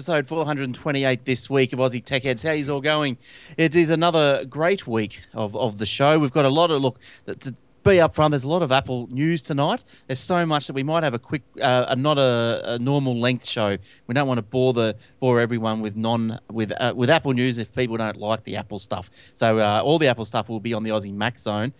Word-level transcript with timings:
Episode 0.00 0.26
428 0.26 1.26
this 1.26 1.50
week 1.50 1.74
of 1.74 1.78
Aussie 1.78 2.02
Tech 2.02 2.22
Heads. 2.22 2.42
How's 2.42 2.70
all 2.70 2.80
going? 2.80 3.18
It 3.58 3.76
is 3.76 3.90
another 3.90 4.46
great 4.46 4.86
week 4.86 5.20
of, 5.34 5.54
of 5.54 5.76
the 5.76 5.84
show. 5.84 6.18
We've 6.18 6.32
got 6.32 6.46
a 6.46 6.48
lot 6.48 6.70
of 6.70 6.80
look 6.80 6.98
to, 7.26 7.34
to 7.34 7.54
be 7.82 7.96
upfront. 7.96 8.30
There's 8.30 8.44
a 8.44 8.48
lot 8.48 8.62
of 8.62 8.72
Apple 8.72 9.08
news 9.10 9.42
tonight. 9.42 9.84
There's 10.06 10.18
so 10.18 10.46
much 10.46 10.66
that 10.68 10.72
we 10.72 10.82
might 10.82 11.02
have 11.02 11.12
a 11.12 11.18
quick, 11.18 11.42
uh, 11.60 11.84
a, 11.88 11.96
not 11.96 12.16
a, 12.16 12.62
a 12.64 12.78
normal 12.78 13.20
length 13.20 13.46
show. 13.46 13.76
We 14.06 14.14
don't 14.14 14.26
want 14.26 14.38
to 14.38 14.42
bore 14.42 14.72
the 14.72 14.96
bore 15.18 15.38
everyone 15.38 15.82
with 15.82 15.96
non 15.96 16.38
with 16.50 16.72
uh, 16.80 16.94
with 16.96 17.10
Apple 17.10 17.32
news 17.32 17.58
if 17.58 17.70
people 17.74 17.98
don't 17.98 18.16
like 18.16 18.44
the 18.44 18.56
Apple 18.56 18.80
stuff. 18.80 19.10
So 19.34 19.58
uh, 19.58 19.82
all 19.84 19.98
the 19.98 20.08
Apple 20.08 20.24
stuff 20.24 20.48
will 20.48 20.60
be 20.60 20.72
on 20.72 20.82
the 20.82 20.90
Aussie 20.90 21.14
Mac 21.14 21.38
Zone. 21.38 21.74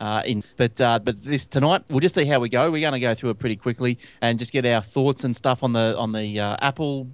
Uh, 0.00 0.22
in 0.24 0.44
but 0.56 0.80
uh, 0.80 0.98
but 0.98 1.20
this 1.22 1.46
tonight 1.46 1.82
we'll 1.88 2.00
just 2.00 2.14
see 2.14 2.24
how 2.24 2.38
we 2.38 2.48
go. 2.48 2.70
We're 2.70 2.80
going 2.80 2.92
to 2.92 3.00
go 3.00 3.14
through 3.14 3.30
it 3.30 3.38
pretty 3.38 3.56
quickly 3.56 3.98
and 4.20 4.38
just 4.38 4.52
get 4.52 4.64
our 4.64 4.80
thoughts 4.80 5.24
and 5.24 5.34
stuff 5.34 5.62
on 5.62 5.72
the 5.72 5.96
on 5.98 6.12
the 6.12 6.38
uh, 6.38 6.56
Apple 6.60 7.08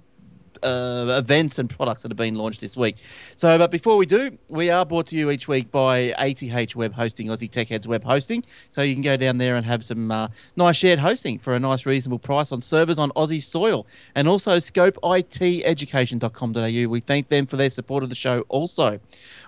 uh, 0.63 1.15
events 1.17 1.59
and 1.59 1.69
products 1.69 2.03
that 2.03 2.11
have 2.11 2.17
been 2.17 2.35
launched 2.35 2.61
this 2.61 2.77
week. 2.77 2.97
So, 3.35 3.57
but 3.57 3.71
before 3.71 3.97
we 3.97 4.05
do, 4.05 4.37
we 4.47 4.69
are 4.69 4.85
brought 4.85 5.07
to 5.07 5.15
you 5.15 5.31
each 5.31 5.47
week 5.47 5.71
by 5.71 6.13
ATH 6.17 6.75
Web 6.75 6.93
Hosting, 6.93 7.27
Aussie 7.27 7.49
Tech 7.49 7.69
Heads 7.69 7.87
Web 7.87 8.03
Hosting. 8.03 8.43
So 8.69 8.81
you 8.81 8.93
can 8.93 9.01
go 9.01 9.17
down 9.17 9.37
there 9.37 9.55
and 9.55 9.65
have 9.65 9.83
some 9.83 10.11
uh, 10.11 10.27
nice 10.55 10.77
shared 10.77 10.99
hosting 10.99 11.39
for 11.39 11.55
a 11.55 11.59
nice 11.59 11.85
reasonable 11.85 12.19
price 12.19 12.51
on 12.51 12.61
servers 12.61 12.99
on 12.99 13.11
Aussie 13.11 13.41
soil, 13.41 13.87
and 14.15 14.27
also 14.27 14.57
ScopeITEducation.com.au. 14.57 16.89
We 16.89 16.99
thank 16.99 17.27
them 17.27 17.45
for 17.45 17.57
their 17.57 17.69
support 17.69 18.03
of 18.03 18.09
the 18.09 18.15
show 18.15 18.41
also. 18.49 18.99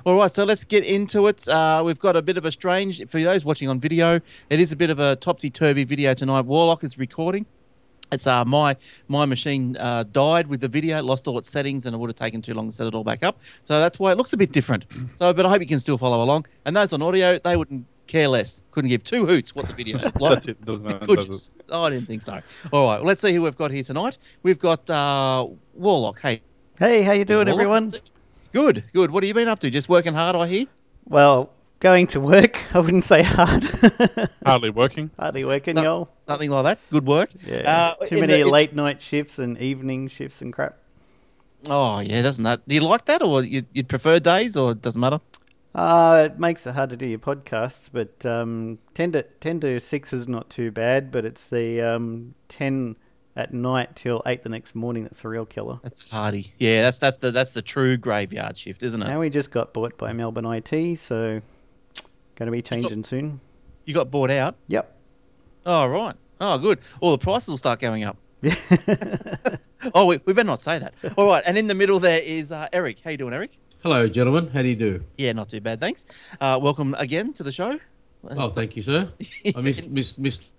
All 0.06 0.16
right, 0.16 0.32
so 0.32 0.44
let's 0.44 0.64
get 0.64 0.84
into 0.84 1.28
it. 1.28 1.48
Uh, 1.48 1.82
we've 1.86 2.00
got 2.00 2.16
a 2.16 2.22
bit 2.22 2.38
of 2.38 2.46
a 2.46 2.52
strange, 2.52 3.06
for 3.08 3.22
those 3.22 3.44
watching 3.44 3.70
on 3.70 3.80
video, 3.80 4.22
it 4.50 4.60
is 4.60 4.72
a 4.72 4.76
bit 4.76 4.90
of 4.90 5.00
a 5.00 5.16
topsy 5.16 5.50
turvy 5.50 5.84
video 5.84 6.14
tonight. 6.14 6.46
Warlock 6.46 6.84
is 6.84 6.98
recording. 6.98 7.46
It's 8.12 8.26
uh, 8.28 8.46
my 8.46 8.76
my 9.08 9.26
machine 9.26 9.76
uh, 9.78 10.04
died 10.04 10.48
with 10.48 10.62
the 10.62 10.68
video, 10.68 11.02
lost 11.04 11.28
all 11.28 11.38
its 11.38 11.50
settings, 11.50 11.86
and 11.86 11.94
it 11.94 11.98
would 11.98 12.10
have 12.10 12.16
taken 12.16 12.42
too 12.42 12.54
long 12.54 12.68
to 12.68 12.72
set 12.74 12.88
it 12.88 12.94
all 12.96 13.04
back 13.04 13.24
up. 13.24 13.40
So 13.64 13.80
that's 13.80 14.00
why 14.00 14.12
it 14.12 14.18
looks 14.18 14.32
a 14.34 14.38
bit 14.38 14.52
different. 14.52 14.86
So, 15.20 15.34
but 15.34 15.46
I 15.46 15.50
hope 15.50 15.62
you 15.62 15.68
can 15.68 15.80
still 15.80 15.98
follow 15.98 16.24
along. 16.24 16.46
And 16.66 16.76
those 16.76 16.94
on 16.94 17.02
audio, 17.02 17.38
they 17.38 17.58
wouldn't 17.58 17.86
care 18.08 18.30
less. 18.30 18.62
Couldn't 18.72 18.90
give 18.90 19.04
two 19.04 19.26
hoots 19.26 19.54
what 19.54 19.68
the 19.68 19.74
video 19.76 19.98
looked 20.04 20.22
like. 20.22 20.32
That's 20.32 20.46
it. 20.46 20.64
Doesn't 20.64 20.86
matter. 20.88 21.06
Could 21.06 21.18
does 21.18 21.28
just- 21.28 21.52
oh, 21.70 21.84
I 21.84 21.90
didn't 21.90 22.06
think 22.08 22.22
so. 22.22 22.42
All 22.72 22.88
right, 22.88 22.98
well, 23.00 23.04
let's 23.04 23.22
see 23.22 23.34
who 23.34 23.42
we've 23.42 23.58
got 23.58 23.72
here 23.72 23.84
tonight. 23.84 24.18
We've 24.44 24.60
got 24.60 24.90
uh, 24.90 25.48
Warlock. 25.74 26.22
Hey, 26.22 26.42
Hey, 26.80 27.02
how 27.02 27.12
you 27.12 27.26
doing, 27.26 27.48
Warlock. 27.48 27.60
everyone? 27.60 27.92
Good, 28.54 28.84
good. 28.94 29.12
What 29.12 29.24
have 29.24 29.28
you 29.28 29.34
been 29.34 29.48
up 29.50 29.60
to? 29.60 29.70
Just 29.70 29.90
working 29.90 30.14
hard, 30.14 30.36
I 30.36 30.48
hear. 30.48 30.66
Well, 31.06 31.50
going 31.80 32.08
to 32.08 32.20
work. 32.20 32.60
I 32.76 32.80
wouldn't 32.80 33.04
say 33.04 33.24
hard. 33.24 33.64
Hardly 34.46 34.70
working. 34.70 35.12
Hardly 35.20 35.44
working, 35.46 35.76
So- 35.76 35.84
y'all. 35.84 36.10
Nothing 36.28 36.50
like 36.52 36.64
that. 36.66 36.80
Good 36.92 37.06
work. 37.08 37.30
Yeah. 37.46 37.96
Uh, 38.02 38.06
Too 38.06 38.20
many 38.20 38.44
the- 38.44 38.50
late 38.50 38.76
night 38.76 39.02
shifts 39.02 39.40
and 39.40 39.58
evening 39.60 40.08
shifts 40.10 40.42
and 40.42 40.52
crap. 40.52 40.78
Oh 41.70 42.00
yeah, 42.00 42.22
doesn't 42.22 42.44
that? 42.44 42.68
Do 42.68 42.76
you 42.76 42.82
like 42.82 43.06
that, 43.06 43.22
or 43.24 43.44
you, 43.44 43.64
you'd 43.74 43.88
prefer 43.90 44.20
days, 44.20 44.56
or 44.56 44.72
it 44.72 44.82
doesn't 44.82 45.00
matter? 45.02 45.20
Uh, 45.74 46.30
it 46.32 46.40
makes 46.40 46.66
it 46.68 46.74
hard 46.76 46.90
to 46.92 46.98
do 46.98 47.06
your 47.06 47.20
podcasts, 47.20 47.90
but 47.92 48.26
um, 48.26 48.78
10 48.94 49.12
to 49.14 49.24
10 49.24 49.60
to 49.62 49.80
6 49.80 50.14
is 50.14 50.28
not 50.28 50.50
too 50.50 50.72
bad, 50.72 51.12
but 51.12 51.26
it's 51.26 51.48
the 51.48 51.82
um, 51.82 52.36
10 52.48 52.96
at 53.36 53.54
night 53.54 53.96
till 53.96 54.22
8 54.26 54.44
the 54.44 54.50
next 54.50 54.76
morning 54.76 55.04
that's 55.04 55.22
the 55.22 55.28
real 55.30 55.46
killer. 55.46 55.80
That's 55.84 56.10
hardy. 56.10 56.54
Yeah, 56.58 56.84
that's 56.84 56.98
that's 57.00 57.18
the 57.18 57.32
that's 57.32 57.54
the 57.54 57.62
true 57.62 57.98
graveyard 57.98 58.58
shift, 58.58 58.84
isn't 58.84 59.02
it? 59.02 59.08
Now 59.08 59.20
we 59.20 59.30
just 59.30 59.52
got 59.52 59.74
bought 59.74 59.98
by 59.98 60.14
Melbourne 60.14 60.46
IT, 60.46 60.98
so 61.00 61.42
going 62.38 62.48
to 62.48 62.52
be 62.52 62.62
changing 62.62 63.04
soon. 63.04 63.42
You 63.86 63.94
got 63.94 64.10
bought 64.10 64.32
out. 64.32 64.56
Yep. 64.68 64.96
Oh 65.66 65.88
right. 65.88 66.16
Oh 66.40 66.58
good. 66.58 66.80
All 67.02 67.12
the 67.12 67.18
prices 67.18 67.50
will 67.50 67.58
start 67.58 67.80
going 67.80 68.04
up. 68.04 68.18
Oh, 69.94 70.08
we, 70.08 70.20
we 70.26 70.34
better 70.34 70.48
not 70.48 70.62
say 70.62 70.80
that. 70.80 70.94
All 71.18 71.28
right. 71.28 71.44
And 71.46 71.58
in 71.58 71.68
the 71.68 71.76
middle 71.76 72.00
there 72.00 72.20
is 72.22 72.52
uh, 72.52 72.68
Eric. 72.74 73.00
How 73.04 73.12
you 73.12 73.18
doing, 73.18 73.34
Eric? 73.34 73.60
Hello, 73.84 74.08
gentlemen. 74.08 74.48
How 74.50 74.62
do 74.64 74.68
you 74.68 74.76
do? 74.76 75.04
Yeah, 75.18 75.34
not 75.34 75.50
too 75.50 75.62
bad, 75.62 75.80
thanks. 75.80 76.06
Uh, 76.42 76.58
welcome 76.62 76.96
again 76.98 77.32
to 77.34 77.44
the 77.44 77.52
show. 77.52 77.80
Oh, 78.32 78.50
thank 78.50 78.76
you, 78.76 78.82
sir. 78.82 79.12
I 79.56 79.62
missed 79.62 79.90
missed 79.92 80.18
missed 80.20 80.50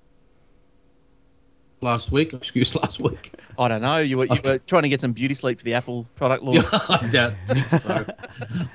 last 1.81 2.11
week. 2.13 2.33
Excuse 2.35 2.75
last 2.75 3.01
week. 3.01 3.33
I 3.59 3.69
don't 3.69 3.83
know. 3.83 3.99
You 3.99 4.19
were 4.19 4.27
you 4.27 4.41
were 4.45 4.59
trying 4.59 4.85
to 4.85 4.89
get 4.89 5.01
some 5.01 5.13
beauty 5.13 5.35
sleep 5.35 5.59
for 5.59 5.65
the 5.65 5.75
Apple 5.75 6.07
product 6.17 6.43
launch. 6.43 6.65
I 6.73 7.09
don't 7.11 7.35
think 7.47 7.67
so. 7.67 8.05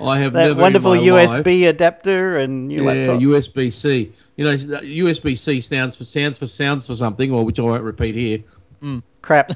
I 0.04 0.18
have 0.18 0.32
That 0.34 0.48
never 0.48 0.60
wonderful 0.60 0.92
in 0.92 1.00
my 1.08 1.24
life- 1.24 1.44
USB 1.44 1.68
adapter 1.68 2.38
and 2.38 2.68
new 2.68 2.76
yeah, 2.84 3.04
laptop. 3.06 3.20
USB 3.20 3.72
C. 3.72 4.12
You 4.36 4.44
know, 4.44 4.54
USB 4.56 5.38
C 5.38 5.60
stands 5.60 5.96
for 5.96 6.04
sounds 6.04 6.38
for 6.38 6.46
sounds 6.46 6.86
for 6.86 6.94
something, 6.94 7.30
or 7.30 7.44
which 7.44 7.58
I 7.58 7.62
won't 7.62 7.82
repeat 7.82 8.14
here. 8.14 8.42
Crap. 9.22 9.50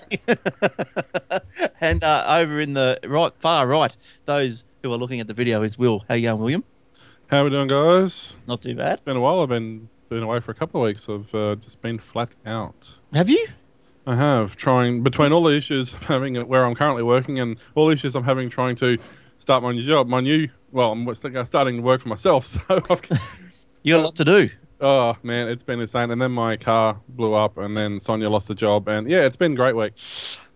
and 1.80 2.02
uh, 2.02 2.24
over 2.28 2.60
in 2.60 2.72
the 2.72 2.98
right 3.04 3.32
far 3.38 3.66
right, 3.66 3.94
those 4.24 4.64
who 4.82 4.92
are 4.92 4.96
looking 4.96 5.20
at 5.20 5.26
the 5.26 5.34
video 5.34 5.62
is 5.62 5.76
Will. 5.76 6.04
How 6.08 6.14
you 6.14 6.22
going, 6.28 6.40
William? 6.40 6.64
How 7.26 7.40
are 7.40 7.44
we 7.44 7.50
doing, 7.50 7.68
guys? 7.68 8.34
Not 8.46 8.62
too 8.62 8.74
bad. 8.74 8.94
It's 8.94 9.02
been 9.02 9.16
a 9.16 9.20
while. 9.20 9.40
I've 9.40 9.50
been 9.50 9.88
been 10.08 10.22
away 10.22 10.40
for 10.40 10.50
a 10.50 10.54
couple 10.54 10.82
of 10.82 10.86
weeks. 10.86 11.08
I've 11.08 11.34
uh, 11.34 11.54
just 11.56 11.80
been 11.80 11.98
flat 11.98 12.34
out. 12.46 12.98
Have 13.12 13.28
you? 13.28 13.46
I 14.06 14.14
have 14.16 14.56
trying 14.56 15.02
between 15.02 15.32
all 15.32 15.42
the 15.44 15.54
issues 15.54 15.92
I'm 15.92 16.00
having 16.00 16.36
at 16.36 16.48
where 16.48 16.64
I'm 16.64 16.74
currently 16.74 17.02
working 17.02 17.38
and 17.40 17.58
all 17.74 17.88
the 17.88 17.92
issues 17.92 18.14
I'm 18.14 18.24
having 18.24 18.48
trying 18.48 18.76
to 18.76 18.96
start 19.38 19.62
my 19.62 19.72
new 19.72 19.82
job. 19.82 20.08
My 20.08 20.20
new 20.20 20.48
well, 20.72 20.92
I'm 20.92 21.14
starting 21.14 21.76
to 21.76 21.82
work 21.82 22.00
for 22.00 22.08
myself. 22.08 22.46
So 22.68 22.82
I've 22.90 23.02
You 23.82 23.94
got 23.94 24.00
a 24.00 24.04
lot 24.04 24.16
to 24.16 24.24
do. 24.24 24.50
Oh 24.80 25.16
man, 25.22 25.48
it's 25.48 25.62
been 25.62 25.80
insane. 25.80 26.10
And 26.10 26.20
then 26.20 26.32
my 26.32 26.56
car 26.56 27.00
blew 27.08 27.34
up, 27.34 27.58
and 27.58 27.76
then 27.76 27.98
Sonia 28.00 28.28
lost 28.30 28.50
a 28.50 28.54
job, 28.54 28.88
and 28.88 29.08
yeah, 29.08 29.24
it's 29.26 29.36
been 29.36 29.52
a 29.52 29.56
great 29.56 29.76
week. 29.76 29.92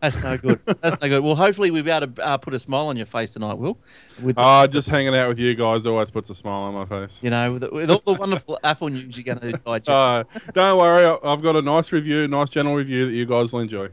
That's 0.00 0.20
no 0.22 0.36
good. 0.36 0.58
That's 0.80 1.00
no 1.00 1.08
good. 1.08 1.22
Well, 1.22 1.36
hopefully 1.36 1.70
we'll 1.70 1.84
be 1.84 1.90
able 1.92 2.08
to 2.12 2.26
uh, 2.26 2.36
put 2.36 2.54
a 2.54 2.58
smile 2.58 2.88
on 2.88 2.96
your 2.96 3.06
face 3.06 3.34
tonight, 3.34 3.54
Will. 3.54 3.78
With 4.20 4.34
the- 4.34 4.42
Ah, 4.42 4.66
just 4.66 4.88
hanging 4.88 5.14
out 5.14 5.28
with 5.28 5.38
you 5.38 5.54
guys 5.54 5.86
always 5.86 6.10
puts 6.10 6.28
a 6.28 6.34
smile 6.34 6.62
on 6.62 6.74
my 6.74 6.84
face. 6.86 7.20
you 7.22 7.30
know, 7.30 7.52
with, 7.52 7.70
with 7.70 7.88
all 7.88 8.02
the 8.04 8.14
wonderful 8.14 8.58
Apple 8.64 8.88
news 8.88 9.16
you're 9.16 9.22
going 9.22 9.38
to 9.52 9.52
digest. 9.64 9.88
Uh, 9.88 10.24
don't 10.54 10.76
worry, 10.78 11.06
I've 11.22 11.40
got 11.40 11.54
a 11.54 11.62
nice 11.62 11.92
review, 11.92 12.26
nice 12.26 12.48
general 12.48 12.74
review 12.74 13.06
that 13.06 13.12
you 13.12 13.26
guys 13.26 13.52
will 13.52 13.60
enjoy. 13.60 13.90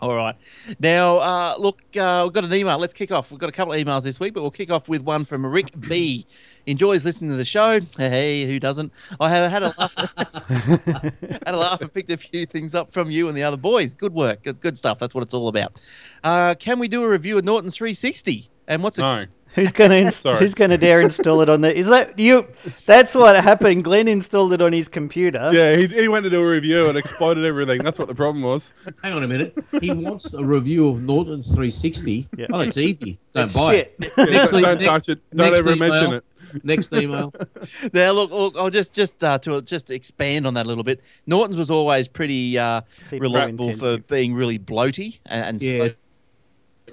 All 0.00 0.14
right. 0.16 0.34
Now, 0.78 1.18
uh, 1.18 1.54
look, 1.58 1.78
uh, 1.96 2.22
we've 2.24 2.32
got 2.32 2.44
an 2.44 2.54
email. 2.54 2.78
Let's 2.78 2.94
kick 2.94 3.12
off. 3.12 3.30
We've 3.30 3.38
got 3.38 3.50
a 3.50 3.52
couple 3.52 3.74
of 3.74 3.80
emails 3.80 4.02
this 4.02 4.18
week, 4.18 4.32
but 4.32 4.40
we'll 4.40 4.50
kick 4.50 4.70
off 4.70 4.88
with 4.88 5.02
one 5.02 5.26
from 5.26 5.44
Rick 5.44 5.78
B. 5.78 6.26
Enjoys 6.66 7.04
listening 7.04 7.30
to 7.30 7.36
the 7.36 7.44
show. 7.44 7.80
Hey, 7.98 8.46
who 8.46 8.58
doesn't? 8.58 8.92
I 9.18 9.28
have 9.28 9.50
had 9.50 9.62
a 9.62 9.74
laugh, 9.78 9.94
had 11.44 11.54
a 11.54 11.56
laugh 11.56 11.80
and 11.82 11.92
picked 11.92 12.10
a 12.10 12.16
few 12.16 12.46
things 12.46 12.74
up 12.74 12.90
from 12.90 13.10
you 13.10 13.28
and 13.28 13.36
the 13.36 13.42
other 13.42 13.56
boys. 13.58 13.92
Good 13.92 14.14
work. 14.14 14.42
Good, 14.42 14.60
good 14.60 14.78
stuff. 14.78 14.98
That's 14.98 15.14
what 15.14 15.22
it's 15.22 15.34
all 15.34 15.48
about. 15.48 15.80
Uh, 16.24 16.54
can 16.54 16.78
we 16.78 16.88
do 16.88 17.02
a 17.02 17.08
review 17.08 17.36
of 17.36 17.44
Norton 17.44 17.70
360? 17.70 18.48
And 18.68 18.82
what's 18.82 18.98
it? 18.98 19.02
No. 19.02 19.26
Who's 19.54 19.72
gonna 19.72 19.94
ins- 20.06 20.22
Who's 20.22 20.54
gonna 20.54 20.78
dare 20.78 21.00
install 21.00 21.40
it 21.40 21.48
on 21.48 21.60
the? 21.60 21.74
Is 21.76 21.88
that 21.88 22.18
you? 22.18 22.46
That's 22.86 23.14
what 23.14 23.34
happened. 23.42 23.82
Glenn 23.84 24.06
installed 24.08 24.52
it 24.52 24.62
on 24.62 24.72
his 24.72 24.88
computer. 24.88 25.50
Yeah, 25.52 25.74
he, 25.76 25.86
he 25.88 26.08
went 26.08 26.24
to 26.24 26.30
do 26.30 26.40
a 26.40 26.48
review 26.48 26.88
and 26.88 26.96
exploded 26.96 27.44
everything. 27.44 27.82
That's 27.82 27.98
what 27.98 28.06
the 28.08 28.14
problem 28.14 28.42
was. 28.44 28.72
Hang 29.02 29.12
on 29.14 29.24
a 29.24 29.28
minute. 29.28 29.58
He 29.80 29.90
wants 29.92 30.32
a 30.34 30.44
review 30.44 30.88
of 30.88 31.02
Norton's 31.02 31.46
360. 31.48 32.28
Yeah. 32.36 32.46
Oh, 32.52 32.58
that's 32.58 32.76
easy. 32.76 33.18
Don't 33.34 33.46
It's 33.46 33.54
buy 33.54 33.74
shit. 33.74 33.94
it. 33.98 34.12
Yeah, 34.16 34.24
Next 34.24 34.50
don't 34.52 34.62
next- 34.62 34.84
touch 34.84 35.08
it. 35.08 35.20
Don't 35.34 35.50
next 35.50 35.58
ever 35.58 35.76
mention 35.76 36.04
email. 36.04 36.12
it. 36.14 36.24
Next 36.64 36.92
email. 36.92 37.32
Now, 37.92 38.10
look, 38.12 38.30
look 38.30 38.56
I'll 38.56 38.70
just 38.70 38.92
just 38.92 39.22
uh, 39.22 39.38
to 39.38 39.62
just 39.62 39.90
expand 39.90 40.46
on 40.46 40.54
that 40.54 40.66
a 40.66 40.68
little 40.68 40.84
bit. 40.84 41.00
Norton's 41.26 41.56
was 41.56 41.70
always 41.70 42.06
pretty 42.08 42.58
uh, 42.58 42.80
reliable 43.12 43.72
for 43.74 43.98
being 43.98 44.34
really 44.34 44.58
bloaty 44.58 45.18
and, 45.26 45.44
and 45.44 45.62
Yeah. 45.62 45.78
slow. 45.78 45.90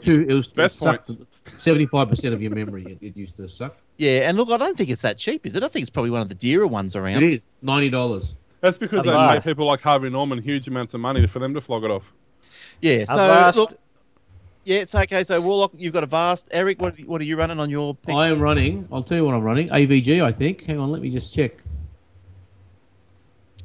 It 0.04 0.34
was 0.34 0.48
Best 0.48 0.84
it 0.86 1.10
sucked 1.48 1.92
points. 1.92 2.22
75% 2.22 2.34
of 2.34 2.42
your 2.42 2.52
memory 2.52 2.84
it, 2.86 2.98
it 3.06 3.18
used 3.18 3.36
to 3.38 3.48
suck. 3.50 3.78
Yeah, 3.98 4.28
and 4.30 4.38
look, 4.38 4.50
I 4.52 4.58
don't 4.58 4.78
think 4.78 4.90
it's 4.90 5.02
that 5.02 5.18
cheap, 5.18 5.46
is 5.46 5.56
it? 5.56 5.64
I 5.64 5.68
think 5.68 5.82
it's 5.82 5.90
probably 5.90 6.12
one 6.12 6.22
of 6.22 6.30
the 6.30 6.36
dearer 6.36 6.68
ones 6.68 6.96
around. 6.96 7.24
It 7.24 7.34
is 7.34 7.50
ninety 7.62 7.90
dollars. 7.90 8.36
That's 8.62 8.78
because 8.78 9.04
they 9.04 9.12
Avast. 9.12 9.46
pay 9.46 9.52
people 9.52 9.66
like 9.66 9.82
Harvey 9.82 10.10
Norman 10.10 10.42
huge 10.42 10.68
amounts 10.68 10.94
of 10.94 11.00
money 11.00 11.26
for 11.28 11.40
them 11.40 11.54
to 11.54 11.62
flog 11.62 11.84
it 11.84 11.92
off. 11.92 12.12
Yeah, 12.82 13.06
so 13.06 13.14
Avast. 13.14 13.58
look, 13.58 13.74
yeah, 14.66 14.80
it's 14.80 14.94
okay. 14.94 15.24
So 15.24 15.40
Warlock, 15.42 15.72
you've 15.78 15.94
got 15.94 16.04
a 16.04 16.08
vast. 16.08 16.48
Eric, 16.52 16.82
what 16.82 17.00
what 17.02 17.22
are 17.22 17.24
you 17.24 17.38
running 17.38 17.60
on 17.60 17.70
your? 17.70 17.96
PC? 17.96 18.16
I 18.16 18.28
am 18.30 18.40
running. 18.40 18.88
I'll 18.92 19.04
tell 19.04 19.18
you 19.18 19.26
what 19.26 19.34
I'm 19.36 19.44
running. 19.44 19.70
AVG, 19.70 20.24
I 20.24 20.32
think. 20.32 20.64
Hang 20.66 20.80
on, 20.80 20.92
let 20.92 21.02
me 21.02 21.10
just 21.10 21.34
check. 21.34 21.54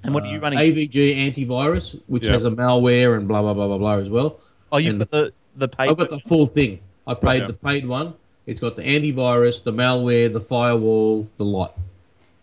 and 0.04 0.12
what 0.14 0.24
are 0.24 0.30
you 0.30 0.38
Uh, 0.38 0.42
running? 0.42 0.58
AVG 0.58 1.16
antivirus, 1.32 2.00
which 2.06 2.24
Yeah. 2.26 2.32
has 2.32 2.44
a 2.44 2.50
malware 2.50 3.16
and 3.16 3.28
blah 3.28 3.40
blah 3.42 3.54
blah 3.54 3.66
blah 3.68 3.78
blah 3.78 3.96
as 3.98 4.08
well. 4.08 4.40
oh, 4.72 4.78
you've 4.78 4.90
and 4.90 4.98
got 5.00 5.10
the 5.10 5.32
the 5.56 5.68
paid. 5.68 5.90
I've 5.90 5.96
got 5.98 6.08
the 6.10 6.18
full 6.20 6.46
thing. 6.46 6.80
I 7.06 7.14
paid 7.14 7.40
Yeah. 7.40 7.46
the 7.46 7.52
paid 7.54 7.86
one. 7.86 8.14
It's 8.46 8.60
got 8.60 8.76
the 8.76 8.82
antivirus, 8.82 9.62
the 9.62 9.72
malware, 9.72 10.32
the 10.32 10.40
firewall, 10.40 11.28
the 11.36 11.44
lot. 11.44 11.78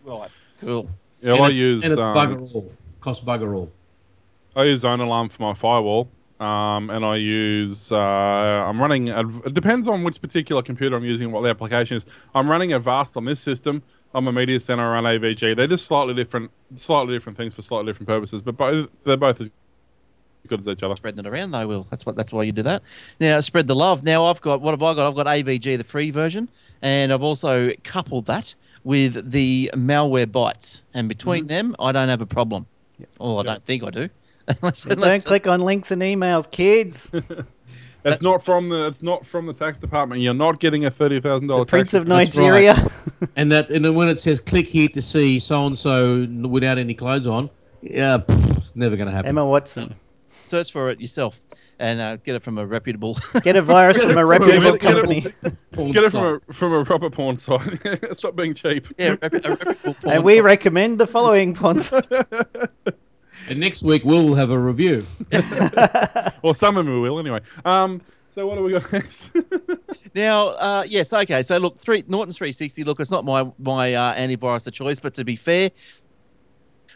right. 0.04 0.30
Cool. 0.60 0.88
Yeah, 1.22 1.30
and 1.30 1.38
well, 1.40 1.48
I 1.48 1.50
it's, 1.50 1.58
use 1.58 1.84
and 1.84 1.92
it's 1.92 2.02
um, 2.02 2.16
bugger 2.16 2.54
all. 2.54 2.72
Cost 3.00 3.24
bugger 3.24 3.54
all. 3.54 3.70
I 4.56 4.64
use 4.64 4.80
Zone 4.80 5.00
Alarm 5.00 5.28
for 5.28 5.42
my 5.42 5.54
firewall, 5.54 6.08
um, 6.40 6.90
and 6.90 7.04
I 7.04 7.16
use. 7.16 7.92
Uh, 7.92 7.96
I'm 7.98 8.80
running. 8.80 9.08
It 9.08 9.54
depends 9.54 9.86
on 9.86 10.02
which 10.04 10.20
particular 10.20 10.62
computer 10.62 10.96
I'm 10.96 11.04
using, 11.04 11.30
what 11.30 11.42
the 11.42 11.48
application 11.50 11.98
is. 11.98 12.04
I'm 12.34 12.50
running 12.50 12.72
Avast 12.72 13.16
on 13.16 13.24
this 13.24 13.40
system. 13.40 13.82
I'm 14.14 14.26
a 14.26 14.32
media 14.32 14.58
center. 14.58 14.82
I 14.82 15.00
run 15.00 15.04
AVG. 15.04 15.54
They're 15.56 15.66
just 15.66 15.86
slightly 15.86 16.14
different, 16.14 16.50
slightly 16.74 17.14
different 17.14 17.38
things 17.38 17.54
for 17.54 17.62
slightly 17.62 17.86
different 17.92 18.08
purposes, 18.08 18.42
but 18.42 18.56
both 18.56 18.88
they're 19.04 19.16
both 19.16 19.40
as 19.40 19.50
good 20.50 20.60
as 20.60 20.68
each 20.68 20.82
other. 20.82 20.94
Spreading 20.96 21.20
it 21.20 21.26
around 21.26 21.52
they 21.52 21.64
Will. 21.64 21.86
That's 21.88 22.04
what. 22.04 22.16
That's 22.16 22.32
why 22.32 22.42
you 22.42 22.52
do 22.52 22.62
that. 22.64 22.82
Now 23.18 23.40
spread 23.40 23.66
the 23.66 23.74
love. 23.74 24.02
Now 24.02 24.26
I've 24.26 24.40
got 24.42 24.60
what 24.60 24.72
have 24.72 24.82
I 24.82 24.94
got? 24.94 25.06
I've 25.06 25.14
got 25.14 25.26
AVG, 25.26 25.78
the 25.78 25.84
free 25.84 26.10
version, 26.10 26.50
and 26.82 27.12
I've 27.12 27.22
also 27.22 27.70
coupled 27.84 28.26
that 28.26 28.54
with 28.84 29.30
the 29.30 29.70
malware 29.74 30.26
bytes. 30.26 30.82
And 30.92 31.08
between 31.08 31.44
mm-hmm. 31.44 31.48
them, 31.48 31.76
I 31.78 31.92
don't 31.92 32.08
have 32.08 32.20
a 32.20 32.26
problem. 32.26 32.66
Oh, 33.18 33.38
I 33.38 33.44
don't 33.44 33.64
think 33.64 33.82
I 33.82 33.90
do. 33.90 34.08
Unless- 34.48 34.84
Don't 34.84 34.92
unless- 34.94 35.24
click 35.24 35.46
on 35.46 35.60
links 35.60 35.90
and 35.90 36.02
emails, 36.02 36.50
kids. 36.50 37.10
It's 38.04 38.22
not 38.22 38.42
from 38.42 38.68
the. 38.68 38.86
It's 38.86 39.02
not 39.02 39.26
from 39.26 39.46
the 39.46 39.52
tax 39.52 39.78
department. 39.78 40.22
You're 40.22 40.34
not 40.34 40.60
getting 40.60 40.86
a 40.86 40.90
thirty 40.90 41.20
thousand 41.20 41.48
dollar. 41.48 41.64
Prince 41.64 41.94
of 41.94 42.06
That's 42.06 42.36
Nigeria. 42.36 42.74
And 43.36 43.52
that, 43.52 43.68
and 43.68 43.84
then 43.84 43.94
when 43.94 44.08
it 44.08 44.18
says 44.18 44.40
click 44.40 44.66
here 44.66 44.88
to 44.88 45.02
see 45.02 45.38
so 45.40 45.66
and 45.66 45.78
so 45.78 46.26
without 46.48 46.78
any 46.78 46.94
clothes 46.94 47.26
on, 47.26 47.50
yeah, 47.82 48.16
pff, 48.16 48.62
never 48.74 48.96
going 48.96 49.08
to 49.08 49.12
happen. 49.12 49.28
Emma 49.28 49.44
Watson. 49.44 49.94
Search 50.50 50.72
for 50.72 50.90
it 50.90 51.00
yourself 51.00 51.40
and 51.78 52.00
uh, 52.00 52.16
get 52.16 52.34
it 52.34 52.42
from 52.42 52.58
a 52.58 52.66
reputable. 52.66 53.16
Get 53.42 53.56
a 53.56 53.62
virus 53.62 53.96
from 54.02 54.18
a 54.18 54.26
reputable 54.34 54.76
company. 54.78 55.26
Porn 55.72 55.92
Get 55.92 56.04
it 56.04 56.12
site. 56.12 56.12
from 56.12 56.40
a 56.50 56.52
from 56.52 56.72
a 56.74 56.84
proper 56.84 57.08
porn 57.08 57.36
site. 57.36 58.16
Stop 58.16 58.36
being 58.36 58.52
cheap. 58.54 58.86
yeah, 58.98 59.16
rep- 59.22 59.32
a 59.32 59.38
reputable 59.38 59.94
porn 59.94 60.14
And 60.14 60.24
we 60.24 60.36
site. 60.36 60.44
recommend 60.44 60.98
the 61.00 61.06
following 61.06 61.54
ponds. 61.54 61.92
And 63.48 63.58
next 63.58 63.82
week 63.82 64.02
we'll 64.04 64.34
have 64.34 64.50
a 64.50 64.58
review. 64.58 65.02
or 66.42 66.54
some 66.54 66.76
of 66.76 66.84
them 66.84 66.94
we 66.94 67.00
will 67.00 67.18
anyway. 67.18 67.40
Um. 67.64 68.02
So 68.32 68.46
what 68.46 68.54
do 68.56 68.62
we 68.62 68.70
got 68.72 68.92
next? 68.92 69.28
Now, 70.14 70.48
uh, 70.50 70.84
yes, 70.86 71.12
okay. 71.12 71.42
So 71.42 71.58
look, 71.58 71.76
three 71.78 72.04
Norton 72.06 72.32
360. 72.32 72.84
Look, 72.84 73.00
it's 73.00 73.10
not 73.10 73.24
my 73.24 73.50
my 73.58 73.94
uh, 73.94 74.14
antivirus 74.14 74.66
of 74.68 74.72
choice, 74.72 75.00
but 75.00 75.14
to 75.14 75.24
be 75.24 75.34
fair, 75.34 75.70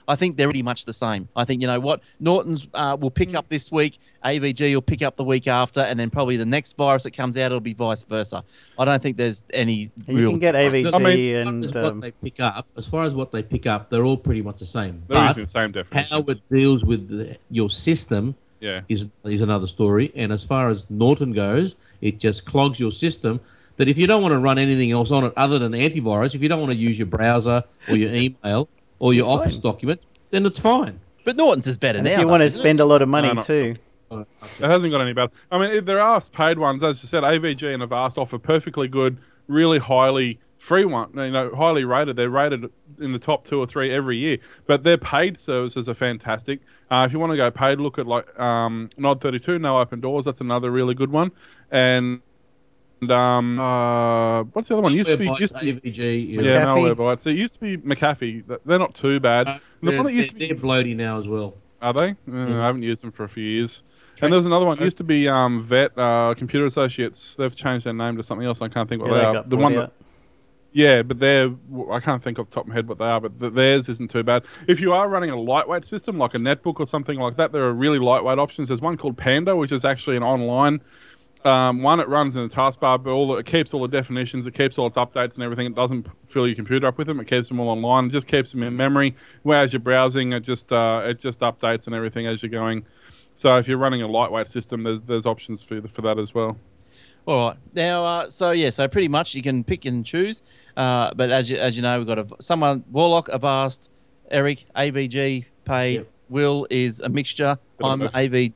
I 0.07 0.17
think 0.17 0.37
they're 0.37 0.47
pretty 0.49 0.63
much 0.63 0.85
the 0.85 0.93
same. 0.93 1.29
I 1.35 1.45
think 1.45 1.61
you 1.63 1.67
know 1.67 1.81
what 1.81 2.01
Norton's 2.21 2.67
uh, 2.75 2.97
will 3.01 3.11
pick 3.11 3.35
up 3.35 3.49
this 3.49 3.73
week, 3.73 3.99
AVG 4.25 4.75
will 4.75 4.83
pick 4.83 5.03
up 5.03 5.17
the 5.17 5.25
week 5.25 5.47
after, 5.47 5.81
and 5.81 5.99
then 5.99 6.11
probably 6.11 6.37
the 6.37 6.45
next 6.47 6.77
virus 6.77 7.05
that 7.05 7.13
comes 7.13 7.37
out, 7.37 7.47
it'll 7.47 7.61
be 7.61 7.75
vice 7.75 8.03
versa. 8.03 8.45
I 8.79 8.85
don't 8.85 9.03
think 9.03 9.17
there's 9.17 9.43
any 9.53 9.91
You 10.07 10.17
real. 10.17 10.31
can 10.31 10.39
get 10.41 10.55
AVG 10.55 10.95
I 10.95 10.99
mean, 10.99 11.19
as 11.19 11.43
far 11.43 11.51
and 11.53 11.65
as 11.65 11.75
what 11.75 11.85
um, 11.85 12.01
they 12.01 12.11
pick 12.11 12.41
up, 12.41 12.67
as 12.77 12.87
far 12.87 13.05
as 13.05 13.15
what 13.15 13.33
they 13.33 13.43
pick 13.43 13.67
up, 13.67 13.89
they're 13.91 14.05
all 14.05 14.17
pretty 14.19 14.43
much 14.43 14.59
the 14.59 14.67
same. 14.67 15.03
They're 15.09 15.19
But 15.19 15.29
using 15.29 15.45
the 15.45 15.49
same 15.49 15.73
definition. 15.73 16.17
how 16.19 16.31
it 16.31 16.41
deals 16.51 16.85
with 16.85 17.09
the, 17.09 17.37
your 17.51 17.71
system 17.71 18.35
Yeah. 18.61 18.83
is 18.89 19.07
is 19.25 19.41
another 19.43 19.67
story. 19.67 20.13
And 20.15 20.33
as 20.33 20.45
far 20.45 20.69
as 20.69 20.87
Norton 20.91 21.33
goes, 21.33 21.77
it 22.01 22.19
just 22.19 22.45
clogs 22.45 22.79
your 22.79 22.91
system. 22.91 23.41
That 23.77 23.89
if 23.89 23.99
you 23.99 24.07
don't 24.07 24.23
want 24.23 24.33
to 24.33 24.39
run 24.39 24.57
anything 24.59 24.93
else 24.93 25.11
on 25.11 25.25
it 25.25 25.33
other 25.37 25.59
than 25.59 25.73
antivirus, 25.73 26.35
if 26.37 26.43
you 26.43 26.49
don't 26.49 26.61
want 26.61 26.71
to 26.73 26.79
use 26.79 26.97
your 26.99 27.07
browser 27.07 27.65
or 27.89 27.97
your 27.97 28.13
email 28.13 28.69
or 29.05 29.13
your 29.13 29.27
You're 29.27 29.39
Office 29.41 29.55
fine. 29.57 29.61
documents, 29.61 30.07
then 30.31 30.47
it's 30.47 30.59
fine. 30.59 30.99
But 31.25 31.37
Norton's 31.37 31.67
is 31.67 31.77
better 31.77 31.99
and 31.99 32.07
now. 32.07 32.13
if 32.13 32.19
you 32.21 32.25
though, 32.25 32.31
want 32.31 32.41
to 32.41 32.47
isn't 32.47 32.59
it? 32.59 32.63
spend 32.63 32.81
a 32.81 32.85
lot 32.87 33.03
of 33.03 33.09
money 33.09 33.29
No, 33.29 33.35
no. 33.35 33.43
too. 33.43 33.77
It 34.11 34.27
hasn't 34.61 34.93
got 34.93 35.01
any 35.03 35.13
better. 35.13 35.31
I 35.51 35.59
mean, 35.59 35.71
if 35.73 35.85
there 35.85 36.01
are 36.01 36.21
paid 36.33 36.59
ones, 36.59 36.83
as 36.83 37.03
you 37.03 37.09
said, 37.09 37.23
AVG 37.23 37.75
and 37.75 37.83
Avast 37.83 38.17
offer 38.17 38.39
perfectly 38.39 38.89
good, 38.89 39.19
really 39.47 39.79
highly 39.79 40.39
free 40.59 40.85
one. 40.87 41.11
You 41.15 41.31
know, 41.31 41.55
highly 41.55 41.85
rated. 41.85 42.17
They're 42.17 42.31
rated 42.31 42.71
in 43.01 43.13
the 43.13 43.19
top 43.19 43.45
two 43.45 43.59
or 43.59 43.67
three 43.67 43.93
every 43.93 44.17
year. 44.17 44.39
But 44.67 44.85
their 44.85 44.97
paid 44.99 45.37
services 45.37 45.87
are 45.89 45.95
fantastic. 45.95 46.61
Uh, 46.91 47.05
if 47.07 47.13
you 47.13 47.19
want 47.19 47.33
to 47.33 47.37
go 47.37 47.51
paid, 47.51 47.81
look 47.81 47.99
at 47.99 48.07
like 48.07 48.39
um, 48.41 48.89
Nod 48.97 49.21
Thirty 49.21 49.39
Two, 49.39 49.59
No 49.59 49.79
Open 49.79 50.01
Doors. 50.01 50.25
That's 50.25 50.41
another 50.41 50.71
really 50.71 50.95
good 50.95 51.11
one. 51.11 51.31
And 51.71 52.07
and, 52.07 52.21
um, 53.11 53.59
uh, 53.59 54.43
what's 54.45 54.69
the 54.69 54.75
other 54.75 54.83
one? 54.83 54.93
Used 54.95 55.09
to 55.11 55.17
be, 55.17 55.27
Whereby 55.27 55.41
used 55.41 55.55
to 55.57 55.61
be 55.61 55.73
AVG, 55.75 56.35
yeah, 56.35 56.41
McAfee. 56.41 56.67
malware 56.67 56.95
bytes. 56.95 57.27
It 57.27 57.37
used 57.37 57.55
to 57.55 57.61
be 57.61 57.77
McAfee. 57.79 58.59
They're 58.65 58.79
not 58.79 58.95
too 58.95 59.21
bad. 59.21 59.49
Uh, 59.49 59.59
the 59.83 59.91
they're, 59.91 59.97
one 59.99 60.07
that 60.07 60.13
used 60.13 60.31
to 60.31 60.39
they're, 60.39 60.49
be 60.49 60.55
they're 60.55 60.63
bloaty 60.65 60.97
now 60.97 61.19
as 61.19 61.29
well. 61.29 61.55
are 61.83 61.93
they? 61.93 62.11
Uh, 62.31 62.61
I 62.61 62.67
haven't 62.67 62.83
used 62.83 63.03
them 63.03 63.13
for 63.13 63.25
a 63.25 63.29
few 63.29 63.45
years. 63.45 63.83
And 64.23 64.33
there's 64.33 64.47
another 64.47 64.65
one. 64.65 64.79
It 64.79 64.85
used 64.85 64.97
to 64.99 65.05
be 65.05 65.29
um, 65.29 65.61
Vet 65.61 65.93
uh, 65.99 66.35
Computer 66.37 66.67
Associates. 66.67 67.35
They've 67.35 67.55
changed 67.55 67.85
their 67.85 67.93
name 67.93 68.17
to 68.17 68.23
something 68.23 68.47
else. 68.47 68.63
I 68.63 68.69
can't 68.69 68.89
think 68.89 69.03
what 69.03 69.11
Yeah, 69.11 69.17
they 69.17 69.33
they 69.33 69.39
are. 69.39 69.43
The 69.43 69.57
one 69.57 69.75
that, 69.75 69.93
yeah, 70.73 71.03
but 71.03 71.19
they're. 71.19 71.51
I 71.91 72.01
can't 72.01 72.23
think 72.23 72.39
off 72.39 72.47
the 72.47 72.55
top 72.55 72.65
of 72.65 72.69
my 72.69 72.75
head 72.75 72.89
what 72.89 72.99
they 72.99 73.05
are, 73.05 73.21
but 73.21 73.39
th- 73.39 73.53
theirs 73.53 73.89
isn't 73.89 74.11
too 74.11 74.23
bad. 74.23 74.45
If 74.67 74.81
you 74.81 74.93
are 74.93 75.09
running 75.09 75.31
a 75.31 75.41
lightweight 75.41 75.85
system 75.85 76.17
like 76.19 76.35
a 76.35 76.39
netbook 76.39 76.81
or 76.81 76.87
something 76.87 77.19
like 77.19 77.37
that, 77.37 77.53
there 77.53 77.65
are 77.65 77.73
really 77.73 77.99
lightweight 77.99 78.39
options. 78.39 78.69
There's 78.69 78.81
one 78.81 78.97
called 78.97 79.17
Panda, 79.17 79.55
which 79.55 79.73
is 79.73 79.85
actually 79.85 80.17
an 80.17 80.23
online 80.23 80.81
um, 81.45 81.83
one. 81.83 82.01
It 82.01 82.09
runs 82.09 82.37
in 82.37 82.47
the 82.47 82.55
taskbar, 82.55 83.03
but 83.03 83.11
all 83.11 83.29
the, 83.29 83.35
it 83.35 83.47
keeps 83.47 83.75
all 83.75 83.83
the 83.83 83.89
definitions, 83.89 84.47
it 84.47 84.55
keeps 84.55 84.79
all 84.79 84.87
its 84.87 84.97
updates 84.97 85.35
and 85.35 85.45
everything. 85.45 85.67
It 85.67 85.75
doesn't 85.75 86.09
fill 86.27 86.47
your 86.47 86.57
computer 86.57 86.87
up 86.87 86.99
with 86.99 87.07
them. 87.07 87.21
It 87.21 87.27
keeps 87.27 87.49
them 87.49 87.61
all 87.61 87.69
online. 87.69 88.07
It 88.07 88.11
just 88.11 88.27
keeps 88.27 88.53
them 88.53 88.63
in 88.63 88.77
memory. 88.77 89.15
Whereas 89.43 89.73
you're 89.73 89.81
browsing, 89.81 90.33
it 90.33 90.41
just 90.41 90.73
uh, 90.73 91.03
it 91.05 91.19
just 91.19 91.41
updates 91.41 91.87
and 91.87 91.95
everything 91.95 92.27
as 92.27 92.43
you're 92.43 92.51
going. 92.51 92.85
So 93.35 93.57
if 93.57 93.69
you're 93.69 93.79
running 93.79 94.03
a 94.03 94.09
lightweight 94.09 94.49
system, 94.49 94.83
there's 94.83 95.03
there's 95.03 95.27
options 95.27 95.63
for 95.63 95.81
for 95.89 96.03
that 96.03 96.19
as 96.19 96.35
well. 96.35 96.57
All 97.27 97.49
right. 97.49 97.57
Now, 97.75 98.05
uh, 98.05 98.31
so 98.31 98.51
yeah, 98.51 98.71
so 98.71 98.87
pretty 98.87 99.09
much 99.09 99.35
you 99.35 99.43
can 99.43 99.65
pick 99.65 99.87
and 99.87 100.05
choose. 100.05 100.43
Uh, 100.77 101.13
but 101.15 101.31
as 101.31 101.51
you 101.51 101.57
as 101.57 101.77
you 101.77 101.83
know, 101.83 101.99
we've 101.99 102.07
got 102.07 102.19
a, 102.19 102.27
someone 102.41 102.85
Warlock, 102.91 103.29
Avast, 103.29 103.91
Eric, 104.31 104.67
AVG, 104.77 105.47
Pay. 105.65 105.95
Yep. 105.95 106.11
Will 106.29 106.67
is 106.71 107.01
a 107.01 107.09
mixture. 107.09 107.59
Bit 107.79 107.85
of 107.85 107.93
I'm 107.93 107.99
both. 108.01 108.55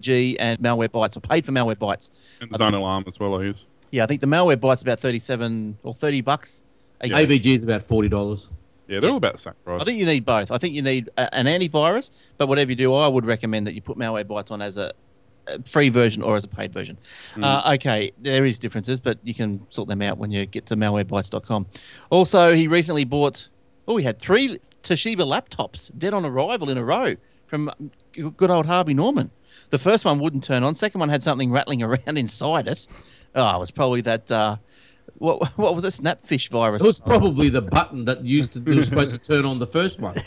AVG 0.00 0.36
and 0.38 0.58
malware 0.60 0.88
bytes. 0.88 1.16
I 1.16 1.20
paid 1.20 1.46
for 1.46 1.52
malware 1.52 1.76
bytes. 1.76 2.10
And 2.40 2.52
Zone 2.54 2.74
Alarm 2.74 3.04
as 3.06 3.18
well. 3.18 3.40
I 3.40 3.44
use. 3.44 3.66
Yeah, 3.90 4.04
I 4.04 4.06
think 4.06 4.20
the 4.20 4.26
malware 4.26 4.56
bytes 4.56 4.82
about 4.82 5.00
thirty-seven 5.00 5.78
or 5.82 5.94
thirty 5.94 6.20
bucks. 6.20 6.62
Yeah. 7.04 7.20
AVG 7.20 7.56
is 7.56 7.62
about 7.62 7.82
forty 7.82 8.08
dollars. 8.08 8.48
Yeah, 8.86 9.00
they're 9.00 9.10
all 9.10 9.16
about 9.18 9.34
the 9.34 9.38
same 9.38 9.54
price. 9.64 9.82
I 9.82 9.84
think 9.84 9.98
you 9.98 10.06
need 10.06 10.24
both. 10.24 10.50
I 10.50 10.56
think 10.56 10.74
you 10.74 10.80
need 10.80 11.10
a, 11.18 11.34
an 11.34 11.44
antivirus, 11.44 12.10
but 12.38 12.48
whatever 12.48 12.70
you 12.70 12.76
do, 12.76 12.94
I 12.94 13.06
would 13.06 13.26
recommend 13.26 13.66
that 13.66 13.74
you 13.74 13.82
put 13.82 13.98
malware 13.98 14.24
bytes 14.24 14.50
on 14.50 14.62
as 14.62 14.78
a, 14.78 14.92
a 15.46 15.62
free 15.64 15.90
version 15.90 16.22
or 16.22 16.36
as 16.36 16.44
a 16.44 16.48
paid 16.48 16.72
version. 16.72 16.96
Uh, 17.40 17.74
okay, 17.74 18.12
there 18.18 18.46
is 18.46 18.58
differences, 18.58 18.98
but 18.98 19.18
you 19.22 19.34
can 19.34 19.66
sort 19.68 19.88
them 19.88 20.00
out 20.00 20.16
when 20.16 20.30
you 20.30 20.46
get 20.46 20.64
to 20.66 20.76
malwarebytes.com. 20.76 21.66
Also, 22.10 22.54
he 22.54 22.66
recently 22.66 23.04
bought. 23.04 23.48
Oh, 23.86 23.96
he 23.96 24.04
had 24.04 24.18
three 24.18 24.58
Toshiba 24.82 25.20
laptops 25.20 25.90
dead 25.96 26.12
on 26.12 26.24
arrival 26.24 26.68
in 26.68 26.76
a 26.76 26.84
row 26.84 27.16
from 27.46 27.70
good 28.36 28.50
old 28.50 28.66
Harvey 28.66 28.94
Norman. 28.94 29.30
The 29.70 29.78
first 29.78 30.04
one 30.04 30.18
wouldn't 30.18 30.44
turn 30.44 30.62
on. 30.62 30.74
Second 30.74 31.00
one 31.00 31.08
had 31.08 31.22
something 31.22 31.50
rattling 31.50 31.82
around 31.82 32.16
inside 32.18 32.68
it. 32.68 32.86
Oh, 33.34 33.56
it 33.56 33.60
was 33.60 33.70
probably 33.70 34.00
that. 34.02 34.30
Uh, 34.30 34.56
what 35.18 35.48
what 35.58 35.74
was 35.74 35.84
it? 35.84 35.92
Snapfish 36.02 36.48
virus. 36.50 36.82
It 36.82 36.86
was 36.86 37.00
probably 37.00 37.48
the 37.48 37.62
button 37.62 38.04
that 38.06 38.24
used 38.24 38.52
to, 38.52 38.60
was 38.60 38.88
supposed 38.88 39.12
to 39.12 39.18
turn 39.18 39.44
on 39.44 39.58
the 39.58 39.66
first 39.66 40.00
one. 40.00 40.14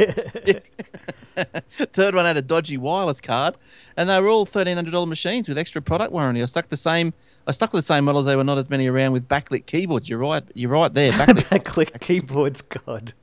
Third 1.94 2.14
one 2.14 2.26
had 2.26 2.38
a 2.38 2.42
dodgy 2.42 2.78
wireless 2.78 3.22
card, 3.22 3.56
and 3.98 4.10
they 4.10 4.20
were 4.20 4.28
all 4.28 4.46
thirteen 4.46 4.76
hundred 4.76 4.92
dollar 4.92 5.08
machines 5.08 5.48
with 5.48 5.58
extra 5.58 5.82
product 5.82 6.12
warranty. 6.12 6.44
I 6.44 6.46
stuck 6.46 6.70
the 6.70 6.78
same. 6.78 7.14
I 7.48 7.52
stuck 7.52 7.74
with 7.74 7.84
the 7.86 7.94
same 7.94 8.06
models. 8.06 8.26
They 8.26 8.36
were 8.36 8.44
not 8.44 8.58
as 8.58 8.70
many 8.70 8.88
around 8.88 9.14
with 9.14 9.28
backlit 9.28 9.66
keyboards. 9.66 10.10
You're 10.10 10.20
right. 10.20 10.44
You're 10.54 10.70
right 10.70 10.94
there. 10.94 11.12
Backlit. 11.12 11.64
Click 11.66 12.00
keyboards, 12.02 12.62
God. 12.62 13.14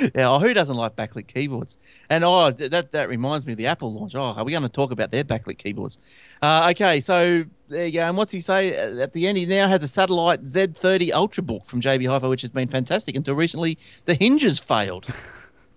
Yeah. 0.00 0.28
Oh, 0.30 0.38
who 0.38 0.52
doesn't 0.54 0.76
like 0.76 0.96
backlit 0.96 1.26
keyboards? 1.28 1.76
And 2.08 2.24
oh, 2.24 2.50
th- 2.50 2.70
that 2.70 2.92
that 2.92 3.08
reminds 3.08 3.46
me 3.46 3.52
of 3.52 3.58
the 3.58 3.66
Apple 3.66 3.92
launch. 3.92 4.14
Oh, 4.14 4.34
are 4.36 4.44
we 4.44 4.52
going 4.52 4.62
to 4.62 4.68
talk 4.68 4.90
about 4.90 5.10
their 5.10 5.24
backlit 5.24 5.58
keyboards? 5.58 5.98
Uh, 6.42 6.68
okay, 6.70 7.00
so 7.00 7.44
there 7.68 7.86
you 7.86 7.92
go. 7.92 8.00
And 8.02 8.16
what's 8.16 8.32
he 8.32 8.40
say 8.40 8.76
Uh, 8.76 9.02
at 9.02 9.12
the 9.12 9.26
end? 9.26 9.38
He 9.38 9.46
now 9.46 9.68
has 9.68 9.82
a 9.82 9.88
satellite 9.88 10.44
Z30 10.44 11.10
Ultrabook 11.10 11.66
from 11.66 11.80
JB 11.80 12.08
Hi-Fi, 12.08 12.26
which 12.26 12.42
has 12.42 12.50
been 12.50 12.68
fantastic 12.68 13.14
until 13.16 13.34
recently. 13.34 13.78
The 14.06 14.14
hinges 14.14 14.58
failed. 14.58 15.06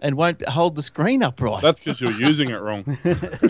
and 0.03 0.15
won't 0.17 0.47
hold 0.49 0.75
the 0.75 0.83
screen 0.83 1.23
upright. 1.23 1.61
That's 1.63 1.79
because 1.79 1.99
you're 2.01 2.11
using 2.11 2.49
it 2.51 2.61
wrong. 2.61 2.83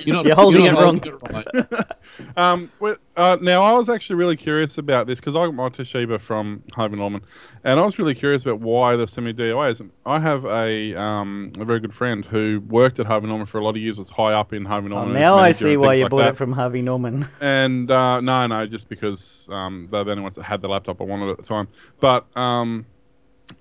You're, 0.05 0.15
not, 0.15 0.25
You're 0.25 0.35
holding 0.35 0.65
not 0.65 1.03
it 1.05 1.21
wrong. 1.23 1.47
it 1.53 1.67
right. 1.73 1.87
Um, 2.37 2.71
well, 2.79 2.95
uh, 3.17 3.37
now 3.41 3.63
I 3.63 3.73
was 3.73 3.89
actually 3.89 4.17
really 4.17 4.35
curious 4.35 4.77
about 4.77 5.07
this 5.07 5.19
because 5.19 5.35
I 5.35 5.45
got 5.45 5.55
my 5.55 5.69
Toshiba 5.69 6.19
from 6.19 6.61
Harvey 6.75 6.95
Norman, 6.95 7.21
and 7.63 7.79
I 7.79 7.83
was 7.83 7.97
really 7.97 8.13
curious 8.13 8.43
about 8.43 8.59
why 8.59 8.95
the 8.95 9.07
semi 9.07 9.33
DOAs. 9.33 9.87
I 10.05 10.19
have 10.19 10.45
a 10.45 10.93
um, 10.95 11.51
a 11.59 11.65
very 11.65 11.79
good 11.79 11.93
friend 11.93 12.23
who 12.23 12.61
worked 12.69 12.99
at 12.99 13.07
Harvey 13.07 13.27
Norman 13.27 13.47
for 13.47 13.57
a 13.57 13.63
lot 13.63 13.71
of 13.71 13.77
years, 13.81 13.97
was 13.97 14.09
high 14.11 14.33
up 14.33 14.53
in 14.53 14.63
Harvey 14.65 14.87
Oh, 14.87 14.95
Norman. 14.95 15.13
now 15.13 15.37
I 15.37 15.53
see 15.53 15.75
why 15.75 15.95
you 15.95 16.03
like 16.03 16.11
bought 16.11 16.17
that. 16.19 16.29
it 16.33 16.37
from 16.37 16.51
Harvey 16.51 16.81
Norman. 16.83 17.25
And 17.41 17.89
uh, 17.89 18.21
no, 18.21 18.45
no, 18.47 18.65
just 18.67 18.89
because 18.89 19.47
um, 19.49 19.87
they're 19.91 20.03
the 20.03 20.11
only 20.11 20.23
ones 20.23 20.35
that 20.35 20.43
had 20.43 20.61
the 20.61 20.67
laptop 20.67 21.01
I 21.01 21.05
wanted 21.05 21.29
at 21.31 21.37
the 21.37 21.43
time. 21.43 21.67
But 21.99 22.25
um, 22.37 22.85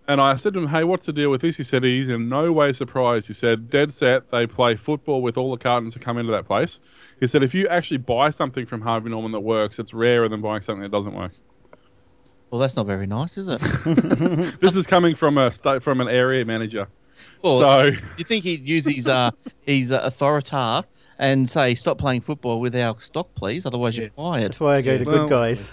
and 0.09 0.21
I 0.21 0.37
said 0.37 0.55
to 0.55 0.61
him, 0.61 0.67
"Hey, 0.69 0.85
what's 0.85 1.07
the 1.07 1.13
deal 1.13 1.31
with 1.31 1.41
this?" 1.41 1.57
He 1.57 1.63
said 1.63 1.85
he's 1.85 2.09
in 2.09 2.29
no 2.29 2.53
way 2.53 2.73
surprised. 2.73 3.27
He 3.29 3.33
said, 3.35 3.71
"Dead 3.71 3.93
set. 3.93 4.31
They 4.31 4.47
play 4.47 4.77
football 4.77 5.23
with 5.23 5.37
all 5.39 5.51
the 5.51 5.57
cartons 5.59 5.95
that 5.95 6.01
come 6.01 6.19
into 6.19 6.33
that 6.33 6.47
place." 6.47 6.79
He 7.21 7.27
said, 7.27 7.43
"If 7.43 7.55
you 7.55 7.67
actually 7.69 7.99
buy 7.99 8.31
something 8.31 8.67
from 8.67 8.81
Harvey 8.83 9.11
Norman 9.11 9.33
that 9.33 9.41
works, 9.41 9.79
it's 9.79 9.93
rarer 9.95 10.29
than 10.29 10.41
buying 10.41 10.63
something 10.63 10.83
that 10.83 10.93
doesn't 10.93 11.15
work." 11.15 11.33
well, 12.51 12.61
that's 12.61 12.77
not 12.77 12.85
very 12.87 13.07
nice, 13.07 13.39
is 13.39 13.49
it? 13.49 13.61
This 14.61 14.77
is 14.77 14.87
coming 14.87 15.15
from 15.15 15.39
a 15.39 15.51
state 15.53 15.83
from 15.83 16.01
an 16.03 16.09
area 16.09 16.45
manager. 16.45 16.87
Well, 17.43 17.59
so 17.59 17.85
you 18.19 18.25
think 18.25 18.45
he'd 18.45 18.67
use 18.69 18.85
his 18.85 19.09
uh, 19.09 19.31
his 19.63 19.91
uh, 19.93 20.01
authority 20.03 20.87
and 21.19 21.49
say, 21.49 21.75
"Stop 21.75 21.99
playing 21.99 22.21
football 22.21 22.61
with 22.61 22.75
our 22.77 22.99
stock, 23.01 23.35
please, 23.35 23.65
otherwise 23.65 23.97
you're 23.97 24.11
fired." 24.11 24.45
That's 24.51 24.61
why 24.61 24.77
I 24.77 24.83
go 24.83 24.93
Yeah. 24.93 24.99
to 24.99 25.05
Well- 25.05 25.19
good 25.27 25.31
guys. 25.31 25.73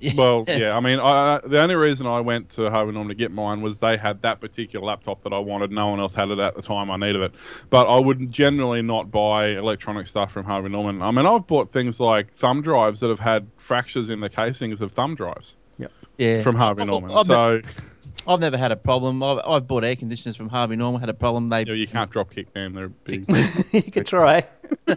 well, 0.16 0.44
yeah. 0.48 0.76
I 0.76 0.80
mean, 0.80 0.98
I, 1.00 1.40
the 1.46 1.60
only 1.60 1.74
reason 1.76 2.06
I 2.06 2.20
went 2.20 2.50
to 2.50 2.68
Harvey 2.70 2.92
Norman 2.92 3.08
to 3.08 3.14
get 3.14 3.30
mine 3.32 3.62
was 3.62 3.80
they 3.80 3.96
had 3.96 4.20
that 4.22 4.40
particular 4.40 4.84
laptop 4.84 5.22
that 5.22 5.32
I 5.32 5.38
wanted. 5.38 5.70
No 5.72 5.88
one 5.88 6.00
else 6.00 6.14
had 6.14 6.30
it 6.30 6.38
at 6.38 6.54
the 6.54 6.62
time 6.62 6.90
I 6.90 6.96
needed 6.96 7.22
it. 7.22 7.32
But 7.70 7.86
I 7.88 7.98
would 7.98 8.30
generally 8.30 8.82
not 8.82 9.10
buy 9.10 9.48
electronic 9.48 10.06
stuff 10.06 10.30
from 10.32 10.44
Harvey 10.44 10.68
Norman. 10.68 11.00
I 11.00 11.10
mean, 11.10 11.26
I've 11.26 11.46
bought 11.46 11.72
things 11.72 12.00
like 12.00 12.32
thumb 12.34 12.60
drives 12.60 13.00
that 13.00 13.08
have 13.08 13.20
had 13.20 13.46
fractures 13.56 14.10
in 14.10 14.20
the 14.20 14.28
casings 14.28 14.80
of 14.80 14.92
thumb 14.92 15.14
drives 15.14 15.56
Yeah, 16.18 16.42
from 16.42 16.56
Harvey 16.56 16.82
I've- 16.82 16.90
Norman. 16.90 17.10
I've, 17.12 17.26
so 17.26 17.60
I've 18.26 18.40
never 18.40 18.56
had 18.56 18.72
a 18.72 18.76
problem. 18.76 19.22
I've, 19.22 19.40
I've 19.46 19.66
bought 19.66 19.84
air 19.84 19.96
conditioners 19.96 20.36
from 20.36 20.48
Harvey 20.48 20.76
Norman. 20.76 21.00
Had 21.00 21.10
a 21.10 21.14
problem. 21.14 21.48
They 21.50 21.60
you, 21.60 21.64
know, 21.66 21.72
you 21.74 21.86
can't 21.86 22.10
drop 22.10 22.30
kick 22.30 22.52
them. 22.54 22.72
They're 22.74 22.88
big. 22.88 23.24
you 23.72 23.82
could 23.90 24.06
try. 24.06 24.44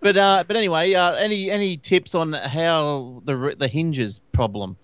But 0.00 0.16
uh, 0.16 0.42
but 0.48 0.56
anyway, 0.56 0.94
uh, 0.94 1.12
any 1.14 1.48
any 1.48 1.76
tips 1.76 2.16
on 2.16 2.32
how 2.32 3.22
the 3.24 3.54
the 3.56 3.68
hinges 3.68 4.20
problem? 4.32 4.76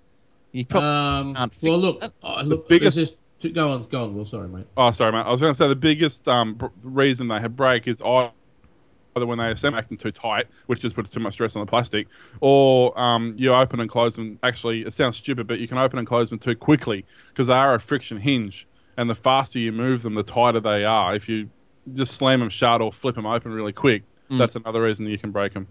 You 0.52 0.64
probably 0.64 0.88
Um, 0.88 1.35
can't 1.35 1.52
fix 1.52 1.62
well, 1.64 1.76
look, 1.78 2.00
that. 2.00 2.12
uh, 2.23 2.42
look 2.42 2.68
biggest- 2.68 2.95
there's 2.97 3.16
just, 3.42 3.52
go 3.54 3.73
on, 3.73 3.83
go 3.88 4.04
on. 4.04 4.14
Well, 4.14 4.25
sorry, 4.25 4.49
mate. 4.49 4.66
Oh, 4.76 4.92
sorry, 4.92 5.11
mate. 5.11 5.23
I 5.26 5.30
was 5.33 5.40
going 5.40 5.52
to 5.52 5.57
say 5.59 5.66
the 5.66 5.75
biggest 5.75 6.28
um, 6.28 6.54
br- 6.54 6.66
reason 6.85 7.26
they 7.26 7.40
have 7.40 7.57
break 7.57 7.88
is 7.88 8.00
either 9.19 9.27
when 9.27 9.39
they 9.39 9.51
assemble 9.51 9.83
them 9.83 9.97
too 9.97 10.11
tight, 10.13 10.47
which 10.67 10.81
just 10.81 10.95
puts 10.97 11.11
too 11.11 11.21
much 11.21 11.35
stress 11.35 11.57
on 11.57 11.61
the 11.61 11.67
plastic, 11.67 12.07
or 12.41 12.99
um, 12.99 13.35
you 13.37 13.53
open 13.53 13.81
and 13.81 13.91
close 13.91 14.15
them. 14.17 14.39
Actually, 14.43 14.83
it 14.83 14.93
sounds 14.93 15.17
stupid, 15.17 15.47
but 15.47 15.59
you 15.59 15.69
can 15.69 15.79
open 15.79 15.99
and 15.99 16.07
close 16.07 16.29
them 16.31 16.39
too 16.39 16.55
quickly 16.55 17.05
because 17.29 17.49
they 17.49 17.55
are 17.55 17.75
a 17.75 17.81
friction 17.81 18.19
hinge, 18.19 18.67
and 18.97 19.11
the 19.11 19.15
faster 19.15 19.59
you 19.59 19.73
move 19.73 20.03
them, 20.03 20.15
the 20.15 20.23
tighter 20.23 20.61
they 20.61 20.85
are. 20.85 21.15
If 21.15 21.29
you 21.29 21.51
just 21.95 22.15
slam 22.15 22.41
them 22.41 22.49
shut 22.49 22.81
or 22.81 22.93
flip 22.93 23.15
them 23.17 23.27
open 23.27 23.53
really 23.53 23.73
quick, 23.73 24.03
Mm. 24.31 24.39
that's 24.39 24.57
another 24.57 24.83
reason 24.83 25.07
you 25.07 25.17
can 25.19 25.31
break 25.31 25.55
them. 25.55 25.67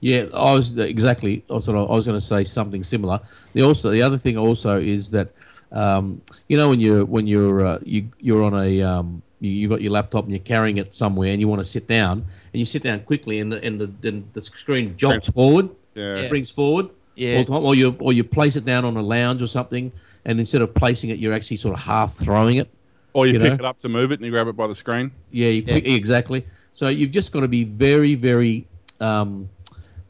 Yeah, 0.00 0.26
I 0.32 0.54
was 0.54 0.78
exactly. 0.78 1.44
I 1.50 1.54
was, 1.54 1.68
was 1.68 2.06
going 2.06 2.18
to 2.18 2.24
say 2.24 2.44
something 2.44 2.84
similar. 2.84 3.20
The 3.52 3.62
also 3.62 3.90
the 3.90 4.00
other 4.00 4.16
thing 4.16 4.38
also 4.38 4.80
is 4.80 5.10
that 5.10 5.32
um, 5.72 6.22
you 6.48 6.56
know 6.56 6.68
when 6.70 6.80
you're 6.80 7.04
when 7.04 7.26
you're 7.26 7.66
uh, 7.66 7.78
you 7.82 8.08
you're 8.18 8.42
on 8.42 8.54
a 8.54 8.80
um, 8.82 9.22
you 9.40 9.50
you 9.50 9.68
got 9.68 9.80
your 9.80 9.92
laptop 9.92 10.24
and 10.24 10.32
you're 10.32 10.40
carrying 10.40 10.76
it 10.78 10.94
somewhere 10.94 11.30
and 11.30 11.40
you 11.40 11.48
want 11.48 11.60
to 11.60 11.64
sit 11.64 11.86
down 11.86 12.24
and 12.52 12.60
you 12.60 12.64
sit 12.64 12.82
down 12.82 13.00
quickly 13.00 13.38
and 13.40 13.52
the 13.52 13.62
and 13.64 13.80
the, 13.80 13.86
then 14.00 14.28
the 14.32 14.42
screen 14.42 14.94
jolts 14.96 15.28
forward, 15.30 15.70
Yeah. 15.94 16.14
Yeah. 16.16 16.26
springs 16.26 16.50
forward, 16.50 16.88
Yeah. 17.16 17.36
all 17.38 17.44
the 17.44 17.52
time, 17.52 17.64
or 17.64 17.74
you 17.74 17.96
or 18.00 18.12
you 18.12 18.24
place 18.24 18.56
it 18.56 18.64
down 18.64 18.84
on 18.84 18.96
a 18.96 19.02
lounge 19.02 19.42
or 19.42 19.46
something, 19.46 19.92
and 20.24 20.40
instead 20.40 20.60
of 20.62 20.74
placing 20.74 21.10
it, 21.10 21.18
you're 21.18 21.32
actually 21.34 21.56
sort 21.58 21.74
of 21.78 21.84
half 21.84 22.14
throwing 22.14 22.56
it. 22.58 22.68
Or 23.14 23.26
you, 23.26 23.34
You 23.34 23.38
pick 23.40 23.48
know? 23.58 23.64
it 23.64 23.64
up 23.64 23.78
to 23.78 23.88
move 23.88 24.12
it 24.12 24.16
and 24.20 24.26
you 24.26 24.30
grab 24.30 24.48
it 24.48 24.56
by 24.56 24.66
the 24.66 24.74
screen. 24.74 25.10
Yeah, 25.30 25.48
you 25.48 25.62
Yeah. 25.66 25.74
pick- 25.74 25.86
exactly. 25.88 26.44
So 26.74 26.88
you've 26.88 27.10
just 27.10 27.32
got 27.32 27.40
to 27.40 27.48
be 27.48 27.64
very, 27.64 28.14
very, 28.14 28.66
um, 29.00 29.48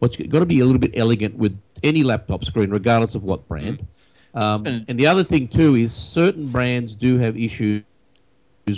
what's 0.00 0.16
got 0.16 0.40
to 0.40 0.47
be 0.47 0.61
a 0.61 0.64
little 0.66 0.80
bit 0.80 0.90
elegant 0.94 1.37
with 1.37 1.56
any 1.82 2.02
laptop 2.02 2.44
screen, 2.44 2.70
regardless 2.70 3.14
of 3.14 3.23
what 3.23 3.47
brand. 3.49 3.87
Um, 4.35 4.66
And- 4.66 4.85
and 4.88 4.99
the 4.99 5.06
other 5.06 5.25
thing 5.25 5.49
too 5.49 5.75
is 5.76 5.92
certain 5.92 6.49
brands 6.49 6.94
do 6.94 7.16
have 7.18 7.37
issues 7.38 7.82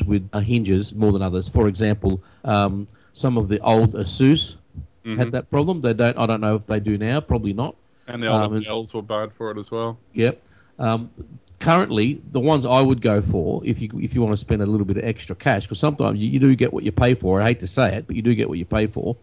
with 0.05 0.29
uh, 0.33 0.41
hinges 0.41 0.95
more 0.95 1.13
than 1.13 1.23
others. 1.23 1.49
For 1.49 1.69
example, 1.69 2.23
um, 2.45 2.87
some 3.13 3.37
of 3.37 3.49
the 3.49 3.61
old 3.61 3.95
Asus 3.95 4.57
had 5.05 5.33
that 5.33 5.51
problem. 5.51 5.81
They 5.81 5.95
don't. 5.95 6.17
I 6.17 6.27
don't 6.27 6.41
know 6.41 6.55
if 6.55 6.67
they 6.67 6.79
do 6.81 6.97
now. 6.97 7.21
Probably 7.21 7.53
not. 7.53 7.75
And 8.07 8.23
the 8.23 8.29
older 8.29 8.57
Um, 8.57 8.63
Dells 8.63 8.95
were 8.95 9.03
bad 9.03 9.33
for 9.33 9.51
it 9.51 9.59
as 9.59 9.71
well. 9.71 9.99
Yep. 10.15 10.43
Um, 10.79 11.11
currently, 11.59 12.21
the 12.31 12.41
ones 12.41 12.65
I 12.67 12.81
would 12.81 13.01
go 13.01 13.21
for, 13.21 13.63
if 13.65 13.81
you 13.81 13.89
if 14.01 14.15
you 14.15 14.23
want 14.23 14.33
to 14.33 14.37
spend 14.37 14.63
a 14.63 14.67
little 14.67 14.87
bit 14.87 14.97
of 14.97 15.05
extra 15.05 15.35
cash, 15.37 15.63
because 15.65 15.79
sometimes 15.79 16.21
you, 16.23 16.31
you 16.31 16.39
do 16.39 16.55
get 16.55 16.73
what 16.73 16.85
you 16.85 16.93
pay 16.93 17.15
for. 17.15 17.41
I 17.41 17.47
hate 17.49 17.61
to 17.61 17.67
say 17.67 17.95
it, 17.97 18.07
but 18.07 18.17
you 18.17 18.23
do 18.23 18.35
get 18.35 18.49
what 18.49 18.59
you 18.59 18.65
pay 18.65 18.87
for. 18.87 19.17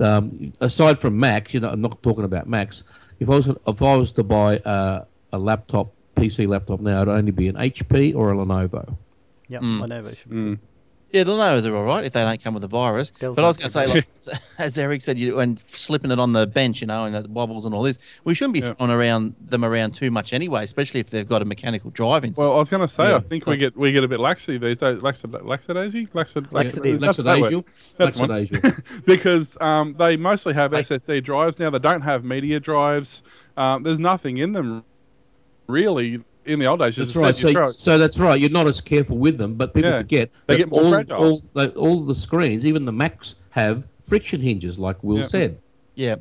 Um, 0.00 0.52
aside 0.60 0.98
from 0.98 1.18
Macs, 1.18 1.52
you 1.52 1.60
know, 1.60 1.70
I'm 1.70 1.80
not 1.80 2.02
talking 2.02 2.24
about 2.24 2.48
Macs. 2.48 2.82
If 3.20 3.28
I 3.28 3.32
was 3.36 3.48
if 3.48 3.82
I 3.82 3.94
was 3.96 4.12
to 4.12 4.22
buy 4.24 4.58
uh, 4.58 5.04
a 5.32 5.38
laptop, 5.38 5.92
PC 6.16 6.48
laptop 6.48 6.80
now, 6.80 7.02
it'd 7.02 7.14
only 7.14 7.32
be 7.32 7.48
an 7.48 7.56
HP 7.56 8.14
or 8.14 8.32
a 8.32 8.34
Lenovo. 8.34 8.96
Yep, 9.52 9.62
Mm. 9.62 9.82
I 9.82 9.86
know 9.86 10.02
that 10.02 10.16
should 10.16 10.30
be. 10.30 10.36
Mm. 10.36 10.58
Yeah, 11.10 11.24
the 11.24 11.32
Lenovo's 11.32 11.66
are 11.66 11.76
all 11.76 11.84
right 11.84 12.04
if 12.06 12.14
they 12.14 12.22
don't 12.24 12.42
come 12.42 12.54
with 12.54 12.64
a 12.64 12.68
virus. 12.68 13.10
Dell's 13.20 13.36
but 13.36 13.44
I 13.44 13.48
was 13.48 13.58
going 13.58 13.68
to 13.68 13.70
say, 13.70 13.86
like, 13.86 14.06
as 14.58 14.78
Eric 14.78 15.02
said, 15.02 15.18
you 15.18 15.36
when 15.36 15.58
slipping 15.66 16.10
it 16.10 16.18
on 16.18 16.32
the 16.32 16.46
bench, 16.46 16.80
you 16.80 16.86
know, 16.86 17.04
and 17.04 17.14
the 17.14 17.28
wobbles 17.28 17.66
and 17.66 17.74
all 17.74 17.82
this, 17.82 17.98
we 18.24 18.32
shouldn't 18.32 18.54
be 18.54 18.60
Yeah. 18.60 18.72
throwing 18.72 18.90
around 18.90 19.34
them 19.38 19.62
around 19.62 19.92
too 19.92 20.10
much 20.10 20.32
anyway, 20.32 20.64
especially 20.64 21.00
if 21.00 21.10
they've 21.10 21.28
got 21.28 21.42
a 21.42 21.44
mechanical 21.44 21.90
drive 21.90 22.24
inside. 22.24 22.42
Well, 22.42 22.54
I 22.54 22.56
was 22.56 22.70
going 22.70 22.80
to 22.80 22.88
say, 22.88 23.08
Yeah. 23.10 23.16
I 23.16 23.20
think 23.20 23.44
we 23.44 23.58
get 23.58 23.76
we 23.76 23.92
get 23.92 24.04
a 24.04 24.08
bit 24.08 24.20
laxy 24.20 24.58
these 24.58 24.78
days. 24.78 25.00
Laxa, 25.00 25.26
laxadaisy? 25.42 26.08
Laxad, 26.12 26.50
Laxity. 26.50 26.96
that's 26.96 27.18
that. 27.18 27.26
Laxadaisial. 27.26 27.94
That's 27.98 28.16
one. 28.16 28.30
Laxadaisial. 28.30 29.04
because 29.04 29.58
um, 29.60 29.94
they 29.98 30.16
mostly 30.16 30.54
have 30.54 30.70
Bas- 30.70 30.88
SSD 30.88 31.22
drives 31.24 31.58
now. 31.58 31.68
They 31.68 31.78
don't 31.78 32.00
have 32.00 32.24
media 32.24 32.58
drives. 32.58 33.22
Um, 33.58 33.82
there's 33.82 34.00
nothing 34.00 34.38
in 34.38 34.52
them 34.52 34.82
really. 35.66 36.22
In 36.44 36.58
the 36.58 36.66
old 36.66 36.80
days, 36.80 36.96
That's 36.96 37.14
right. 37.14 37.34
said 37.34 37.48
you 37.48 37.52
throw 37.54 37.66
So, 37.68 37.72
so 37.92 37.98
that's 37.98 38.18
right. 38.18 38.40
You're 38.40 38.50
not 38.50 38.66
as 38.66 38.80
careful 38.80 39.16
with 39.16 39.38
them, 39.38 39.54
but 39.54 39.74
people 39.74 39.90
Yeah. 39.90 39.98
forget 39.98 40.30
They 40.46 40.56
get 40.56 40.70
more 40.70 40.82
all, 40.82 40.90
fragile. 40.90 41.16
all, 41.18 41.42
the, 41.52 41.70
all 41.74 42.00
the 42.04 42.14
screens, 42.16 42.66
even 42.66 42.84
the 42.84 42.92
Macs, 42.92 43.36
have 43.50 43.86
friction 44.04 44.40
hinges, 44.40 44.78
like 44.78 45.02
Will 45.04 45.18
Yeah. 45.18 45.24
said. 45.26 45.58
Yeah. 45.94 46.16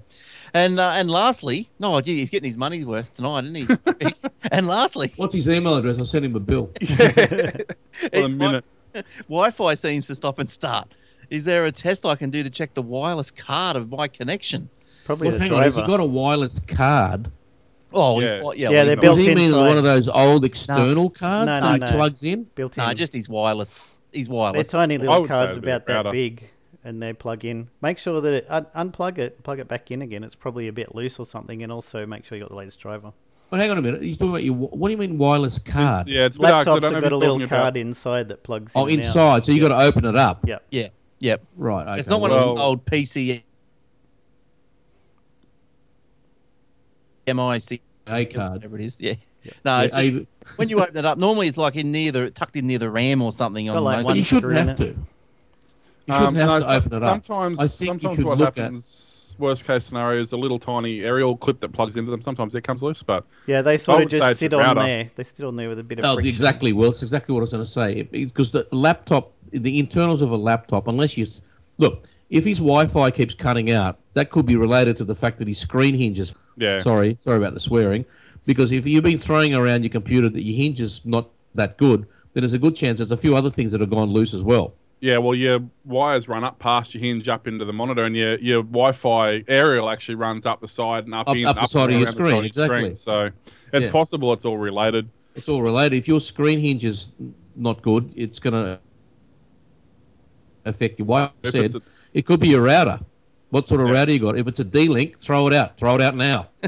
And 0.54 0.80
uh, 0.82 0.92
and 0.96 1.10
lastly, 1.10 1.70
no, 1.80 2.00
gee, 2.02 2.18
he's 2.18 2.30
getting 2.30 2.48
his 2.50 2.58
money's 2.58 2.86
worth 2.86 3.14
tonight, 3.14 3.46
isn't 3.46 3.56
he? 3.56 4.14
and 4.52 4.68
lastly, 4.68 5.14
What's 5.16 5.34
his 5.34 5.48
email 5.48 5.76
address? 5.78 5.98
I'll 5.98 6.04
send 6.06 6.26
him 6.26 6.36
a 6.36 6.42
bill. 6.42 6.72
for 6.88 7.64
a 8.14 8.28
minute. 8.28 8.66
Wi-Fi 9.30 9.76
seems 9.76 10.08
to 10.08 10.16
stop 10.16 10.40
and 10.40 10.50
start. 10.50 10.94
Is 11.30 11.46
there 11.46 11.66
a 11.66 11.72
test 11.72 12.06
I 12.06 12.16
can 12.16 12.30
do 12.30 12.44
to 12.44 12.50
check 12.50 12.74
the 12.74 12.82
wireless 12.82 13.32
card 13.32 13.78
of 13.78 13.90
my 13.90 14.10
connection? 14.10 14.70
Probably 15.06 15.30
Well, 15.30 15.38
the 15.38 15.44
hang 15.46 15.54
on. 15.54 15.64
Has 15.64 15.76
he 15.76 15.82
driver. 15.82 15.98
got 15.98 16.00
a 16.04 16.06
wireless 16.06 16.60
card? 16.60 17.32
Oh, 17.94 18.20
Yeah. 18.20 18.42
Yeah, 18.56 18.70
yeah, 18.70 18.70
they're 18.84 18.96
Does 18.96 19.00
built 19.02 19.18
not- 19.18 19.28
he 19.28 19.36
mean 19.36 19.56
one 19.56 19.78
of 19.78 19.84
those 19.84 20.08
old 20.10 20.46
external 20.46 21.10
cards 21.10 21.48
No, 21.48 21.60
that 21.62 21.80
no, 21.80 21.88
he 21.88 21.94
plugs 21.94 22.24
in? 22.24 22.44
built 22.56 22.78
in. 22.78 22.86
No, 22.86 22.94
just 22.94 23.14
his 23.14 23.28
wireless. 23.30 23.98
He's 24.12 24.28
They're 24.28 24.36
wireless. 24.36 24.70
tiny 24.70 24.98
little 24.98 25.22
would 25.22 25.30
cards 25.30 25.50
it's 25.50 25.58
a 25.58 25.62
bit 25.62 25.84
about 25.88 26.04
that 26.06 26.12
big, 26.12 26.50
and 26.84 27.02
they 27.02 27.14
plug 27.14 27.46
in. 27.46 27.70
Make 27.82 27.98
sure 27.98 28.20
that 28.22 28.34
it 28.34 28.46
un- 28.50 28.66
unplug 28.76 29.18
it, 29.18 29.42
plug 29.44 29.60
it 29.60 29.68
back 29.68 29.90
in 29.92 30.02
again. 30.02 30.24
It's 30.24 30.36
probably 30.36 30.68
a 30.68 30.74
bit 30.74 30.94
loose 30.96 31.18
or 31.20 31.26
something, 31.26 31.64
and 31.64 31.72
also 31.72 32.06
make 32.06 32.26
sure 32.26 32.38
you 32.38 32.44
got 32.44 32.50
the 32.50 32.56
latest 32.58 32.80
driver. 32.80 33.14
Well, 33.50 33.60
hang 33.62 33.70
on 33.72 33.78
a 33.78 33.82
minute. 33.82 34.02
You're 34.02 34.14
talking 34.16 34.30
about 34.30 34.44
your. 34.44 34.54
What 34.54 34.88
do 34.88 34.92
you 34.92 34.98
mean 34.98 35.18
wireless 35.18 35.60
card? 35.60 36.08
Yeah, 36.08 36.26
it's 36.26 36.38
a 36.38 36.40
bit 36.40 36.48
dark, 36.48 36.64
so 36.66 36.74
I 36.74 36.80
Laptops 36.80 36.92
have 36.94 37.04
got 37.04 37.12
a 37.12 37.18
little 37.18 37.38
card 37.40 37.52
about- 37.52 37.78
inside 37.78 38.30
that 38.30 38.44
plugs 38.44 38.72
Oh, 38.76 38.86
in 38.88 38.94
and 38.96 39.02
out. 39.04 39.06
inside. 39.08 39.46
So 39.46 39.52
you 39.52 39.60
got 39.62 39.70
to 39.70 39.86
open 39.86 40.06
it 40.06 40.16
up. 40.16 40.44
Yeah. 40.48 40.60
Yeah, 40.72 40.88
yep. 41.20 41.44
Right. 41.58 41.86
Okay. 41.88 42.00
It's 42.00 42.10
not 42.10 42.22
one 42.22 42.32
well- 42.32 42.52
of 42.52 42.58
those 42.58 42.64
old 42.66 42.86
PC 42.86 43.44
MIC 47.34 47.82
A 48.08 48.26
card. 48.26 48.54
whatever 48.54 48.78
it 48.80 48.86
is. 48.86 49.00
Yeah. 49.02 49.14
No, 49.66 49.82
Yeah, 49.82 49.88
just- 49.88 50.26
when 50.58 50.70
you 50.70 50.80
open 50.80 50.98
it 50.98 51.06
up, 51.06 51.18
normally 51.18 51.48
it's 51.48 51.58
like 51.58 51.76
in 51.76 51.92
near 51.92 52.12
the 52.12 52.30
tucked 52.32 52.56
in 52.58 52.68
near 52.68 52.78
the 52.78 52.90
RAM 52.90 53.22
or 53.22 53.32
something. 53.34 53.68
On 53.70 53.84
like 53.84 54.06
most 54.06 54.16
you 54.16 54.24
shouldn't 54.24 54.54
have 54.56 54.76
to. 54.78 54.86
You 54.86 54.96
shouldn't 56.16 56.28
Um, 56.28 56.36
have 56.36 56.48
no, 56.48 56.60
to 56.60 56.74
open 56.74 56.94
it 56.94 57.04
up. 57.04 57.26
sometimes, 57.26 57.60
I 57.60 57.68
think 57.68 57.80
you 57.80 57.86
sometimes 57.88 58.16
should 58.18 58.26
what 58.26 58.38
look 58.38 58.58
at- 58.58 58.64
happens, 58.64 59.36
worst 59.38 59.66
case 59.66 59.86
scenario, 59.86 60.20
is 60.22 60.32
a 60.32 60.38
little 60.38 60.60
tiny 60.60 61.02
aerial 61.02 61.38
clip 61.38 61.60
that 61.60 61.70
plugs 61.72 61.96
into 61.96 62.12
them. 62.12 62.22
Sometimes 62.22 62.54
it 62.56 62.62
comes 62.64 62.82
loose, 62.84 63.02
but 63.04 63.24
Yeah, 63.48 63.62
they 63.62 63.78
sort 63.78 64.04
of 64.04 64.10
just 64.10 64.40
sit 64.40 64.54
on 64.54 64.76
there. 64.78 65.10
They 65.16 65.24
sit 65.24 65.46
on 65.46 65.56
there 65.56 65.70
with 65.70 65.80
a 65.80 65.84
bit 65.84 66.00
of 66.00 66.06
Oh, 66.06 66.16
friction. 66.16 66.30
exactly. 66.30 66.74
Well, 66.74 66.90
it's 66.92 67.02
exactly 67.04 67.34
what 67.34 67.40
I 67.42 67.44
was 67.44 67.52
going 67.52 67.64
to 67.64 67.70
say. 67.70 68.02
Because 68.04 68.52
the 68.52 68.68
laptop, 68.72 69.32
the 69.52 69.80
internals 69.80 70.22
of 70.22 70.32
a 70.32 70.38
laptop, 70.38 70.88
unless 70.88 71.18
you 71.18 71.28
look, 71.78 72.04
if 72.30 72.46
his 72.46 72.58
Wi-Fi 72.60 73.10
keeps 73.12 73.34
cutting 73.34 73.72
out, 73.72 73.98
that 74.14 74.30
could 74.32 74.46
be 74.46 74.56
related 74.56 74.98
to 74.98 75.04
the 75.06 75.16
fact 75.16 75.38
that 75.40 75.48
his 75.48 75.58
screen 75.60 75.96
hinges. 75.96 76.36
Yeah. 76.58 76.80
Sorry, 76.80 77.16
sorry 77.20 77.38
about 77.38 77.54
the 77.54 77.60
swearing. 77.60 78.06
Because 78.46 78.72
if 78.72 78.88
you've 78.88 79.04
been 79.04 79.18
throwing 79.20 79.54
around 79.54 79.84
your 79.84 79.92
computer 79.92 80.28
that 80.30 80.42
your 80.44 80.56
hinge 80.56 80.82
is 80.82 81.02
not 81.06 81.30
that 81.56 81.78
good, 81.78 82.08
then 82.34 82.42
there's 82.42 82.54
a 82.54 82.60
good 82.60 82.76
chance 82.76 82.98
there's 83.00 83.12
a 83.12 83.18
few 83.18 83.36
other 83.36 83.50
things 83.50 83.72
that 83.72 83.82
have 83.82 83.90
gone 83.90 84.10
loose 84.10 84.34
as 84.34 84.44
well. 84.44 84.74
Yeah, 85.00 85.18
well, 85.18 85.34
your 85.36 85.60
wires 85.86 86.28
run 86.28 86.44
up 86.44 86.60
past 86.60 86.94
your 86.94 87.02
hinge 87.04 87.28
up 87.28 87.48
into 87.48 87.66
the 87.66 87.74
monitor, 87.74 88.04
and 88.04 88.16
your 88.16 88.38
your 88.40 88.62
Wi-Fi 88.64 89.44
aerial 89.48 89.90
actually 89.90 90.16
runs 90.16 90.46
up 90.46 90.62
the 90.62 90.68
side 90.68 91.06
and 91.06 91.14
up, 91.16 91.28
Up- 91.28 91.36
in, 91.38 91.46
up 91.46 91.56
the 91.60 91.66
side 91.66 91.92
of 91.92 91.98
your 92.00 92.08
screen, 92.08 92.38
of 92.40 92.46
exactly. 92.46 92.96
So 92.96 93.30
it's 93.74 93.86
Yeah. 93.88 93.92
possible 93.92 94.32
it's 94.34 94.46
all 94.46 94.58
related. 94.58 95.10
It's 95.36 95.50
all 95.50 95.62
related. 95.64 95.98
If 95.98 96.08
your 96.08 96.20
screen 96.22 96.60
hinge 96.60 96.86
is 96.86 97.08
not 97.56 97.82
good, 97.82 98.12
it's 98.16 98.38
going 98.40 98.54
to 98.54 98.80
affect 100.66 101.00
your 101.00 101.06
Wi-Fi. 101.08 101.34
If 101.44 101.52
Said 101.52 101.66
it's 101.66 101.76
a- 101.76 101.82
it 102.14 102.26
could 102.26 102.40
be 102.40 102.50
your 102.50 102.62
router. 102.62 103.00
What 103.52 103.68
sort 103.68 103.82
of 103.82 103.88
Yeah. 103.88 103.94
router 103.94 104.12
you 104.14 104.20
got? 104.20 104.38
If 104.38 104.48
it's 104.48 104.60
a 104.60 104.64
D-Link, 104.64 105.20
throw 105.20 105.46
it 105.48 105.54
out. 105.54 105.78
Throw 105.78 105.96
it 105.96 106.02
out 106.02 106.16
now. 106.16 106.48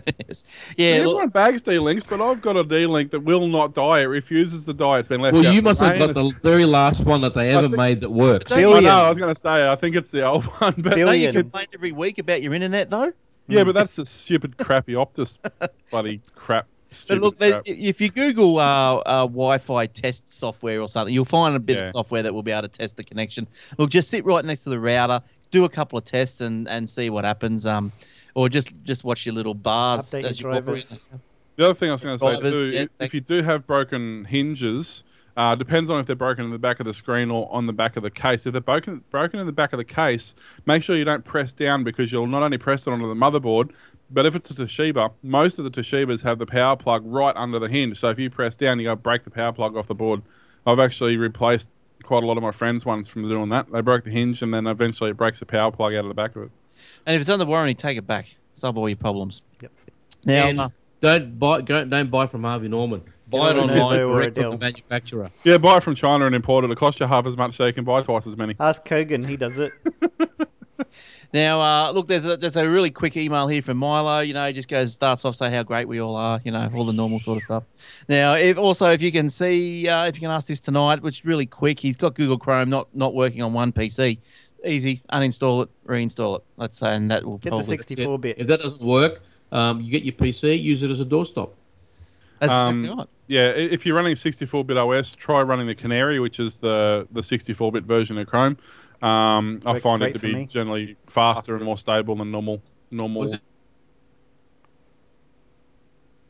yeah, 0.78 0.88
Everyone 0.98 1.24
look, 1.24 1.34
bags 1.34 1.62
D-Links, 1.62 2.06
but 2.06 2.22
I've 2.22 2.42
got 2.42 2.58
a 2.58 2.63
D-Link 2.63 3.12
that 3.12 3.22
will 3.22 3.48
not 3.48 3.74
die. 3.74 4.02
It 4.02 4.06
refuses 4.06 4.66
to 4.66 4.74
die. 4.74 5.00
It's 5.00 5.08
been 5.08 5.22
left 5.22 5.34
Well, 5.36 5.48
out 5.48 5.54
you 5.54 5.62
must 5.62 5.82
have 5.82 5.98
got 5.98 6.13
the 6.13 6.30
very 6.42 6.66
last 6.66 7.06
one 7.06 7.22
that 7.22 7.34
they 7.34 7.52
ever 7.52 7.68
think- 7.68 7.78
made 7.78 8.02
that 8.02 8.10
works. 8.12 8.52
Don't 8.52 8.75
I 8.78 8.80
know. 8.82 8.90
I 9.06 9.10
was 9.10 9.18
going 9.18 9.34
to 9.34 9.40
say. 9.40 9.68
I 9.70 9.75
think 9.75 9.96
it's 9.96 10.12
the 10.12 10.24
old 10.25 10.44
one, 10.60 10.74
but 10.78 10.96
don't 10.96 11.20
you 11.20 11.32
complain 11.32 11.66
every 11.74 11.92
week 11.94 12.20
about 12.20 12.42
your 12.42 12.54
internet 12.54 12.90
though? 12.90 13.12
yeah, 13.48 13.63
but 13.63 13.74
that's 13.75 13.96
the 13.96 14.06
stupid 14.06 14.58
crappy 14.58 14.94
Optus 14.94 15.38
bloody 15.92 16.22
crap. 16.36 16.68
But 17.08 17.22
look, 17.22 17.40
crap. 17.40 17.63
if 17.66 18.00
you 18.00 18.10
Google 18.12 18.60
uh, 18.60 18.98
uh, 18.98 19.22
Wi-Fi 19.25 19.88
test 19.88 20.30
software 20.30 20.80
or 20.80 20.88
something, 20.88 21.12
you'll 21.12 21.25
find 21.25 21.56
a 21.56 21.60
bit 21.60 21.80
of 21.80 21.88
software 21.88 22.22
that 22.22 22.32
will 22.32 22.44
be 22.44 22.52
able 22.52 22.62
to 22.62 22.68
test 22.68 22.98
the 22.98 23.04
connection. 23.04 23.48
Look, 23.80 23.90
just 23.90 24.10
sit 24.12 24.24
right 24.25 24.46
next 24.46 24.63
to 24.66 24.70
the 24.70 24.80
router, 24.80 25.20
do 25.53 25.63
a 25.63 25.69
couple 25.69 25.98
of 25.98 26.03
tests, 26.03 26.41
and, 26.41 26.67
and 26.67 26.89
see 26.89 27.10
what 27.10 27.24
happens. 27.24 27.65
Um, 27.65 27.93
or 28.36 28.50
just 28.50 28.74
just 28.83 29.03
watch 29.03 29.25
your 29.25 29.36
little 29.36 29.53
bars 29.53 30.10
Update 30.10 30.24
as 30.25 30.39
you 30.39 30.45
your 30.45 30.53
walk 30.55 30.65
drivers. 30.65 31.05
The 31.55 31.65
other 31.65 31.74
thing 31.75 31.89
I 31.89 31.93
was 31.93 32.03
going 32.03 32.19
to 32.19 32.41
say 32.41 32.50
too, 32.50 32.69
yeah, 32.72 32.86
if, 33.00 33.13
you 33.13 33.22
do 33.22 33.43
have 33.43 33.67
broken 33.67 34.25
hinges, 34.25 35.03
uh, 35.38 35.53
depends 35.53 35.88
on 35.88 36.00
if 36.00 36.07
they're 36.07 36.15
broken 36.15 36.45
in 36.45 36.50
the 36.50 36.57
back 36.57 36.79
of 36.79 36.88
the 36.88 36.95
screen 36.95 37.29
or 37.29 37.48
on 37.53 37.67
the 37.67 37.74
back 37.74 37.95
of 37.95 38.01
the 38.01 38.10
case. 38.10 38.48
If 38.48 38.53
they're 38.53 38.62
broken 38.62 39.03
broken 39.12 39.39
in 39.39 39.45
the 39.45 39.53
back 39.53 39.72
of 39.72 39.77
the 39.77 39.86
case, 39.86 40.33
make 40.65 40.81
sure 40.81 40.95
you 40.95 41.05
don't 41.05 41.24
press 41.24 41.53
down 41.53 41.83
because 41.83 42.12
you'll 42.12 42.25
not 42.25 42.41
only 42.41 42.57
press 42.57 42.88
it 42.88 42.91
onto 42.91 43.07
the 43.07 43.13
motherboard, 43.13 43.69
but 44.10 44.25
if 44.25 44.36
it's 44.36 44.50
a 44.50 44.55
Toshiba, 44.55 45.12
most 45.22 45.60
of 45.60 45.63
the 45.65 45.72
Toshibas 45.72 46.24
have 46.24 46.39
the 46.39 46.45
power 46.48 46.75
plug 46.75 47.03
right 47.05 47.36
under 47.36 47.60
the 47.60 47.69
hinge. 47.69 48.00
So 48.00 48.10
if 48.10 48.17
you 48.17 48.31
press 48.31 48.55
down, 48.55 48.79
you 48.79 48.86
go 48.86 48.95
break 48.95 49.24
the 49.24 49.31
power 49.31 49.53
plug 49.53 49.77
off 49.77 49.86
the 49.86 49.95
board. 49.95 50.24
I've 50.65 50.79
actually 50.79 51.17
replaced 51.17 51.69
quite 52.04 52.24
a 52.24 52.26
lot 52.26 52.38
of 52.38 52.44
my 52.44 52.52
friends' 52.52 52.86
ones 52.86 53.08
from 53.08 53.28
doing 53.28 53.50
that. 53.50 53.72
They 53.72 53.82
broke 53.82 54.04
the 54.04 54.12
hinge 54.12 54.42
and 54.42 54.54
then 54.54 54.68
eventually 54.68 55.12
it 55.12 55.18
breaks 55.18 55.40
the 55.40 55.46
power 55.46 55.72
plug 55.72 55.94
out 55.94 56.06
of 56.06 56.08
the 56.08 56.14
back 56.14 56.36
of 56.36 56.44
it. 56.44 56.52
And 57.06 57.16
if 57.16 57.22
it's 57.22 57.30
under 57.30 57.46
warranty, 57.46 57.74
take 57.74 57.98
it 57.98 58.08
back. 58.08 58.36
Solve 58.54 58.78
all 58.78 58.90
your 58.90 58.96
problems. 58.96 59.42
Yep. 59.62 59.72
Now, 60.26 60.48
And 60.48 60.74
don't 61.02 61.40
buy. 61.40 61.62
Don't, 61.62 61.90
don't 61.90 62.10
buy 62.10 62.28
from 62.28 62.44
Harvey 62.44 62.68
Norman. 62.70 63.04
Buy 63.28 63.52
it 63.52 63.58
on 63.58 63.70
online 63.70 64.00
or 64.02 64.20
direct 64.20 64.36
from 64.36 64.52
the 64.52 64.58
manufacturer. 64.58 65.32
Yeah, 65.44 65.58
buy 65.58 65.78
it 65.78 65.84
from 65.84 65.96
China 65.96 66.26
and 66.26 66.36
import 66.36 66.66
it. 66.66 66.72
It 66.72 66.78
costs 66.78 67.00
you 67.00 67.08
half 67.08 67.26
as 67.26 67.36
much, 67.36 67.56
so 67.56 67.66
you 67.66 67.74
can 67.74 67.84
buy 67.84 68.02
twice 68.02 68.28
as 68.28 68.38
many. 68.38 68.56
Ask 68.60 68.86
Kogan, 68.86 69.26
he 69.26 69.38
does 69.38 69.58
it. 69.58 69.72
Now, 71.34 71.62
uh, 71.62 71.92
look, 71.92 72.08
there's 72.08 72.25
a, 72.25 72.38
there's 72.38 72.56
a 72.56 72.70
really 72.70 72.92
quick 72.92 73.18
email 73.18 73.48
here 73.48 73.63
from 73.63 73.78
Milo. 73.78 74.20
You 74.20 74.36
know, 74.36 74.46
he 74.46 74.54
just 74.54 74.70
goes 74.70 74.94
starts 74.94 75.25
off 75.25 75.36
saying 75.36 75.52
how 75.52 75.63
great 75.63 75.88
we 75.88 76.00
all 76.00 76.16
are. 76.16 76.40
You 76.44 76.52
know, 76.52 76.70
all 76.75 76.86
the 76.86 76.94
normal 76.94 77.20
sort 77.20 77.38
of 77.38 77.44
stuff. 77.44 77.63
Now, 78.08 78.36
if 78.36 78.58
also 78.58 78.92
if 78.92 79.02
you 79.02 79.12
can 79.12 79.30
see, 79.32 79.88
uh, 79.88 80.06
if 80.06 80.16
you 80.16 80.22
can 80.22 80.30
ask 80.30 80.48
this 80.48 80.62
tonight, 80.62 81.02
which 81.02 81.20
is 81.20 81.25
really 81.25 81.48
quick, 81.48 81.80
he's 81.80 81.98
got 81.98 82.13
Google 82.13 82.38
Chrome 82.38 82.70
not 82.70 82.88
not 82.96 83.16
working 83.16 83.42
on 83.42 83.52
one 83.52 83.72
PC. 83.72 84.20
Easy, 84.66 85.02
uninstall 85.12 85.63
it, 85.63 85.70
reinstall 85.88 86.38
it. 86.38 86.44
Let's 86.56 86.78
say, 86.78 86.96
and 86.96 87.12
that 87.12 87.25
will 87.25 87.38
Get 87.38 87.50
the 87.50 87.58
probably 87.58 87.78
64 87.78 88.20
bit. 88.20 88.38
If 88.40 88.48
that 88.48 88.62
doesn't 88.62 88.86
work, 88.86 89.22
um, 89.52 89.82
you 89.82 89.92
get 89.92 90.04
your 90.04 90.13
PC, 90.13 90.62
use 90.62 90.84
it 90.84 90.92
as 90.92 91.02
a 91.02 91.06
doorstop. 91.06 91.50
That's 92.40 92.54
Um, 92.54 92.80
exactly 92.82 92.98
right. 93.00 93.08
Yeah, 93.28 93.50
if 93.50 93.86
you're 93.86 93.96
running 93.96 94.16
64-bit 94.16 94.78
OS, 94.78 95.16
try 95.16 95.42
running 95.42 95.66
the 95.66 95.75
Canary, 95.75 96.20
which 96.20 96.40
is 96.40 96.58
the 96.58 97.08
the 97.12 97.22
64-bit 97.22 97.84
version 97.86 98.18
of 98.18 98.28
Chrome. 98.28 98.58
Um, 99.03 99.60
I 99.65 99.79
find 99.79 100.01
it 100.03 100.13
to 100.13 100.19
be 100.19 100.33
me. 100.33 100.45
generally 100.45 100.95
faster 101.07 101.55
and 101.55 101.65
more 101.65 101.77
stable 101.77 102.15
than 102.15 102.31
normal 102.31 102.62
normal 102.89 103.22
What's 103.24 103.33
it- 103.33 103.41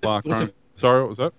uh, 0.03 0.21
what's 0.23 0.27
Chrome. 0.27 0.49
it- 0.49 0.55
Sorry, 0.75 1.01
what 1.01 1.09
was 1.09 1.17
that? 1.19 1.33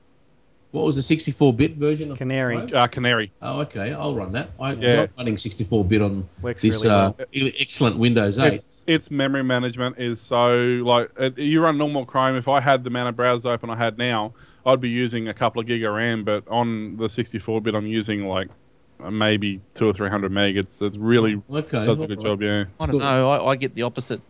What 0.71 0.85
was 0.87 0.97
the 0.97 1.03
64-bit 1.17 1.77
version 1.77 2.11
of 2.11 2.19
Canary. 2.19 2.57
Chrome? 2.57 2.69
Uh, 2.75 2.87
Canary. 2.89 3.33
Oh, 3.43 3.61
okay. 3.61 3.93
I'll 3.93 4.15
run 4.15 4.33
that. 4.33 4.51
I, 4.59 4.73
Yeah. 4.73 5.03
I'm 5.03 5.09
running 5.19 5.37
64-bit 5.37 6.03
on 6.03 6.29
Works 6.43 6.63
this 6.63 6.77
really 6.83 6.89
uh, 6.89 7.13
well. 7.17 7.27
e- 7.33 7.53
excellent 7.61 7.97
Windows 7.97 8.39
8. 8.39 8.55
Its 8.55 8.83
its 8.87 9.11
memory 9.11 9.45
management 9.45 9.99
is 9.99 10.21
so 10.21 10.57
like 10.85 11.11
it, 11.19 11.39
you 11.39 11.61
run 11.63 11.79
normal 11.79 12.05
Chrome. 12.05 12.37
If 12.37 12.49
I 12.49 12.61
had 12.61 12.83
the 12.85 12.89
amount 12.89 13.09
of 13.09 13.15
browsers 13.17 13.47
open 13.47 13.71
I 13.71 13.77
had 13.77 13.99
now, 13.99 14.35
I'd 14.67 14.81
be 14.81 14.89
using 14.89 15.29
a 15.29 15.35
couple 15.35 15.61
of 15.61 15.67
gig 15.67 15.85
of 15.85 15.95
RAM. 15.95 16.25
But 16.25 16.47
on 16.49 16.97
the 16.97 17.07
64-bit, 17.07 17.75
I'm 17.75 17.87
using 17.87 18.27
like 18.27 18.49
uh, 18.49 18.53
maybe 18.99 19.61
two 19.75 19.87
or 19.87 19.93
three 19.93 20.09
hundred 20.09 20.33
meg. 20.33 20.57
It's 20.57 20.81
it 20.81 20.97
really 20.99 21.43
okay. 21.51 21.87
does 21.87 22.01
a 22.01 22.07
good 22.07 22.19
alright. 22.19 22.41
job. 22.41 22.43
Yeah. 22.43 22.65
I 22.81 22.87
don't 22.87 22.99
know. 22.99 23.31
I, 23.31 23.51
I 23.51 23.57
get 23.57 23.75
the 23.75 23.83
opposite 23.83 24.21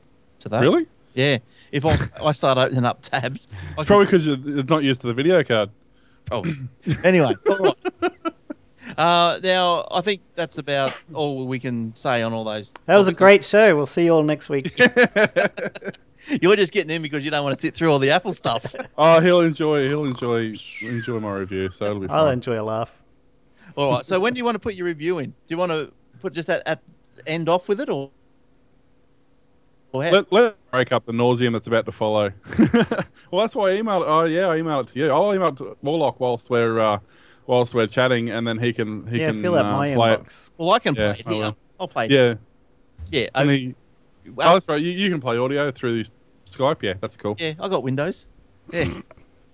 to 0.40 0.48
that. 0.50 0.60
Really? 0.60 0.86
Yeah. 1.14 1.38
If 1.72 1.84
I, 1.86 1.96
I 2.24 2.32
start 2.32 2.58
opening 2.58 2.84
up 2.84 3.02
tabs, 3.02 3.48
I 3.52 3.80
It's 3.80 3.86
probably 3.86 4.06
because 4.06 4.26
it's 4.26 4.70
not 4.70 4.82
used 4.82 5.00
to 5.02 5.08
the 5.08 5.14
video 5.14 5.42
card. 5.42 5.70
Oh. 6.30 6.44
anyway, 7.04 7.34
all 7.48 7.58
right. 7.58 8.12
Uh, 8.98 9.40
now 9.42 9.86
I 9.90 10.02
think 10.02 10.20
that's 10.34 10.58
about 10.58 10.92
all 11.14 11.46
we 11.46 11.58
can 11.58 11.94
say 11.94 12.22
on 12.22 12.32
all 12.32 12.44
those. 12.44 12.72
That 12.86 12.96
was 12.96 13.08
a 13.08 13.12
great 13.12 13.44
show. 13.44 13.74
We'll 13.74 13.86
see 13.86 14.04
you 14.04 14.12
all 14.12 14.22
next 14.22 14.48
week. 14.48 14.78
You're 16.40 16.56
just 16.56 16.72
getting 16.72 16.90
in 16.90 17.02
because 17.02 17.24
you 17.24 17.30
don't 17.30 17.44
want 17.44 17.56
to 17.56 17.60
sit 17.60 17.74
through 17.74 17.90
all 17.90 17.98
the 17.98 18.10
Apple 18.10 18.34
stuff. 18.34 18.74
Oh, 18.96 19.20
he'll 19.20 19.40
enjoy. 19.40 19.88
He'll 19.88 20.04
enjoy 20.04 20.54
enjoy 20.82 21.20
my 21.20 21.34
review. 21.34 21.70
So 21.70 21.86
it'll 21.86 22.00
be 22.00 22.08
I'll 22.08 22.28
enjoy 22.28 22.60
a 22.60 22.62
laugh. 22.62 22.94
All 23.76 23.92
right. 23.92 24.06
So 24.06 24.18
when 24.20 24.34
do 24.34 24.38
you 24.38 24.44
want 24.44 24.54
to 24.54 24.58
put 24.60 24.74
your 24.74 24.86
review 24.86 25.18
in? 25.18 25.30
Do 25.30 25.34
you 25.48 25.56
want 25.56 25.70
to 25.72 25.92
put 26.20 26.32
just 26.32 26.48
that 26.48 26.62
at 26.66 26.80
end 27.26 27.48
off 27.48 27.68
with 27.68 27.80
it 27.80 27.88
or? 27.88 28.10
or 29.92 30.04
how? 30.04 30.10
Let 30.10 30.32
let 30.32 30.70
break 30.70 30.92
up 30.92 31.06
the 31.06 31.12
nauseum 31.12 31.52
that's 31.52 31.66
about 31.66 31.86
to 31.86 31.92
follow. 31.92 32.32
well, 33.30 33.42
that's 33.42 33.54
why 33.54 33.70
I 33.70 33.76
emailed. 33.80 34.04
Oh 34.06 34.24
yeah, 34.24 34.48
I 34.48 34.58
emailed 34.58 34.82
it 34.82 34.88
to 34.92 34.98
you. 34.98 35.10
I'll 35.10 35.34
email 35.34 35.48
it 35.48 35.56
to 35.58 35.76
Warlock 35.82 36.20
whilst 36.20 36.50
we're 36.50 36.78
uh, 36.80 36.98
whilst 37.46 37.74
we're 37.74 37.86
chatting, 37.86 38.30
and 38.30 38.46
then 38.46 38.58
he 38.58 38.72
can 38.72 39.06
he 39.06 39.20
yeah, 39.20 39.30
can 39.30 39.42
fill 39.42 39.56
out 39.56 39.66
uh, 39.66 39.72
my 39.76 39.94
play 39.94 40.12
it. 40.14 40.20
well, 40.58 40.72
I 40.72 40.78
can 40.78 40.94
Yeah, 40.94 41.12
play 41.12 41.20
it 41.20 41.26
I 41.26 41.32
here. 41.32 41.44
will. 41.44 41.56
I'll 41.80 41.88
play 41.88 42.04
it. 42.06 42.10
Yeah, 42.10 42.34
Yeah. 43.10 43.28
and 43.34 43.50
I, 43.50 43.54
he, 43.54 43.74
oh, 44.28 44.32
well, 44.34 44.54
that's 44.54 44.68
right. 44.68 44.80
You, 44.80 44.90
you 44.90 45.10
can 45.10 45.20
play 45.20 45.36
audio 45.36 45.70
through 45.70 45.98
this 45.98 46.10
Skype. 46.46 46.82
Yeah, 46.82 46.94
that's 47.00 47.16
cool. 47.16 47.36
yeah. 47.38 47.54
I 47.58 47.68
got 47.68 47.82
Windows. 47.82 48.26
Yeah. 48.72 48.88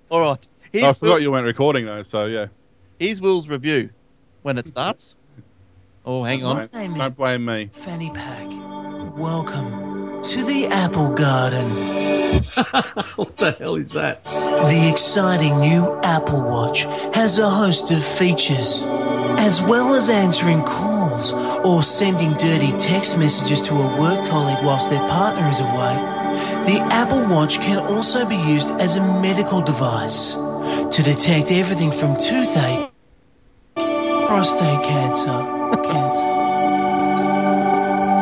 all 0.09 0.21
right. 0.21 0.39
Oh, 0.73 0.89
I 0.89 0.93
forgot 0.93 1.15
Will, 1.15 1.19
you 1.21 1.33
weren't 1.33 1.47
recording 1.47 1.85
though. 1.85 2.05
So 2.05 2.27
yeah, 2.27 2.47
here's 3.01 3.21
Will's 3.21 3.49
review 3.49 3.91
when 4.43 4.59
it 4.59 4.67
starts. 4.67 5.17
Oh, 6.05 6.25
hang 6.25 6.45
on. 6.45 6.57
don't, 6.57 6.73
name 6.73 6.95
don't 6.95 7.17
blame 7.17 7.45
me. 7.45 7.67
Fanny 7.67 8.11
Pack. 8.11 8.49
Welcome 9.17 10.23
to 10.23 10.45
the 10.45 10.67
Apple 10.67 11.13
Garden, 11.15 11.71
what 13.17 13.37
the 13.39 13.57
hell 13.59 13.77
is 13.77 13.93
that? 13.93 14.23
the 14.25 14.89
exciting 14.91 15.59
new 15.61 15.99
Apple 16.03 16.43
Watch 16.43 16.83
has 17.15 17.39
a 17.39 17.49
host 17.49 17.91
of 17.91 18.05
features. 18.05 18.83
As 19.39 19.63
well 19.63 19.95
as 19.95 20.11
answering 20.11 20.63
calls 20.65 21.33
or 21.65 21.83
sending 21.83 22.33
dirty 22.35 22.73
text 22.73 23.17
messages 23.17 23.63
to 23.63 23.75
a 23.75 24.01
work 24.01 24.29
colleague 24.29 24.63
whilst 24.63 24.91
their 24.91 25.07
partner 25.09 25.49
is 25.49 25.61
away, 25.61 25.97
the 26.67 26.87
Apple 26.91 27.27
Watch 27.27 27.59
can 27.61 27.79
also 27.79 28.29
be 28.29 28.37
used 28.37 28.71
as 28.73 28.97
a 28.97 29.01
medical 29.21 29.63
device 29.63 30.35
to 30.35 31.03
detect 31.03 31.51
everything 31.51 31.91
from 31.91 32.17
toothache, 32.19 32.90
prostate 34.31 34.85
cancer, 34.85 35.43
cancer. 35.83 36.31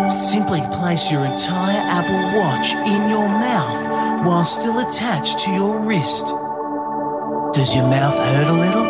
Simply 0.09 0.63
place 0.73 1.11
your 1.11 1.27
entire 1.27 1.83
Apple 1.85 2.41
Watch 2.41 2.73
in 2.73 3.11
your 3.11 3.29
mouth 3.29 4.25
while 4.25 4.47
still 4.47 4.79
attached 4.89 5.41
to 5.41 5.51
your 5.51 5.79
wrist. 5.81 6.29
Does 7.53 7.75
your 7.75 7.87
mouth 7.87 8.17
hurt 8.17 8.49
a 8.49 8.53
little? 8.55 8.87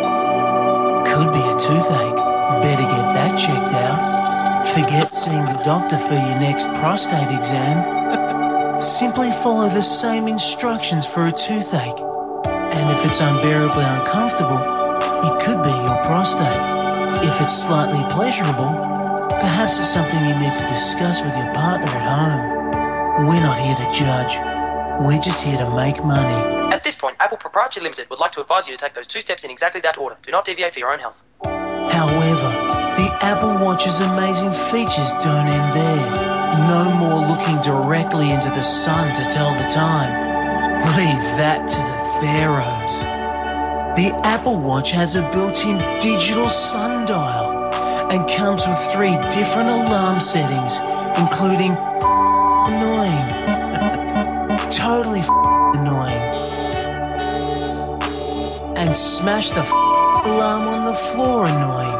Could 1.11 1.33
be 1.33 1.41
a 1.41 1.57
toothache. 1.59 2.15
Better 2.63 2.83
get 2.83 3.13
that 3.13 3.37
checked 3.37 3.73
out. 3.75 4.69
Forget 4.73 5.13
seeing 5.13 5.43
the 5.43 5.61
doctor 5.65 5.97
for 5.97 6.13
your 6.13 6.39
next 6.39 6.67
prostate 6.79 7.37
exam. 7.37 8.79
Simply 8.79 9.29
follow 9.43 9.67
the 9.67 9.81
same 9.81 10.29
instructions 10.29 11.05
for 11.05 11.27
a 11.27 11.33
toothache. 11.33 11.99
And 12.47 12.89
if 12.91 13.05
it's 13.05 13.19
unbearably 13.19 13.83
uncomfortable, 13.83 14.61
it 15.27 15.43
could 15.43 15.61
be 15.61 15.69
your 15.69 16.01
prostate. 16.05 16.78
If 17.23 17.41
it's 17.41 17.63
slightly 17.63 18.03
pleasurable, 18.13 18.89
Perhaps 19.39 19.79
it's 19.79 19.87
something 19.87 20.19
you 20.25 20.35
need 20.35 20.53
to 20.55 20.67
discuss 20.67 21.21
with 21.21 21.33
your 21.37 21.53
partner 21.53 21.87
at 21.87 22.03
home. 22.03 23.25
We're 23.25 23.39
not 23.39 23.57
here 23.57 23.75
to 23.75 23.89
judge. 23.97 24.35
We're 24.99 25.21
just 25.21 25.41
here 25.41 25.57
to 25.57 25.69
make 25.75 26.03
money. 26.03 26.73
At 26.73 26.83
this 26.83 26.97
point, 26.97 27.15
Apple 27.21 27.37
Proprietary 27.37 27.83
Limited 27.83 28.09
would 28.09 28.19
like 28.19 28.33
to 28.33 28.41
advise 28.41 28.67
you 28.67 28.75
to 28.75 28.83
take 28.83 28.95
those 28.95 29.07
two 29.07 29.21
steps 29.21 29.45
in 29.45 29.49
exactly 29.49 29.79
that 29.81 29.97
order. 29.97 30.17
Do 30.23 30.31
not 30.31 30.43
deviate 30.43 30.73
for 30.73 30.79
your 30.79 30.91
own 30.91 30.99
health. 30.99 31.23
However, 31.43 32.51
the 32.97 33.09
Apple 33.21 33.57
Watch's 33.65 34.01
amazing 34.01 34.51
features 34.51 35.11
don't 35.23 35.47
end 35.47 35.73
there. 35.73 36.67
No 36.67 36.91
more 36.91 37.25
looking 37.25 37.61
directly 37.61 38.31
into 38.31 38.49
the 38.49 38.61
sun 38.61 39.15
to 39.15 39.23
tell 39.29 39.53
the 39.53 39.69
time. 39.69 40.11
Leave 40.97 41.23
that 41.39 41.65
to 41.69 41.77
the 41.77 42.27
pharaohs. 42.27 43.18
The 43.99 44.15
Apple 44.25 44.57
Watch 44.61 44.91
has 44.91 45.17
a 45.17 45.29
built-in 45.33 45.77
digital 45.99 46.47
sundial, 46.47 47.69
and 48.09 48.29
comes 48.29 48.65
with 48.65 48.79
three 48.93 49.17
different 49.29 49.67
alarm 49.67 50.21
settings, 50.21 50.77
including 51.19 51.71
annoying, 52.71 53.27
totally 54.71 55.19
annoying, 55.77 56.31
and 58.77 58.95
smash 58.95 59.51
the 59.51 59.69
alarm 59.69 60.69
on 60.69 60.85
the 60.85 60.93
floor 60.93 61.43
annoying. 61.43 61.97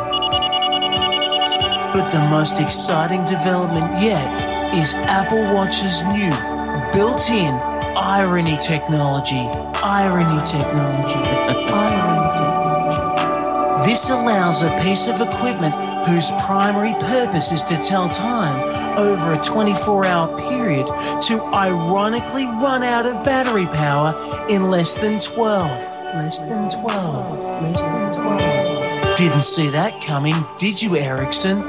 But 1.91 2.11
the 2.11 2.29
most 2.29 2.61
exciting 2.61 3.25
development 3.25 4.01
yet 4.01 4.73
is 4.73 4.93
Apple 4.93 5.53
Watch's 5.53 6.01
new 6.03 6.31
built-in 6.93 7.55
irony 7.97 8.57
technology. 8.59 9.68
Irony 9.81 10.41
technology. 10.45 11.15
irony 11.15 12.31
technology. 12.37 13.89
This 13.89 14.09
allows 14.09 14.61
a 14.61 14.69
piece 14.81 15.07
of 15.07 15.21
equipment 15.21 15.73
whose 16.05 16.29
primary 16.45 16.93
purpose 16.99 17.53
is 17.53 17.63
to 17.63 17.77
tell 17.77 18.09
time 18.09 18.59
over 18.99 19.33
a 19.33 19.39
24 19.39 20.05
hour 20.05 20.37
period 20.37 20.85
to 21.21 21.41
ironically 21.53 22.43
run 22.43 22.83
out 22.83 23.05
of 23.05 23.23
battery 23.23 23.67
power 23.67 24.45
in 24.49 24.69
less 24.69 24.95
than 24.95 25.21
12. 25.21 25.65
Less 26.15 26.39
than 26.41 26.69
12. 26.69 27.63
Less 27.63 27.83
than 27.83 28.13
12. 28.13 29.17
Didn't 29.17 29.43
see 29.43 29.69
that 29.69 30.01
coming, 30.01 30.35
did 30.57 30.81
you, 30.81 30.97
Ericsson? 30.97 31.59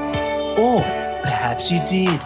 Or 0.57 0.81
perhaps 1.23 1.71
you 1.71 1.79
did. 1.85 2.19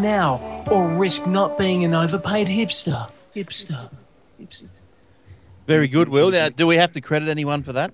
Now, 0.00 0.64
or 0.70 0.88
risk 0.88 1.26
not 1.26 1.58
being 1.58 1.84
an 1.84 1.94
overpaid 1.94 2.48
hipster. 2.48 3.10
Hipster. 3.34 3.90
Hipster. 4.40 4.68
Very 5.66 5.88
good, 5.88 6.08
Will. 6.08 6.30
Now, 6.30 6.48
do 6.48 6.66
we 6.66 6.76
have 6.78 6.92
to 6.92 7.00
credit 7.00 7.28
anyone 7.28 7.62
for 7.62 7.72
that? 7.74 7.92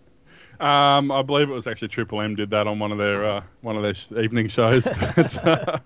Um, 0.60 1.10
I 1.10 1.20
believe 1.22 1.50
it 1.50 1.52
was 1.52 1.66
actually 1.66 1.88
Triple 1.88 2.22
M 2.22 2.34
did 2.34 2.48
that 2.50 2.66
on 2.66 2.78
one 2.78 2.90
of 2.92 2.96
their 2.98 3.24
uh, 3.26 3.42
one 3.60 3.76
of 3.76 3.82
their 3.82 3.94
sh- 3.94 4.06
evening 4.12 4.48
shows. 4.48 4.86
But, 5.16 5.46
uh, 5.46 5.78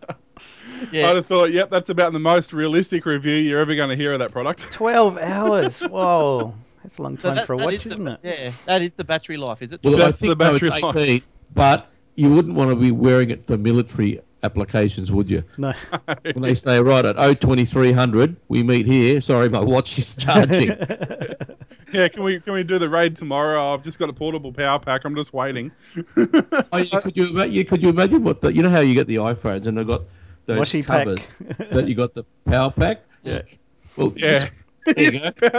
Yeah. 0.92 1.10
I'd 1.10 1.16
have 1.16 1.26
thought, 1.26 1.50
yep, 1.52 1.68
that's 1.70 1.88
about 1.90 2.12
the 2.14 2.18
most 2.20 2.52
realistic 2.54 3.04
review 3.04 3.34
you're 3.34 3.60
ever 3.60 3.74
going 3.74 3.90
to 3.90 3.96
hear 3.96 4.12
of 4.12 4.18
that 4.20 4.32
product. 4.32 4.60
12 4.72 5.18
hours. 5.18 5.80
Whoa. 5.80 6.54
That's 6.82 6.96
a 6.98 7.02
long 7.02 7.18
So 7.18 7.28
time 7.28 7.36
that- 7.36 7.46
for 7.46 7.52
a 7.54 7.56
watch, 7.56 7.74
is 7.74 7.86
isn't 7.86 8.08
it? 8.08 8.20
Yeah, 8.22 8.50
that 8.66 8.80
is 8.82 8.94
the 8.94 9.04
battery 9.04 9.36
life, 9.36 9.60
is 9.60 9.72
it? 9.72 9.80
Well, 9.82 10.00
I 10.02 10.12
think 10.12 10.38
the 10.38 10.44
no, 10.44 10.54
it's 10.54 10.60
battery 10.62 10.80
life. 10.80 10.96
18, 10.96 11.22
but 11.54 11.88
you 12.14 12.32
wouldn't 12.34 12.54
want 12.54 12.70
to 12.70 12.76
be 12.76 12.90
wearing 12.92 13.30
it 13.30 13.42
for 13.42 13.58
military 13.58 14.20
applications, 14.42 15.10
would 15.12 15.30
you? 15.30 15.44
No. 15.58 15.72
When 16.22 16.42
they 16.42 16.54
say, 16.54 16.80
right, 16.80 17.04
at 17.04 17.16
02300, 17.16 18.36
we 18.48 18.62
meet 18.62 18.86
here. 18.86 19.20
Sorry, 19.20 19.48
my 19.48 19.60
watch 19.60 19.98
is 19.98 20.14
charging. 20.16 20.68
yeah, 21.92 22.08
can 22.08 22.22
we 22.22 22.40
can 22.40 22.52
we 22.54 22.62
do 22.62 22.78
the 22.78 22.88
raid 22.88 23.16
tomorrow? 23.16 23.72
I've 23.74 23.82
just 23.82 23.98
got 23.98 24.08
a 24.08 24.12
portable 24.12 24.52
power 24.52 24.78
pack. 24.78 25.04
I'm 25.04 25.14
just 25.14 25.32
waiting. 25.32 25.70
oh, 26.16 26.78
you, 26.78 27.00
could, 27.00 27.16
you, 27.16 27.28
ima- 27.28 27.46
you, 27.46 27.64
could 27.64 27.82
you 27.82 27.88
imagine 27.88 28.22
what 28.22 28.40
the, 28.40 28.54
you 28.54 28.62
know 28.62 28.70
how 28.70 28.80
you 28.80 28.94
get 28.94 29.06
the 29.06 29.16
iPhones 29.16 29.66
and 29.66 29.78
they've 29.78 29.86
got 29.86 30.02
those 30.46 30.58
Washy 30.58 30.82
covers, 30.82 31.34
but 31.70 31.88
you 31.88 31.94
got 31.94 32.14
the 32.14 32.24
power 32.44 32.70
pack? 32.70 33.02
Yeah. 33.22 33.42
Well, 33.96 34.12
Yeah. 34.16 34.32
just- 34.40 34.52
there 34.96 35.12
you 35.12 35.20
go. 35.20 35.50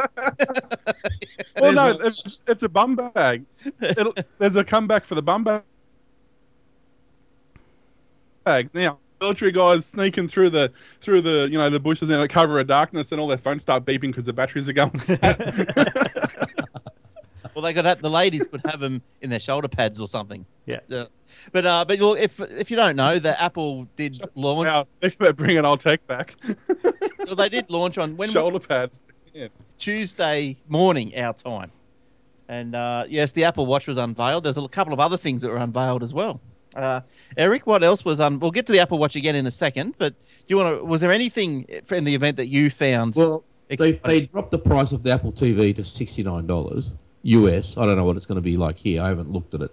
Well, 1.61 1.73
no, 1.73 1.97
it's, 2.01 2.43
it's 2.47 2.63
a 2.63 2.69
bum 2.69 2.95
bag. 2.95 3.45
It'll, 3.79 4.13
there's 4.39 4.55
a 4.55 4.63
comeback 4.63 5.05
for 5.05 5.15
the 5.15 5.21
bum 5.21 5.43
bag. 5.43 5.61
Bags 8.43 8.73
now. 8.73 8.99
Military 9.19 9.51
guys 9.51 9.86
sneaking 9.86 10.27
through 10.27 10.49
the 10.49 10.71
through 10.99 11.21
the 11.21 11.47
you 11.51 11.58
know 11.58 11.69
the 11.69 11.80
bushes 11.80 12.10
in 12.10 12.19
the 12.19 12.27
cover 12.27 12.60
of 12.60 12.67
darkness, 12.67 13.12
and 13.12 13.21
all 13.21 13.27
their 13.27 13.38
phones 13.38 13.62
start 13.62 13.86
beeping 13.86 14.08
because 14.08 14.25
the 14.25 14.34
batteries 14.34 14.67
are 14.67 14.73
going. 14.73 14.91
Well, 17.54 17.63
they 17.63 17.73
could 17.73 17.86
have, 17.86 17.99
the 18.01 18.10
ladies 18.10 18.47
could 18.47 18.62
have 18.65 18.80
them 18.80 19.01
in 19.21 19.30
their 19.30 19.39
shoulder 19.39 19.67
pads 19.67 19.99
or 19.99 20.08
something. 20.08 20.45
Yeah. 20.65 20.80
Yeah. 20.88 21.06
But 21.51 21.65
uh, 21.65 21.86
but 21.88 21.99
look, 21.99 22.19
if 22.19 22.39
if 22.39 22.71
you 22.71 22.77
don't 22.77 22.95
know, 22.95 23.19
the 23.19 23.39
Apple 23.41 23.88
did 23.95 24.17
launch. 24.36 24.67
wow, 24.67 24.84
speaking 24.86 25.17
about 25.19 25.36
bringing 25.36 25.65
old 25.65 25.80
tech 25.80 26.06
back, 26.08 26.36
Well, 27.25 27.36
they 27.36 27.49
did 27.49 27.69
launch 27.69 27.97
on 27.97 28.17
when 28.17 28.30
shoulder 28.30 28.60
pads. 28.60 29.01
Yeah. 29.34 29.47
Tuesday 29.77 30.58
morning 30.67 31.17
our 31.17 31.34
time, 31.34 31.71
and 32.49 32.75
uh, 32.75 33.06
yes, 33.08 33.32
the 33.32 33.43
Apple 33.45 33.65
Watch 33.65 33.88
was 33.88 33.97
unveiled. 33.97 34.43
There's 34.43 34.58
a 34.58 34.67
couple 34.67 34.93
of 34.93 34.99
other 34.99 35.17
things 35.17 35.41
that 35.41 35.49
were 35.49 35.58
unveiled 35.58 36.04
as 36.04 36.13
well. 36.13 36.41
Uh, 36.75 37.01
Eric, 37.38 37.67
what 37.67 37.84
else 37.84 38.05
was 38.05 38.19
un? 38.19 38.39
We'll 38.39 38.51
get 38.51 38.65
to 38.67 38.71
the 38.71 38.79
Apple 38.79 38.97
Watch 38.97 39.15
again 39.15 39.36
in 39.36 39.45
a 39.45 39.51
second, 39.51 39.95
but 39.97 40.13
do 40.17 40.45
you 40.47 40.57
want 40.57 40.79
to? 40.79 40.86
Was 40.86 41.01
there 41.01 41.12
anything 41.12 41.63
in 41.91 42.03
the 42.03 42.15
event 42.15 42.38
that 42.38 42.47
you 42.47 42.69
found? 42.69 43.15
Well, 43.15 43.43
they, 43.67 43.91
they 43.91 44.21
dropped 44.21 44.51
the 44.51 44.60
price 44.60 44.91
of 44.91 45.03
the 45.03 45.12
Apple 45.12 45.31
TV 45.31 45.75
to 45.75 45.81
$69 45.81 46.91
US. 47.23 47.77
I 47.77 47.86
don't 47.86 47.95
know 47.95 48.03
what 48.03 48.17
it's 48.17 48.25
going 48.25 48.38
to 48.38 48.41
be 48.41 48.57
like 48.57 48.77
here. 48.77 49.01
I 49.01 49.10
haven't 49.10 49.31
looked 49.31 49.53
at 49.53 49.62
it 49.62 49.71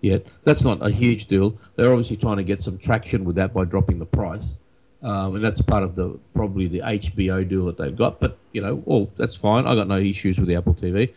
yet. 0.00 0.26
That's 0.44 0.62
not 0.62 0.84
a 0.84 0.90
huge 0.90 1.26
deal. 1.26 1.56
They're 1.76 1.90
obviously 1.90 2.16
trying 2.16 2.36
to 2.38 2.44
get 2.44 2.62
some 2.62 2.78
traction 2.78 3.24
with 3.24 3.36
that 3.36 3.52
by 3.52 3.64
dropping 3.64 3.98
the 3.98 4.06
price. 4.06 4.54
Um, 5.02 5.36
and 5.36 5.44
that's 5.44 5.62
part 5.62 5.84
of 5.84 5.94
the 5.94 6.18
probably 6.34 6.66
the 6.66 6.80
HBO 6.80 7.48
deal 7.48 7.66
that 7.66 7.76
they've 7.78 7.94
got. 7.94 8.18
But, 8.20 8.36
you 8.52 8.60
know, 8.60 8.82
well, 8.84 9.08
that's 9.16 9.36
fine. 9.36 9.66
I 9.66 9.74
got 9.74 9.86
no 9.86 9.98
issues 9.98 10.38
with 10.38 10.48
the 10.48 10.56
Apple 10.56 10.74
TV. 10.74 11.14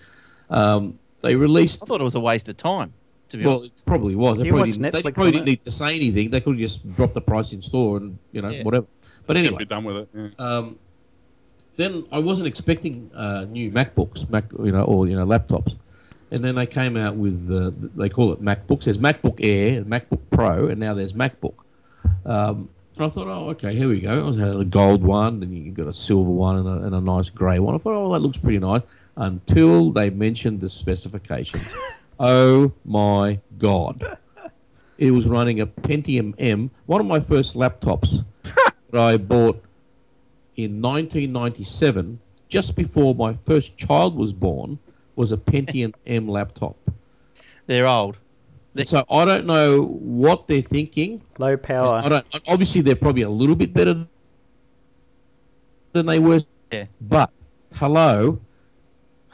Um, 0.50 1.00
they 1.22 1.36
released 1.36 1.82
I 1.82 1.86
thought 1.86 2.02
it 2.02 2.04
was 2.04 2.15
a 2.15 2.20
waste 2.20 2.48
of 2.50 2.58
time. 2.58 2.94
To 3.32 3.38
be 3.38 3.46
well, 3.46 3.60
honest, 3.60 3.80
it 3.80 3.86
probably 3.86 4.15
was. 4.15 4.38
They 4.38 4.50
probably, 4.50 4.72
didn't, 4.72 4.91
they 4.91 5.04
probably 5.04 5.32
didn't 5.32 5.46
need 5.46 5.62
to 5.62 5.72
say 5.72 5.96
anything. 5.96 6.32
They 6.32 6.41
could 6.41 6.52
have 6.56 6.60
just 6.60 6.96
dropped 6.96 7.13
the 7.13 7.22
price 7.22 7.54
in 7.54 7.62
store 7.62 7.98
and 7.98 8.17
you 8.34 8.41
know 8.41 8.50
Yeah. 8.50 8.63
whatever. 8.63 8.88
But 9.26 9.38
anyway, 9.38 9.60
be 9.60 9.65
done 9.65 9.86
with 9.86 9.98
it. 9.98 10.10
Yeah. 10.13 10.28
um, 10.38 10.80
then 11.78 12.06
I 12.12 12.20
wasn't 12.20 12.48
expecting 12.48 13.10
uh, 13.15 13.46
new 13.50 13.72
MacBooks, 13.72 14.30
Mac, 14.30 14.46
you 14.60 14.72
know, 14.74 14.84
or 14.84 15.08
you 15.08 15.15
know, 15.15 15.26
laptops, 15.26 15.78
and 16.30 16.44
then 16.44 16.56
they 16.56 16.65
came 16.65 16.98
out 16.98 17.15
with 17.15 17.50
uh, 17.50 17.72
they 17.96 18.10
call 18.10 18.34
it 18.34 18.41
MacBooks. 18.41 18.84
There's 18.84 18.98
MacBook 18.98 19.38
Air, 19.39 19.78
and 19.80 19.88
MacBook 19.88 20.20
Pro, 20.30 20.67
and 20.67 20.80
now 20.80 20.94
there's 20.94 21.13
MacBook. 21.13 21.56
Um, 22.26 22.70
and 22.98 23.06
I 23.06 23.10
thought, 23.10 23.28
oh, 23.28 23.50
okay, 23.52 23.74
here 23.74 23.88
we 23.88 24.02
go. 24.02 24.20
I 24.20 24.28
was 24.28 24.38
had 24.38 24.56
a 24.56 24.65
gold 24.65 25.02
one, 25.04 25.39
then 25.39 25.54
you 25.54 25.72
got 25.72 25.88
a 25.88 25.94
silver 25.94 26.30
one, 26.30 26.58
and 26.58 26.67
a, 26.67 26.86
and 26.88 26.96
a 26.96 27.00
nice 27.00 27.30
grey 27.30 27.60
one. 27.60 27.74
I 27.74 27.78
thought, 27.78 27.96
oh, 27.96 28.12
that 28.12 28.20
looks 28.20 28.38
pretty 28.38 28.60
nice. 28.60 28.82
Until 29.15 29.91
they 29.91 30.10
mentioned 30.10 30.60
the 30.60 30.70
specifications. 30.70 31.74
oh 32.22 32.72
my 32.86 33.40
god! 33.58 34.18
It 34.98 35.12
was 35.12 35.28
running 35.28 35.60
a 35.60 35.66
Pentium 35.68 36.36
M, 36.38 36.70
one 36.86 37.02
of 37.02 37.08
my 37.08 37.20
first 37.20 37.56
laptops 37.56 38.24
that 38.92 39.02
I 39.02 39.18
bought 39.18 39.62
in 40.56 40.82
1997, 40.82 42.20
just 42.48 42.76
before 42.76 43.16
my 43.16 43.34
first 43.34 43.78
child 43.78 44.16
was 44.16 44.32
born, 44.32 44.78
was 45.16 45.32
a 45.32 45.38
Pentium 45.38 45.94
M 46.06 46.28
laptop. 46.28 46.78
they're 47.66 47.88
old. 47.88 48.18
So 48.86 49.04
I 49.10 49.26
don't 49.26 49.46
know 49.48 49.84
what 49.86 50.48
they're 50.48 50.62
thinking. 50.62 51.22
Low 51.40 51.58
power. 51.58 52.02
I 52.06 52.08
don't. 52.08 52.26
Obviously, 52.48 52.82
they're 52.82 52.96
probably 52.96 53.24
a 53.24 53.30
little 53.30 53.56
bit 53.56 53.74
better 53.74 54.08
than 55.92 56.06
they 56.06 56.20
were. 56.20 56.40
Yeah. 56.72 56.86
But 57.02 57.32
hello, 57.74 58.40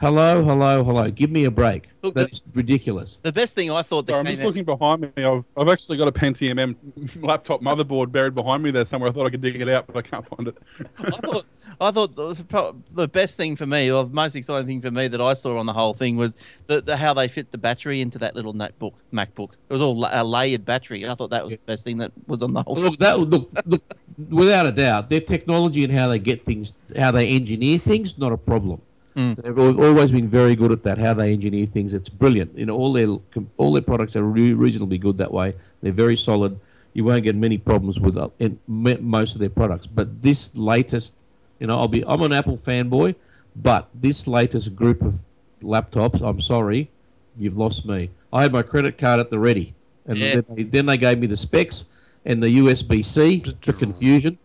hello, 0.00 0.42
hello, 0.44 0.82
hello. 0.84 1.10
Give 1.10 1.30
me 1.30 1.44
a 1.44 1.50
break. 1.50 1.88
Look, 2.02 2.14
That 2.14 2.28
the- 2.28 2.32
is 2.34 2.42
ridiculous. 2.54 3.18
The 3.22 3.32
best 3.32 3.54
thing 3.54 3.70
I 3.70 3.82
thought 3.82 4.06
that 4.06 4.12
Sorry, 4.12 4.20
I'm 4.20 4.26
just 4.26 4.42
out- 4.42 4.46
looking 4.46 4.64
behind 4.64 5.00
me. 5.02 5.24
I've, 5.24 5.44
I've 5.56 5.68
actually 5.68 5.98
got 5.98 6.08
a 6.08 6.12
Pentium 6.12 6.58
M 6.58 6.76
laptop 7.20 7.60
motherboard 7.60 8.12
buried 8.12 8.34
behind 8.34 8.62
me 8.62 8.70
there 8.70 8.84
somewhere. 8.84 9.10
I 9.10 9.12
thought 9.12 9.26
I 9.26 9.30
could 9.30 9.40
dig 9.42 9.60
it 9.60 9.68
out, 9.68 9.86
but 9.86 9.96
I 9.96 10.02
can't 10.02 10.26
find 10.26 10.48
it. 10.48 10.56
I 11.00 11.10
thought, 11.10 11.46
I 11.80 11.90
thought 11.90 12.16
the, 12.16 12.74
the 12.92 13.08
best 13.08 13.36
thing 13.36 13.54
for 13.56 13.66
me, 13.66 13.90
or 13.90 14.04
the 14.04 14.12
most 14.14 14.34
exciting 14.34 14.66
thing 14.66 14.80
for 14.80 14.90
me 14.90 15.06
that 15.08 15.20
I 15.20 15.34
saw 15.34 15.58
on 15.58 15.66
the 15.66 15.72
whole 15.72 15.94
thing 15.94 16.16
was 16.16 16.36
the, 16.66 16.80
the 16.80 16.96
how 16.96 17.14
they 17.14 17.28
fit 17.28 17.50
the 17.50 17.58
battery 17.58 18.00
into 18.00 18.18
that 18.18 18.34
little 18.34 18.52
notebook, 18.52 18.94
MacBook. 19.12 19.52
It 19.68 19.72
was 19.72 19.82
all 19.82 20.04
a 20.10 20.24
layered 20.24 20.64
battery. 20.64 21.06
I 21.08 21.14
thought 21.14 21.30
that 21.30 21.44
was 21.44 21.54
the 21.54 21.62
best 21.66 21.84
thing 21.84 21.98
that 21.98 22.12
was 22.26 22.42
on 22.42 22.52
the 22.52 22.62
whole. 22.62 22.74
Well, 22.74 22.84
look, 22.84 22.98
that 22.98 23.18
look, 23.20 23.50
look, 23.66 23.82
without 24.28 24.66
a 24.66 24.72
doubt, 24.72 25.08
their 25.08 25.20
technology 25.20 25.84
and 25.84 25.92
how 25.92 26.08
they 26.08 26.18
get 26.18 26.42
things, 26.42 26.72
how 26.96 27.10
they 27.12 27.28
engineer 27.28 27.78
things, 27.78 28.16
not 28.18 28.32
a 28.32 28.36
problem. 28.38 28.80
Mm. 29.18 29.42
They've 29.42 29.58
always 29.58 30.12
been 30.12 30.28
very 30.28 30.54
good 30.54 30.70
at 30.70 30.84
that. 30.84 30.96
How 30.98 31.12
they 31.12 31.32
engineer 31.32 31.66
things, 31.66 31.92
it's 31.92 32.08
brilliant. 32.08 32.56
You 32.56 32.66
know, 32.66 32.76
all 32.76 32.92
their 32.92 33.08
all 33.56 33.72
their 33.72 33.82
products 33.82 34.14
are 34.14 34.22
re- 34.22 34.52
reasonably 34.52 34.96
good 34.98 35.16
that 35.16 35.32
way. 35.32 35.54
They're 35.82 35.90
very 35.90 36.16
solid. 36.16 36.58
You 36.94 37.04
won't 37.04 37.24
get 37.24 37.34
many 37.34 37.58
problems 37.58 37.98
with 37.98 38.16
uh, 38.16 38.28
in 38.38 38.60
m- 38.68 39.02
most 39.04 39.34
of 39.34 39.40
their 39.40 39.50
products. 39.50 39.86
But 39.88 40.22
this 40.22 40.54
latest, 40.54 41.14
you 41.58 41.66
know, 41.66 41.76
I'll 41.78 41.88
be 41.88 42.04
I'm 42.06 42.22
an 42.22 42.32
Apple 42.32 42.56
fanboy, 42.56 43.16
but 43.56 43.88
this 43.92 44.28
latest 44.28 44.76
group 44.76 45.02
of 45.02 45.18
laptops, 45.62 46.22
I'm 46.22 46.40
sorry, 46.40 46.88
you've 47.36 47.58
lost 47.58 47.86
me. 47.86 48.10
I 48.32 48.42
had 48.42 48.52
my 48.52 48.62
credit 48.62 48.98
card 48.98 49.18
at 49.18 49.30
the 49.30 49.38
ready, 49.40 49.74
and 50.06 50.16
Yeah. 50.16 50.34
then, 50.34 50.44
they, 50.54 50.62
then 50.62 50.86
they 50.86 50.96
gave 50.96 51.18
me 51.18 51.26
the 51.26 51.36
specs 51.36 51.86
and 52.24 52.40
the 52.40 52.58
USB 52.58 53.04
C 53.04 53.42
for 53.62 53.72
confusion. 53.72 54.38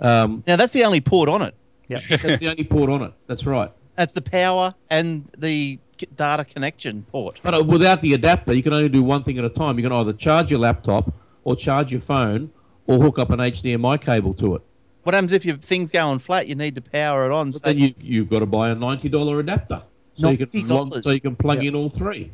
Um, 0.00 0.42
Now 0.48 0.56
that's 0.56 0.72
the 0.72 0.82
only 0.84 1.00
port 1.00 1.28
on 1.28 1.42
it. 1.42 1.54
Yeah, 1.86 2.00
that's 2.08 2.40
the 2.40 2.48
only 2.48 2.64
port 2.64 2.90
on 2.90 3.02
it. 3.02 3.12
That's 3.28 3.46
right. 3.46 3.70
That's 3.96 4.12
the 4.12 4.22
power 4.22 4.74
and 4.90 5.30
the 5.36 5.78
data 6.16 6.44
connection 6.44 7.04
port. 7.10 7.38
But 7.42 7.54
uh, 7.54 7.62
without 7.62 8.02
the 8.02 8.14
adapter, 8.14 8.52
you 8.52 8.62
can 8.62 8.72
only 8.72 8.88
do 8.88 9.02
one 9.02 9.22
thing 9.22 9.38
at 9.38 9.44
a 9.44 9.48
time. 9.50 9.78
You 9.78 9.84
can 9.84 9.92
either 9.92 10.12
charge 10.12 10.50
your 10.50 10.60
laptop 10.60 11.14
or 11.44 11.54
charge 11.54 11.92
your 11.92 12.00
phone 12.00 12.50
or 12.86 12.98
hook 12.98 13.18
up 13.18 13.30
an 13.30 13.38
HDMI 13.38 14.00
cable 14.00 14.34
to 14.34 14.56
it. 14.56 14.62
What 15.04 15.14
happens 15.14 15.32
if 15.32 15.44
your 15.44 15.56
thing's 15.58 15.90
going 15.90 16.18
flat? 16.18 16.46
You 16.48 16.54
need 16.54 16.74
to 16.76 16.80
power 16.80 17.26
it 17.26 17.32
on. 17.32 17.50
But 17.50 17.62
So 17.62 17.68
then 17.68 17.78
you, 17.78 17.94
you've 18.00 18.30
got 18.30 18.40
to 18.40 18.46
buy 18.46 18.70
a 18.70 18.76
$90 18.76 19.40
adapter. 19.40 19.82
So 20.16 20.30
you, 20.30 20.38
can 20.38 20.48
$90. 20.48 21.02
so 21.02 21.10
you 21.10 21.20
can 21.20 21.36
plug 21.36 21.64
in 21.64 21.74
all 21.74 21.88
three. 21.88 22.32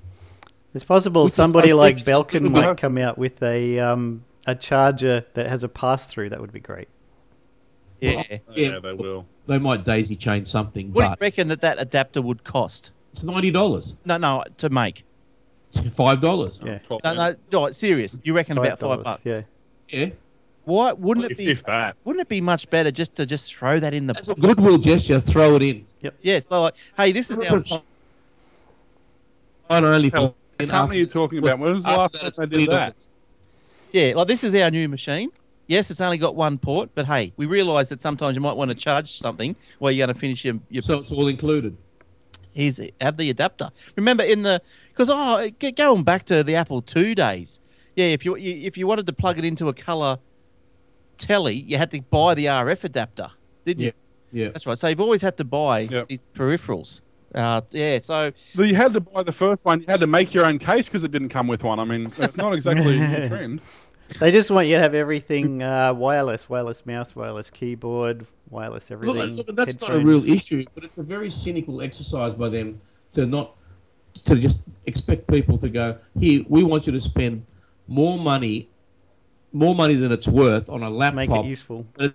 It's 0.75 0.85
possible 0.85 1.25
Which 1.25 1.33
is 1.33 1.35
somebody 1.35 1.73
like. 1.73 1.97
Belkin 1.97 2.51
might 2.51 2.77
come 2.77 2.99
out 2.99 3.19
with 3.19 3.43
a 3.43 3.81
um, 3.81 4.25
a 4.47 4.55
charger 4.55 5.25
that 5.35 5.49
has 5.49 5.65
a 5.65 5.69
pass 5.69 6.07
through. 6.07 6.29
That 6.29 6.41
would 6.41 6.53
be 6.53 6.61
great. 6.61 6.89
Yeah. 8.01 8.23
Yeah, 8.55 8.79
they 8.81 8.93
will. 8.93 9.27
They 9.47 9.59
might 9.59 9.85
daisy 9.85 10.17
chain 10.17 10.47
something, 10.47 10.93
What 10.93 11.01
do 11.03 11.05
you 11.05 11.11
but 11.11 11.21
reckon 11.21 11.49
that 11.49 11.61
that 11.61 11.81
adapter 11.81 12.23
would 12.23 12.45
cost? 12.45 12.93
it's 13.13 13.23
ninety 13.23 13.51
dollars, 13.51 13.95
No, 14.05 14.17
no, 14.17 14.45
to 14.59 14.71
make. 14.71 15.05
five 15.91 16.21
dollars. 16.21 16.59
Yeah, 16.65 16.79
No, 16.91 17.15
no, 17.15 17.35
no 17.53 17.71
serious. 17.73 18.19
You 18.23 18.33
reckon 18.35 18.57
about 18.59 18.79
five 18.81 19.01
$5, 19.01 19.05
bucks? 19.05 19.23
Yeah, 19.25 19.43
Yeah, 19.89 20.11
Why 20.65 20.93
wouldn't 20.93 21.27
it 21.27 21.33
If, 21.33 21.39
be? 21.39 21.51
if 21.51 21.65
that. 21.65 21.97
Wouldn't 22.05 22.21
it 22.23 22.29
be 22.29 22.41
much 22.41 22.71
better 22.71 22.91
just 22.91 23.17
to 23.17 23.27
just 23.27 23.53
throw 23.55 23.81
that 23.81 23.93
in 23.93 24.07
the? 24.07 24.13
that's 24.15 24.29
a 24.29 24.35
goodwill 24.35 24.79
gesture. 24.79 25.19
Throw 25.21 25.57
it 25.57 25.63
in. 25.63 25.83
Yeah. 26.23 26.41
So 26.41 26.63
like, 26.63 26.75
hey, 26.97 27.13
this 27.13 27.31
is 27.31 27.39
our. 27.39 27.63
Not 29.69 29.85
only 29.85 30.11
Hell, 30.11 30.29
for 30.59 30.65
The 30.65 30.67
company 30.67 30.99
you're 31.01 31.09
talking 31.09 31.39
about, 31.39 31.59
when 31.59 31.75
was 31.75 31.85
the 31.85 31.91
last 31.91 32.35
time 32.37 32.49
they 32.49 32.59
did 32.59 32.71
that? 32.71 32.97
Yeah, 33.93 34.13
like 34.17 34.29
this 34.29 34.45
is 34.45 34.55
our 34.55 34.71
new 34.71 34.89
machine. 34.89 35.31
Yes, 35.71 35.89
it's 35.89 36.01
only 36.01 36.19
got 36.19 36.35
one 36.35 36.59
port, 36.59 36.91
but 36.97 37.07
hey, 37.07 37.33
we 37.37 37.47
realise 37.47 37.91
that 37.91 38.01
sometimes 38.01 38.35
you 38.35 38.41
might 38.41 38.57
want 38.57 38.71
to 38.71 38.75
charge 38.75 39.13
something 39.19 39.55
where 39.79 39.93
you're 39.93 40.05
going 40.05 40.13
to 40.13 40.19
finish 40.21 40.45
your. 40.45 40.59
your 40.69 40.83
So 40.83 40.99
it's 40.99 41.13
all 41.13 41.29
included. 41.29 41.77
Here's 42.51 42.81
have 43.01 43.17
the 43.17 43.31
adapter. 43.31 43.71
Remember 43.95 44.25
in 44.25 44.43
the 44.43 44.61
because 44.89 45.07
oh, 45.09 45.49
g- 45.61 45.71
going 45.71 46.03
back 46.03 46.25
to 46.25 46.43
the 46.43 46.57
Apple 46.57 46.85
II 46.97 47.15
days. 47.15 47.61
Yeah, 47.95 48.07
if 48.07 48.25
you, 48.25 48.37
you 48.37 48.67
if 48.67 48.77
you 48.77 48.89
wanted 48.89 49.07
to 49.07 49.13
plug 49.13 49.39
it 49.39 49.45
into 49.45 49.69
a 49.69 49.73
color 49.73 50.19
telly, 51.19 51.55
you 51.55 51.79
had 51.79 51.93
to 51.93 52.01
buy 52.03 52.35
the 52.35 52.47
RF 52.47 52.83
adapter, 52.83 53.29
didn't 53.65 53.85
you? 53.85 53.93
Yeah. 54.33 54.49
That's 54.49 54.67
right. 54.67 54.77
So 54.77 54.89
you've 54.89 55.01
always 55.01 55.23
had 55.23 55.37
to 55.37 55.45
buy 55.45 55.81
Yep. 55.81 56.09
these 56.09 56.25
peripherals. 56.35 57.01
Uh, 57.33 57.61
yeah. 57.71 58.01
So 58.01 58.33
Well, 58.57 58.67
you 58.67 58.75
had 58.75 58.93
to 58.95 59.01
buy 59.01 59.23
the 59.23 59.31
first 59.33 59.65
one. 59.65 59.81
You 59.83 59.87
had 59.87 60.01
to 60.01 60.09
make 60.09 60.35
your 60.35 60.47
own 60.47 60.59
case 60.59 60.89
because 60.89 61.05
it 61.05 61.13
didn't 61.13 61.29
come 61.29 61.47
with 61.47 61.63
one. 61.63 61.79
I 61.79 61.85
mean, 61.85 62.07
it's 62.19 62.37
not 62.37 62.55
exactly 62.55 63.01
a 63.01 63.29
trend. 63.29 63.61
They 64.19 64.31
just 64.31 64.51
want 64.51 64.67
you 64.67 64.77
to 64.77 64.81
have 64.81 64.95
everything 64.95 65.63
uh, 65.63 65.95
wireless, 65.95 66.49
wireless 66.49 66.85
mouse, 66.85 67.15
wireless 67.15 67.51
keyboard, 67.51 68.27
wireless 68.49 68.91
everything. 68.91 69.37
look, 69.37 69.55
that's 69.55 69.81
not 69.81 69.95
a 69.95 70.01
real 70.01 70.25
issue, 70.29 70.65
but 70.75 70.85
it's 70.85 70.99
a 70.99 71.03
very 71.03 71.31
cynical 71.31 71.81
exercise 71.81 72.35
by 72.35 72.49
them 72.49 72.81
to 73.13 73.27
not 73.27 73.57
to 74.25 74.37
just 74.37 74.63
expect 74.87 75.27
people 75.29 75.59
to 75.59 75.69
go 75.69 75.99
here. 76.19 76.45
We 76.49 76.63
want 76.63 76.87
you 76.87 76.93
to 76.93 77.01
spend 77.01 77.45
more 77.87 78.19
money, 78.19 78.69
more 79.53 79.75
money 79.75 79.95
than 79.95 80.13
it's 80.13 80.29
worth 80.29 80.69
on 80.69 80.83
a 80.83 80.91
laptop. 80.91 81.17
Make 81.17 81.31
it 81.31 81.45
useful. 81.45 81.87
It's 81.99 82.15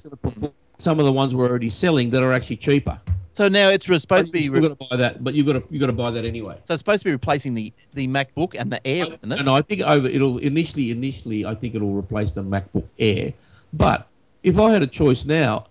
going 0.00 0.10
to 0.10 0.16
perform 0.16 0.52
some 0.78 0.98
of 0.98 1.04
the 1.04 1.12
ones 1.12 1.34
we're 1.34 1.48
already 1.48 1.70
selling 1.70 2.10
that 2.10 2.22
are 2.22 2.32
actually 2.32 2.56
cheaper. 2.56 3.00
so 3.32 3.48
now 3.48 3.68
it's 3.68 3.88
re- 3.88 3.98
supposed 3.98 4.26
to 4.26 4.32
be 4.32 4.40
you 4.42 4.52
re- 4.52 4.60
still 4.62 4.74
got 4.74 4.84
to 4.84 4.90
buy 4.90 4.96
that, 4.96 5.22
but 5.24 5.34
you 5.34 5.44
got 5.44 5.52
to 5.54 5.62
you 5.70 5.78
got 5.80 5.86
to 5.86 5.92
buy 5.92 6.10
that 6.10 6.24
anyway. 6.24 6.56
so 6.64 6.74
it's 6.74 6.80
supposed 6.80 7.00
to 7.02 7.04
be 7.04 7.12
replacing 7.12 7.54
the 7.54 7.72
the 7.94 8.06
MacBook 8.08 8.54
and 8.58 8.70
the 8.72 8.84
Air, 8.86 9.06
isn't 9.12 9.30
it? 9.32 9.38
And 9.40 9.48
I 9.48 9.60
think 9.62 9.82
over 9.82 10.06
it'll 10.08 10.38
initially 10.38 10.90
initially 10.90 11.44
I 11.46 11.54
think 11.54 11.74
it'll 11.74 11.94
replace 11.94 12.32
the 12.32 12.42
MacBook 12.42 12.86
Air. 12.98 13.32
But 13.72 14.08
if 14.42 14.58
I 14.58 14.70
had 14.70 14.82
a 14.82 14.86
choice 14.86 15.24
now, 15.24 15.66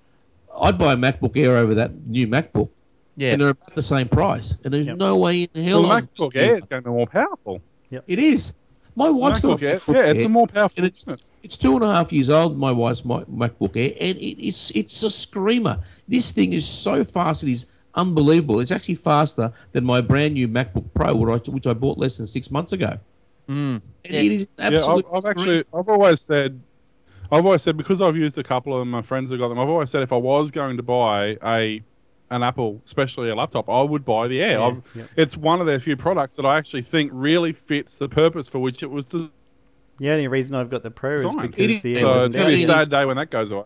I'd 0.59 0.77
buy 0.77 0.93
a 0.93 0.97
MacBook 0.97 1.35
Air 1.37 1.57
over 1.57 1.73
that 1.75 2.05
new 2.07 2.27
MacBook. 2.27 2.69
Yeah. 3.15 3.31
And 3.31 3.41
they're 3.41 3.49
about 3.49 3.73
the 3.73 3.81
same 3.83 4.07
price. 4.07 4.53
And 4.63 4.71
there's 4.73 4.87
Yep. 4.89 4.97
no 4.97 5.17
way 5.17 5.43
in 5.53 5.63
hell 5.65 5.81
Well, 5.83 5.95
the 6.01 6.01
MacBook 6.07 6.35
Air 6.35 6.57
is 6.57 6.67
going 6.67 6.83
to 6.83 6.89
be 6.89 6.93
more 6.93 7.07
powerful. 7.07 7.61
It 7.89 8.19
is. 8.19 8.53
My 8.95 9.09
wife's 9.09 9.39
got 9.41 9.59
MacBook 9.59 9.63
a 9.63 9.97
Air, 9.97 10.05
yeah, 10.05 10.11
it's 10.11 10.25
a 10.25 10.29
more 10.29 10.45
powerful. 10.47 10.75
and 10.77 10.85
it's 10.85 11.01
isn't 11.03 11.13
it? 11.13 11.23
It's 11.47 11.57
two 11.57 11.75
and 11.75 11.83
a 11.83 11.87
half 11.87 12.11
years 12.11 12.29
old. 12.29 12.57
My 12.57 12.73
wife's 12.73 13.03
MacBook 13.03 13.77
Air, 13.77 13.93
and 14.01 14.17
it, 14.17 14.45
it's 14.47 14.69
it's 14.71 15.01
a 15.01 15.09
screamer. 15.09 15.79
This 16.05 16.29
thing 16.29 16.51
is 16.51 16.67
so 16.67 17.05
fast; 17.05 17.41
it 17.43 17.49
is 17.49 17.67
unbelievable. 17.95 18.59
It's 18.59 18.69
actually 18.71 18.95
faster 18.95 19.53
than 19.71 19.85
my 19.85 20.01
brand 20.01 20.33
new 20.33 20.49
MacBook 20.49 20.93
Pro, 20.93 21.15
which 21.15 21.47
I, 21.47 21.51
which 21.51 21.65
I 21.65 21.73
bought 21.73 21.97
less 21.97 22.17
than 22.17 22.27
six 22.27 22.51
months 22.51 22.73
ago. 22.73 22.99
Mm. 23.47 23.81
And 24.03 24.13
Yeah. 24.13 24.19
it 24.19 24.31
is 24.33 24.47
Yeah. 24.59 24.85
I've, 24.85 25.03
I've 25.13 25.25
actually, 25.25 25.63
I've 25.73 25.87
always 25.87 26.19
said, 26.19 26.61
I've 27.31 27.45
always 27.45 27.61
said 27.61 27.77
because 27.77 28.01
I've 28.01 28.17
used 28.17 28.37
a 28.37 28.43
couple 28.43 28.73
of 28.73 28.79
them, 28.79 28.91
my 28.91 29.01
friends 29.01 29.29
have 29.29 29.39
got 29.39 29.47
them. 29.47 29.57
I've 29.57 29.69
always 29.69 29.89
said 29.89 30.03
if 30.03 30.11
I 30.11 30.17
was 30.17 30.51
going 30.51 30.75
to 30.75 30.83
buy 30.83 31.37
a 31.45 31.81
an 32.29 32.43
Apple, 32.43 32.81
especially 32.83 33.29
a 33.29 33.35
laptop, 33.35 33.69
I 33.69 33.81
would 33.81 34.03
buy 34.03 34.27
the 34.27 34.41
Air. 34.41 34.59
Yeah, 34.59 34.65
I've, 34.65 34.81
yeah. 34.93 35.03
It's 35.15 35.37
one 35.37 35.61
of 35.61 35.65
their 35.65 35.79
few 35.79 35.95
products 35.95 36.35
that 36.35 36.45
I 36.45 36.57
actually 36.57 36.81
think 36.81 37.09
really 37.13 37.53
fits 37.53 37.97
the 37.97 38.09
purpose 38.09 38.49
for 38.49 38.59
which 38.59 38.83
it 38.83 38.91
was 38.91 39.05
designed. 39.05 39.31
The 39.99 40.09
only 40.09 40.27
reason 40.27 40.55
I've 40.55 40.69
got 40.69 40.83
the 40.83 40.91
Pro 40.91 41.15
is 41.15 41.23
Fine. 41.23 41.37
because 41.47 41.59
It 41.59 41.69
is- 41.71 41.81
the 41.81 41.95
Air 41.95 42.01
So 42.01 42.25
it's 42.25 42.35
going 42.35 42.49
to 42.51 42.55
be 42.57 42.63
a 42.63 42.65
sad 42.67 42.89
day 42.89 43.05
when 43.05 43.17
that 43.17 43.29
goes 43.29 43.51
away. 43.51 43.65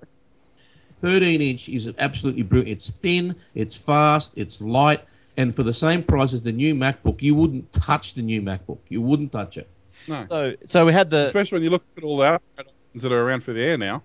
13 0.91 1.41
inch 1.41 1.67
is 1.67 1.89
absolutely 1.97 2.43
brilliant. 2.43 2.77
It's 2.77 2.89
thin, 2.89 3.35
it's 3.55 3.75
fast, 3.75 4.33
it's 4.37 4.61
light, 4.61 5.03
and 5.37 5.53
for 5.55 5.63
the 5.63 5.73
same 5.73 6.03
price 6.03 6.31
as 6.33 6.41
the 6.41 6.51
new 6.51 6.75
MacBook, 6.75 7.21
you 7.21 7.33
wouldn't 7.35 7.71
touch 7.73 8.13
the 8.13 8.21
new 8.21 8.41
MacBook. 8.41 8.77
You 8.89 9.01
wouldn't 9.01 9.31
touch 9.31 9.57
it. 9.57 9.67
No, 10.07 10.25
So 10.29 10.55
so 10.65 10.85
we 10.85 10.93
had 10.93 11.09
the 11.09 11.25
especially 11.25 11.57
when 11.57 11.63
you 11.63 11.69
look 11.69 11.83
at 11.97 12.03
all 12.03 12.17
the 12.17 12.23
upgrade 12.25 12.67
options 12.67 13.01
that 13.01 13.11
are 13.11 13.21
around 13.21 13.41
for 13.43 13.53
the 13.53 13.61
Air 13.61 13.77
now. 13.77 14.03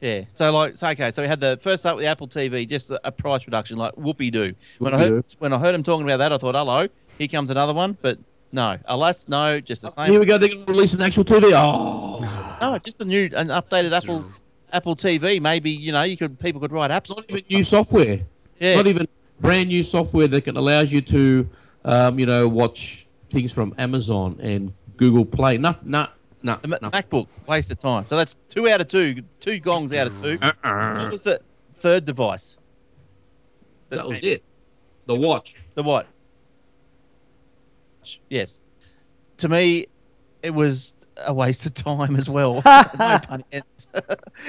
yeah. 0.00 0.22
So 0.32 0.50
like 0.52 0.76
so, 0.76 0.88
okay. 0.90 1.10
So 1.12 1.22
we 1.22 1.28
had 1.28 1.40
the 1.40 1.58
first 1.62 1.84
up 1.86 1.96
with 1.96 2.04
the 2.04 2.08
Apple 2.08 2.28
TV, 2.28 2.68
just 2.68 2.90
a, 2.90 3.00
a 3.04 3.12
price 3.12 3.46
reduction, 3.46 3.78
like 3.78 3.94
whoopee 3.96 4.30
doo. 4.30 4.54
When 4.78 4.94
I 4.94 4.98
heard 4.98 5.12
Whoopee-doo. 5.12 5.36
when 5.38 5.52
I 5.52 5.58
heard 5.58 5.74
him 5.74 5.82
talking 5.82 6.04
about 6.06 6.18
that, 6.18 6.32
I 6.32 6.38
thought, 6.38 6.54
hello, 6.54 6.88
here 7.18 7.28
comes 7.28 7.50
another 7.50 7.74
one. 7.74 7.96
But 8.02 8.18
no, 8.52 8.78
alas, 8.86 9.28
no, 9.28 9.60
just 9.60 9.82
the 9.82 9.88
same. 9.88 10.10
Here 10.10 10.20
we 10.20 10.26
go. 10.26 10.38
They're 10.38 10.48
going 10.48 10.64
to 10.64 10.72
release 10.72 10.94
an 10.94 11.02
actual 11.02 11.24
TV. 11.24 11.50
Oh, 11.54 12.56
No, 12.60 12.78
just 12.78 13.00
a 13.00 13.04
new, 13.04 13.28
an 13.34 13.48
updated 13.48 13.92
Apple 13.92 14.24
Apple 14.72 14.96
TV. 14.96 15.40
Maybe 15.40 15.70
you 15.70 15.92
know 15.92 16.02
you 16.02 16.16
could 16.16 16.38
people 16.38 16.60
could 16.60 16.72
write 16.72 16.90
apps. 16.90 17.08
not 17.14 17.24
even 17.28 17.42
new 17.50 17.62
software. 17.62 18.20
Yeah. 18.58 18.76
Not 18.76 18.86
even 18.86 19.06
brand 19.40 19.68
new 19.68 19.82
software 19.82 20.26
that 20.28 20.42
can 20.42 20.56
allows 20.56 20.92
you 20.92 21.00
to, 21.02 21.48
um, 21.84 22.18
you 22.18 22.26
know, 22.26 22.48
watch 22.48 23.06
things 23.30 23.52
from 23.52 23.74
Amazon 23.78 24.38
and 24.42 24.72
Google 24.96 25.24
Play. 25.24 25.58
Nothing. 25.58 25.90
Nah, 25.90 26.08
nah, 26.42 26.56
The 26.56 26.68
nah. 26.82 26.90
MacBook 26.90 27.28
waste 27.46 27.70
of 27.70 27.78
time. 27.78 28.04
So 28.06 28.16
that's 28.16 28.34
two 28.48 28.68
out 28.68 28.80
of 28.80 28.88
two, 28.88 29.22
two 29.40 29.60
gongs 29.60 29.92
out 29.92 30.08
of 30.08 30.22
two. 30.22 30.38
What 30.38 31.12
was 31.12 31.22
the 31.22 31.40
third 31.72 32.04
device? 32.04 32.56
The- 33.90 33.96
That 33.96 34.08
was 34.08 34.18
it. 34.20 34.42
The 35.06 35.14
watch. 35.14 35.62
The 35.74 35.82
what? 35.82 36.06
Yes. 38.30 38.62
To 39.38 39.48
me, 39.48 39.86
it 40.42 40.50
was 40.50 40.94
a 41.18 41.32
waste 41.34 41.66
of 41.66 41.74
time 41.74 42.16
as 42.16 42.28
well. 42.30 42.62
pun 42.62 43.44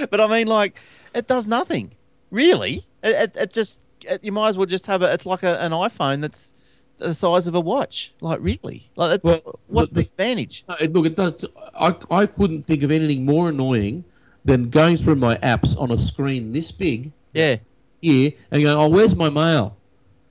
but 0.10 0.22
I 0.22 0.28
mean, 0.28 0.48
like, 0.48 0.80
it 1.14 1.28
does 1.28 1.48
nothing. 1.48 1.94
Really? 2.32 2.84
It, 3.04 3.16
it, 3.16 3.38
it 3.38 3.54
just, 3.54 3.80
it, 4.06 4.24
you 4.24 4.32
might 4.32 4.50
as 4.50 4.58
well 4.58 4.68
just 4.68 4.86
have 4.86 5.02
it. 5.02 5.08
It's 5.08 5.26
like 5.26 5.44
a, 5.44 5.60
an 5.62 5.72
iPhone 5.72 6.22
that's 6.22 6.54
the 6.98 7.14
size 7.14 7.48
of 7.48 7.56
a 7.56 7.60
watch. 7.60 8.14
Like, 8.22 8.40
really? 8.42 8.92
Like, 8.96 9.16
it, 9.16 9.24
Well, 9.24 9.60
what's 9.68 9.90
the- 9.90 10.02
the 10.02 10.08
advantage? 10.08 10.64
No, 10.68 10.76
look, 10.90 11.06
it 11.08 11.16
does. 11.16 11.46
I, 11.80 11.96
I 12.12 12.26
couldn't 12.26 12.64
think 12.64 12.84
of 12.84 12.92
anything 12.92 13.26
more 13.26 13.50
annoying 13.50 14.04
than 14.46 14.70
going 14.70 14.98
through 14.98 15.16
my 15.16 15.36
apps 15.38 15.80
on 15.80 15.92
a 15.92 15.98
screen 15.98 16.52
this 16.52 16.72
big 16.72 17.12
Yeah. 17.34 17.58
here 18.02 18.32
and 18.52 18.64
going, 18.64 18.78
"Oh, 18.78 18.88
where's 18.88 19.16
my 19.16 19.30
mail? 19.30 19.76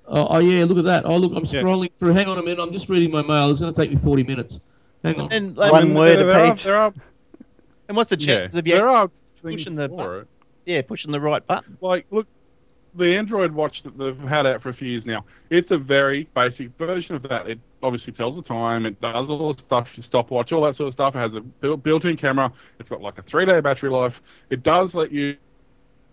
Oh, 0.08 0.26
oh 0.30 0.38
yeah, 0.38 0.64
look 0.64 0.78
at 0.78 0.84
that. 0.84 1.04
Oh, 1.04 1.16
look, 1.16 1.32
I'm 1.32 1.44
Yeah. 1.44 1.62
scrolling 1.62 1.92
through. 1.92 2.12
Hang 2.14 2.26
on 2.28 2.38
a 2.38 2.42
minute. 2.42 2.60
I'm 2.62 2.72
just 2.72 2.88
reading 2.88 3.10
my 3.10 3.22
mail. 3.22 3.50
It's 3.50 3.60
going 3.60 3.72
to 3.74 3.80
take 3.80 3.90
me 3.90 3.96
40 3.96 4.22
minutes. 4.24 4.58
Hang 5.04 5.20
on. 5.20 5.32
And, 5.32 5.56
like, 5.56 5.70
One 5.72 5.94
word 5.94 6.18
a 6.18 6.24
there 6.24 6.44
are, 6.44 6.50
page. 6.54 6.62
there 6.64 6.76
are, 6.76 6.92
what's 7.88 8.10
the 8.10 8.18
yeah, 8.18 8.38
chances 8.40 8.54
of 8.54 8.66
you 8.66 8.74
there 8.74 8.88
are 8.88 9.08
pushing 9.42 9.74
the 9.74 9.88
for 9.88 9.96
button? 9.96 10.20
it. 10.22 10.28
yeah, 10.66 10.82
pushing 10.82 11.12
the 11.12 11.20
right 11.20 11.46
button? 11.46 11.78
like 11.80 12.06
look 12.10 12.26
the 12.94 13.16
android 13.16 13.52
watch 13.52 13.82
that 13.82 13.96
they've 13.98 14.18
had 14.22 14.46
out 14.46 14.60
for 14.60 14.70
a 14.70 14.72
few 14.72 14.88
years 14.88 15.06
now 15.06 15.24
it's 15.50 15.70
a 15.70 15.78
very 15.78 16.24
basic 16.34 16.68
version 16.78 17.14
of 17.14 17.22
that 17.22 17.46
it 17.48 17.60
obviously 17.82 18.12
tells 18.12 18.34
the 18.34 18.42
time 18.42 18.86
it 18.86 18.98
does 19.00 19.28
all 19.28 19.52
the 19.52 19.62
stuff 19.62 19.96
your 19.96 20.02
stopwatch 20.02 20.52
all 20.52 20.62
that 20.62 20.74
sort 20.74 20.88
of 20.88 20.94
stuff 20.94 21.14
it 21.14 21.18
has 21.18 21.34
a 21.34 21.76
built-in 21.76 22.16
camera 22.16 22.50
it's 22.80 22.88
got 22.88 23.00
like 23.00 23.18
a 23.18 23.22
three-day 23.22 23.60
battery 23.60 23.90
life 23.90 24.20
it 24.50 24.62
does 24.62 24.94
let 24.94 25.12
you 25.12 25.36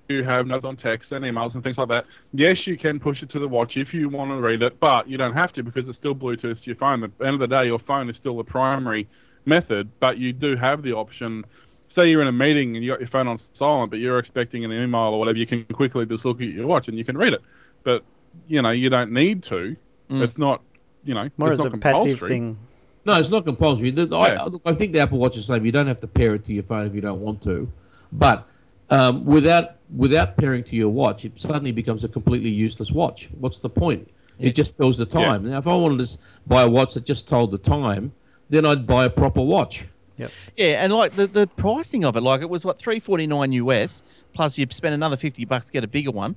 you 0.08 0.24
have 0.24 0.48
notes 0.48 0.64
on 0.66 0.76
text 0.76 1.12
and 1.12 1.26
emails 1.26 1.56
and 1.56 1.64
things 1.64 1.78
like 1.78 1.88
that. 1.90 2.06
Yes, 2.34 2.68
you 2.68 2.78
can 2.78 3.00
push 3.00 3.24
it 3.24 3.30
to 3.32 3.40
the 3.40 3.48
watch 3.48 3.78
if 3.78 3.94
you 3.94 4.10
want 4.10 4.32
to 4.32 4.36
read 4.36 4.62
it, 4.62 4.80
but 4.80 5.08
you 5.10 5.18
don't 5.18 5.34
have 5.34 5.52
to 5.54 5.64
because 5.64 5.88
it's 5.88 5.98
still 5.98 6.16
Bluetooth 6.16 6.62
to 6.62 6.66
your 6.66 6.76
phone. 6.76 7.04
At 7.04 7.18
the 7.18 7.26
end 7.26 7.34
of 7.36 7.40
the 7.40 7.48
day, 7.48 7.66
your 7.66 7.80
phone 7.80 8.10
is 8.10 8.18
still 8.18 8.38
the 8.38 8.44
primary 8.44 9.08
method, 9.46 9.90
but 10.00 10.18
you 10.18 10.34
do 10.34 10.56
have 10.56 10.84
the 10.84 10.94
option. 10.94 11.44
Say 11.90 12.10
you're 12.10 12.22
in 12.22 12.28
a 12.28 12.32
meeting 12.32 12.76
and 12.76 12.84
you 12.84 12.92
got 12.92 13.00
your 13.00 13.08
phone 13.08 13.28
on 13.28 13.40
silent, 13.54 13.92
but 13.92 14.00
you're 14.00 14.20
expecting 14.20 14.66
an 14.66 14.72
email 14.72 15.02
or 15.02 15.20
whatever, 15.20 15.38
you 15.38 15.48
can 15.48 15.64
quickly 15.66 16.06
just 16.06 16.26
look 16.26 16.42
at 16.42 16.48
your 16.48 16.68
watch 16.68 16.88
and 16.88 16.98
you 16.98 17.06
can 17.06 17.18
read 17.18 17.34
it. 17.34 17.42
But 17.84 18.04
you 18.48 18.62
know, 18.62 18.72
you 18.72 18.90
don't 18.90 19.12
need 19.12 19.44
to. 19.44 19.76
Mm. 20.10 20.22
It's 20.22 20.38
not, 20.38 20.62
you 21.04 21.14
know, 21.14 21.30
More 21.38 21.52
it's 21.54 21.60
as 21.60 21.66
not 21.66 21.74
a 21.74 21.78
passive 21.78 22.02
compulsory. 22.20 22.30
thing. 22.30 22.58
No, 23.06 23.20
it's 23.20 23.30
not 23.30 23.46
compulsory. 23.46 23.92
The- 23.92 24.14
I, 24.16 24.34
Yeah. 24.34 24.44
look, 24.44 24.62
I 24.66 24.74
think 24.74 24.92
the 24.94 25.00
Apple 25.00 25.20
Watch 25.20 25.38
is 25.38 25.48
the 25.48 25.54
same. 25.54 25.66
You 25.66 25.72
don't 25.72 25.88
have 25.88 26.02
to 26.02 26.08
pair 26.08 26.36
it 26.36 26.44
to 26.46 26.54
your 26.54 26.64
phone 26.64 26.86
if 26.86 26.94
you 26.94 27.02
don't 27.02 27.22
want 27.22 27.42
to, 27.44 27.72
but 28.12 28.48
um, 28.90 29.26
without 29.26 29.78
without 29.96 30.38
pairing 30.38 30.64
to 30.64 30.76
your 30.76 30.90
watch, 30.90 31.26
it 31.26 31.40
suddenly 31.40 31.72
becomes 31.72 32.04
a 32.04 32.10
completely 32.10 32.50
useless 32.50 32.92
watch. 32.92 33.30
What's 33.40 33.60
the 33.60 33.70
point? 33.70 34.10
It 34.38 34.54
just 34.56 34.76
tells 34.76 34.98
the 34.98 35.06
time. 35.06 35.46
Now, 35.46 35.58
if 35.58 35.68
I 35.68 35.76
wanted 35.76 36.06
to 36.06 36.18
buy 36.46 36.64
a 36.64 36.70
watch 36.70 36.96
that 36.96 37.06
just 37.06 37.28
told 37.28 37.52
the 37.52 37.58
time, 37.58 38.12
then 38.50 38.66
I'd 38.66 38.86
buy 38.86 39.06
a 39.06 39.10
proper 39.10 39.42
watch. 39.42 39.88
Yep. 40.18 40.32
Yeah, 40.58 40.84
and 40.84 40.94
like 40.94 41.14
the, 41.14 41.28
the 41.28 41.48
pricing 41.48 42.04
of 42.04 42.16
it, 42.16 42.22
like 42.22 42.42
it 42.42 42.50
was 42.50 42.66
what 42.66 42.78
three 42.78 43.00
forty 43.00 43.28
nine 43.28 43.52
US 43.54 44.02
plus 44.34 44.58
you 44.58 44.66
spend 44.70 44.94
another 44.94 45.18
fifty 45.18 45.46
bucks 45.46 45.68
to 45.68 45.72
get 45.72 45.84
a 45.84 45.88
bigger 45.88 46.12
one, 46.12 46.36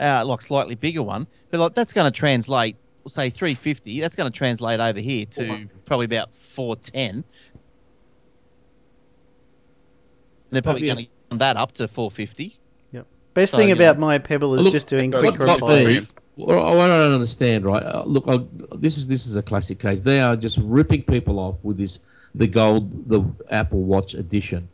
uh, 0.00 0.24
like 0.24 0.42
slightly 0.42 0.74
bigger 0.74 1.02
one. 1.02 1.26
But 1.50 1.60
like 1.60 1.74
that's 1.74 1.92
going 1.92 2.10
to 2.10 2.16
translate 2.16 2.76
say 3.08 3.30
350, 3.30 4.00
that's 4.00 4.16
going 4.16 4.30
to 4.30 4.36
translate 4.36 4.80
over 4.80 5.00
here 5.00 5.26
to 5.26 5.68
probably 5.84 6.06
about 6.06 6.34
410. 6.34 7.10
And 7.10 7.24
they're 10.50 10.62
probably 10.62 10.86
going 10.86 11.04
to 11.04 11.10
run 11.36 11.54
that 11.54 11.60
up 11.60 11.72
to 11.72 11.88
450. 11.88 12.58
Best 13.34 13.52
So, 13.52 13.58
thing 13.58 13.70
about 13.70 13.96
know- 13.98 14.06
my 14.06 14.16
Pebble 14.16 14.54
is 14.54 14.62
Look, 14.62 14.72
just 14.72 14.86
doing 14.86 15.10
What- 15.10 15.20
quick 15.20 15.38
what 15.40 15.60
replies. 15.60 15.86
these- 15.86 16.12
Well, 16.38 16.58
I 16.58 16.84
I 16.84 16.86
don't 16.88 17.12
understand, 17.12 17.66
right? 17.66 17.82
Uh, 17.82 18.02
look, 18.06 18.24
I, 18.26 18.40
this 18.76 18.96
is 18.96 19.06
this 19.08 19.26
is 19.26 19.36
a 19.36 19.42
classic 19.42 19.78
case. 19.78 20.00
They 20.00 20.20
are 20.20 20.36
just 20.36 20.56
ripping 20.64 21.02
people 21.02 21.38
off 21.38 21.56
with 21.62 21.76
this 21.76 21.98
the 22.34 22.46
gold, 22.46 23.08
the 23.10 23.22
Apple 23.50 23.82
Watch 23.84 24.14
edition. 24.14 24.68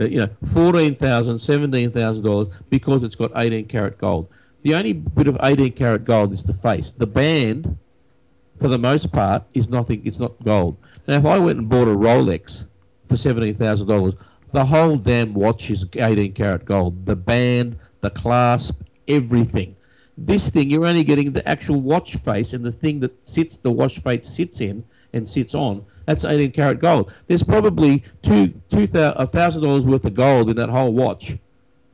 Uh, 0.00 0.06
you 0.06 0.18
know, 0.18 0.28
fourteen 0.44 0.96
thousand, 0.96 1.38
seventeen 1.38 1.90
thousand 1.92 2.24
dollars 2.24 2.48
because 2.70 3.04
it's 3.04 3.14
got 3.14 3.30
eighteen 3.36 3.66
karat 3.66 3.98
gold. 3.98 4.28
The 4.62 4.74
only 4.74 4.94
bit 4.94 5.28
of 5.28 5.36
eighteen 5.44 5.70
karat 5.72 6.04
gold 6.04 6.32
is 6.32 6.42
the 6.42 6.54
face. 6.54 6.92
The 6.96 7.06
band, 7.06 7.76
for 8.58 8.66
the 8.66 8.78
most 8.78 9.12
part, 9.12 9.44
is 9.54 9.68
nothing. 9.68 10.02
It's 10.04 10.18
not 10.18 10.32
gold. 10.44 10.76
Now, 11.06 11.18
if 11.18 11.24
I 11.24 11.38
went 11.38 11.58
and 11.60 11.68
bought 11.68 11.86
a 11.86 11.94
Rolex 11.96 12.64
for 13.08 13.16
seventeen 13.16 13.54
thousand 13.54 13.86
dollars, 13.86 14.14
the 14.50 14.64
whole 14.64 14.96
damn 14.96 15.34
watch 15.34 15.70
is 15.70 15.86
eighteen 15.96 16.32
karat 16.32 16.64
gold. 16.64 17.04
The 17.04 17.16
band, 17.16 17.78
the 18.00 18.10
clasp, 18.10 18.82
everything. 19.06 19.76
This 20.16 20.50
thing, 20.50 20.68
you're 20.70 20.86
only 20.86 21.04
getting 21.04 21.32
the 21.32 21.48
actual 21.48 21.80
watch 21.80 22.16
face 22.16 22.52
and 22.52 22.64
the 22.64 22.72
thing 22.72 23.00
that 23.00 23.24
sits, 23.24 23.56
the 23.56 23.70
watch 23.70 24.00
face 24.00 24.28
sits 24.28 24.60
in 24.60 24.84
and 25.12 25.28
sits 25.28 25.54
on. 25.54 25.84
That's 26.06 26.24
18 26.24 26.52
karat 26.52 26.80
gold. 26.80 27.12
There's 27.26 27.42
probably 27.42 28.02
two, 28.22 28.48
two 28.70 28.86
thousand 28.86 29.62
dollars 29.62 29.86
worth 29.86 30.04
of 30.04 30.14
gold 30.14 30.50
in 30.50 30.56
that 30.56 30.70
whole 30.70 30.92
watch 30.92 31.36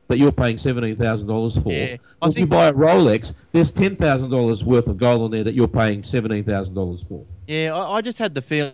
that 0.07 0.17
you're 0.17 0.31
paying 0.31 0.57
seventeen 0.57 0.95
thousand 0.95 1.27
dollars 1.27 1.57
for. 1.57 1.71
Yeah, 1.71 1.97
if 2.23 2.37
you 2.37 2.45
buy 2.47 2.67
a 2.67 2.73
Rolex, 2.73 3.33
there's 3.51 3.71
ten 3.71 3.95
thousand 3.95 4.29
dollars 4.29 4.63
worth 4.63 4.87
of 4.87 4.97
gold 4.97 5.21
on 5.21 5.31
there 5.31 5.43
that 5.43 5.53
you're 5.53 5.67
paying 5.67 6.03
seventeen 6.03 6.43
thousand 6.43 6.75
dollars 6.75 7.03
for. 7.03 7.25
Yeah, 7.47 7.75
I, 7.75 7.97
I 7.97 8.01
just 8.01 8.17
had 8.17 8.33
the 8.33 8.41
feeling 8.41 8.73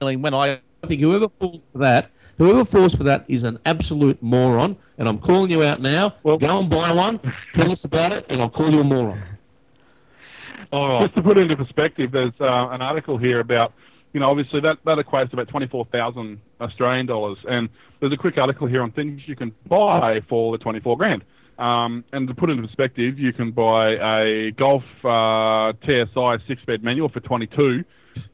when 0.00 0.34
I 0.34 0.60
I 0.82 0.86
think 0.86 1.00
whoever 1.00 1.28
falls 1.28 1.66
for 1.72 1.78
that, 1.78 2.10
whoever 2.36 2.64
falls 2.64 2.94
for 2.94 3.02
that 3.04 3.24
is 3.28 3.44
an 3.44 3.58
absolute 3.66 4.22
moron. 4.22 4.76
And 4.96 5.08
I'm 5.08 5.18
calling 5.18 5.50
you 5.50 5.62
out 5.62 5.80
now. 5.80 6.14
Well- 6.22 6.38
Go 6.38 6.60
and 6.60 6.70
buy 6.70 6.92
one. 6.92 7.20
Tell 7.52 7.70
us 7.70 7.84
about 7.84 8.12
it, 8.12 8.26
and 8.28 8.40
I'll 8.40 8.48
call 8.50 8.70
you 8.70 8.80
a 8.80 8.84
moron. 8.84 9.20
Just 11.00 11.14
to 11.14 11.22
put 11.22 11.38
it 11.38 11.42
into 11.42 11.56
perspective, 11.56 12.10
there's 12.12 12.32
uh, 12.40 12.68
an 12.70 12.82
article 12.82 13.16
here 13.16 13.40
about, 13.40 13.72
you 14.12 14.20
know, 14.20 14.28
obviously 14.30 14.60
that, 14.60 14.78
that 14.84 14.98
equates 14.98 15.30
to 15.30 15.36
about 15.36 15.48
24,000 15.48 16.38
Australian 16.60 17.06
dollars. 17.06 17.38
And 17.48 17.68
there's 18.00 18.12
a 18.12 18.16
quick 18.18 18.36
article 18.36 18.66
here 18.66 18.82
on 18.82 18.92
things 18.92 19.22
you 19.26 19.34
can 19.34 19.54
buy 19.66 20.20
for 20.28 20.52
the 20.52 20.58
24 20.62 20.96
grand. 20.98 21.24
Um, 21.58 22.04
and 22.12 22.28
to 22.28 22.34
put 22.34 22.50
it 22.50 22.52
into 22.52 22.66
perspective, 22.68 23.18
you 23.18 23.32
can 23.32 23.50
buy 23.50 23.92
a 23.96 24.50
Golf 24.52 24.84
uh, 25.04 25.72
TSI 25.84 26.36
six 26.46 26.62
bed 26.64 26.84
manual 26.84 27.08
for 27.08 27.20
22. 27.20 27.82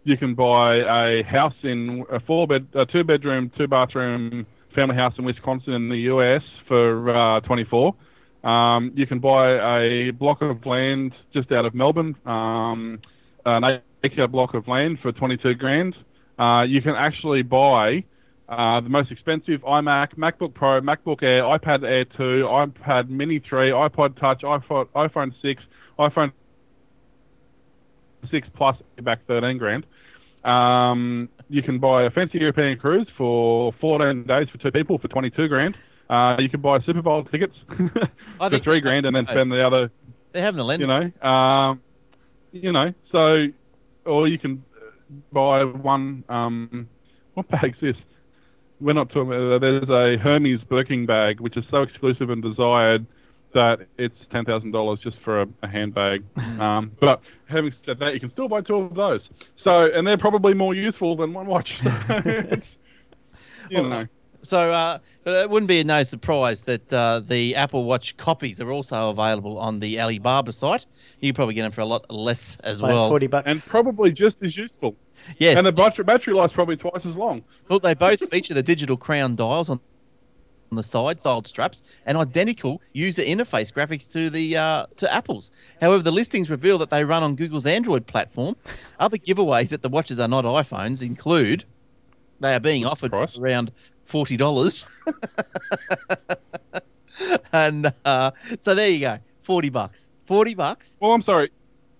You 0.04 0.16
can 0.16 0.34
buy 0.34 0.76
a 0.76 1.22
house 1.22 1.54
in 1.62 2.04
a 2.10 2.20
four 2.20 2.46
bed, 2.46 2.66
a 2.74 2.86
two 2.86 3.04
bedroom, 3.04 3.50
two 3.56 3.66
bathroom 3.66 4.46
family 4.74 4.96
house 4.96 5.14
in 5.18 5.24
Wisconsin 5.24 5.72
in 5.72 5.88
the 5.88 5.98
US 6.12 6.42
for 6.66 7.10
uh, 7.10 7.40
24. 7.40 7.94
Um, 8.44 8.92
you 8.94 9.06
can 9.06 9.20
buy 9.20 9.78
a 9.78 10.10
block 10.10 10.42
of 10.42 10.66
land 10.66 11.12
just 11.32 11.50
out 11.52 11.64
of 11.64 11.74
Melbourne, 11.74 12.14
um, 12.26 13.00
an 13.46 13.80
acre 14.02 14.28
block 14.28 14.54
of 14.54 14.68
land 14.68 14.98
for 15.00 15.12
22 15.12 15.54
grand. 15.54 15.96
Uh, 16.38 16.62
you 16.62 16.82
can 16.82 16.94
actually 16.94 17.42
buy 17.42 18.04
uh, 18.48 18.80
the 18.80 18.88
most 18.90 19.10
expensive 19.10 19.62
iMac, 19.62 20.16
MacBook 20.16 20.52
Pro, 20.52 20.80
MacBook 20.80 21.22
Air, 21.22 21.42
iPad 21.42 21.84
Air 21.84 22.04
2, 22.04 22.46
iPad 22.46 23.08
Mini 23.08 23.40
3, 23.48 23.70
iPod 23.70 24.18
Touch, 24.20 24.42
iPhone, 24.42 24.86
iPhone 24.88 25.32
6, 25.40 25.62
iPhone 25.98 26.32
6 28.34 28.48
Plus 28.56 28.76
back 29.00 29.24
13 29.28 29.58
grand. 29.58 29.86
Um, 30.44 31.28
you 31.48 31.62
can 31.62 31.78
buy 31.78 32.02
a 32.02 32.10
fancy 32.10 32.38
European 32.38 32.76
cruise 32.78 33.06
for 33.16 33.72
14 33.80 34.24
days 34.24 34.48
for 34.50 34.58
two 34.58 34.72
people 34.72 34.98
for 34.98 35.06
22 35.06 35.46
grand. 35.46 35.76
Uh, 36.10 36.36
you 36.40 36.48
can 36.48 36.60
buy 36.60 36.80
Super 36.80 37.00
Bowl 37.00 37.24
tickets 37.24 37.54
for 37.68 38.50
think 38.50 38.64
three 38.64 38.80
grand 38.80 39.06
and 39.06 39.14
then 39.14 39.24
spend 39.24 39.52
the 39.52 39.64
other, 39.64 39.90
they're 40.32 40.42
having 40.42 40.58
a 40.58 40.64
lend. 40.64 40.80
you 40.80 40.88
know, 40.88 41.28
um, 41.28 41.80
you 42.50 42.72
know. 42.72 42.92
So, 43.12 43.46
or 44.04 44.26
you 44.26 44.38
can 44.38 44.64
buy 45.32 45.62
one. 45.62 46.24
Um, 46.28 46.88
what 47.34 47.48
bag's 47.48 47.78
this? 47.80 47.96
We're 48.80 48.94
not 48.94 49.10
talking. 49.10 49.30
There's 49.30 49.88
a 49.88 50.20
Hermes 50.20 50.60
Birkin 50.68 51.06
bag, 51.06 51.40
which 51.40 51.56
is 51.56 51.64
so 51.70 51.82
exclusive 51.82 52.30
and 52.30 52.42
desired 52.42 53.06
that 53.54 53.86
it's 53.98 54.26
ten 54.30 54.44
thousand 54.44 54.72
dollars 54.72 55.00
just 55.00 55.20
for 55.20 55.42
a, 55.42 55.48
a 55.62 55.68
handbag. 55.68 56.24
um, 56.60 56.92
but 57.00 57.20
having 57.48 57.70
said 57.70 57.98
that, 58.00 58.14
you 58.14 58.20
can 58.20 58.28
still 58.28 58.48
buy 58.48 58.60
two 58.60 58.76
of 58.76 58.94
those. 58.94 59.30
So, 59.56 59.90
and 59.90 60.06
they're 60.06 60.18
probably 60.18 60.54
more 60.54 60.74
useful 60.74 61.16
than 61.16 61.32
one 61.32 61.46
watch. 61.46 61.78
So 61.80 61.90
it's, 62.08 62.76
you 63.70 63.82
know. 63.82 64.06
So, 64.42 64.70
uh, 64.70 64.98
but 65.22 65.36
it 65.36 65.48
wouldn't 65.48 65.68
be 65.68 65.82
no 65.84 66.02
surprise 66.02 66.62
that 66.62 66.92
uh, 66.92 67.20
the 67.20 67.56
Apple 67.56 67.84
Watch 67.84 68.14
copies 68.18 68.60
are 68.60 68.70
also 68.70 69.08
available 69.08 69.58
on 69.58 69.80
the 69.80 69.98
Alibaba 69.98 70.52
site. 70.52 70.84
You 71.20 71.30
can 71.32 71.34
probably 71.34 71.54
get 71.54 71.62
them 71.62 71.72
for 71.72 71.80
a 71.80 71.86
lot 71.86 72.10
less 72.10 72.58
as 72.62 72.82
Like 72.82 72.92
well. 72.92 73.08
40 73.08 73.26
bucks. 73.28 73.46
And 73.46 73.62
probably 73.62 74.12
just 74.12 74.42
as 74.42 74.54
useful. 74.54 74.96
Yes, 75.38 75.56
And 75.56 75.66
the 75.66 75.72
battery, 75.72 76.04
battery 76.04 76.34
life's 76.34 76.52
probably 76.52 76.76
twice 76.76 77.06
as 77.06 77.16
long. 77.16 77.42
look, 77.70 77.82
they 77.82 77.94
both 77.94 78.28
feature 78.30 78.52
the 78.52 78.62
digital 78.62 78.98
crown 78.98 79.34
dials 79.34 79.70
on 79.70 79.80
on 79.80 79.80
the 80.74 80.82
side, 80.82 81.20
side 81.20 81.46
straps, 81.46 81.82
and 82.06 82.16
identical 82.16 82.80
user 82.92 83.22
interface 83.22 83.72
graphics 83.72 84.10
to 84.12 84.30
the 84.30 84.56
uh, 84.56 84.87
to 84.96 85.12
Apple's. 85.12 85.50
However, 85.80 86.02
the 86.02 86.12
listings 86.12 86.50
reveal 86.50 86.78
that 86.78 86.90
they 86.90 87.04
run 87.04 87.22
on 87.22 87.37
Google's 87.37 87.66
Android 87.66 88.06
platform. 88.06 88.56
Other 88.98 89.18
giveaways 89.18 89.68
that 89.68 89.82
the 89.82 89.88
watches 89.88 90.18
are 90.20 90.28
not 90.28 90.44
iPhones 90.44 91.02
include 91.02 91.64
they 92.40 92.54
are 92.54 92.60
being 92.60 92.84
offered 92.84 93.12
for 93.12 93.26
around 93.40 93.72
forty 94.04 94.37
dollars, 94.37 94.84
and 97.52 97.92
uh, 98.04 98.30
so 98.60 98.74
there 98.74 98.90
you 98.90 99.00
go, 99.00 99.18
forty 99.40 99.70
bucks, 99.70 100.08
forty 100.24 100.54
bucks. 100.54 100.96
Well, 101.00 101.12
I'm 101.12 101.22
sorry. 101.22 101.50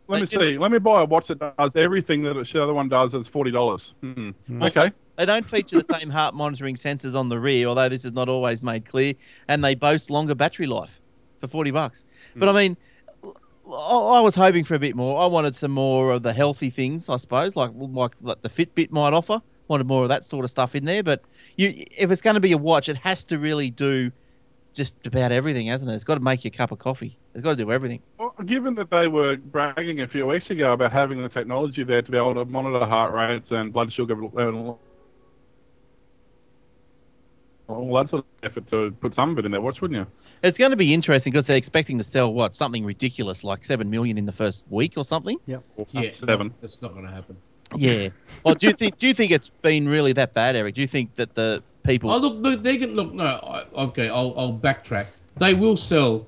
Let 0.06 0.20
me 0.20 0.26
They 0.26 0.37
give 0.37 0.48
see. 0.48 0.58
Let 0.58 0.70
me 0.70 0.78
buy 0.78 1.00
a 1.02 1.04
watch 1.04 1.28
that 1.28 1.56
does 1.56 1.76
everything 1.76 2.22
that 2.24 2.34
the 2.34 2.62
other 2.62 2.74
one 2.74 2.88
does. 2.88 3.14
It's 3.14 3.28
forty 3.28 3.50
dollars. 3.50 3.94
Hmm. 4.00 4.30
Okay. 4.60 4.92
They 5.16 5.27
don't 5.27 5.46
feature 5.46 5.79
the 5.79 5.85
same 5.85 6.11
heart 6.11 6.35
monitoring 6.35 6.74
sensors 6.74 7.18
on 7.18 7.29
the 7.29 7.38
rear, 7.38 7.68
although 7.68 7.88
this 7.88 8.05
is 8.05 8.12
not 8.12 8.29
always 8.29 8.62
made 8.62 8.85
clear, 8.85 9.14
and 9.48 9.64
they 9.64 9.74
boast 9.74 10.11
longer 10.11 10.35
battery 10.35 10.66
life 10.66 11.00
for 11.40 11.48
40 11.48 11.70
bucks. 11.70 12.05
Hmm. 12.33 12.40
But 12.40 12.48
I 12.48 12.53
mean, 12.53 12.77
I 13.70 13.96
I 14.16 14.20
was 14.20 14.35
hoping 14.35 14.64
for 14.64 14.74
a 14.74 14.79
bit 14.79 14.96
more. 14.96 15.22
I 15.22 15.27
wanted 15.27 15.55
some 15.55 15.70
more 15.70 16.12
of 16.12 16.22
the 16.22 16.33
healthy 16.33 16.70
things, 16.70 17.09
I 17.09 17.16
suppose, 17.16 17.57
like 17.57 17.70
like, 17.74 18.14
like 18.20 18.42
the 18.42 18.48
Fitbit 18.48 18.90
might 18.90 19.12
offer. 19.12 19.40
Wanted 19.68 19.87
more 19.87 20.03
of 20.03 20.11
that 20.11 20.24
sort 20.24 20.44
of 20.44 20.50
stuff 20.50 20.74
in 20.74 20.85
there. 20.85 21.03
But 21.03 21.22
you, 21.57 21.85
if 21.96 22.11
it's 22.11 22.20
going 22.20 22.35
to 22.35 22.40
be 22.40 22.53
a 22.53 22.59
watch, 22.59 22.88
it 22.88 22.98
has 22.98 23.24
to 23.27 23.38
really 23.38 23.70
do 23.70 24.12
just 24.74 25.07
about 25.07 25.33
everything, 25.33 25.68
hasn't 25.68 25.90
it? 25.90 25.94
It's 25.94 26.05
got 26.05 26.16
to 26.16 26.20
make 26.20 26.44
you 26.44 26.48
a 26.48 26.50
cup 26.50 26.70
of 26.70 26.79
coffee. 26.79 27.16
It's 27.33 27.42
got 27.42 27.50
to 27.50 27.64
do 27.64 27.72
everything. 27.72 28.03
Well, 28.18 28.35
given 28.44 28.74
that 28.74 28.90
they 28.90 29.07
were 29.07 29.37
bragging 29.37 30.00
a 30.00 30.07
few 30.07 30.27
weeks 30.27 30.50
ago 30.50 30.72
about 30.72 30.92
having 30.92 31.22
the 31.22 31.29
technology 31.29 31.85
there 31.85 32.03
to 32.03 32.11
be 32.11 32.18
able 32.18 32.35
to 32.35 32.44
monitor 32.44 32.85
heart 32.85 33.14
rates 33.14 33.53
and 33.53 33.72
blood 33.72 33.90
sugar 33.90 34.14
and 34.37 34.74
all 37.68 37.94
that's 37.94 38.12
an 38.12 38.22
effort 38.42 38.66
to 38.68 38.90
put 39.00 39.14
some 39.14 39.31
of 39.31 39.38
it 39.38 39.46
in 39.46 39.53
their 39.53 39.61
watch, 39.61 39.81
wouldn't 39.81 39.98
you? 39.98 40.07
It's 40.42 40.59
going 40.59 40.70
to 40.70 40.77
be 40.77 40.92
interesting 40.92 41.33
because 41.33 41.46
they're 41.46 41.57
expecting 41.57 41.96
to 41.98 42.05
sell 42.05 42.33
what 42.33 42.55
something 42.55 42.85
ridiculous 42.85 43.44
like 43.44 43.64
seven 43.64 43.90
million 43.90 44.18
in 44.18 44.27
the 44.27 44.33
first 44.33 44.66
week 44.68 44.94
or 44.96 45.05
something. 45.05 45.38
Yeah, 45.46 45.59
Seven. 46.27 46.53
That's 46.61 46.83
not 46.83 46.92
going 46.92 47.07
to 47.07 47.12
happen. 47.12 47.37
Yeah. 47.77 48.09
Well, 48.44 48.55
do 48.55 48.68
you 48.68 48.74
think 48.74 48.98
do 48.98 49.07
you 49.07 49.14
think 49.14 49.31
it's 49.33 49.48
been 49.48 49.88
really 49.88 50.12
that 50.12 50.35
bad, 50.35 50.57
Eric? 50.57 50.74
Do 50.74 50.81
you 50.81 50.87
think 50.87 51.14
that 51.14 51.35
the 51.35 51.62
people? 51.83 52.11
Oh, 52.11 52.18
look, 52.18 52.35
look 52.38 52.62
they 52.62 52.77
can 52.77 52.94
look. 52.94 53.14
No, 53.14 53.24
I, 53.24 53.64
okay, 53.85 54.09
I'll, 54.09 54.35
I'll 54.37 54.53
backtrack. 54.53 55.07
They 55.37 55.55
will 55.55 55.77
sell 55.77 56.27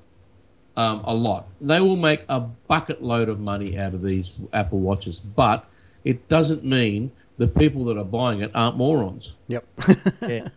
um, 0.75 1.01
a 1.05 1.13
lot. 1.13 1.47
They 1.61 1.79
will 1.79 1.95
make 1.95 2.23
a 2.27 2.39
bucket 2.39 3.03
load 3.03 3.29
of 3.29 3.39
money 3.39 3.77
out 3.77 3.93
of 3.93 4.01
these 4.01 4.39
Apple 4.53 4.79
watches, 4.79 5.19
but 5.19 5.67
it 6.03 6.27
doesn't 6.27 6.63
mean 6.63 7.11
the 7.37 7.47
people 7.47 7.85
that 7.85 7.97
are 7.97 8.05
buying 8.05 8.41
it 8.41 8.51
aren't 8.53 8.77
morons. 8.77 9.33
Yep. 9.47 9.65
yeah. 10.21 10.47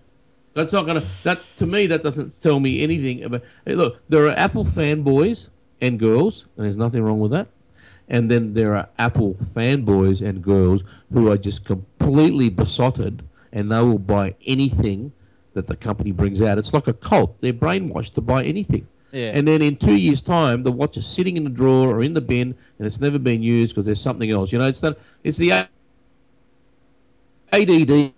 That's 0.54 0.72
not 0.72 0.86
gonna. 0.86 1.06
That 1.22 1.40
to 1.56 1.66
me, 1.66 1.86
that 1.86 2.02
doesn't 2.02 2.40
tell 2.42 2.58
me 2.60 2.82
anything 2.82 3.22
about. 3.22 3.42
Hey, 3.64 3.74
look, 3.74 4.00
there 4.08 4.26
are 4.26 4.32
Apple 4.32 4.64
fanboys 4.64 5.48
and 5.80 5.98
girls, 5.98 6.46
and 6.56 6.66
there's 6.66 6.76
nothing 6.76 7.02
wrong 7.02 7.20
with 7.20 7.30
that. 7.30 7.48
And 8.08 8.28
then 8.28 8.54
there 8.54 8.74
are 8.74 8.88
Apple 8.98 9.34
fanboys 9.34 10.26
and 10.26 10.42
girls 10.42 10.82
who 11.12 11.30
are 11.30 11.36
just 11.36 11.64
completely 11.64 12.48
besotted, 12.48 13.22
and 13.52 13.70
they 13.70 13.78
will 13.78 14.00
buy 14.00 14.34
anything 14.46 15.12
that 15.54 15.68
the 15.68 15.76
company 15.76 16.10
brings 16.10 16.42
out. 16.42 16.58
It's 16.58 16.74
like 16.74 16.88
a 16.88 16.94
cult; 16.94 17.40
they're 17.40 17.52
brainwashed 17.52 18.14
to 18.14 18.20
buy 18.20 18.42
anything. 18.42 18.88
Yeah. 19.12 19.32
And 19.34 19.46
then 19.46 19.62
in 19.62 19.76
two 19.76 19.96
years' 19.96 20.20
time, 20.20 20.62
the 20.62 20.72
watch 20.72 20.96
is 20.96 21.06
sitting 21.06 21.36
in 21.36 21.44
the 21.44 21.50
drawer 21.50 21.88
or 21.90 22.02
in 22.02 22.14
the 22.14 22.20
bin, 22.20 22.54
and 22.78 22.86
it's 22.86 23.00
never 23.00 23.18
been 23.18 23.42
used 23.42 23.74
because 23.74 23.86
there's 23.86 24.00
something 24.00 24.30
else. 24.30 24.52
You 24.52 24.58
know, 24.58 24.66
it's 24.66 24.80
that. 24.80 24.98
It's 25.22 25.38
the 25.38 25.68
ADD. 27.52 28.12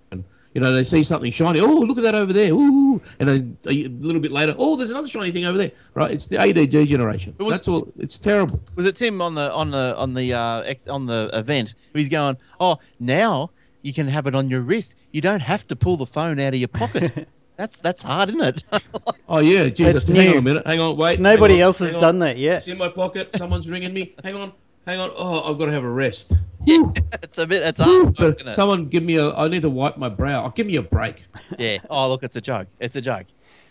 You 0.55 0.61
know, 0.61 0.73
they 0.73 0.85
see 0.85 1.03
something 1.03 1.33
shiny. 1.33 1.61
Oh, 1.61 1.67
look 1.81 1.97
at 1.99 2.05
that 2.05 2.15
over 2.15 2.33
there. 2.33 2.53
Ooh, 2.53 3.01
and 3.19 3.29
then 3.29 3.57
a 3.67 3.89
little 3.89 4.21
bit 4.21 4.33
later, 4.33 4.55
oh, 4.59 4.77
there's 4.77 4.91
another 4.91 5.09
shiny 5.09 5.31
thing 5.31 5.47
over 5.47 5.57
there. 5.57 5.73
Right? 5.95 6.11
It's 6.11 6.27
the 6.27 6.39
ADD 6.39 6.87
generation. 6.87 7.35
was- 7.39 7.53
That's 7.53 7.69
all. 7.69 7.91
It's 7.99 8.19
terrible. 8.19 8.61
Was 8.77 8.87
it 8.87 8.97
Tim 8.97 9.23
on 9.23 9.35
the 9.35 9.53
on 9.53 9.71
the 9.71 9.95
on 9.97 10.15
the 10.15 10.35
uh, 10.35 10.61
ex, 10.63 10.87
on 10.89 11.07
the 11.07 11.31
event? 11.33 11.75
He's 11.95 12.09
going, 12.11 12.37
oh, 12.61 12.79
now 13.01 13.51
you 13.81 13.93
can 13.95 14.09
have 14.09 14.27
it 14.27 14.35
on 14.35 14.51
your 14.51 14.61
wrist. 14.61 14.95
You 15.11 15.21
don't 15.21 15.41
have 15.41 15.67
to 15.69 15.77
pull 15.77 15.97
the 15.97 16.07
phone 16.07 16.39
out 16.39 16.53
of 16.55 16.61
your 16.61 16.69
pocket. 16.69 17.29
that's 17.57 17.79
that's 17.79 18.03
hard, 18.03 18.31
isn't 18.31 18.43
it? 18.45 18.65
Oh 19.29 19.39
yeah, 19.39 19.71
geez, 19.71 19.95
It's 19.95 20.05
hang 20.07 20.29
on 20.33 20.37
a 20.37 20.43
minute. 20.43 20.67
Hang 20.67 20.79
on, 20.81 20.95
wait. 20.99 21.19
Nobody 21.19 21.55
on, 21.55 21.61
else 21.61 21.79
has 21.79 21.95
done 21.95 22.19
that 22.19 22.37
yet. 22.37 22.59
It's 22.59 22.69
in 22.69 22.77
my 22.77 22.89
pocket. 22.89 23.35
Someone's 23.37 23.71
ringing 23.71 23.95
me. 23.95 24.15
Hang 24.23 24.35
on, 24.37 24.53
hang 24.87 25.01
on. 25.01 25.11
Oh, 25.17 25.51
I've 25.51 25.59
got 25.59 25.67
to 25.67 25.73
have 25.73 25.85
a 25.85 25.91
rest. 25.91 26.33
it's 26.67 27.39
a 27.39 27.47
bit. 27.47 27.61
That's 27.61 27.81
hard. 27.81 28.15
But 28.15 28.55
someone 28.55 28.87
give 28.87 29.05
me 29.05 29.17
a. 29.17 29.35
I 29.35 29.49
need 29.49 29.63
to 29.63 29.71
wipe 29.71 29.97
my 29.97 30.09
brow. 30.09 30.45
Oh, 30.45 30.51
give 30.51 30.67
me 30.67 30.77
a 30.77 30.83
break. 30.83 31.25
Yeah. 31.59 31.79
Oh, 31.91 32.09
look, 32.09 32.23
it's 32.23 32.37
a 32.37 32.41
joke. 32.41 32.69
It's 32.81 32.97
a 32.97 33.01
joke. 33.01 33.27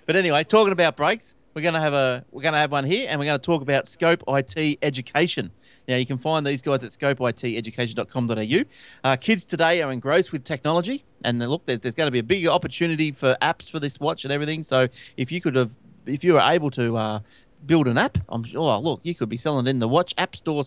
But 0.06 0.16
anyway, 0.16 0.44
talking 0.44 0.72
about 0.72 0.96
breaks, 0.96 1.36
we're 1.54 1.62
gonna 1.64 1.80
have 1.80 1.94
a 1.94 2.24
we're 2.32 2.44
gonna 2.44 2.58
have 2.58 2.72
one 2.72 2.86
here, 2.86 3.08
and 3.10 3.20
we're 3.20 3.26
gonna 3.26 3.40
talk 3.40 3.62
about 3.62 3.88
Scope 3.88 4.24
IT 4.28 4.78
education. 4.82 5.52
Now 5.88 5.96
you 5.96 6.06
can 6.06 6.18
find 6.18 6.46
these 6.46 6.62
guys 6.62 6.84
at 6.84 6.92
scopeiteducation.com.au. 6.92 8.64
Uh, 9.04 9.16
kids 9.16 9.46
today 9.46 9.82
are 9.82 9.92
engrossed 9.92 10.32
with 10.32 10.44
technology, 10.44 11.04
and 11.24 11.40
look, 11.40 11.66
there's, 11.66 11.80
there's 11.80 11.96
going 11.96 12.08
to 12.08 12.12
be 12.12 12.20
a 12.20 12.24
big 12.24 12.48
opportunity 12.48 13.12
for 13.12 13.36
apps 13.42 13.70
for 13.70 13.80
this 13.80 14.00
watch 14.00 14.24
and 14.24 14.32
everything. 14.32 14.64
So 14.64 14.88
if 15.18 15.32
you 15.32 15.42
could 15.42 15.56
have, 15.56 15.72
if 16.06 16.24
you 16.24 16.34
were 16.34 16.42
able 16.42 16.72
to 16.72 16.98
uh, 16.98 17.20
build 17.66 17.88
an 17.88 17.98
app, 17.98 18.18
I'm 18.30 18.44
sure. 18.44 18.60
Oh, 18.62 18.80
look, 18.80 19.02
you 19.04 19.16
could 19.16 19.30
be 19.30 19.38
selling 19.38 19.68
it 19.68 19.70
in 19.70 19.80
the 19.80 19.88
watch 19.88 20.14
app 20.18 20.36
store 20.36 20.64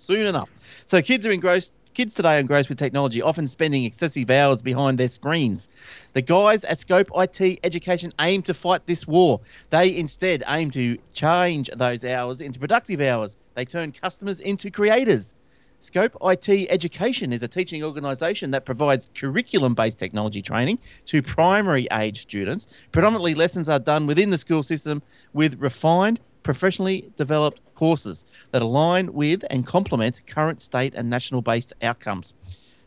soon 0.00 0.26
enough. 0.26 0.50
So 0.86 1.02
kids 1.02 1.26
are 1.26 1.30
engrossed. 1.30 1.72
Kids 1.92 2.14
today 2.14 2.36
are 2.36 2.38
engrossed 2.38 2.68
with 2.68 2.78
technology, 2.78 3.20
often 3.20 3.48
spending 3.48 3.84
excessive 3.84 4.30
hours 4.30 4.62
behind 4.62 4.96
their 4.96 5.08
screens. 5.08 5.68
The 6.12 6.22
guys 6.22 6.64
at 6.64 6.78
Scope 6.78 7.10
IT 7.16 7.58
Education 7.64 8.12
aim 8.20 8.42
to 8.42 8.54
fight 8.54 8.86
this 8.86 9.08
war. 9.08 9.40
They 9.70 9.96
instead 9.96 10.44
aim 10.46 10.70
to 10.70 10.98
change 11.12 11.68
those 11.74 12.04
hours 12.04 12.40
into 12.40 12.60
productive 12.60 13.00
hours. 13.00 13.36
They 13.54 13.64
turn 13.64 13.90
customers 13.90 14.38
into 14.38 14.70
creators. 14.70 15.34
Scope 15.82 16.16
IT 16.22 16.48
Education 16.70 17.32
is 17.32 17.42
a 17.42 17.48
teaching 17.48 17.82
organisation 17.82 18.50
that 18.50 18.66
provides 18.66 19.10
curriculum 19.14 19.74
based 19.74 19.98
technology 19.98 20.42
training 20.42 20.78
to 21.06 21.22
primary 21.22 21.88
age 21.90 22.20
students. 22.22 22.66
Predominantly, 22.92 23.34
lessons 23.34 23.68
are 23.68 23.78
done 23.78 24.06
within 24.06 24.30
the 24.30 24.38
school 24.38 24.62
system 24.62 25.02
with 25.32 25.58
refined, 25.58 26.20
professionally 26.42 27.10
developed 27.16 27.62
courses 27.80 28.26
that 28.50 28.60
align 28.60 29.10
with 29.14 29.42
and 29.48 29.66
complement 29.66 30.20
current 30.26 30.60
state 30.60 30.92
and 30.94 31.08
national 31.08 31.40
based 31.40 31.72
outcomes. 31.80 32.34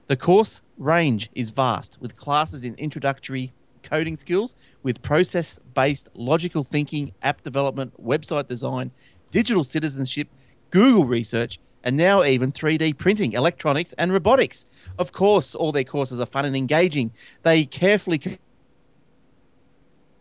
The 0.06 0.16
course 0.16 0.62
range 0.78 1.32
is 1.34 1.50
vast, 1.50 1.98
with 2.00 2.16
classes 2.16 2.64
in 2.64 2.76
introductory 2.76 3.54
coding 3.82 4.18
skills, 4.18 4.56
with 4.84 5.02
process 5.02 5.60
based 5.74 6.10
logical 6.14 6.64
thinking, 6.64 7.12
app 7.24 7.42
development, 7.42 7.92
website 8.00 8.46
design, 8.46 8.92
digital 9.32 9.64
citizenship, 9.64 10.28
Google 10.70 11.06
research, 11.06 11.60
and 11.84 11.98
now 11.98 12.24
even 12.24 12.52
3D 12.52 12.96
printing, 13.00 13.34
electronics, 13.34 13.96
and 13.98 14.14
robotics. 14.14 14.68
Of 15.00 15.12
course, 15.12 15.56
all 15.56 15.72
their 15.72 15.84
courses 15.84 16.20
are 16.20 16.28
fun 16.28 16.46
and 16.46 16.56
engaging. 16.56 17.14
They 17.42 17.66
carefully 17.66 18.22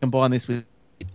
combine 0.01 0.31
this 0.31 0.49
with 0.49 0.65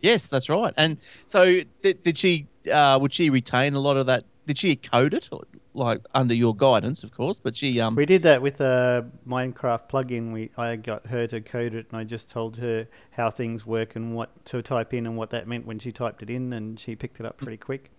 Yes, 0.00 0.28
that's 0.28 0.48
right. 0.48 0.72
And 0.76 0.98
so, 1.26 1.60
did, 1.82 2.02
did 2.02 2.16
she? 2.16 2.46
Uh, 2.72 2.98
would 3.00 3.12
she 3.12 3.30
retain 3.30 3.74
a 3.74 3.80
lot 3.80 3.96
of 3.96 4.06
that? 4.06 4.24
Did 4.46 4.56
she 4.56 4.76
code 4.76 5.12
it, 5.12 5.28
or, 5.30 5.42
like 5.74 6.00
under 6.14 6.32
your 6.34 6.54
guidance, 6.56 7.02
of 7.02 7.10
course? 7.12 7.38
But 7.38 7.54
she, 7.54 7.80
um, 7.80 7.96
We 7.96 8.06
did 8.06 8.22
that 8.22 8.40
with 8.40 8.60
a 8.60 9.06
Minecraft 9.26 9.90
plugin. 9.90 10.32
We 10.32 10.50
I 10.56 10.76
got 10.76 11.08
her 11.08 11.26
to 11.26 11.40
code 11.40 11.74
it, 11.74 11.86
and 11.90 12.00
I 12.00 12.04
just 12.04 12.30
told 12.30 12.56
her 12.58 12.86
how 13.10 13.30
things 13.30 13.66
work 13.66 13.96
and 13.96 14.14
what 14.14 14.44
to 14.46 14.62
type 14.62 14.94
in 14.94 15.04
and 15.04 15.16
what 15.16 15.30
that 15.30 15.46
meant 15.46 15.66
when 15.66 15.78
she 15.78 15.92
typed 15.92 16.22
it 16.22 16.30
in, 16.30 16.52
and 16.52 16.78
she 16.80 16.96
picked 16.96 17.20
it 17.20 17.26
up 17.26 17.36
pretty 17.36 17.58
quick. 17.58 17.90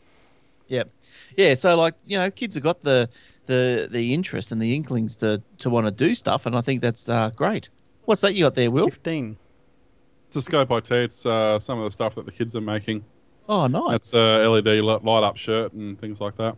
Yeah, 0.70 0.84
yeah. 1.36 1.56
So, 1.56 1.76
like, 1.76 1.96
you 2.06 2.18
know, 2.18 2.32
kids 2.32 2.56
have 2.56 2.64
got 2.64 2.82
the 2.82 3.10
the 3.48 3.90
the 3.92 4.14
interest 4.14 4.52
and 4.52 4.62
the 4.62 4.74
inklings 4.74 5.16
to 5.18 5.42
to 5.58 5.70
want 5.70 5.88
to 5.88 5.92
do 5.92 6.16
stuff, 6.16 6.46
and 6.46 6.56
I 6.56 6.62
think 6.62 6.82
that's 6.82 7.10
uh, 7.10 7.32
great. 7.36 7.70
What's 8.06 8.22
that 8.22 8.34
you 8.36 8.46
got 8.46 8.56
there, 8.56 8.72
Will? 8.72 8.86
Fifteen. 8.90 9.38
It's 10.28 10.36
a 10.36 10.42
Scope 10.42 10.72
IT. 10.72 10.92
It's 10.92 11.26
uh, 11.26 11.60
some 11.60 11.80
of 11.80 11.86
the 11.86 11.92
stuff 11.92 12.16
that 12.16 12.26
the 12.26 12.32
kids 12.32 12.56
are 12.56 12.62
making. 12.62 13.04
Oh, 13.50 13.66
nice. 13.66 13.96
It's 13.96 14.14
a 14.14 14.48
LED 14.48 14.84
light 14.84 15.24
up 15.24 15.36
shirt 15.36 15.74
and 15.74 16.00
things 16.00 16.22
like 16.22 16.38
that. 16.38 16.56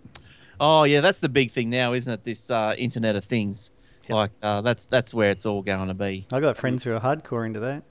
Oh, 0.59 0.83
yeah, 0.83 0.99
that's 0.99 1.19
the 1.19 1.29
big 1.29 1.51
thing 1.51 1.69
now, 1.69 1.93
isn't 1.93 2.11
it? 2.11 2.25
This 2.25 2.51
uh, 2.51 2.75
Internet 2.77 3.15
of 3.15 3.23
Things. 3.23 3.71
Yep. 4.03 4.11
Like, 4.11 4.31
uh, 4.43 4.59
that's 4.59 4.87
that's 4.87 5.13
where 5.13 5.29
it's 5.29 5.45
all 5.45 5.61
going 5.61 5.87
to 5.87 5.93
be. 5.93 6.27
I 6.33 6.41
got 6.41 6.57
friends 6.57 6.83
who 6.83 6.93
are 6.93 6.99
hardcore 6.99 7.45
into 7.45 7.61
that. 7.61 7.83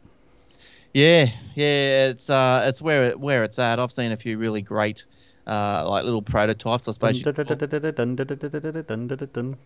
Yeah, 0.93 1.31
yeah, 1.55 2.09
it's 2.09 2.29
uh, 2.29 2.65
it's 2.67 2.83
where 2.83 3.05
it, 3.05 3.21
where 3.21 3.43
it's 3.45 3.59
at. 3.59 3.79
I've 3.79 3.93
seen 3.93 4.13
a 4.13 4.17
few 4.17 4.37
really 4.37 4.61
great, 4.61 5.07
uh, 5.47 5.87
like 5.89 6.05
little 6.05 6.23
prototypes. 6.23 6.89
I 6.89 6.93
suppose. 6.93 7.19
you 7.19 7.25
could 7.25 7.37
call- 7.47 7.57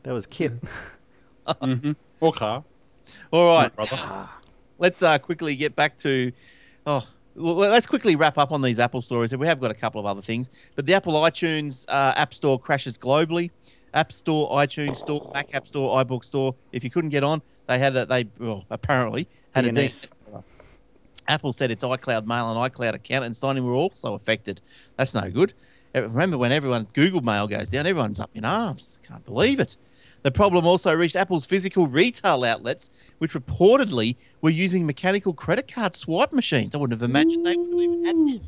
That 0.02 0.12
was 0.12 0.26
Kit. 0.26 0.52
hmm 1.62 1.92
Or 2.20 2.32
car. 2.32 2.64
All 3.30 3.46
right, 3.54 3.74
Brother. 3.74 4.28
let's 4.78 5.02
uh, 5.02 5.18
quickly 5.18 5.56
get 5.56 5.76
back 5.76 5.96
to. 5.98 6.32
Oh, 6.86 7.06
well, 7.36 7.54
let's 7.56 7.86
quickly 7.86 8.16
wrap 8.16 8.38
up 8.38 8.52
on 8.52 8.62
these 8.62 8.78
Apple 8.78 9.02
stories. 9.02 9.34
We 9.36 9.46
have 9.46 9.60
got 9.60 9.70
a 9.70 9.74
couple 9.74 10.00
of 10.00 10.06
other 10.06 10.22
things, 10.22 10.50
but 10.74 10.86
the 10.86 10.94
Apple 10.94 11.14
iTunes 11.14 11.84
uh, 11.88 12.12
App 12.16 12.32
Store 12.32 12.58
crashes 12.58 12.96
globally. 12.96 13.50
App 13.92 14.10
Store, 14.10 14.50
iTunes 14.56 14.96
Store, 14.96 15.30
Mac 15.34 15.54
App 15.54 15.66
Store, 15.68 16.02
iBook 16.04 16.24
Store. 16.24 16.54
If 16.72 16.82
you 16.82 16.90
couldn't 16.90 17.10
get 17.10 17.22
on, 17.22 17.42
they 17.68 17.78
had 17.78 17.94
a 17.94 18.06
they 18.06 18.26
well, 18.38 18.64
apparently 18.70 19.28
had 19.54 19.66
a 19.66 19.70
DNS. 19.70 20.18
Apple 21.28 21.52
said 21.52 21.70
its 21.70 21.84
iCloud 21.84 22.26
Mail 22.26 22.50
and 22.50 22.72
iCloud 22.72 22.94
account 22.94 23.24
and 23.24 23.36
signing 23.36 23.64
were 23.64 23.74
also 23.74 24.14
affected. 24.14 24.60
That's 24.96 25.14
no 25.14 25.30
good. 25.30 25.52
Uh, 25.94 26.02
Remember 26.02 26.36
when 26.38 26.52
everyone 26.52 26.86
Google 26.92 27.20
Mail 27.20 27.46
goes 27.46 27.68
down, 27.68 27.86
everyone's 27.86 28.20
up 28.20 28.30
in 28.34 28.44
arms. 28.44 28.98
Can't 29.06 29.24
believe 29.24 29.60
it. 29.60 29.76
The 30.22 30.30
problem 30.30 30.66
also 30.66 30.92
reached 30.92 31.16
Apple's 31.16 31.44
physical 31.44 31.86
retail 31.86 32.44
outlets, 32.44 32.90
which 33.18 33.34
reportedly 33.34 34.16
were 34.40 34.50
using 34.50 34.86
mechanical 34.86 35.34
credit 35.34 35.68
card 35.72 35.94
swipe 35.94 36.32
machines. 36.32 36.74
I 36.74 36.78
wouldn't 36.78 36.98
have 36.98 37.08
imagined 37.08 37.44
they 37.44 37.54
would 37.54 37.70
have 37.70 37.80
even 37.80 38.04
had 38.06 38.16
them. 38.16 38.40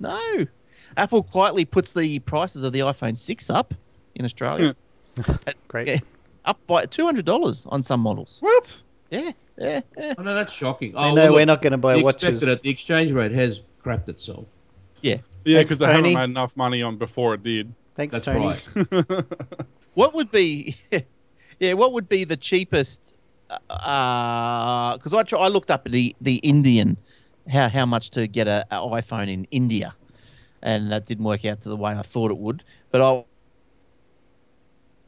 No. 0.00 0.46
Apple 0.96 1.22
quietly 1.22 1.64
puts 1.64 1.92
the 1.92 2.18
prices 2.20 2.62
of 2.64 2.72
the 2.72 2.80
iPhone 2.80 3.16
6 3.16 3.50
up 3.50 3.72
in 4.16 4.24
Australia. 4.24 4.74
Great. 5.68 5.86
Yeah, 5.88 5.98
up 6.44 6.58
by 6.66 6.86
$200 6.86 7.66
on 7.70 7.82
some 7.82 8.00
models. 8.00 8.38
What? 8.40 8.80
Yeah, 9.10 9.30
yeah, 9.60 9.80
yeah. 9.96 10.14
Oh 10.18 10.22
no, 10.22 10.34
that's 10.34 10.52
shocking. 10.52 10.96
I 10.96 11.10
Oh, 11.10 11.14
know 11.14 11.22
well, 11.24 11.32
we're 11.34 11.38
look, 11.40 11.46
not 11.46 11.62
going 11.62 11.72
to 11.72 11.78
buy 11.78 11.96
the 11.98 12.02
watches. 12.04 12.42
it. 12.42 12.48
Uh, 12.48 12.56
the 12.62 12.70
exchange 12.70 13.12
rate 13.12 13.32
has 13.32 13.60
crapped 13.84 14.08
itself. 14.08 14.46
Yeah. 15.02 15.18
Yeah, 15.44 15.62
because 15.62 15.78
they 15.78 15.86
haven't 15.86 16.02
Tony. 16.04 16.14
made 16.16 16.24
enough 16.24 16.56
money 16.56 16.82
on 16.82 16.96
before 16.98 17.34
it 17.34 17.42
did. 17.42 17.72
Thanks, 17.94 18.12
That's 18.12 18.26
Tony. 18.26 18.56
right. 18.90 19.24
What 19.94 20.14
would 20.14 20.30
be, 20.30 20.76
yeah, 21.60 21.72
what 21.74 21.92
would 21.92 22.08
be 22.08 22.24
the 22.24 22.36
cheapest? 22.36 23.14
Uh, 23.50 23.72
uh, 23.72 24.96
because 24.96 25.12
I 25.12 25.22
try, 25.24 25.40
I 25.40 25.48
looked 25.48 25.70
up 25.70 25.84
the 25.84 26.14
the 26.20 26.36
Indian, 26.36 26.96
how 27.50 27.68
how 27.68 27.86
much 27.86 28.10
to 28.10 28.28
get 28.28 28.46
a, 28.46 28.64
a 28.70 28.76
iPhone 28.76 29.28
in 29.28 29.46
India, 29.50 29.94
and 30.62 30.92
that 30.92 31.06
didn't 31.06 31.24
work 31.24 31.44
out 31.44 31.60
to 31.62 31.68
the 31.68 31.76
way 31.76 31.92
I 31.92 32.02
thought 32.02 32.30
it 32.30 32.38
would. 32.38 32.62
But 32.92 33.00
I, 33.02 33.24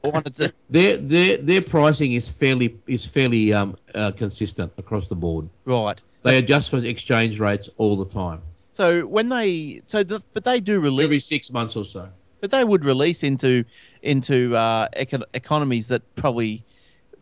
I 0.05 0.09
wanted 0.09 0.35
to, 0.37 0.53
Their 0.69 0.97
their 0.97 1.37
their 1.37 1.63
pricing 1.63 2.13
is 2.13 2.29
fairly 2.29 2.77
is 2.87 3.05
fairly 3.05 3.53
um 3.53 3.77
uh, 3.95 4.11
consistent 4.13 4.73
across 4.79 5.07
the 5.09 5.15
board. 5.17 5.49
right. 5.65 6.03
They 6.23 6.39
adjust 6.39 6.71
for 6.71 6.79
exchange 6.85 7.41
rates 7.41 7.69
all 7.79 7.97
the 7.97 8.07
time, 8.07 8.43
So 8.75 9.07
when 9.07 9.29
they, 9.29 9.81
so 9.85 10.05
the, 10.05 10.23
but 10.33 10.45
they 10.45 10.61
do 10.61 10.79
release, 10.79 11.05
every 11.05 11.19
six 11.19 11.51
months 11.51 11.75
or 11.75 11.85
so. 11.85 12.09
but 12.41 12.51
they 12.51 12.63
would 12.63 12.85
release 12.85 13.25
into 13.25 13.65
into 14.03 14.55
uh, 14.57 14.87
econ- 14.97 15.25
economies 15.35 15.89
that 15.89 16.03
probably, 16.15 16.63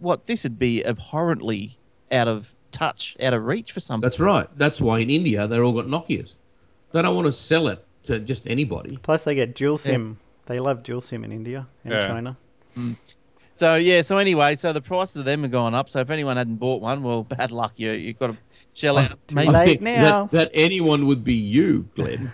what 0.01 0.27
this 0.27 0.43
would 0.43 0.59
be 0.59 0.85
abhorrently 0.87 1.79
out 2.13 2.29
of 2.29 2.55
touch, 2.73 3.17
out 3.23 3.33
of 3.33 3.47
reach 3.47 3.73
for 3.73 3.81
some. 3.81 4.01
That's 4.03 4.21
right. 4.21 4.47
That's 4.59 4.81
why 4.83 4.99
in 4.99 5.09
India 5.09 5.47
they're 5.47 5.65
all 5.65 5.73
got 5.73 5.87
Nokia's. 5.87 6.37
They 6.93 7.01
don't 7.01 7.15
want 7.17 7.27
to 7.27 7.33
sell 7.33 7.69
it 7.69 7.83
to 8.05 8.19
just 8.19 8.47
anybody. 8.47 8.99
Plus, 9.03 9.25
they 9.25 9.35
get 9.35 9.55
dual 9.55 9.79
SIM. 9.79 10.19
They 10.47 10.61
love 10.61 10.83
dual 10.83 11.01
SIM 11.01 11.25
in 11.25 11.33
India 11.33 11.67
and 11.85 11.93
Yeah. 11.95 12.07
China. 12.07 12.37
So 13.61 13.75
yeah, 13.75 14.01
so 14.01 14.17
anyway, 14.17 14.57
so 14.57 14.73
the 14.73 14.81
prices 14.81 15.17
of 15.17 15.25
them 15.27 15.45
are 15.45 15.49
going 15.49 15.75
up. 15.75 15.91
So 15.91 16.01
if 16.01 16.09
anyone 16.09 16.39
hadn't 16.39 16.57
bought 16.57 16.81
one, 16.81 17.03
well, 17.03 17.25
bad 17.37 17.53
luck. 17.53 17.75
You 17.77 17.93
you've 17.93 18.19
got 18.19 18.29
to 18.29 18.39
shell 18.73 18.97
out. 18.97 19.13
Maybe, 19.31 19.53
Late 19.53 19.83
now. 19.83 20.25
That, 20.29 20.31
that 20.31 20.51
anyone 20.55 21.07
would 21.07 21.23
be 21.23 21.35
you, 21.35 21.87
Glenn. 21.95 22.31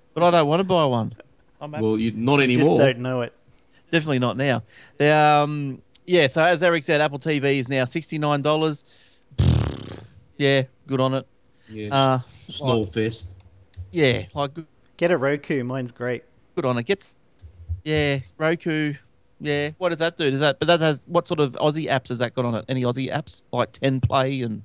but 0.14 0.22
I 0.22 0.30
don't 0.30 0.46
want 0.46 0.60
to 0.60 0.64
buy 0.64 0.86
one. 0.86 1.12
I'm 1.60 1.72
well, 1.72 1.98
you 1.98 2.12
not 2.12 2.40
You 2.40 2.46
just 2.46 2.60
anymore. 2.60 2.78
don't 2.78 2.98
know 3.00 3.20
it. 3.20 3.34
definitely 3.90 4.20
not 4.20 4.38
now. 4.38 4.62
The, 4.96 5.10
um, 5.14 5.82
yeah. 6.06 6.28
So 6.28 6.42
as 6.42 6.62
Eric 6.62 6.82
said, 6.84 7.02
Apple 7.02 7.18
TV 7.18 7.58
is 7.58 7.68
now 7.68 7.84
sixty 7.84 8.16
nine 8.16 8.40
dollars. 8.40 8.82
Yeah, 10.38 10.62
good 10.86 11.02
on 11.02 11.12
it. 11.12 11.26
Yes. 11.68 11.92
Uh, 11.92 12.20
Small 12.48 12.84
fist. 12.84 13.26
yeah, 13.90 14.24
like 14.32 14.52
Get 14.96 15.10
a 15.10 15.18
Roku. 15.18 15.62
Mine's 15.62 15.92
great. 15.92 16.24
good 16.54 16.64
on 16.64 16.78
it. 16.78 16.84
Gets 16.84 17.16
yeah, 17.84 18.20
Roku. 18.38 18.94
Yeah, 19.40 19.70
what 19.78 19.88
does 19.90 19.98
that 19.98 20.16
do? 20.16 20.30
Does 20.30 20.40
that? 20.40 20.58
But 20.58 20.66
that 20.68 20.80
has 20.80 21.02
what 21.06 21.26
sort 21.26 21.40
of 21.40 21.52
Aussie 21.54 21.88
apps 21.88 22.08
has 22.08 22.18
that 22.18 22.34
got 22.34 22.44
on 22.44 22.54
it? 22.56 22.64
Any 22.68 22.82
Aussie 22.82 23.10
apps 23.12 23.42
like 23.52 23.72
Ten 23.72 24.00
Play 24.00 24.42
and 24.42 24.62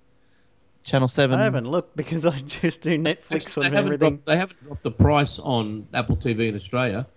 Channel 0.84 1.08
Seven? 1.08 1.40
I 1.40 1.44
haven't 1.44 1.68
looked 1.70 1.96
because 1.96 2.26
I 2.26 2.38
just 2.46 2.82
do 2.82 2.98
Netflix 2.98 3.54
they, 3.56 3.62
on 3.68 3.72
haven't 3.74 3.78
everything. 3.94 4.10
dropped, 4.10 4.26
they 4.26 4.38
haven't 4.38 4.62
dropped 4.64 4.84
the 4.84 4.92
price 4.92 5.40
on 5.40 5.88
Apple 5.94 6.18
TV 6.18 6.50
in 6.50 6.56
Australia. 6.56 7.08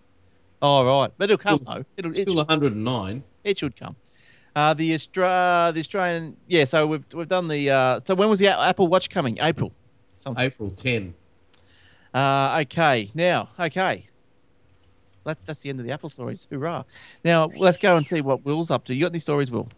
Oh 0.63 0.85
right, 0.87 1.11
but 1.19 1.31
it'll 1.31 1.39
come 1.39 1.59
Still- 1.61 1.75
though. 1.75 1.85
It'll, 1.97 2.11
it, 2.13 2.23
Still 2.23 2.35
should, 2.35 2.49
109. 2.49 3.25
it 3.45 3.59
should 3.59 3.77
come. 3.77 3.97
Uh, 4.57 4.75
the 4.75 4.91
Austra- 4.93 5.73
the 5.75 5.81
Australian, 5.81 6.37
yeah. 6.49 6.65
So 6.65 6.87
we've 6.87 7.05
we've 7.13 7.29
done 7.29 7.49
the. 7.49 7.71
Uh, 7.71 8.01
so 8.01 8.15
when 8.15 8.29
was 8.29 8.39
the 8.39 8.49
Apple 8.49 8.89
Watch 8.89 9.11
coming? 9.11 9.39
April. 9.41 9.73
Something. 10.17 10.45
April 10.45 10.71
10. 10.71 11.15
Uh, 12.13 12.59
okay, 12.63 13.11
now, 13.15 13.49
okay. 13.61 14.09
That's 15.29 15.45
that's 15.45 15.61
the 15.61 15.69
end 15.69 15.79
of 15.79 15.85
the 15.87 15.93
Apple 15.93 16.09
stories. 16.09 16.47
Hoorah! 16.51 16.85
Now 17.23 17.51
let's 17.57 17.77
go 17.77 17.97
and 17.97 18.07
see 18.07 18.21
what 18.23 18.45
Will's 18.47 18.71
up 18.71 18.85
to. 18.87 18.95
You 18.95 19.03
got 19.03 19.13
any 19.13 19.19
stories, 19.19 19.51
Will? 19.51 19.69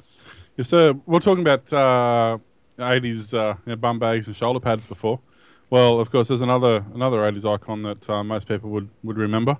Yes, 0.57 0.69
sir. 0.69 0.95
We're 1.07 1.19
talking 1.19 1.43
about 1.43 1.73
uh, 1.73 2.39
80s 2.79 3.35
uh, 3.35 3.55
you 3.67 3.71
know, 3.71 3.77
bum 3.77 3.99
bags 3.99 4.27
and 4.29 4.37
shoulder 4.37 4.61
pads 4.61 4.87
before. 4.87 5.19
Well, 5.71 5.99
of 6.01 6.11
course, 6.11 6.29
there's 6.29 6.41
another 6.41 6.85
another 6.95 7.19
80s 7.19 7.45
icon 7.53 7.83
that 7.83 8.09
uh, 8.09 8.23
most 8.23 8.47
people 8.47 8.71
would, 8.71 8.89
would 9.03 9.17
remember. 9.17 9.57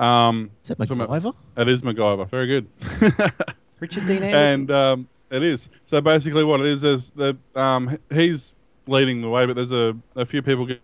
Um, 0.00 0.50
Is 0.62 0.68
that 0.68 0.80
about- 0.90 1.08
MacGyver? 1.10 1.34
It 1.58 1.68
is 1.68 1.82
MacGyver. 1.82 2.28
Very 2.30 2.46
good. 2.46 2.66
Richard 3.80 4.06
Dean 4.06 4.22
Anderson. 4.22 4.32
and 4.34 4.70
um, 4.70 5.08
it 5.30 5.42
is. 5.42 5.68
So 5.84 6.00
basically, 6.00 6.44
what 6.44 6.60
it 6.60 6.66
is 6.66 6.82
is 6.84 7.10
that 7.10 7.36
um, 7.54 7.96
he's 8.10 8.54
leading 8.86 9.20
the 9.20 9.28
way, 9.28 9.44
but 9.46 9.56
there's 9.56 9.72
a, 9.72 9.94
a 10.14 10.24
few 10.24 10.40
people 10.42 10.64
get- 10.66 10.80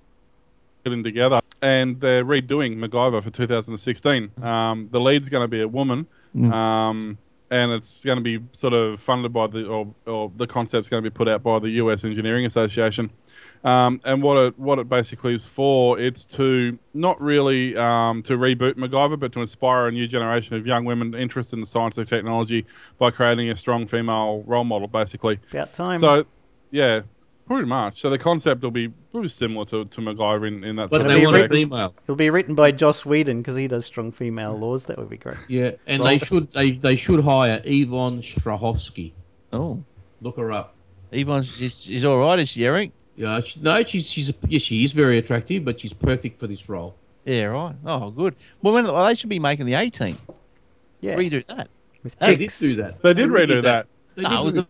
getting 0.85 1.03
together, 1.05 1.41
and 1.63 2.01
they're 2.01 2.25
redoing 2.25 2.77
MacGyver 2.77 3.23
for 3.23 3.31
2016. 3.31 4.33
Um, 4.43 4.89
the 4.91 5.01
lead's 5.01 5.29
going 5.29 5.45
to 5.45 5.49
be 5.49 5.63
a 5.63 5.69
woman, 5.69 6.07
um, 6.53 7.17
and 7.51 7.71
it's 7.71 8.03
going 8.05 8.17
to 8.17 8.23
be 8.23 8.45
sort 8.53 8.73
of 8.73 8.99
funded 8.99 9.33
by 9.33 9.47
the 9.47 9.67
or, 9.67 9.95
or 10.07 10.33
the 10.37 10.47
concept's 10.47 10.89
going 10.89 11.03
to 11.03 11.09
be 11.09 11.15
put 11.15 11.29
out 11.29 11.43
by 11.43 11.59
the 11.61 11.71
U.S. 11.71 12.05
Engineering 12.05 12.47
Association. 12.47 13.11
Um, 13.65 14.01
and 14.05 14.23
what 14.23 14.39
it 14.39 14.59
what 14.59 14.81
it 14.81 14.89
basically 14.89 15.35
is 15.35 15.45
for, 15.45 15.99
it's 16.01 16.27
to 16.29 16.77
not 16.95 17.21
really 17.21 17.77
um, 17.77 18.23
to 18.25 18.37
reboot 18.37 18.75
MacGyver, 18.75 19.19
but 19.19 19.33
to 19.33 19.41
inspire 19.41 19.87
a 19.87 19.93
new 19.93 20.09
generation 20.09 20.57
of 20.57 20.67
young 20.67 20.85
women 20.85 21.15
interested 21.15 21.59
in 21.59 21.65
science 21.65 21.97
and 21.97 22.09
technology 22.09 22.67
by 22.99 23.13
creating 23.13 23.51
a 23.51 23.57
strong 23.57 23.87
female 23.87 24.43
role 24.47 24.65
model, 24.65 24.89
basically. 24.89 25.39
About 25.53 25.73
time. 25.75 26.01
So, 26.01 26.27
yeah, 26.73 27.03
pretty 27.53 27.69
much. 27.69 28.01
So 28.01 28.11
the 28.11 28.19
concept 28.19 28.63
will 28.63 28.71
be 28.71 28.89
probably 28.89 29.29
similar 29.29 29.65
to, 29.67 29.85
to 29.85 30.01
MacGyver 30.01 30.49
in, 30.49 30.65
in 30.65 30.77
that 30.77 30.91
But 30.91 30.99
sort 31.03 31.09
they 31.09 31.19
of 31.19 31.25
want 31.25 31.37
a 31.37 31.41
respect. 31.41 31.55
female. 31.55 31.95
It'll 32.05 32.17
be 32.17 32.31
written 32.31 32.55
by 32.55 32.73
Joss 32.73 33.05
Whedon 33.05 33.39
because 33.43 33.57
he 33.57 33.69
does 33.69 33.85
strong 33.87 34.11
female 34.13 34.59
laws. 34.59 34.87
That 34.87 34.99
would 34.99 35.09
be 35.11 35.17
great. 35.19 35.37
Yeah, 35.49 35.73
and 35.87 36.05
they 36.05 36.19
should 36.19 36.51
they, 36.53 36.73
they 36.73 36.97
should 36.97 37.25
hire 37.25 37.61
Yvonne 37.65 38.19
Strahovski. 38.19 39.13
Oh, 39.53 39.83
Look 40.21 40.37
her 40.37 40.53
up. 40.53 40.75
Yvonne, 41.11 41.43
she's, 41.43 41.83
she's 41.83 42.05
all 42.05 42.19
right, 42.19 42.39
is 42.39 42.49
she, 42.49 42.65
Eric? 42.65 42.93
Yeah, 43.17 43.41
she, 43.41 43.61
no, 43.61 43.83
she's 43.85 44.09
she's 44.09 44.31
a, 44.31 44.35
yeah, 44.49 44.59
she 44.59 44.85
is 44.85 44.93
very 44.93 45.19
attractive, 45.19 45.65
but 45.65 45.79
she's 45.81 45.93
perfect 45.93 46.39
for 46.41 46.47
this 46.47 46.69
role. 46.69 46.95
Yeah, 47.25 47.45
right. 47.45 47.75
Oh, 47.85 48.11
good. 48.11 48.35
Well, 48.63 48.73
when, 48.75 48.85
well, 48.85 49.05
they 49.05 49.15
should 49.15 49.29
be 49.29 49.39
making 49.39 49.67
the 49.67 49.75
18. 49.75 50.15
Yeah. 51.03 51.17
Redo 51.17 51.47
that. 51.49 51.69
With 52.03 52.19
They 52.19 52.31
did 52.37 52.39
chicks. 52.45 52.59
do 52.61 52.77
that. 52.77 53.03
They 53.03 53.15
did 53.15 53.29
redid 53.29 53.49
redo 53.59 53.63
that. 53.65 53.87
They 54.15 54.23
No, 54.23 54.31
did 54.31 54.39
it 54.41 54.45
was 54.45 54.57
a 54.57 54.67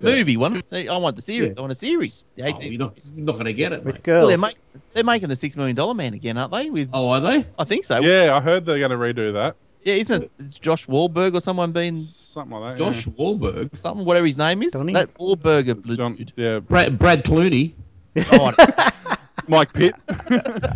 Yeah. 0.00 0.16
movie 0.16 0.36
one. 0.36 0.62
I 0.72 0.96
want 0.98 1.16
the 1.16 1.22
series. 1.22 1.50
Yeah. 1.50 1.54
I 1.56 1.60
want 1.60 1.72
a 1.72 1.76
series. 1.76 2.24
The 2.34 2.42
Oh, 2.42 2.46
you're 2.60 2.78
not, 2.78 2.94
series. 3.02 3.12
you're 3.16 3.24
not 3.26 3.32
going 3.34 3.44
to 3.46 3.52
get 3.52 3.72
it, 3.72 3.84
With 3.84 4.04
mate. 4.06 4.12
Well, 4.12 4.26
they're, 4.28 4.38
make, 4.38 4.56
they're 4.92 5.04
making 5.04 5.28
the 5.28 5.36
Six 5.36 5.56
Million 5.56 5.76
Dollar 5.76 5.94
Man 5.94 6.14
again, 6.14 6.36
aren't 6.36 6.52
they? 6.52 6.68
With 6.70 6.90
Oh, 6.92 7.10
are 7.10 7.20
they? 7.20 7.46
I 7.58 7.64
think 7.64 7.84
so. 7.84 8.00
Yeah, 8.00 8.36
I 8.36 8.40
heard 8.40 8.66
they're 8.66 8.78
going 8.78 8.90
to 8.90 8.96
redo 8.96 9.32
that. 9.32 9.56
Yeah, 9.84 9.94
isn't 9.94 10.24
it 10.24 10.30
Josh 10.60 10.86
Wahlberg 10.86 11.34
or 11.34 11.40
someone 11.40 11.72
being 11.72 12.02
Something 12.02 12.58
like 12.58 12.76
that. 12.76 12.84
Josh 12.84 13.06
Wahlberg, 13.06 13.76
something, 13.76 14.04
whatever 14.06 14.26
his 14.26 14.38
name 14.38 14.62
is? 14.62 14.72
Donnie? 14.72 14.94
That 14.94 15.12
Wahlberg 15.14 15.66
yeah. 15.86 15.96
John, 15.96 16.16
dude. 16.16 16.32
yeah, 16.36 16.58
Brad, 16.58 16.98
Brad 16.98 17.22
Clooney. 17.24 17.74
Oh, 18.32 18.52
Mike 19.48 19.72
Pitt. 19.74 19.94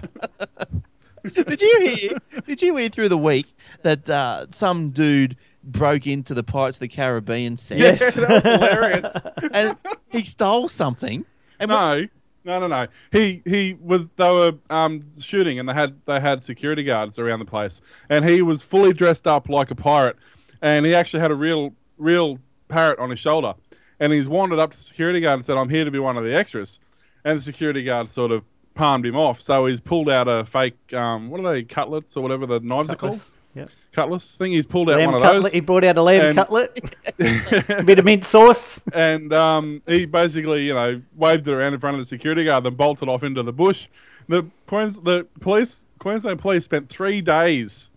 did 1.34 1.60
you 1.60 1.80
hear? 1.94 2.18
Did 2.46 2.62
you 2.62 2.76
hear 2.76 2.88
through 2.88 3.08
the 3.08 3.18
week 3.18 3.46
that 3.82 4.08
uh, 4.08 4.46
some 4.50 4.90
dude 4.90 5.36
broke 5.64 6.06
into 6.06 6.34
the 6.34 6.42
Pirates 6.42 6.78
of 6.78 6.80
the 6.80 6.88
Caribbean 6.88 7.56
set. 7.56 7.78
Yes. 7.78 8.14
that 8.14 8.28
was 8.28 8.42
hilarious. 8.42 9.16
and 9.52 9.76
he 10.10 10.22
stole 10.22 10.68
something? 10.68 11.24
And 11.58 11.70
No, 11.70 12.06
no, 12.44 12.60
no, 12.60 12.66
no. 12.66 12.86
He 13.12 13.42
he 13.44 13.76
was 13.80 14.10
they 14.10 14.28
were 14.28 14.54
um, 14.70 15.02
shooting 15.20 15.58
and 15.58 15.68
they 15.68 15.74
had 15.74 15.94
they 16.06 16.20
had 16.20 16.40
security 16.40 16.82
guards 16.82 17.18
around 17.18 17.40
the 17.40 17.44
place, 17.44 17.80
and 18.08 18.24
he 18.24 18.42
was 18.42 18.62
fully 18.62 18.92
dressed 18.92 19.26
up 19.26 19.48
like 19.48 19.70
a 19.70 19.74
pirate, 19.74 20.16
and 20.62 20.86
he 20.86 20.94
actually 20.94 21.20
had 21.20 21.30
a 21.30 21.34
real 21.34 21.74
real 21.98 22.38
parrot 22.68 22.98
on 22.98 23.10
his 23.10 23.18
shoulder, 23.18 23.54
and 24.00 24.12
he's 24.12 24.28
wandered 24.28 24.58
up 24.58 24.72
to 24.72 24.78
the 24.78 24.82
security 24.82 25.20
guard 25.20 25.34
and 25.34 25.44
said, 25.44 25.56
"I'm 25.56 25.68
here 25.68 25.84
to 25.84 25.90
be 25.90 25.98
one 25.98 26.16
of 26.16 26.24
the 26.24 26.34
extras," 26.34 26.80
and 27.24 27.36
the 27.36 27.42
security 27.42 27.82
guard 27.82 28.10
sort 28.10 28.30
of 28.30 28.44
palmed 28.74 29.04
him 29.04 29.16
off, 29.16 29.40
so 29.40 29.66
he's 29.66 29.80
pulled 29.80 30.08
out 30.08 30.28
a 30.28 30.44
fake 30.44 30.94
um, 30.94 31.28
what 31.28 31.40
are 31.40 31.52
they 31.52 31.64
cutlets 31.64 32.16
or 32.16 32.22
whatever 32.22 32.46
the 32.46 32.60
knives 32.60 32.90
are 32.90 32.96
called 32.96 33.20
Yep. 33.54 33.70
cutlass 33.92 34.36
thing. 34.36 34.52
He's 34.52 34.66
pulled 34.66 34.88
out 34.90 34.96
Lamb 34.98 35.06
one 35.12 35.14
of 35.16 35.22
cutlet. 35.22 35.42
those. 35.44 35.52
He 35.52 35.60
brought 35.60 35.82
out 35.84 35.96
a 35.98 36.02
lamb 36.02 36.24
And- 36.26 36.36
cutlet. 36.36 36.94
a 37.18 37.82
bit 37.84 37.98
of 37.98 38.04
mint 38.04 38.24
sauce. 38.24 38.80
and 38.92 39.32
um, 39.32 39.82
he 39.86 40.04
basically, 40.06 40.66
you 40.66 40.74
know, 40.74 41.00
waved 41.16 41.48
it 41.48 41.52
around 41.52 41.74
in 41.74 41.80
front 41.80 41.94
of 41.96 42.00
the 42.00 42.06
security 42.06 42.44
guard, 42.44 42.64
then 42.64 42.74
bolted 42.74 43.08
off 43.08 43.22
into 43.24 43.42
the 43.42 43.52
bush. 43.52 43.88
The 44.28 44.44
Queens, 44.66 45.00
the 45.00 45.26
police, 45.40 45.84
Queensland 45.98 46.38
police 46.38 46.64
spent 46.64 46.88
three 46.88 47.20
days 47.20 47.90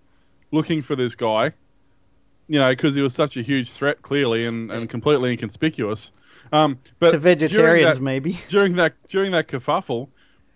looking 0.52 0.82
for 0.82 0.96
this 0.96 1.14
guy. 1.16 1.52
You 2.48 2.60
know, 2.60 2.70
because 2.70 2.96
he 2.96 3.02
was 3.02 3.14
such 3.14 3.38
a 3.38 3.42
huge 3.42 3.70
threat, 3.72 4.02
clearly, 4.02 4.46
and, 4.46 4.72
and 4.72 4.90
completely 4.90 5.32
inconspicuous. 5.32 6.12
Um, 6.52 6.80
but 7.00 7.12
To 7.12 7.20
during 7.20 7.22
vegetarians, 7.24 7.98
that- 8.00 8.04
maybe. 8.04 8.38
during 8.50 8.76
that 8.76 8.94
during 9.08 9.32
that 9.34 9.48
kerfuffle, 9.48 10.10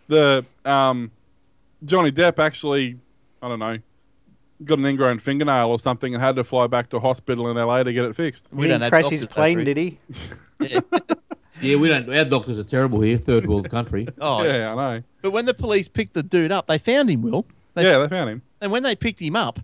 the 0.07 0.43
um, 0.65 1.11
Johnny 1.85 2.11
Depp 2.11 2.39
actually, 2.39 2.97
I 3.41 3.47
don't 3.47 3.59
know, 3.59 3.77
got 4.63 4.79
an 4.79 4.85
ingrown 4.85 5.19
fingernail 5.19 5.69
or 5.69 5.79
something 5.79 6.13
and 6.13 6.23
had 6.23 6.35
to 6.37 6.43
fly 6.43 6.67
back 6.67 6.89
to 6.91 6.99
hospital 6.99 7.49
in 7.49 7.57
LA 7.57 7.83
to 7.83 7.93
get 7.93 8.05
it 8.05 8.15
fixed. 8.15 8.47
We 8.51 8.63
he 8.65 8.69
don't 8.69 8.79
didn't 8.79 8.91
crash 8.91 9.09
his 9.09 9.25
plane, 9.27 9.63
did 9.63 9.77
he? 9.77 9.99
Yeah. 10.59 10.79
Yeah, 11.61 11.75
we 11.77 11.89
don't. 11.89 12.13
Our 12.13 12.23
doctors 12.25 12.57
are 12.59 12.63
terrible 12.63 13.01
here, 13.01 13.17
third 13.17 13.45
world 13.45 13.69
country. 13.69 14.07
Oh, 14.21 14.43
yeah, 14.43 14.73
I 14.73 14.75
know. 14.75 15.03
But 15.21 15.31
when 15.31 15.45
the 15.45 15.53
police 15.53 15.89
picked 15.89 16.13
the 16.13 16.23
dude 16.23 16.51
up, 16.51 16.67
they 16.67 16.77
found 16.77 17.09
him, 17.09 17.21
Will. 17.21 17.45
They, 17.73 17.83
Yeah, 17.83 17.97
they 17.99 18.07
found 18.07 18.29
him. 18.29 18.41
And 18.61 18.71
when 18.71 18.83
they 18.83 18.95
picked 18.95 19.21
him 19.21 19.35
up, 19.35 19.59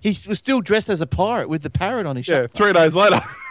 he 0.00 0.16
was 0.28 0.38
still 0.38 0.60
dressed 0.60 0.88
as 0.88 1.00
a 1.00 1.06
pirate 1.06 1.48
with 1.48 1.62
the 1.62 1.70
parrot 1.70 2.06
on 2.06 2.16
his 2.16 2.26
shoulder. 2.26 2.42
Yeah, 2.42 2.46
shoulder. 2.58 2.72
three 2.72 2.82
days 2.82 2.96
later. 2.96 3.20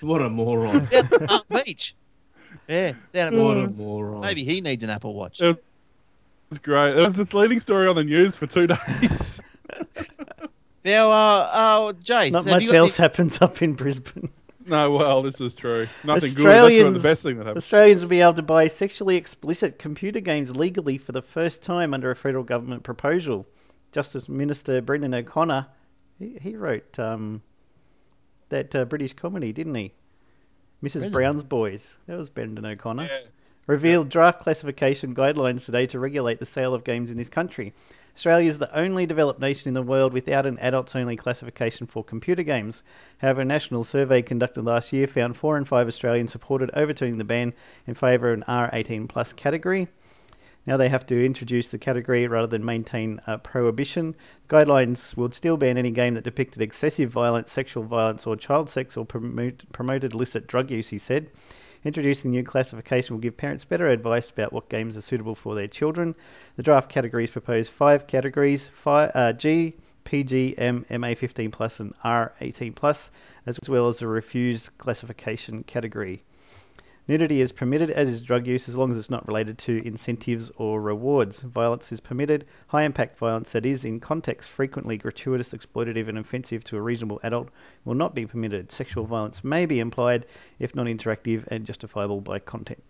What 0.00 0.22
a 0.22 0.30
moron! 0.30 0.84
Down 0.86 1.08
at 1.12 1.64
Beach. 1.64 1.94
Yeah, 2.68 2.92
down 3.12 3.34
at 3.34 3.40
what 3.42 3.56
a 3.56 3.68
moron! 3.68 4.20
Maybe 4.20 4.44
he 4.44 4.60
needs 4.60 4.84
an 4.84 4.90
Apple 4.90 5.14
Watch. 5.14 5.40
It 5.40 5.46
was, 5.48 5.56
it 5.56 5.64
was 6.50 6.58
great. 6.58 6.96
It 6.96 7.02
was 7.02 7.16
the 7.16 7.36
leading 7.36 7.60
story 7.60 7.88
on 7.88 7.96
the 7.96 8.04
news 8.04 8.36
for 8.36 8.46
two 8.46 8.66
days. 8.66 9.40
Now, 10.84 11.10
uh, 11.10 11.50
uh, 11.52 11.92
Jace, 11.94 12.32
Not 12.32 12.46
much 12.46 12.72
else 12.72 12.98
any- 12.98 13.04
happens 13.04 13.42
up 13.42 13.60
in 13.60 13.74
Brisbane. 13.74 14.30
no, 14.66 14.90
well, 14.92 15.22
this 15.22 15.38
is 15.40 15.54
true. 15.54 15.86
Nothing 16.04 16.04
good. 16.04 16.14
That's 16.14 16.24
Australians- 16.36 17.02
the 17.02 17.08
best 17.08 17.22
thing 17.24 17.36
that 17.36 17.44
happened. 17.46 17.58
Australians 17.58 18.02
will 18.02 18.08
be 18.08 18.20
able 18.22 18.34
to 18.34 18.42
buy 18.42 18.68
sexually 18.68 19.16
explicit 19.16 19.78
computer 19.78 20.20
games 20.20 20.56
legally 20.56 20.96
for 20.96 21.12
the 21.12 21.20
first 21.20 21.62
time 21.62 21.92
under 21.92 22.10
a 22.10 22.16
federal 22.16 22.44
government 22.44 22.84
proposal. 22.84 23.46
Justice 23.92 24.28
Minister 24.30 24.80
Brendan 24.80 25.12
O'Connor, 25.14 25.66
he, 26.18 26.38
he 26.40 26.56
wrote 26.56 26.98
um, 26.98 27.42
that 28.48 28.74
uh, 28.74 28.84
British 28.86 29.12
comedy, 29.12 29.52
didn't 29.52 29.74
he? 29.74 29.92
Mrs. 30.82 30.92
Brendan. 30.92 31.12
Brown's 31.12 31.42
Boys. 31.42 31.98
That 32.06 32.16
was 32.16 32.30
Brendan 32.30 32.64
O'Connor. 32.64 33.04
Yeah. 33.04 33.20
Revealed 33.68 34.08
draft 34.08 34.40
classification 34.40 35.14
guidelines 35.14 35.66
today 35.66 35.86
to 35.86 36.00
regulate 36.00 36.40
the 36.40 36.46
sale 36.46 36.72
of 36.74 36.82
games 36.82 37.10
in 37.10 37.18
this 37.18 37.28
country. 37.28 37.74
Australia 38.16 38.48
is 38.48 38.58
the 38.58 38.74
only 38.76 39.06
developed 39.06 39.40
nation 39.40 39.68
in 39.68 39.74
the 39.74 39.82
world 39.82 40.12
without 40.12 40.46
an 40.46 40.58
adults 40.58 40.96
only 40.96 41.16
classification 41.16 41.86
for 41.86 42.02
computer 42.02 42.42
games. 42.42 42.82
However, 43.18 43.42
a 43.42 43.44
national 43.44 43.84
survey 43.84 44.22
conducted 44.22 44.64
last 44.64 44.92
year 44.92 45.06
found 45.06 45.36
4 45.36 45.58
in 45.58 45.64
5 45.66 45.86
Australians 45.86 46.32
supported 46.32 46.70
overturning 46.72 47.18
the 47.18 47.24
ban 47.24 47.52
in 47.86 47.94
favour 47.94 48.32
of 48.32 48.38
an 48.38 48.44
R18 48.48 49.06
plus 49.06 49.34
category. 49.34 49.88
Now 50.66 50.78
they 50.78 50.88
have 50.88 51.06
to 51.06 51.24
introduce 51.24 51.68
the 51.68 51.78
category 51.78 52.26
rather 52.26 52.46
than 52.46 52.64
maintain 52.64 53.20
a 53.26 53.38
prohibition. 53.38 54.16
Guidelines 54.48 55.14
will 55.14 55.30
still 55.30 55.58
ban 55.58 55.76
any 55.76 55.90
game 55.90 56.14
that 56.14 56.24
depicted 56.24 56.62
excessive 56.62 57.10
violence, 57.10 57.52
sexual 57.52 57.84
violence, 57.84 58.26
or 58.26 58.34
child 58.34 58.70
sex 58.70 58.96
or 58.96 59.04
promote, 59.04 59.70
promoted 59.72 60.14
illicit 60.14 60.46
drug 60.46 60.70
use, 60.70 60.88
he 60.88 60.98
said. 60.98 61.30
Introducing 61.84 62.30
the 62.30 62.38
new 62.38 62.44
classification 62.44 63.14
will 63.14 63.20
give 63.20 63.36
parents 63.36 63.64
better 63.64 63.88
advice 63.88 64.30
about 64.30 64.52
what 64.52 64.68
games 64.68 64.96
are 64.96 65.00
suitable 65.00 65.34
for 65.34 65.54
their 65.54 65.68
children. 65.68 66.14
The 66.56 66.62
draft 66.62 66.88
categories 66.88 67.30
propose 67.30 67.68
five 67.68 68.06
categories 68.06 68.68
five, 68.68 69.12
uh, 69.14 69.32
G, 69.32 69.76
PG, 70.04 70.56
M, 70.58 70.86
MA15 70.90 71.52
plus, 71.52 71.80
and 71.80 71.94
R18 72.04 72.74
plus, 72.74 73.10
as 73.46 73.58
well 73.68 73.88
as 73.88 74.02
a 74.02 74.06
refused 74.06 74.76
classification 74.78 75.62
category. 75.64 76.22
Nudity 77.08 77.40
is 77.40 77.52
permitted, 77.52 77.90
as 77.90 78.06
is 78.06 78.20
drug 78.20 78.46
use, 78.46 78.68
as 78.68 78.76
long 78.76 78.90
as 78.90 78.98
it's 78.98 79.08
not 79.08 79.26
related 79.26 79.56
to 79.56 79.84
incentives 79.86 80.52
or 80.56 80.82
rewards. 80.82 81.40
Violence 81.40 81.90
is 81.90 82.00
permitted. 82.00 82.44
High 82.68 82.82
impact 82.82 83.16
violence 83.16 83.52
that 83.52 83.64
is, 83.64 83.82
in 83.82 83.98
context, 83.98 84.50
frequently 84.50 84.98
gratuitous, 84.98 85.54
exploitative, 85.54 86.06
and 86.06 86.18
offensive 86.18 86.64
to 86.64 86.76
a 86.76 86.82
reasonable 86.82 87.18
adult 87.22 87.48
will 87.86 87.94
not 87.94 88.14
be 88.14 88.26
permitted. 88.26 88.70
Sexual 88.70 89.06
violence 89.06 89.42
may 89.42 89.64
be 89.64 89.80
implied 89.80 90.26
if 90.58 90.74
non 90.74 90.84
interactive 90.84 91.46
and 91.48 91.64
justifiable 91.64 92.20
by 92.20 92.38
content. 92.38 92.82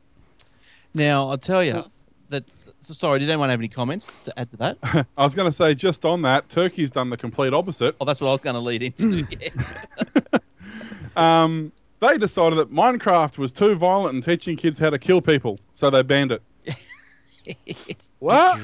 Now, 0.95 1.31
I'll 1.31 1.39
tell 1.39 1.63
you, 1.63 1.85
that's 2.29 2.69
sorry, 2.83 3.21
did 3.21 3.31
anyone 3.31 3.51
have 3.51 3.61
any 3.61 3.69
comments 3.69 4.25
to 4.25 4.37
add 4.37 4.51
to 4.51 4.57
that? 4.57 4.79
I 5.17 5.23
was 5.23 5.37
going 5.37 5.49
to 5.49 5.55
say, 5.55 5.77
just 5.77 6.05
on 6.05 6.23
that, 6.23 6.49
Turkey's 6.49 6.91
done 6.91 7.11
the 7.11 7.17
complete 7.17 7.55
opposite. 7.55 7.95
Oh, 8.01 8.05
that's 8.05 8.21
what 8.21 8.31
I 8.31 8.33
was 8.33 8.43
going 8.43 8.55
to 8.55 8.61
lead 8.61 8.83
into. 8.83 9.27
Um, 11.17 11.73
they 12.01 12.17
decided 12.19 12.57
that 12.59 12.73
Minecraft 12.73 13.39
was 13.39 13.53
too 13.53 13.75
violent 13.75 14.15
and 14.15 14.23
teaching 14.23 14.57
kids 14.57 14.79
how 14.79 14.91
to 14.91 14.99
kill 14.99 15.21
people, 15.21 15.59
so 15.73 15.91
they 15.91 16.03
banned 16.03 16.33
it. 16.33 16.43
What? 18.19 18.61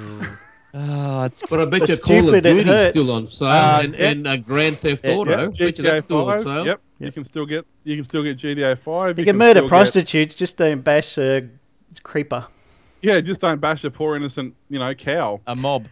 Oh, 0.77 1.23
it's 1.25 1.43
But 1.49 1.61
I 1.61 1.65
bet 1.67 1.89
you 1.89 1.97
Call 1.97 2.17
of 2.19 2.25
stupid, 2.25 2.35
it 2.47 2.51
Duty's 2.51 2.65
hurts. 2.67 2.91
still 2.91 3.11
on 3.13 3.27
sale, 3.29 3.49
Uh, 3.49 3.81
and, 3.85 3.95
yeah. 3.95 4.09
and 4.11 4.27
uh, 4.27 4.37
Grand 4.37 4.77
Theft 4.77 5.05
Auto. 5.07 5.31
Yep, 5.31 5.39
bet 5.59 5.59
you 5.79 5.85
GTA 5.85 5.87
that's 5.87 6.05
still 6.05 6.29
on 6.29 6.39
5. 6.39 6.43
sale. 6.43 6.67
Yep, 6.67 6.67
Yep. 6.67 6.81
you 7.07 7.13
can 7.13 7.25
still 7.25 7.47
get 7.47 7.65
you 7.85 7.97
can 7.97 8.05
still 8.05 8.23
get 8.25 8.37
GTA 8.39 8.77
Five. 8.79 9.19
You 9.19 9.25
can 9.25 9.37
murder 9.37 9.61
still 9.61 9.63
get- 9.63 9.69
prostitutes, 9.69 10.35
just 10.35 10.57
don't 10.57 10.81
bash 10.83 11.17
a 11.19 11.49
creeper. 12.03 12.47
yeah, 13.03 13.21
just 13.21 13.41
don't 13.41 13.61
bash 13.61 13.85
a 13.85 13.91
poor 13.91 14.17
innocent 14.17 14.55
you 14.69 14.79
know 14.81 14.93
cow. 14.95 15.41
a 15.47 15.55
mob. 15.55 15.87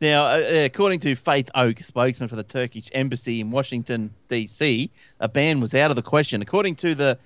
Now, 0.00 0.26
uh, 0.26 0.28
uh, 0.28 0.64
according 0.64 1.00
to 1.00 1.14
Faith 1.14 1.50
Oak, 1.54 1.78
spokesman 1.80 2.28
for 2.28 2.36
the 2.36 2.44
Turkish 2.44 2.88
embassy 2.92 3.40
in 3.40 3.50
Washington, 3.50 4.14
D.C., 4.28 4.90
a 5.18 5.28
ban 5.28 5.60
was 5.60 5.74
out 5.74 5.90
of 5.90 5.96
the 5.96 6.02
question. 6.02 6.42
According 6.42 6.76
to 6.76 6.94
the 6.94 7.18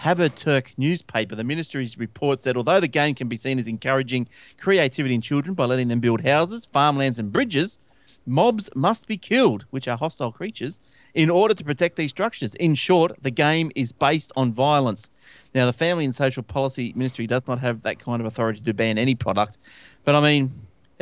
Haberturk 0.00 0.68
newspaper, 0.76 1.34
the 1.34 1.44
ministry's 1.44 1.98
report 1.98 2.40
said 2.40 2.56
although 2.56 2.80
the 2.80 2.88
game 2.88 3.14
can 3.14 3.28
be 3.28 3.36
seen 3.36 3.58
as 3.58 3.66
encouraging 3.66 4.28
creativity 4.58 5.14
in 5.14 5.20
children 5.20 5.54
by 5.54 5.64
letting 5.64 5.88
them 5.88 6.00
build 6.00 6.22
houses, 6.22 6.66
farmlands, 6.66 7.18
and 7.18 7.32
bridges, 7.32 7.78
mobs 8.26 8.70
must 8.74 9.06
be 9.06 9.16
killed, 9.16 9.64
which 9.70 9.88
are 9.88 9.96
hostile 9.96 10.32
creatures, 10.32 10.80
in 11.14 11.28
order 11.28 11.54
to 11.54 11.64
protect 11.64 11.96
these 11.96 12.10
structures. 12.10 12.54
In 12.54 12.74
short, 12.74 13.12
the 13.22 13.30
game 13.30 13.70
is 13.74 13.92
based 13.92 14.32
on 14.36 14.52
violence. 14.52 15.10
Now, 15.54 15.66
the 15.66 15.72
Family 15.72 16.04
and 16.04 16.14
Social 16.14 16.42
Policy 16.42 16.92
Ministry 16.96 17.26
does 17.26 17.46
not 17.46 17.58
have 17.58 17.82
that 17.82 17.98
kind 17.98 18.20
of 18.20 18.26
authority 18.26 18.60
to 18.60 18.74
ban 18.74 18.98
any 18.98 19.14
product, 19.14 19.58
but 20.04 20.14
I 20.14 20.20
mean, 20.20 20.52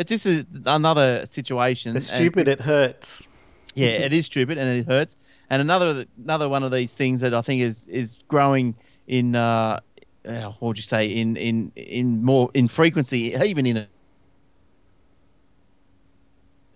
it, 0.01 0.07
this 0.09 0.27
is 0.27 0.47
another 0.67 1.27
situation. 1.27 1.93
The 1.93 1.99
and- 1.99 2.05
stupid, 2.05 2.49
it 2.49 2.61
hurts. 2.61 3.27
yeah, 3.75 3.89
it 3.89 4.13
is 4.13 4.27
stupid 4.27 4.59
and 4.59 4.69
it 4.79 4.87
hurts. 4.87 5.17
And 5.49 5.61
another 5.61 6.07
another 6.23 6.49
one 6.49 6.63
of 6.63 6.71
these 6.73 6.95
things 6.95 7.21
that 7.21 7.35
I 7.35 7.43
think 7.43 7.63
is 7.63 7.87
is 7.89 8.19
growing 8.29 8.75
in 9.07 9.35
uh, 9.35 9.81
uh, 10.27 10.43
what 10.59 10.63
would 10.63 10.77
you 10.79 10.83
say 10.83 11.07
in 11.09 11.37
in 11.37 11.73
in 11.77 12.23
more 12.23 12.51
in 12.55 12.69
frequency, 12.69 13.35
even 13.35 13.67
in 13.67 13.87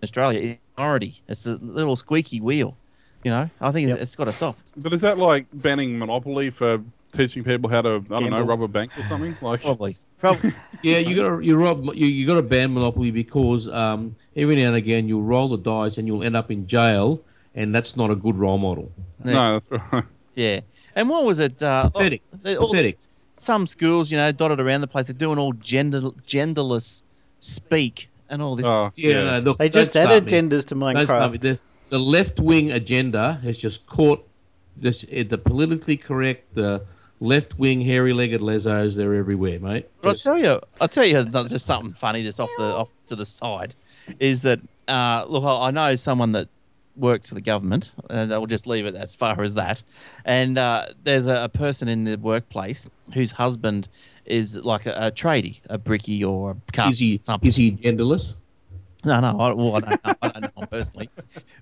Australia, 0.03 0.39
is 0.39 0.57
minority. 0.77 1.21
It's 1.27 1.45
a 1.45 1.55
little 1.55 1.95
squeaky 1.95 2.41
wheel. 2.41 2.75
You 3.23 3.31
know, 3.31 3.49
I 3.59 3.71
think 3.71 3.87
Yep. 3.89 3.99
it's 4.01 4.15
got 4.15 4.25
to 4.25 4.31
stop. 4.31 4.55
But 4.77 4.93
is 4.93 5.01
that 5.01 5.17
like 5.17 5.47
banning 5.53 5.97
Monopoly 5.97 6.51
for 6.51 6.83
teaching 7.11 7.43
people 7.43 7.69
how 7.69 7.81
to 7.81 8.03
I 8.11 8.19
don't 8.19 8.29
know 8.29 8.41
rob 8.41 8.61
a 8.61 8.67
bank 8.67 8.91
or 8.99 9.03
something? 9.03 9.35
Like 9.41 9.61
Probably, 9.61 9.97
probably. 10.19 10.53
Yeah, 10.83 10.99
you 10.99 11.15
got 11.15 11.29
to 11.37 11.41
you 11.43 11.55
rob 11.55 11.85
you, 11.95 12.05
you 12.05 12.27
got 12.27 12.35
to 12.35 12.43
ban 12.43 12.71
Monopoly 12.71 13.09
because 13.09 13.67
um, 13.69 14.15
every 14.35 14.55
now 14.55 14.67
and 14.67 14.75
again 14.75 15.07
you'll 15.07 15.23
roll 15.23 15.47
the 15.47 15.57
dice 15.57 15.97
and 15.97 16.05
you'll 16.07 16.21
end 16.23 16.35
up 16.35 16.51
in 16.51 16.67
jail, 16.67 17.21
and 17.55 17.73
that's 17.73 17.95
not 17.95 18.11
a 18.11 18.15
good 18.15 18.35
role 18.37 18.59
model. 18.59 18.91
no, 19.23 19.53
that's 19.53 19.71
right. 19.71 20.03
Yeah. 20.35 20.59
And 20.95 21.09
what 21.09 21.23
was 21.25 21.39
it? 21.39 21.63
Uh, 21.63 21.89
Pathetic. 21.89 22.21
all- 22.31 22.39
they- 22.43 22.55
all- 22.57 22.69
Pathetic. 22.69 22.99
some 23.35 23.65
schools, 23.65 24.11
you 24.11 24.17
know, 24.17 24.31
dotted 24.31 24.59
around 24.59 24.81
the 24.81 24.87
place, 24.87 25.07
they're 25.07 25.15
doing 25.15 25.39
all 25.39 25.53
gender 25.53 26.01
genderless 26.27 27.01
speak 27.39 28.09
and 28.29 28.41
all 28.43 28.55
this. 28.55 28.65
Oh, 28.67 28.91
Yeah, 28.95 29.23
no, 29.23 29.39
look, 29.39 29.57
They 29.57 29.69
just 29.69 29.93
don't 29.93 30.05
added 30.07 30.29
start 30.29 30.43
me. 30.43 30.49
agendas 30.49 30.65
to 30.65 30.75
Don't 30.75 31.05
start 31.07 31.31
me. 31.31 31.37
Minecraft. 31.39 31.41
The, 31.41 31.59
the 31.89 31.99
left 31.99 32.39
wing 32.39 32.71
agenda 32.71 33.39
has 33.43 33.57
just 33.57 33.87
caught 33.87 34.27
this, 34.77 35.01
the 35.01 35.37
politically 35.39 35.97
correct, 35.97 36.53
the 36.53 36.83
left 37.19 37.57
wing 37.57 37.81
hairy 37.81 38.13
legged 38.13 38.41
lezzos. 38.41 38.95
They're 38.95 39.13
everywhere, 39.15 39.59
mate. 39.59 39.87
But 40.01 40.09
I'll 40.09 40.15
tell 40.15 40.37
you, 40.39 40.59
I'll 40.81 40.87
tell 40.87 41.05
you 41.05 41.19
another- 41.19 41.49
just 41.49 41.65
something 41.65 41.93
funny 41.93 42.23
just 42.23 42.39
off 42.39 42.49
the 42.57 42.63
off 42.63 42.89
to 43.07 43.15
the 43.15 43.25
side, 43.25 43.75
is 44.19 44.41
that 44.43 44.59
uh, 44.87 45.25
look, 45.27 45.43
I 45.43 45.67
I 45.67 45.71
know 45.71 45.95
someone 45.95 46.31
that 46.33 46.47
works 46.95 47.27
for 47.29 47.35
the 47.35 47.41
government, 47.41 47.91
and 48.09 48.33
I'll 48.33 48.45
just 48.45 48.67
leave 48.67 48.85
it 48.85 48.95
as 48.95 49.15
far 49.15 49.41
as 49.41 49.55
that. 49.55 49.83
And 50.23 50.57
uh, 50.57 50.87
there's 51.03 51.27
a, 51.27 51.43
a 51.43 51.49
person 51.49 51.87
in 51.87 52.03
the 52.05 52.15
workplace 52.17 52.87
whose 53.13 53.31
husband 53.31 53.87
is 54.25 54.55
like 54.57 54.85
a, 54.85 54.93
a 54.93 55.11
tradie, 55.11 55.59
a 55.69 55.77
bricky 55.77 56.23
or 56.23 56.51
a 56.51 56.71
car, 56.71 56.89
is 56.89 56.99
he 56.99 57.19
something. 57.23 57.47
is 57.47 57.55
he 57.55 57.71
genderless? 57.73 58.35
No, 59.11 59.19
no, 59.19 59.39
I, 59.39 59.53
well, 59.53 59.75
I 59.75 59.79
don't 59.81 60.05
know. 60.05 60.13
I 60.21 60.27
don't 60.29 60.41
know 60.43 60.61
him 60.61 60.67
personally, 60.67 61.09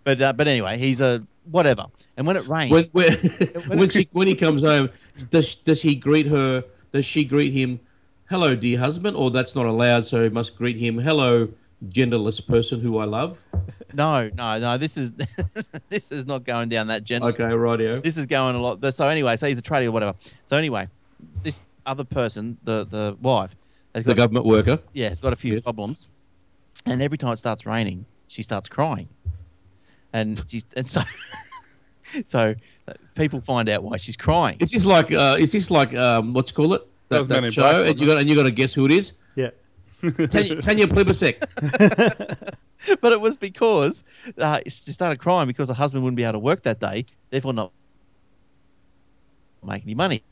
but 0.03 0.21
uh, 0.21 0.33
but 0.33 0.47
anyway, 0.47 0.77
he's 0.77 1.01
a 1.01 1.25
whatever. 1.51 1.85
And 2.17 2.25
when 2.25 2.37
it 2.37 2.47
rains, 2.47 2.71
When 2.71 2.85
when, 2.93 3.13
when 3.79 3.89
she 3.89 4.07
when 4.13 4.27
he 4.27 4.35
comes 4.35 4.61
home, 4.63 4.89
does 5.29 5.55
does 5.57 5.81
he 5.81 5.95
greet 5.95 6.27
her? 6.27 6.63
Does 6.91 7.05
she 7.05 7.23
greet 7.25 7.51
him? 7.53 7.79
Hello, 8.29 8.55
dear 8.55 8.79
husband, 8.79 9.15
or 9.17 9.29
that's 9.31 9.55
not 9.55 9.65
allowed, 9.65 10.07
so 10.07 10.23
he 10.23 10.29
must 10.29 10.55
greet 10.55 10.77
him. 10.77 10.97
Hello, 10.97 11.49
genderless 11.87 12.45
person 12.45 12.79
who 12.79 12.97
I 12.97 13.05
love. 13.05 13.43
no, 13.93 14.29
no, 14.33 14.57
no. 14.59 14.77
This 14.77 14.95
is 14.97 15.11
this 15.89 16.11
is 16.11 16.25
not 16.25 16.43
going 16.45 16.69
down 16.69 16.87
that 16.87 17.03
gender. 17.03 17.27
Okay, 17.27 17.43
rightio. 17.43 18.01
this 18.01 18.17
is 18.17 18.25
going 18.25 18.55
a 18.55 18.59
lot. 18.61 18.93
So 18.95 19.09
anyway, 19.09 19.35
so 19.37 19.47
he's 19.47 19.59
a 19.59 19.61
tradie 19.61 19.87
or 19.87 19.91
whatever. 19.91 20.15
So 20.45 20.57
anyway, 20.57 20.87
this 21.43 21.59
other 21.85 22.03
person, 22.05 22.57
the 22.63 22.85
the 22.85 23.17
wife, 23.21 23.55
has 23.93 24.03
The 24.05 24.11
got 24.13 24.17
government 24.17 24.45
worker. 24.45 24.79
yeah, 24.93 25.09
has 25.09 25.19
got 25.19 25.33
a 25.33 25.35
few 25.35 25.55
Yes. 25.55 25.63
problems, 25.63 26.07
and 26.85 27.01
every 27.01 27.17
time 27.17 27.33
it 27.33 27.37
starts 27.37 27.65
raining, 27.65 28.05
she 28.27 28.43
starts 28.43 28.69
crying, 28.69 29.09
and 30.11 30.43
she's 30.47 30.65
and 30.75 30.87
so 30.87 31.01
so 32.25 32.55
uh, 32.87 32.93
people 33.15 33.41
find 33.41 33.69
out 33.69 33.83
why 33.83 33.97
she's 33.97 34.17
crying. 34.17 34.57
Is 34.59 34.71
this 34.71 34.85
like 34.85 35.11
uh, 35.11 35.37
is 35.39 35.51
this 35.51 35.71
like 35.71 35.93
um, 35.93 36.33
what's 36.33 36.51
call 36.51 36.73
it 36.73 36.87
That 37.09 37.27
that, 37.27 37.41
that 37.41 37.53
show? 37.53 37.83
And 37.83 37.99
you 37.99 38.07
got 38.07 38.17
and 38.17 38.29
you 38.29 38.35
got 38.35 38.43
to 38.43 38.51
guess 38.51 38.73
who 38.73 38.85
it 38.85 38.91
is. 38.91 39.13
Yeah. 39.35 39.49
Tanya, 40.01 40.61
Tanya 40.61 40.87
Plibersek. 40.87 41.39
but 43.01 43.11
it 43.11 43.21
was 43.21 43.37
because 43.37 44.03
uh, 44.37 44.59
she 44.65 44.91
started 44.91 45.19
crying 45.19 45.47
because 45.47 45.69
her 45.69 45.73
husband 45.73 46.03
wouldn't 46.03 46.17
be 46.17 46.23
able 46.23 46.33
to 46.33 46.39
work 46.39 46.63
that 46.63 46.79
day, 46.79 47.05
therefore 47.29 47.53
not 47.53 47.71
make 49.63 49.83
any 49.83 49.95
money. 49.95 50.23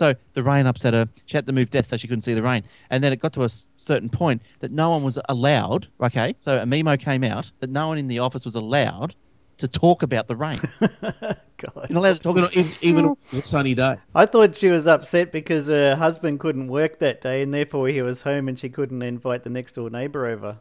So 0.00 0.14
the 0.32 0.42
rain 0.42 0.64
upset 0.64 0.94
her. 0.94 1.10
She 1.26 1.36
had 1.36 1.46
to 1.46 1.52
move 1.52 1.68
desk 1.68 1.90
so 1.90 1.98
she 1.98 2.08
couldn't 2.08 2.22
see 2.22 2.32
the 2.32 2.42
rain. 2.42 2.64
And 2.88 3.04
then 3.04 3.12
it 3.12 3.20
got 3.20 3.34
to 3.34 3.42
a 3.42 3.50
certain 3.76 4.08
point 4.08 4.40
that 4.60 4.72
no 4.72 4.88
one 4.88 5.04
was 5.04 5.18
allowed. 5.28 5.88
Okay, 6.02 6.34
so 6.40 6.58
a 6.58 6.64
memo 6.64 6.96
came 6.96 7.22
out 7.22 7.52
that 7.60 7.68
no 7.68 7.88
one 7.88 7.98
in 7.98 8.08
the 8.08 8.18
office 8.18 8.46
was 8.46 8.54
allowed 8.54 9.14
to 9.58 9.68
talk 9.68 10.02
about 10.02 10.26
the 10.26 10.36
rain. 10.36 10.58
God. 10.80 11.86
You're 11.90 11.90
not 11.90 11.96
allowed 11.96 12.14
to 12.14 12.20
talk 12.20 12.38
about 12.38 12.56
even, 12.56 12.72
even 12.80 13.04
a 13.10 13.42
sunny 13.42 13.74
day. 13.74 13.96
I 14.14 14.24
thought 14.24 14.56
she 14.56 14.70
was 14.70 14.86
upset 14.86 15.32
because 15.32 15.66
her 15.66 15.96
husband 15.96 16.40
couldn't 16.40 16.68
work 16.68 16.98
that 17.00 17.20
day 17.20 17.42
and 17.42 17.52
therefore 17.52 17.88
he 17.88 18.00
was 18.00 18.22
home 18.22 18.48
and 18.48 18.58
she 18.58 18.70
couldn't 18.70 19.02
invite 19.02 19.44
the 19.44 19.50
next 19.50 19.72
door 19.72 19.90
neighbour 19.90 20.24
over. 20.24 20.60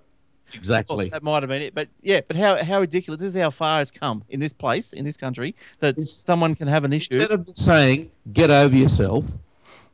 Exactly. 0.54 1.10
That 1.10 1.24
might 1.24 1.44
have 1.44 1.50
been 1.50 1.62
it, 1.62 1.74
but 1.76 1.88
yeah. 2.02 2.22
But 2.28 2.36
how 2.38 2.64
how 2.64 2.80
ridiculous! 2.80 3.20
This 3.20 3.36
is 3.36 3.42
how 3.42 3.50
far 3.52 3.82
it's 3.82 3.92
come 3.92 4.24
in 4.30 4.40
this 4.40 4.54
place, 4.54 4.94
in 4.94 5.06
this 5.06 5.18
country, 5.18 5.56
that 5.80 5.98
Yes. 5.98 6.22
someone 6.26 6.56
can 6.56 6.68
have 6.68 6.84
an 6.84 6.94
issue. 6.94 7.16
Instead 7.16 7.32
of 7.40 7.50
saying 7.50 8.12
get 8.34 8.50
over 8.50 8.76
yourself, 8.76 9.32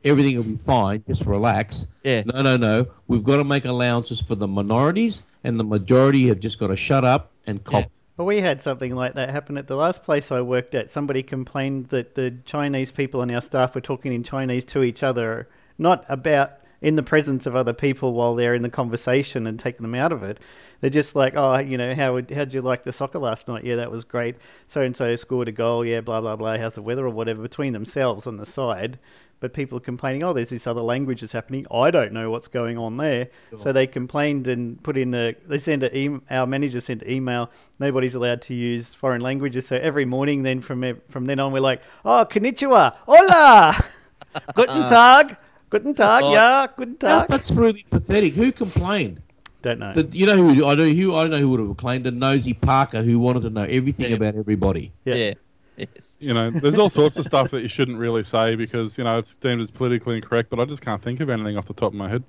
everything 0.04 0.36
will 0.36 0.44
be 0.44 0.56
fine. 0.56 1.02
Just 1.06 1.26
relax. 1.26 1.86
Yeah. 2.04 2.22
No, 2.26 2.42
no, 2.42 2.56
no. 2.56 2.86
We've 3.08 3.24
got 3.24 3.36
to 3.36 3.44
make 3.44 3.64
allowances 3.64 4.20
for 4.20 4.34
the 4.34 4.46
minorities, 4.48 5.22
and 5.44 5.58
the 5.58 5.64
majority 5.64 6.28
have 6.28 6.40
just 6.40 6.58
got 6.58 6.68
to 6.68 6.76
shut 6.76 7.04
up 7.04 7.32
and 7.46 7.62
cop. 7.64 7.82
Yeah. 7.82 7.86
Well, 8.16 8.26
we 8.26 8.40
had 8.40 8.62
something 8.62 8.94
like 8.94 9.12
that 9.14 9.28
happen 9.28 9.58
at 9.58 9.66
the 9.66 9.76
last 9.76 10.02
place 10.02 10.32
I 10.32 10.40
worked 10.40 10.74
at. 10.74 10.90
Somebody 10.90 11.22
complained 11.22 11.88
that 11.88 12.14
the 12.14 12.34
Chinese 12.46 12.90
people 12.90 13.20
on 13.20 13.30
our 13.30 13.42
staff 13.42 13.74
were 13.74 13.82
talking 13.82 14.14
in 14.14 14.22
Chinese 14.22 14.64
to 14.66 14.82
each 14.82 15.02
other, 15.02 15.48
not 15.76 16.06
about 16.08 16.52
in 16.80 16.94
the 16.96 17.02
presence 17.02 17.46
of 17.46 17.56
other 17.56 17.72
people 17.72 18.12
while 18.12 18.34
they're 18.34 18.54
in 18.54 18.62
the 18.62 18.68
conversation 18.70 19.46
and 19.46 19.58
taking 19.58 19.82
them 19.82 19.94
out 19.94 20.12
of 20.12 20.22
it. 20.22 20.38
They're 20.80 20.90
just 20.90 21.16
like, 21.16 21.34
oh, 21.36 21.58
you 21.58 21.78
know, 21.78 21.94
how 21.94 22.14
would- 22.14 22.30
how'd 22.30 22.52
you 22.52 22.60
like 22.62 22.82
the 22.84 22.92
soccer 22.92 23.18
last 23.18 23.48
night? 23.48 23.64
Yeah, 23.64 23.76
that 23.76 23.90
was 23.90 24.04
great. 24.04 24.36
So 24.66 24.82
and 24.82 24.94
so 24.96 25.16
scored 25.16 25.48
a 25.48 25.52
goal. 25.52 25.84
Yeah, 25.84 26.00
blah 26.02 26.20
blah 26.20 26.36
blah. 26.36 26.56
How's 26.58 26.74
the 26.74 26.82
weather 26.82 27.06
or 27.06 27.10
whatever 27.10 27.40
between 27.42 27.72
themselves 27.72 28.26
on 28.26 28.36
the 28.36 28.46
side. 28.46 28.98
But 29.38 29.52
people 29.52 29.76
are 29.76 29.82
complaining, 29.82 30.22
oh, 30.22 30.32
there's 30.32 30.48
this 30.48 30.66
other 30.66 30.80
language 30.80 31.20
that's 31.20 31.34
happening. 31.34 31.66
I 31.70 31.90
don't 31.90 32.12
know 32.12 32.30
what's 32.30 32.48
going 32.48 32.78
on 32.78 32.96
there. 32.96 33.28
So 33.56 33.70
they 33.70 33.86
complained 33.86 34.46
and 34.46 34.82
put 34.82 34.96
in 34.96 35.12
a. 35.12 35.34
They 35.46 35.58
sent 35.58 35.82
a 35.82 35.94
em 35.94 36.22
Our 36.30 36.46
manager 36.46 36.80
sent 36.80 37.02
an 37.02 37.10
email. 37.10 37.50
Nobody's 37.78 38.14
allowed 38.14 38.40
to 38.42 38.54
use 38.54 38.94
foreign 38.94 39.20
languages. 39.20 39.66
So 39.66 39.76
every 39.76 40.06
morning, 40.06 40.42
then 40.42 40.62
from 40.62 41.00
from 41.10 41.26
then 41.26 41.38
on, 41.38 41.52
we're 41.52 41.60
like, 41.60 41.82
oh, 42.02 42.26
konnichiwa, 42.30 42.94
hola, 43.06 43.76
guten 44.54 44.88
tag, 44.88 45.36
guten 45.70 45.94
tag, 45.94 46.22
Oh. 46.24 46.32
yeah, 46.32 46.66
guten 46.76 46.96
That- 47.00 47.20
tag. 47.20 47.28
that's 47.28 47.50
really 47.50 47.84
pathetic. 47.90 48.34
Who 48.34 48.52
complained? 48.52 49.20
Don't 49.62 49.78
know. 49.80 49.92
The, 49.94 50.06
you 50.16 50.26
know 50.26 50.36
who 50.36 50.64
I 50.66 50.74
know 50.74 50.88
who 50.88 51.14
I 51.16 51.26
know 51.26 51.38
who 51.38 51.50
would 51.50 51.60
have 51.60 51.68
complained? 51.68 52.04
The 52.04 52.10
nosy 52.12 52.52
Parker 52.54 53.02
who 53.02 53.18
wanted 53.18 53.42
to 53.42 53.50
know 53.50 53.62
everything 53.64 54.10
Yeah. 54.10 54.16
about 54.16 54.36
everybody. 54.36 54.92
Yeah. 55.04 55.14
Yeah. 55.14 55.34
Yes. 55.76 56.16
You 56.20 56.32
know, 56.32 56.50
there's 56.50 56.78
all 56.78 56.88
sorts 56.88 57.16
of 57.18 57.26
stuff 57.26 57.50
that 57.50 57.60
you 57.62 57.68
shouldn't 57.68 57.98
really 57.98 58.22
say 58.24 58.54
because 58.54 58.96
you 58.96 59.04
know 59.04 59.18
it's 59.18 59.36
deemed 59.36 59.60
as 59.60 59.70
politically 59.70 60.16
incorrect. 60.16 60.50
But 60.50 60.60
I 60.60 60.64
just 60.66 60.82
can't 60.82 61.02
think 61.02 61.20
of 61.20 61.28
anything 61.30 61.56
off 61.58 61.66
the 61.66 61.74
top 61.74 61.92
of 61.92 61.98
my 61.98 62.08
head. 62.08 62.22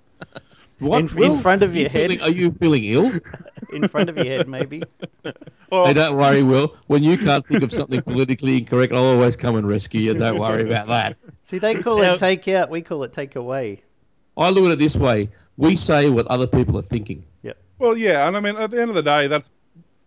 What, 0.80 1.12
In- 1.12 1.24
in 1.24 1.38
front 1.38 1.64
of 1.64 1.74
you 1.74 1.82
your 1.82 1.90
head. 1.90 2.02
feeling- 2.10 2.22
are 2.22 2.30
you 2.30 2.52
feeling 2.52 2.84
ill? 2.84 3.12
in 3.74 3.88
front 3.88 4.10
of 4.10 4.16
your 4.18 4.26
head, 4.26 4.48
maybe. 4.48 4.84
Hey, 5.70 5.94
don't 5.94 6.16
worry, 6.16 6.44
Will. 6.44 6.78
When 6.88 7.04
you 7.04 7.18
can't 7.18 7.46
think 7.46 7.62
of 7.62 7.74
something 7.74 8.02
politically 8.02 8.58
incorrect, 8.60 8.94
I'll 8.94 9.04
always 9.04 9.36
come 9.36 9.58
and 9.58 9.68
rescue 9.68 10.00
you. 10.00 10.14
Don't 10.14 10.40
worry 10.40 10.64
about 10.64 10.88
that. 10.88 11.18
See, 11.44 11.58
they 11.58 11.76
call 11.76 11.98
Now- 11.98 12.14
it 12.14 12.20
take 12.20 12.48
out. 12.48 12.70
We 12.70 12.82
call 12.82 13.04
it 13.04 13.12
take 13.12 13.36
away. 13.36 13.82
I 14.38 14.50
look 14.50 14.64
at 14.64 14.72
it 14.72 14.80
this 14.80 14.96
way: 14.96 15.30
we 15.58 15.76
say 15.76 16.10
what 16.10 16.26
other 16.28 16.48
people 16.48 16.80
are 16.80 16.82
thinking. 16.84 17.26
Yep. 17.44 17.58
Well, 17.80 17.98
yeah, 17.98 18.30
and 18.30 18.38
I 18.38 18.40
mean, 18.40 18.56
at 18.56 18.72
the 18.72 18.80
end 18.80 18.88
of 18.92 18.96
the 18.96 19.02
day, 19.04 19.28
that's 19.28 19.50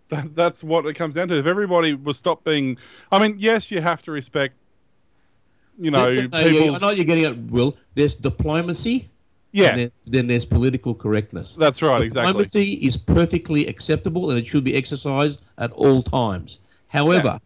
that, 0.09 0.35
that's 0.35 0.65
what 0.65 0.87
it 0.87 0.95
comes 0.95 1.15
down 1.17 1.29
to. 1.29 1.35
If 1.39 1.45
everybody 1.47 1.93
was 1.93 2.17
stopped 2.17 2.45
being, 2.45 2.79
I 3.13 3.19
mean, 3.19 3.37
yes, 3.39 3.71
you 3.71 3.83
have 3.83 4.03
to 4.05 4.13
respect, 4.13 4.55
you 5.79 5.91
know, 5.91 6.09
Yeah, 6.09 6.23
yeah, 6.33 6.73
I 6.73 6.79
know 6.79 6.89
you're 6.91 7.05
getting 7.05 7.27
at, 7.27 7.37
Will. 7.37 7.77
There's 7.93 8.15
diplomacy. 8.15 9.11
Yeah, 9.53 9.69
And 9.71 9.79
there's, 9.79 10.01
then 10.07 10.27
there's 10.29 10.45
political 10.45 10.95
correctness. 10.95 11.55
that's 11.59 11.83
right, 11.83 12.03
exactly. 12.03 12.29
Diplomacy 12.29 12.73
is 12.75 12.97
perfectly 12.97 13.67
acceptable 13.67 14.31
and 14.31 14.39
it 14.39 14.47
should 14.47 14.63
be 14.65 14.77
exercised 14.77 15.41
at 15.59 15.73
all 15.73 16.03
times. 16.03 16.59
However, 16.89 17.41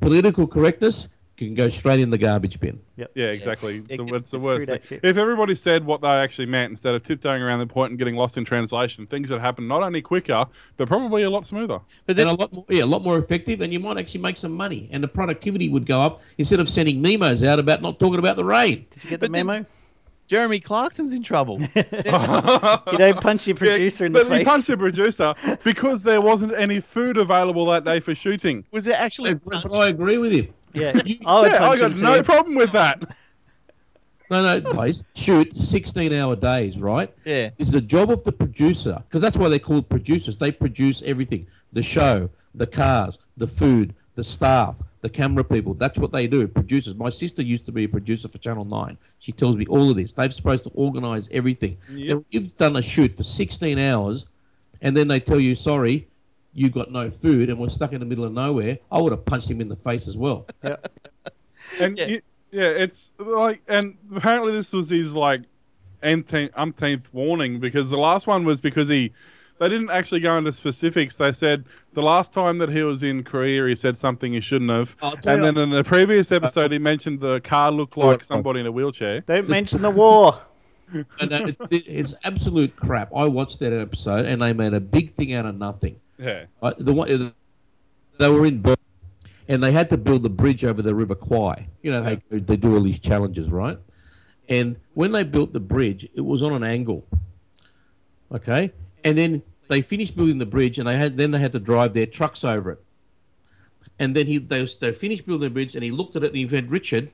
political 0.00 0.46
correctness 0.46 1.08
can 1.36 1.54
go 1.54 1.68
straight 1.68 2.00
in 2.00 2.10
the 2.10 2.18
garbage 2.18 2.58
bin. 2.58 2.80
Yeah, 2.96 3.26
exactly. 3.26 3.76
It 3.76 3.84
It's 3.90 3.96
the, 3.96 4.04
gets 4.04 4.16
it's 4.16 4.30
the 4.32 4.38
worst. 4.40 4.66
thing. 4.88 5.00
If 5.04 5.16
everybody 5.16 5.54
said 5.54 5.84
what 5.86 6.00
they 6.00 6.08
actually 6.08 6.46
meant 6.46 6.70
instead 6.72 6.94
of 6.96 7.04
tiptoeing 7.04 7.40
around 7.40 7.60
the 7.60 7.66
point 7.68 7.90
and 7.90 7.98
getting 7.98 8.16
lost 8.16 8.36
in 8.36 8.44
translation, 8.44 9.06
things 9.06 9.30
would 9.30 9.40
happen 9.40 9.68
not 9.68 9.84
only 9.84 10.02
quicker 10.02 10.44
but 10.76 10.88
probably 10.88 11.22
a 11.22 11.30
lot 11.30 11.46
smoother. 11.46 11.78
But 12.06 12.16
then, 12.16 12.26
and 12.26 12.36
a 12.36 12.40
lot 12.40 12.52
more, 12.52 12.64
yeah, 12.68 12.82
a 12.82 12.86
lot 12.86 13.02
more 13.02 13.18
effective, 13.18 13.60
and 13.60 13.72
you 13.72 13.78
might 13.78 13.98
actually 13.98 14.22
make 14.22 14.36
some 14.36 14.50
money, 14.52 14.88
and 14.90 15.00
the 15.00 15.06
productivity 15.06 15.68
would 15.68 15.86
go 15.86 16.00
up 16.00 16.22
instead 16.38 16.58
of 16.58 16.68
sending 16.68 17.00
memos 17.00 17.44
out 17.44 17.60
about 17.60 17.82
not 17.82 18.00
talking 18.00 18.18
about 18.18 18.34
the 18.34 18.44
rain. 18.44 18.86
Did 18.90 19.04
you 19.04 19.10
get 19.10 19.20
the 19.20 19.28
But 19.28 19.32
then- 19.36 19.46
memo? 19.46 19.66
Jeremy 20.28 20.60
Clarkson's 20.60 21.12
in 21.12 21.22
trouble. 21.22 21.58
You 21.74 22.98
don't 22.98 23.20
punch 23.20 23.46
your 23.46 23.56
producer 23.56 24.04
in 24.06 24.12
the 24.12 24.20
but 24.20 24.30
we 24.30 24.36
face. 24.38 24.46
punched 24.46 24.66
the 24.68 24.76
producer 24.76 25.34
because 25.64 26.02
there 26.02 26.20
wasn't 26.20 26.52
any 26.54 26.80
food 26.80 27.16
available 27.16 27.66
that 27.66 27.84
day 27.84 27.98
for 28.00 28.14
shooting. 28.14 28.64
Was 28.70 28.86
it 28.86 28.94
actually? 28.94 29.34
But 29.34 29.74
I 29.74 29.88
agree 29.88 30.18
with 30.18 30.32
him. 30.32 30.48
Yeah, 30.74 30.92
I 31.26 31.46
Yeah, 31.46 31.68
I 31.68 31.78
got 31.78 31.98
no 31.98 32.18
too. 32.18 32.22
problem 32.22 32.54
with 32.54 32.72
that. 32.72 33.02
No, 34.30 34.42
no, 34.42 34.60
guys, 34.72 35.02
shoot 35.14 35.56
16 35.56 36.12
hour 36.12 36.36
days, 36.36 36.78
right? 36.78 37.12
Yeah. 37.24 37.50
It's 37.58 37.70
the 37.70 37.80
job 37.80 38.10
of 38.10 38.22
the 38.24 38.32
producer, 38.32 39.02
because 39.08 39.22
that's 39.22 39.36
why 39.38 39.48
they're 39.48 39.58
called 39.58 39.88
producers. 39.88 40.36
They 40.36 40.52
produce 40.52 41.02
everything 41.02 41.46
the 41.72 41.82
show, 41.82 42.28
the 42.54 42.66
cars, 42.66 43.18
the 43.38 43.46
food, 43.46 43.94
the 44.14 44.24
staff, 44.24 44.82
the 45.00 45.08
camera 45.08 45.44
people. 45.44 45.74
That's 45.74 45.98
what 45.98 46.12
they 46.12 46.26
do, 46.26 46.48
producers. 46.48 46.94
My 46.94 47.10
sister 47.10 47.42
used 47.42 47.66
to 47.66 47.72
be 47.72 47.84
a 47.84 47.88
producer 47.88 48.28
for 48.28 48.38
Channel 48.38 48.64
9. 48.64 48.98
She 49.18 49.32
tells 49.32 49.56
me 49.56 49.66
all 49.66 49.90
of 49.90 49.96
this. 49.96 50.12
They're 50.12 50.30
supposed 50.30 50.64
to 50.64 50.70
organize 50.70 51.28
everything. 51.30 51.76
Yep. 51.92 52.16
Now, 52.16 52.24
you've 52.30 52.56
done 52.56 52.76
a 52.76 52.82
shoot 52.82 53.16
for 53.16 53.22
16 53.22 53.78
hours, 53.78 54.26
and 54.80 54.96
then 54.96 55.08
they 55.08 55.20
tell 55.20 55.38
you, 55.40 55.54
sorry, 55.54 56.08
you 56.52 56.70
got 56.70 56.90
no 56.90 57.10
food, 57.10 57.50
and 57.50 57.58
we're 57.58 57.68
stuck 57.68 57.92
in 57.92 58.00
the 58.00 58.06
middle 58.06 58.24
of 58.24 58.32
nowhere. 58.32 58.78
I 58.90 59.00
would 59.00 59.12
have 59.12 59.24
punched 59.24 59.48
him 59.50 59.60
in 59.60 59.68
the 59.68 59.76
face 59.76 60.08
as 60.08 60.16
well. 60.16 60.46
And 61.80 61.98
Yeah. 61.98 62.06
yeah. 62.06 62.18
yeah, 62.50 62.68
it's 62.68 63.12
like, 63.18 63.62
and 63.68 63.96
apparently 64.14 64.52
this 64.52 64.72
was 64.72 64.88
his 64.88 65.14
like 65.14 65.42
umpteenth, 66.02 66.52
umpteenth 66.56 67.12
warning 67.12 67.60
because 67.60 67.90
the 67.90 67.98
last 67.98 68.26
one 68.26 68.44
was 68.44 68.60
because 68.60 68.88
he, 68.88 69.12
they 69.58 69.68
didn't 69.68 69.90
actually 69.90 70.20
go 70.20 70.36
into 70.38 70.52
specifics. 70.52 71.16
They 71.16 71.32
said 71.32 71.64
the 71.94 72.02
last 72.02 72.32
time 72.32 72.58
that 72.58 72.68
he 72.70 72.82
was 72.82 73.02
in 73.02 73.24
Korea, 73.24 73.66
he 73.66 73.74
said 73.74 73.98
something 73.98 74.32
he 74.32 74.40
shouldn't 74.40 74.70
have. 74.70 74.96
And 75.02 75.24
you- 75.24 75.42
then 75.42 75.56
in 75.58 75.70
the 75.70 75.84
previous 75.84 76.30
episode, 76.32 76.72
he 76.72 76.78
mentioned 76.78 77.20
the 77.20 77.40
car 77.40 77.70
looked 77.70 77.96
like 77.96 78.22
somebody 78.24 78.60
in 78.60 78.66
a 78.66 78.72
wheelchair. 78.72 79.20
Don't 79.20 79.48
mention 79.48 79.82
the 79.82 79.90
war. 79.90 80.40
and 81.20 81.32
uh, 81.32 81.46
it, 81.48 81.56
it- 81.70 81.84
it's 81.88 82.14
absolute 82.24 82.74
crap. 82.76 83.10
I 83.14 83.24
watched 83.26 83.58
that 83.60 83.72
episode, 83.72 84.24
and 84.24 84.40
they 84.40 84.52
made 84.52 84.74
a 84.74 84.80
big 84.80 85.10
thing 85.10 85.34
out 85.34 85.44
of 85.46 85.54
nothing. 85.56 86.00
Yeah. 86.18 86.44
Uh, 86.62 86.72
the 86.78 86.92
one 86.92 87.32
they 88.18 88.28
were 88.28 88.46
in 88.46 88.60
Bur- 88.62 88.74
and 89.48 89.62
they 89.62 89.70
had 89.72 89.88
to 89.90 89.96
build 89.96 90.22
the 90.24 90.28
bridge 90.30 90.64
over 90.64 90.82
the 90.82 90.94
River 90.94 91.14
Kwai. 91.14 91.68
You 91.82 91.90
know, 91.92 92.02
they 92.30 92.38
they 92.38 92.56
do 92.56 92.74
all 92.74 92.82
these 92.82 92.98
challenges, 92.98 93.50
right? 93.50 93.78
And 94.48 94.76
when 94.94 95.12
they 95.12 95.22
built 95.24 95.52
the 95.52 95.60
bridge, 95.60 96.08
it 96.14 96.20
was 96.22 96.42
on 96.42 96.52
an 96.54 96.64
angle. 96.64 97.06
Okay, 98.32 98.72
and 99.04 99.16
then 99.16 99.42
they 99.68 99.82
finished 99.82 100.16
building 100.16 100.38
the 100.38 100.46
bridge, 100.46 100.78
and 100.78 100.88
they 100.88 100.96
had 100.96 101.16
then 101.16 101.30
they 101.30 101.38
had 101.38 101.52
to 101.52 101.60
drive 101.60 101.94
their 101.94 102.06
trucks 102.06 102.44
over 102.44 102.72
it. 102.72 102.82
And 103.98 104.14
then 104.14 104.26
he 104.26 104.38
they, 104.38 104.64
they 104.80 104.92
finished 104.92 105.26
building 105.26 105.48
the 105.48 105.54
bridge, 105.54 105.74
and 105.74 105.84
he 105.84 105.90
looked 105.90 106.16
at 106.16 106.24
it, 106.24 106.28
and 106.28 106.36
he 106.36 106.48
said, 106.48 106.70
"Richard," 106.70 107.10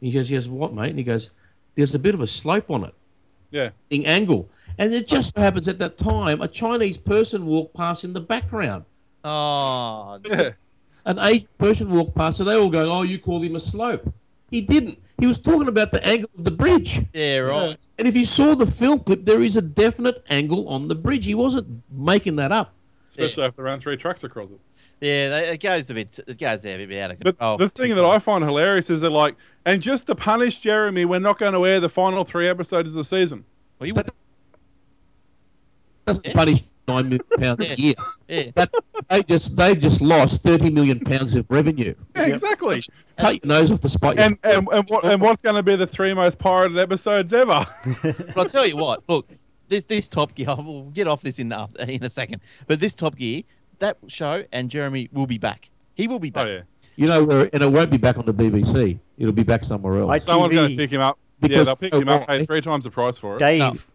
he 0.00 0.10
goes, 0.10 0.30
"Yes, 0.30 0.46
what, 0.46 0.74
mate?" 0.74 0.90
And 0.90 0.98
he 0.98 1.04
goes, 1.04 1.30
"There's 1.74 1.94
a 1.94 1.98
bit 1.98 2.14
of 2.14 2.20
a 2.20 2.26
slope 2.26 2.70
on 2.70 2.84
it." 2.84 2.94
Yeah. 3.50 3.70
in 3.90 4.04
angle. 4.04 4.48
And 4.76 4.92
it 4.92 5.06
just 5.06 5.34
so 5.34 5.40
happens 5.40 5.68
at 5.68 5.78
that 5.78 5.96
time 5.96 6.42
a 6.42 6.48
Chinese 6.48 6.96
person 6.96 7.46
walked 7.46 7.74
past 7.74 8.04
in 8.04 8.12
the 8.12 8.20
background. 8.20 8.84
Oh, 9.24 10.18
Yeah. 10.28 10.50
An 11.04 11.20
Asian 11.20 11.48
person 11.56 11.90
walked 11.90 12.16
past, 12.16 12.38
so 12.38 12.44
they 12.44 12.56
all 12.56 12.68
going, 12.68 12.88
"Oh, 12.88 13.02
you 13.02 13.18
called 13.18 13.44
him 13.44 13.54
a 13.54 13.60
slope." 13.60 14.12
He 14.50 14.60
didn't. 14.60 14.98
He 15.18 15.26
was 15.26 15.38
talking 15.40 15.68
about 15.68 15.92
the 15.92 16.06
angle 16.06 16.28
of 16.36 16.44
the 16.44 16.50
bridge. 16.50 17.00
yeah, 17.14 17.38
right. 17.38 17.76
And 17.98 18.06
if 18.06 18.14
you 18.14 18.24
saw 18.26 18.54
the 18.54 18.66
film 18.66 19.00
clip, 19.00 19.24
there 19.24 19.40
is 19.42 19.56
a 19.56 19.62
definite 19.62 20.22
angle 20.28 20.68
on 20.68 20.88
the 20.88 20.94
bridge. 20.94 21.24
He 21.24 21.34
wasn't 21.34 21.82
making 21.90 22.36
that 22.36 22.52
up. 22.52 22.74
Especially 23.08 23.44
after 23.44 23.62
they 23.62 23.62
ran 23.62 23.80
three 23.80 23.96
trucks 23.96 24.24
across 24.24 24.50
it. 24.50 24.60
Yeah, 25.00 25.28
they, 25.30 25.48
it 25.50 25.60
goes 25.62 25.88
a 25.90 25.94
bit. 25.94 26.18
It 26.26 26.38
goes 26.38 26.60
there 26.62 26.78
a 26.78 26.84
bit 26.86 26.98
out 27.00 27.10
of 27.12 27.20
control. 27.20 27.56
But 27.56 27.64
the 27.64 27.68
thing 27.70 27.94
that 27.94 28.04
I 28.04 28.18
find 28.18 28.44
hilarious 28.44 28.90
is 28.90 29.00
they're 29.00 29.10
like, 29.10 29.36
and 29.64 29.80
just 29.80 30.06
to 30.08 30.14
punish 30.14 30.58
Jeremy, 30.60 31.04
we're 31.06 31.18
not 31.18 31.38
going 31.38 31.52
to 31.54 31.66
air 31.66 31.80
the 31.80 31.88
final 31.88 32.24
three 32.24 32.48
episodes 32.48 32.90
of 32.90 32.96
the 32.96 33.04
season. 33.04 33.44
Well, 33.78 33.86
you- 33.88 33.94
Doesn't 36.06 36.26
Yeah. 36.26 36.32
punish 36.34 36.62
nine 36.88 37.04
million 37.08 37.24
pounds 37.38 37.60
Yeah. 37.60 37.72
a 37.72 37.74
year. 37.76 37.94
yeah. 38.28 38.50
That, 38.54 38.70
they 39.08 39.22
just 39.22 39.56
they've 39.56 39.78
just 39.78 40.00
lost 40.00 40.42
thirty 40.42 40.70
million 40.70 41.00
pounds 41.00 41.34
of 41.34 41.46
revenue. 41.48 41.94
Yeah, 42.14 42.26
exactly. 42.26 42.82
Cut 43.18 43.44
your 43.44 43.48
nose 43.48 43.70
off 43.70 43.80
the 43.80 43.88
spot. 43.88 44.18
And 44.18 44.38
and, 44.42 44.68
and, 44.72 44.88
what, 44.88 45.04
and 45.04 45.20
what's 45.20 45.40
going 45.42 45.56
to 45.56 45.62
be 45.62 45.76
the 45.76 45.86
three 45.86 46.14
most 46.14 46.38
pirated 46.38 46.78
episodes 46.78 47.32
ever? 47.32 47.66
But 48.02 48.36
I'll 48.36 48.44
tell 48.46 48.66
you 48.66 48.76
what. 48.76 49.02
Look, 49.08 49.28
this 49.68 49.84
this 49.84 50.08
Top 50.08 50.34
Gear. 50.34 50.46
We'll 50.58 50.84
get 50.90 51.06
off 51.08 51.22
this 51.22 51.38
in 51.38 51.52
after, 51.52 51.82
in 51.90 52.02
a 52.04 52.10
second. 52.10 52.40
But 52.66 52.80
this 52.80 52.94
Top 52.94 53.16
Gear, 53.16 53.42
that 53.78 53.98
show, 54.08 54.44
and 54.52 54.70
Jeremy 54.70 55.08
will 55.12 55.26
be 55.26 55.38
back. 55.38 55.70
He 55.94 56.08
will 56.08 56.18
be 56.18 56.30
back. 56.30 56.46
Oh 56.48 56.58
back. 56.58 56.66
yeah, 56.96 57.02
You 57.02 57.06
know, 57.06 57.30
uh, 57.30 57.48
and 57.52 57.62
it 57.62 57.72
won't 57.72 57.90
be 57.90 57.96
back 57.98 58.18
on 58.18 58.26
the 58.26 58.34
BBC. 58.34 58.98
It'll 59.18 59.32
be 59.32 59.42
back 59.44 59.64
somewhere 59.64 60.00
else. 60.00 60.10
I- 60.10 60.18
someone's 60.18 60.52
going 60.52 60.70
to 60.70 60.76
pick 60.76 60.90
him 60.90 61.00
up. 61.00 61.18
yeah, 61.42 61.62
they'll 61.64 61.76
pick 61.76 61.94
him 61.94 62.08
up, 62.08 62.26
pay 62.26 62.44
three 62.44 62.60
times 62.60 62.84
the 62.84 62.90
price 62.90 63.18
for 63.18 63.36
it. 63.36 63.38
Dave. 63.38 63.86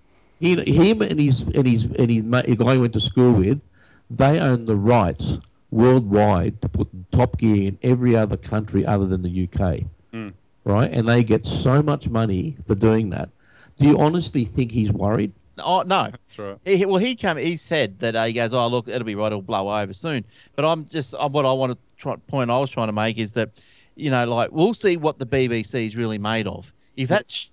He, 0.41 0.55
him 0.73 1.01
and 1.01 1.19
his 1.19 1.41
and 1.41 1.67
his 1.67 1.83
and 1.85 2.09
his 2.09 2.23
mate, 2.23 2.47
the 2.47 2.55
guy 2.55 2.73
he 2.73 2.79
went 2.79 2.93
to 2.93 2.99
school 2.99 3.31
with, 3.33 3.61
they 4.09 4.39
own 4.39 4.65
the 4.65 4.75
rights 4.75 5.37
worldwide 5.69 6.61
to 6.63 6.67
put 6.67 6.89
Top 7.11 7.37
Gear 7.37 7.67
in 7.67 7.77
every 7.83 8.15
other 8.15 8.35
country 8.35 8.85
other 8.85 9.05
than 9.05 9.21
the 9.21 9.43
UK. 9.43 9.83
Mm. 10.13 10.33
Right, 10.63 10.91
and 10.91 11.07
they 11.07 11.23
get 11.23 11.45
so 11.45 11.81
much 11.81 12.09
money 12.09 12.57
for 12.65 12.75
doing 12.75 13.11
that. 13.11 13.29
Do 13.77 13.87
you 13.87 13.97
honestly 13.99 14.43
think 14.43 14.71
he's 14.71 14.91
worried? 14.91 15.31
Oh 15.59 15.83
no. 15.83 16.09
That's 16.11 16.39
right. 16.39 16.57
He, 16.65 16.85
well, 16.85 16.97
he 16.97 17.15
came. 17.15 17.37
He 17.37 17.55
said 17.55 17.99
that 17.99 18.15
uh, 18.15 18.25
he 18.25 18.33
goes, 18.33 18.53
"Oh, 18.53 18.67
look, 18.67 18.87
it'll 18.87 19.03
be 19.03 19.15
right. 19.15 19.27
It'll 19.27 19.41
blow 19.41 19.69
over 19.71 19.93
soon." 19.93 20.25
But 20.55 20.65
I'm 20.65 20.85
just 20.85 21.13
uh, 21.13 21.29
what 21.29 21.45
I 21.45 21.53
want 21.53 21.73
to 21.73 21.77
try, 21.97 22.15
point 22.27 22.49
I 22.49 22.57
was 22.57 22.69
trying 22.71 22.87
to 22.87 22.93
make 22.93 23.17
is 23.17 23.33
that, 23.33 23.61
you 23.95 24.09
know, 24.09 24.25
like 24.25 24.51
we'll 24.51 24.73
see 24.73 24.97
what 24.97 25.19
the 25.19 25.25
BBC 25.25 25.85
is 25.85 25.95
really 25.95 26.17
made 26.17 26.47
of. 26.47 26.73
If 26.97 27.09
that 27.09 27.31
sh- 27.31 27.47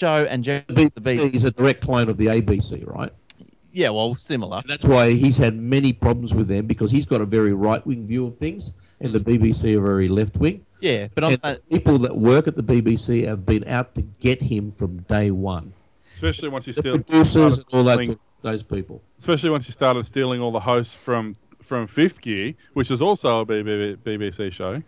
show 0.00 0.24
and 0.28 0.42
Jer- 0.42 0.64
The 0.68 0.90
the 0.94 1.00
BBC 1.00 1.18
BBC, 1.30 1.34
is 1.34 1.44
a 1.44 1.50
direct 1.50 1.82
clone 1.82 2.08
of 2.08 2.16
the 2.16 2.26
ABC, 2.26 2.86
right? 2.86 3.12
yeah, 3.72 3.90
well, 3.90 4.14
similar. 4.16 4.58
And 4.58 4.68
that's 4.68 4.84
why 4.84 5.10
he's 5.12 5.36
had 5.36 5.54
many 5.56 5.92
problems 5.92 6.34
with 6.34 6.48
them 6.48 6.66
because 6.66 6.90
he's 6.90 7.06
got 7.06 7.20
a 7.20 7.26
very 7.26 7.52
right 7.52 7.84
wing 7.86 8.06
view 8.06 8.26
of 8.26 8.36
things, 8.36 8.72
and 9.00 9.12
the 9.12 9.20
BBC 9.20 9.76
are 9.76 9.80
very 9.82 10.08
left 10.08 10.36
wing. 10.38 10.64
Yeah, 10.80 11.08
but 11.14 11.24
I'm 11.24 11.32
And 11.32 11.40
saying- 11.42 11.58
people 11.70 11.98
that 11.98 12.16
work 12.16 12.48
at 12.48 12.56
the 12.56 12.62
BBC 12.62 13.24
have 13.26 13.44
been 13.46 13.64
out 13.68 13.94
to 13.94 14.02
get 14.20 14.42
him 14.42 14.72
from 14.72 14.98
day 15.02 15.30
one. 15.30 15.72
Especially 16.14 16.48
once 16.48 16.66
you 16.66 16.72
The 16.72 16.80
steal, 16.82 16.94
producers 16.94 17.30
started 17.30 17.64
all 17.72 17.84
that, 17.84 17.98
stealing, 18.00 18.18
those 18.42 18.62
people. 18.62 19.02
especially 19.18 19.50
once 19.50 19.68
you 19.68 19.72
started 19.72 20.04
stealing 20.04 20.40
all 20.40 20.50
the 20.52 20.60
hosts 20.60 20.94
from 20.94 21.36
from 21.60 21.86
Fifth 21.86 22.20
Gear, 22.22 22.54
which 22.72 22.90
is 22.90 23.00
also 23.00 23.40
a 23.42 23.46
BBC 23.46 24.50
show. 24.50 24.82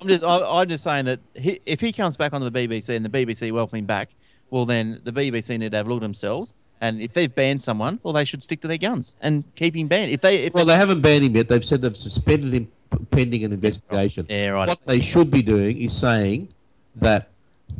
I'm 0.00 0.08
just, 0.08 0.24
I, 0.24 0.38
I'm 0.62 0.66
just 0.68 0.82
saying 0.82 1.04
that 1.04 1.20
he, 1.34 1.60
if 1.66 1.78
he 1.80 1.92
comes 1.92 2.16
back 2.16 2.32
onto 2.32 2.48
the 2.48 2.66
BBC 2.68 2.96
and 2.96 3.04
the 3.04 3.10
BBC 3.10 3.52
welcome 3.52 3.80
him 3.80 3.84
back, 3.86 4.14
well, 4.50 4.66
then 4.66 5.00
the 5.04 5.12
BBC 5.12 5.58
need 5.58 5.72
to 5.72 5.76
have 5.76 5.86
a 5.86 5.88
look 5.88 5.98
at 5.98 6.02
themselves. 6.02 6.54
And 6.80 7.00
if 7.00 7.12
they've 7.14 7.34
banned 7.34 7.62
someone, 7.62 7.98
well, 8.02 8.12
they 8.12 8.24
should 8.24 8.42
stick 8.42 8.60
to 8.60 8.68
their 8.68 8.76
guns 8.78 9.14
and 9.22 9.44
keep 9.54 9.74
him 9.74 9.88
banned. 9.88 10.10
If 10.12 10.20
they, 10.20 10.42
if 10.42 10.52
Well, 10.54 10.64
they, 10.66 10.74
they 10.74 10.78
haven't 10.78 11.00
banned 11.00 11.24
him 11.24 11.34
yet. 11.34 11.48
They've 11.48 11.64
said 11.64 11.80
they've 11.80 11.96
suspended 11.96 12.52
him 12.52 12.70
pending 13.10 13.44
an 13.44 13.52
investigation. 13.52 14.26
yeah, 14.28 14.48
right. 14.48 14.68
What 14.68 14.84
they 14.86 15.00
should 15.00 15.30
be 15.30 15.40
doing 15.42 15.80
is 15.80 15.96
saying 15.96 16.48
that 16.96 17.30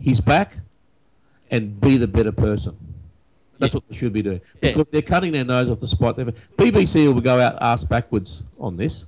he's 0.01 0.21
back 0.21 0.55
and 1.51 1.79
be 1.81 1.97
the 1.99 2.09
better 2.09 2.33
person. 2.33 2.75
That's 3.59 3.75
what 3.75 3.85
they 3.89 3.97
should 3.97 4.13
be 4.13 4.23
doing. 4.23 4.41
Yeah. 4.63 4.73
Because 4.73 4.87
they're 4.91 5.03
cutting 5.03 5.33
their 5.33 5.45
nose 5.45 5.71
off 5.71 5.81
the 5.81 5.89
spot. 5.89 6.17
They've- 6.17 6.33
BBC 6.57 7.07
will 7.13 7.21
go 7.21 7.39
out 7.41 7.57
ass 7.63 7.85
backwards 7.85 8.43
on 8.59 8.77
this. 8.77 9.05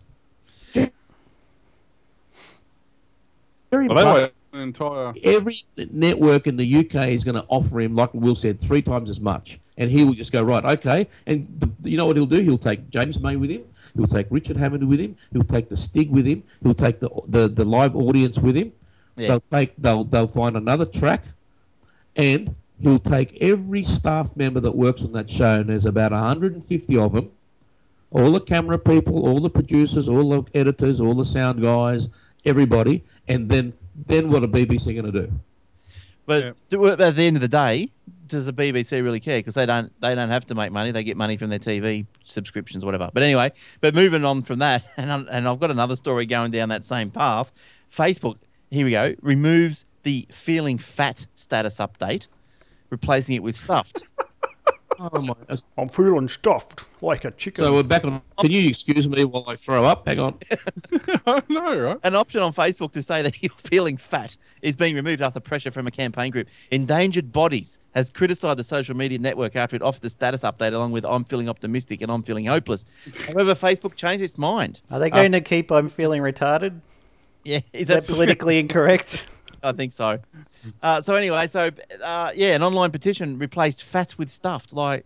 Jerry 3.70 3.88
Well, 3.88 4.30
they 4.52 4.58
Buck- 4.58 4.80
were 4.80 4.96
an 5.02 5.14
entire. 5.14 5.14
every 5.24 5.64
network 5.92 6.46
in 6.46 6.56
the 6.56 6.76
UK 6.78 7.08
is 7.08 7.24
going 7.24 7.34
to 7.34 7.44
offer 7.48 7.80
him, 7.80 7.94
like 7.94 8.12
Will 8.14 8.34
said, 8.34 8.60
three 8.60 8.82
times 8.82 9.10
as 9.10 9.20
much, 9.20 9.58
and 9.76 9.90
he 9.90 10.04
will 10.04 10.14
just 10.14 10.32
go 10.32 10.42
right, 10.42 10.64
okay. 10.64 11.08
And 11.26 11.46
the, 11.58 11.90
you 11.90 11.96
know 11.96 12.06
what 12.06 12.16
he'll 12.16 12.26
do? 12.26 12.40
He'll 12.40 12.58
take 12.58 12.90
James 12.90 13.20
May 13.20 13.36
with 13.36 13.50
him. 13.50 13.62
He'll 13.94 14.06
take 14.06 14.26
Richard 14.30 14.56
Hammond 14.56 14.88
with 14.88 15.00
him. 15.00 15.16
He'll 15.32 15.44
take 15.44 15.68
the 15.68 15.76
Stig 15.76 16.10
with 16.10 16.26
him. 16.26 16.42
He'll 16.62 16.74
take 16.74 17.00
the 17.00 17.08
the, 17.26 17.48
the 17.48 17.64
live 17.64 17.96
audience 17.96 18.38
with 18.38 18.56
him. 18.56 18.72
Yeah. 19.16 19.28
They'll 19.28 19.42
take 19.50 19.72
they'll 19.76 20.04
they'll 20.04 20.28
find 20.28 20.56
another 20.56 20.84
track, 20.84 21.24
and 22.16 22.54
he'll 22.80 23.00
take 23.00 23.36
every 23.40 23.82
staff 23.82 24.36
member 24.36 24.60
that 24.60 24.72
works 24.72 25.02
on 25.02 25.12
that 25.12 25.28
show, 25.28 25.60
and 25.60 25.68
there's 25.70 25.86
about 25.86 26.12
150 26.12 26.96
of 26.96 27.12
them. 27.12 27.30
All 28.10 28.30
the 28.32 28.40
camera 28.40 28.78
people, 28.78 29.26
all 29.26 29.40
the 29.40 29.50
producers, 29.50 30.08
all 30.08 30.30
the 30.30 30.44
editors, 30.54 31.00
all 31.00 31.14
the 31.14 31.26
sound 31.26 31.60
guys, 31.60 32.08
everybody, 32.44 33.02
and 33.26 33.48
then 33.50 33.72
then 34.06 34.30
what 34.30 34.42
are 34.42 34.46
BBC 34.48 34.94
going 34.94 35.12
to 35.12 35.26
do? 35.26 35.32
But 36.26 36.44
Yeah. 36.44 36.52
do- 36.68 36.86
at 36.88 37.16
the 37.16 37.22
end 37.22 37.36
of 37.36 37.40
the 37.42 37.48
day, 37.48 37.90
does 38.26 38.44
the 38.46 38.52
BBC 38.52 39.02
really 39.02 39.20
care? 39.20 39.38
Because 39.38 39.54
they 39.54 39.64
don't 39.64 39.90
they 40.00 40.14
don't 40.14 40.28
have 40.28 40.44
to 40.46 40.54
make 40.54 40.70
money. 40.70 40.90
They 40.90 41.02
get 41.02 41.16
money 41.16 41.36
from 41.38 41.48
their 41.48 41.58
TV 41.58 42.06
subscriptions, 42.24 42.84
whatever. 42.84 43.10
But 43.12 43.22
anyway, 43.22 43.52
but 43.80 43.94
moving 43.94 44.24
on 44.24 44.42
from 44.42 44.58
that, 44.58 44.84
and 44.98 45.10
i 45.10 45.20
and 45.30 45.48
I've 45.48 45.58
got 45.60 45.70
another 45.70 45.96
story 45.96 46.26
going 46.26 46.50
down 46.50 46.68
that 46.68 46.84
same 46.84 47.10
path. 47.10 47.50
Facebook, 47.90 48.36
here 48.70 48.84
we 48.84 48.90
go, 48.90 49.14
removes 49.22 49.86
the 50.02 50.26
feeling 50.30 50.76
fat 50.76 51.26
status 51.36 51.78
update, 51.78 52.26
replacing 52.90 53.34
it 53.36 53.42
with 53.42 53.56
stuffed. 53.56 54.06
Oh 55.00 55.22
my! 55.22 55.34
I'm 55.76 55.88
feeling 55.88 56.26
stuffed 56.26 56.84
like 57.02 57.24
a 57.24 57.30
chicken. 57.30 57.64
So 57.64 57.74
we're 57.74 57.84
back 57.84 58.04
on. 58.04 58.20
Can 58.38 58.50
you 58.50 58.68
excuse 58.68 59.08
me 59.08 59.24
while 59.24 59.44
I 59.46 59.54
throw 59.54 59.84
up? 59.84 60.08
Hang 60.08 60.18
on. 60.18 60.38
I 61.26 61.42
know, 61.48 61.78
right? 61.78 61.98
An 62.02 62.16
option 62.16 62.42
on 62.42 62.52
Facebook 62.52 62.92
to 62.92 63.02
say 63.02 63.22
that 63.22 63.40
you're 63.42 63.52
feeling 63.58 63.96
fat 63.96 64.36
is 64.62 64.74
being 64.74 64.96
removed 64.96 65.22
after 65.22 65.38
pressure 65.38 65.70
from 65.70 65.86
a 65.86 65.90
campaign 65.90 66.32
group. 66.32 66.48
Endangered 66.72 67.30
Bodies 67.32 67.78
has 67.94 68.10
criticised 68.10 68.58
the 68.58 68.64
social 68.64 68.96
media 68.96 69.18
network 69.18 69.54
after 69.54 69.76
it 69.76 69.82
offered 69.82 70.02
the 70.02 70.10
status 70.10 70.40
update 70.42 70.72
along 70.72 70.92
with 70.92 71.04
I'm 71.04 71.24
feeling 71.24 71.48
optimistic 71.48 72.02
and 72.02 72.10
I'm 72.10 72.24
feeling 72.24 72.46
hopeless. 72.46 72.84
However, 73.26 73.54
Facebook 73.54 73.94
changed 73.94 74.24
its 74.24 74.36
mind. 74.36 74.80
Are 74.90 74.98
they 74.98 75.10
going 75.10 75.32
uh, 75.34 75.38
to 75.38 75.44
keep 75.44 75.70
I'm 75.70 75.88
feeling 75.88 76.22
retarded? 76.22 76.80
Yeah, 77.44 77.60
is 77.72 77.82
Is 77.82 77.88
that 77.88 78.06
that 78.06 78.12
politically 78.12 78.58
incorrect? 78.58 79.26
I 79.62 79.72
think 79.72 79.92
so. 79.92 80.18
Uh, 80.82 81.00
so 81.00 81.16
anyway, 81.16 81.46
so 81.46 81.70
uh, 82.02 82.32
yeah, 82.34 82.54
an 82.54 82.62
online 82.62 82.90
petition 82.90 83.38
replaced 83.38 83.84
fat 83.84 84.16
with 84.18 84.30
stuffed. 84.30 84.72
Like, 84.72 85.04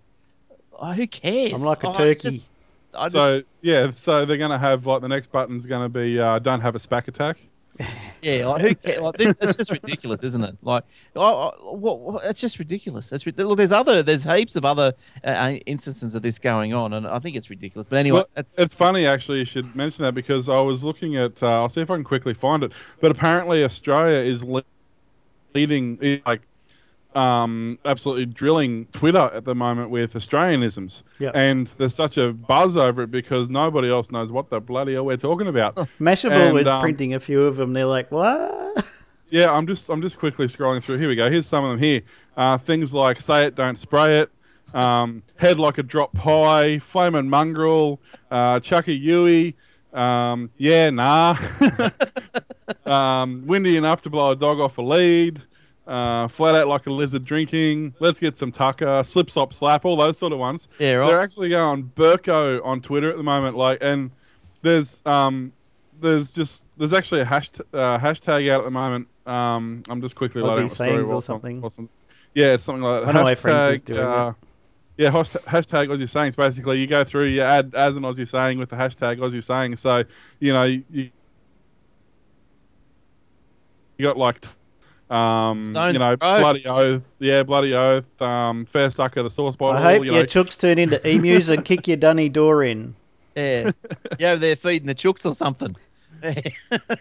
oh, 0.79 0.93
who 0.93 1.07
cares? 1.07 1.53
I'm 1.55 1.63
like 1.63 1.83
a 1.85 1.89
Oh, 1.89 1.93
turkey. 1.95 2.15
just- 2.21 2.45
just- 2.93 3.13
So 3.13 3.43
yeah, 3.63 3.91
so 3.97 4.27
they're 4.27 4.37
gonna 4.37 4.59
have 4.59 4.85
like 4.87 5.01
the 5.01 5.09
next 5.09 5.33
button's 5.33 5.65
gonna 5.67 5.89
be 5.89 6.21
uh, 6.21 6.39
don't 6.41 6.61
have 6.61 6.75
a 6.75 6.79
spack 6.79 7.09
attack. 7.09 7.39
Yeah, 8.23 8.47
like, 8.47 8.61
who 8.63 8.75
cares? 8.77 9.01
Like, 9.01 9.17
this, 9.17 9.35
it's 9.41 9.57
just 9.57 9.71
ridiculous, 9.73 10.23
isn't 10.23 10.45
it? 10.45 10.57
Like, 10.63 10.85
oh, 11.17 11.53
oh, 11.61 11.73
what, 11.75 11.99
what, 11.99 12.25
it's 12.25 12.41
just 12.41 12.61
ridiculous. 12.61 13.09
That's 13.09 13.27
look. 13.27 13.57
There's 13.57 13.73
other, 13.73 14.03
there's 14.03 14.23
heaps 14.23 14.55
of 14.55 14.65
other 14.65 14.93
uh, 15.25 15.55
instances 15.67 16.15
of 16.15 16.23
this 16.23 16.39
going 16.39 16.73
on, 16.73 16.93
and 16.93 17.07
I 17.07 17.19
think 17.19 17.37
it's 17.37 17.51
ridiculous. 17.51 17.89
But 17.89 17.97
anyway, 17.97 18.23
Well, 18.37 18.45
it's 18.57 18.75
funny 18.75 19.07
actually. 19.07 19.41
You 19.41 19.45
should 19.45 19.75
mention 19.75 20.05
that 20.05 20.15
because 20.15 20.49
I 20.49 20.61
was 20.61 20.85
looking 20.85 21.17
at. 21.17 21.43
Uh, 21.43 21.63
I'll 21.63 21.69
see 21.69 21.81
if 21.81 21.91
I 21.91 21.97
can 21.97 22.05
quickly 22.05 22.33
find 22.33 22.63
it. 22.63 22.73
But 23.01 23.11
apparently, 23.11 23.65
Australia 23.65 24.19
is 24.19 24.45
le- 24.45 24.63
leading, 25.55 26.23
like, 26.25 26.43
um, 27.15 27.79
absolutely 27.85 28.27
drilling 28.27 28.87
Twitter 28.87 29.31
at 29.35 29.45
the 29.45 29.55
moment 29.55 29.91
with 29.91 30.15
Australianisms. 30.15 31.03
Yep. 31.19 31.33
And 31.35 31.67
there's 31.79 31.95
such 31.95 32.17
a 32.19 32.33
buzz 32.33 32.77
over 32.77 33.03
it 33.03 33.11
because 33.11 33.49
nobody 33.49 33.91
else 33.91 34.11
knows 34.11 34.33
what 34.33 34.51
the 34.51 34.61
bloody 34.61 34.95
hell 34.95 35.05
we're 35.05 35.17
talking 35.17 35.47
about. 35.47 35.77
Mashable 36.01 36.33
And, 36.33 36.55
was 36.55 36.67
um, 36.67 36.81
printing 36.81 37.15
a 37.15 37.21
few 37.21 37.43
of 37.43 37.57
them. 37.57 37.73
They're 37.73 37.87
like, 37.87 38.11
what? 38.11 38.87
Yeah, 39.33 39.51
I'm 39.51 39.67
just 39.67 39.89
I'm 39.89 40.03
just 40.03 40.19
quickly 40.19 40.47
scrolling 40.47 40.83
through. 40.83 40.99
Here 40.99 41.09
we 41.09 41.17
go. 41.17 41.31
Here's 41.31 41.47
some 41.47 41.65
of 41.65 41.71
them 41.71 41.79
here. 41.79 42.03
Uh, 42.37 42.59
things 42.59 42.93
like 42.93 43.19
say 43.19 43.47
it, 43.47 43.55
don't 43.55 43.79
spray 43.79 44.19
it. 44.19 44.31
Um, 44.75 45.23
head 45.37 45.59
like 45.59 45.79
a 45.79 45.83
drop 45.83 46.13
pie. 46.13 46.79
Flamin' 46.79 47.31
mongrel. 47.31 47.99
Uh, 48.31 48.61
Chucky 48.61 48.95
Yui. 48.95 49.57
Um, 49.95 50.51
yeah, 50.59 50.91
nah. 50.91 51.39
um, 52.87 53.47
windy 53.47 53.79
enough 53.79 54.03
to 54.03 54.11
blow 54.11 54.33
a 54.33 54.37
dog 54.37 54.61
off 54.61 54.77
a 54.77 54.83
lead. 54.83 55.41
Uh, 55.87 56.29
flat 56.29 56.55
out 56.55 56.69
like 56.69 56.87
a 56.87 56.91
lizard 56.93 57.25
drinking. 57.25 57.93
Let's 57.99 58.21
get 58.21 58.37
some 58.37 58.53
tucker. 58.53 59.03
Slip 59.05 59.29
slop 59.31 59.53
slap. 59.53 59.85
All 59.85 59.97
those 59.97 60.17
sort 60.17 60.33
of 60.33 60.39
ones. 60.39 60.69
yeah, 60.79 60.93
right. 60.93 61.09
They're 61.09 61.21
actually 61.21 61.49
going 61.49 61.91
Burko 61.97 62.65
on 62.65 62.81
Twitter 62.81 63.11
at 63.11 63.17
the 63.17 63.23
moment. 63.25 63.57
Like, 63.57 63.79
and 63.81 64.11
there's 64.61 65.03
um, 65.07 65.53
there's 66.01 66.31
just 66.31 66.67
there's 66.77 66.93
actually 66.93 67.23
a 67.23 67.25
hashtag, 67.25 67.63
uh, 67.75 67.99
hashtag 67.99 68.49
out 68.53 68.61
at 68.61 68.65
the 68.65 68.71
moment. 68.71 69.09
Um, 69.27 69.83
I'm 69.89 70.01
just 70.01 70.15
quickly 70.15 70.41
Aussie 70.43 70.47
loading 70.47 70.65
up 70.67 70.71
story 70.71 70.91
sayings 70.91 71.13
or 71.13 71.21
something? 71.23 71.63
I'm- 71.65 71.89
yeah, 72.35 72.55
it's 72.55 72.65
something 72.65 72.83
like 72.83 73.01
that. 73.01 73.07
One 73.09 73.17
of 73.17 73.23
my 73.25 73.35
friends 73.35 73.75
is 73.75 73.83
Hashtag, 73.83 73.85
doing 73.87 73.99
it. 74.01 74.05
uh, 74.05 74.33
Yeah, 74.99 75.11
host- 75.11 75.37
hashtag 75.47 75.89
Aussie 75.89 76.09
sayings. 76.09 76.37
Basically, 76.37 76.79
you 76.81 76.87
go 76.87 77.03
through, 77.05 77.27
you 77.27 77.43
add 77.43 77.75
as 77.75 77.97
an 77.97 78.05
Aussie 78.05 78.27
saying 78.29 78.59
with 78.59 78.69
the 78.71 78.77
hashtag 78.77 79.19
Aussie 79.19 79.43
saying. 79.43 79.77
So 79.79 80.05
you 80.39 80.53
know 80.53 80.63
you, 80.65 80.85
you 80.93 81.11
got 84.01 84.17
like. 84.17 84.47
Um, 85.13 85.63
Stones 85.65 85.93
you 85.93 85.99
know, 85.99 86.17
Throats. 86.17 86.41
bloody 86.41 86.67
oath, 86.67 87.15
yeah, 87.19 87.43
bloody 87.43 87.75
oath. 87.75 88.23
Um, 88.23 88.65
fair 88.65 88.91
sucker, 88.91 89.23
the 89.23 89.31
sauce 89.31 89.57
bottle. 89.57 89.77
I 89.79 89.95
hope 89.95 90.05
you 90.05 90.13
your 90.13 90.23
know, 90.23 90.27
chooks 90.27 90.59
turn 90.59 90.79
into 90.79 91.07
emus 91.09 91.49
and 91.49 91.65
kick 91.65 91.87
your 91.87 91.97
dunny 91.99 92.29
door 92.29 92.63
in. 92.65 92.95
Yeah, 93.37 93.73
yeah, 94.19 94.35
they're 94.37 94.57
feeding 94.57 94.87
the 94.87 94.95
chooks 94.95 95.25
or 95.27 95.35
something. 95.35 95.77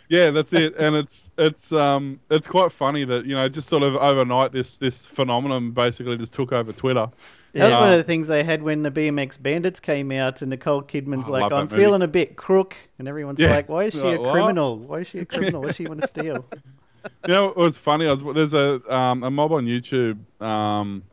Yeah, 0.09 0.31
that's 0.31 0.51
it, 0.51 0.75
and 0.77 0.95
it's 0.95 1.29
it's 1.37 1.71
um 1.71 2.19
it's 2.31 2.47
quite 2.47 2.71
funny 2.71 3.05
that 3.05 3.25
you 3.25 3.35
know 3.35 3.47
just 3.47 3.67
sort 3.69 3.83
of 3.83 3.95
overnight 3.95 4.51
this 4.51 4.79
this 4.79 5.05
phenomenon 5.05 5.71
basically 5.71 6.17
just 6.17 6.33
took 6.33 6.51
over 6.51 6.73
Twitter. 6.73 7.07
That 7.53 7.61
was 7.63 7.69
Yeah. 7.71 7.79
one 7.81 7.91
of 7.91 7.97
the 7.97 8.03
things 8.03 8.27
they 8.29 8.43
had 8.43 8.63
when 8.63 8.81
the 8.81 8.89
BMX 8.89 9.39
Bandits 9.41 9.79
came 9.79 10.11
out, 10.11 10.41
and 10.41 10.49
Nicole 10.49 10.81
Kidman's 10.81 11.29
Oh, 11.29 11.35
I 11.35 11.41
like, 11.41 11.51
"I'm 11.51 11.67
that 11.67 11.71
movie. 11.75 11.83
feeling 11.83 12.01
a 12.01 12.07
bit 12.07 12.35
crook," 12.35 12.75
and 12.97 13.07
everyone's 13.07 13.39
Yeah. 13.39 13.51
like, 13.51 13.69
"Why 13.69 13.83
is 13.85 13.93
she 13.93 13.99
Like, 14.01 14.17
a 14.17 14.21
what? 14.21 14.31
criminal? 14.31 14.79
Why 14.79 14.99
is 15.01 15.07
she 15.07 15.19
a 15.19 15.25
criminal? 15.25 15.61
What 15.61 15.67
does 15.67 15.75
she 15.75 15.85
want 15.85 16.01
to 16.01 16.07
steal?" 16.07 16.45
You 17.27 17.33
know, 17.33 17.47
it 17.49 17.57
was 17.57 17.77
funny. 17.77 18.05
I 18.07 18.11
was 18.11 18.23
there's 18.23 18.53
a 18.53 18.79
um 18.93 19.23
a 19.23 19.31
mob 19.31 19.51
on 19.51 19.65
YouTube. 19.65 20.17
Um, 20.41 21.03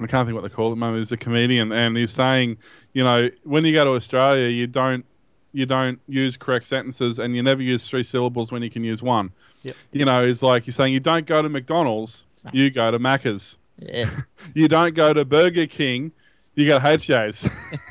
I 0.00 0.06
can't 0.06 0.26
think 0.26 0.34
what 0.34 0.42
they 0.42 0.54
call 0.54 0.68
it. 0.68 0.70
at 0.70 0.74
the 0.74 0.80
moment. 0.80 0.98
He's 1.00 1.12
a 1.12 1.16
comedian, 1.16 1.72
and 1.72 1.96
he's 1.96 2.12
saying, 2.12 2.56
you 2.94 3.04
know, 3.04 3.28
when 3.44 3.64
you 3.64 3.72
go 3.72 3.84
to 3.84 3.90
Australia, 3.90 4.48
you 4.48 4.66
don't 4.66 5.04
you 5.52 5.66
don't 5.66 6.00
use 6.08 6.36
correct 6.36 6.66
sentences, 6.66 7.18
and 7.18 7.36
you 7.36 7.42
never 7.42 7.62
use 7.62 7.86
three 7.86 8.02
syllables 8.02 8.50
when 8.50 8.62
you 8.62 8.70
can 8.70 8.82
use 8.84 9.02
one. 9.02 9.30
Yep. 9.62 9.76
You 9.92 10.04
know, 10.06 10.24
it's 10.24 10.42
like 10.42 10.66
you're 10.66 10.72
saying 10.72 10.92
you 10.94 11.00
don't 11.00 11.26
go 11.26 11.42
to 11.42 11.48
McDonald's, 11.48 12.26
you 12.52 12.70
go 12.70 12.90
to 12.90 12.98
Macca's. 12.98 13.58
Yeah, 13.78 14.08
You 14.54 14.68
don't 14.68 14.94
go 14.94 15.12
to 15.12 15.24
Burger 15.24 15.66
King, 15.66 16.12
you 16.54 16.66
go 16.66 16.78
to 16.78 16.84
HJ's. 16.84 17.48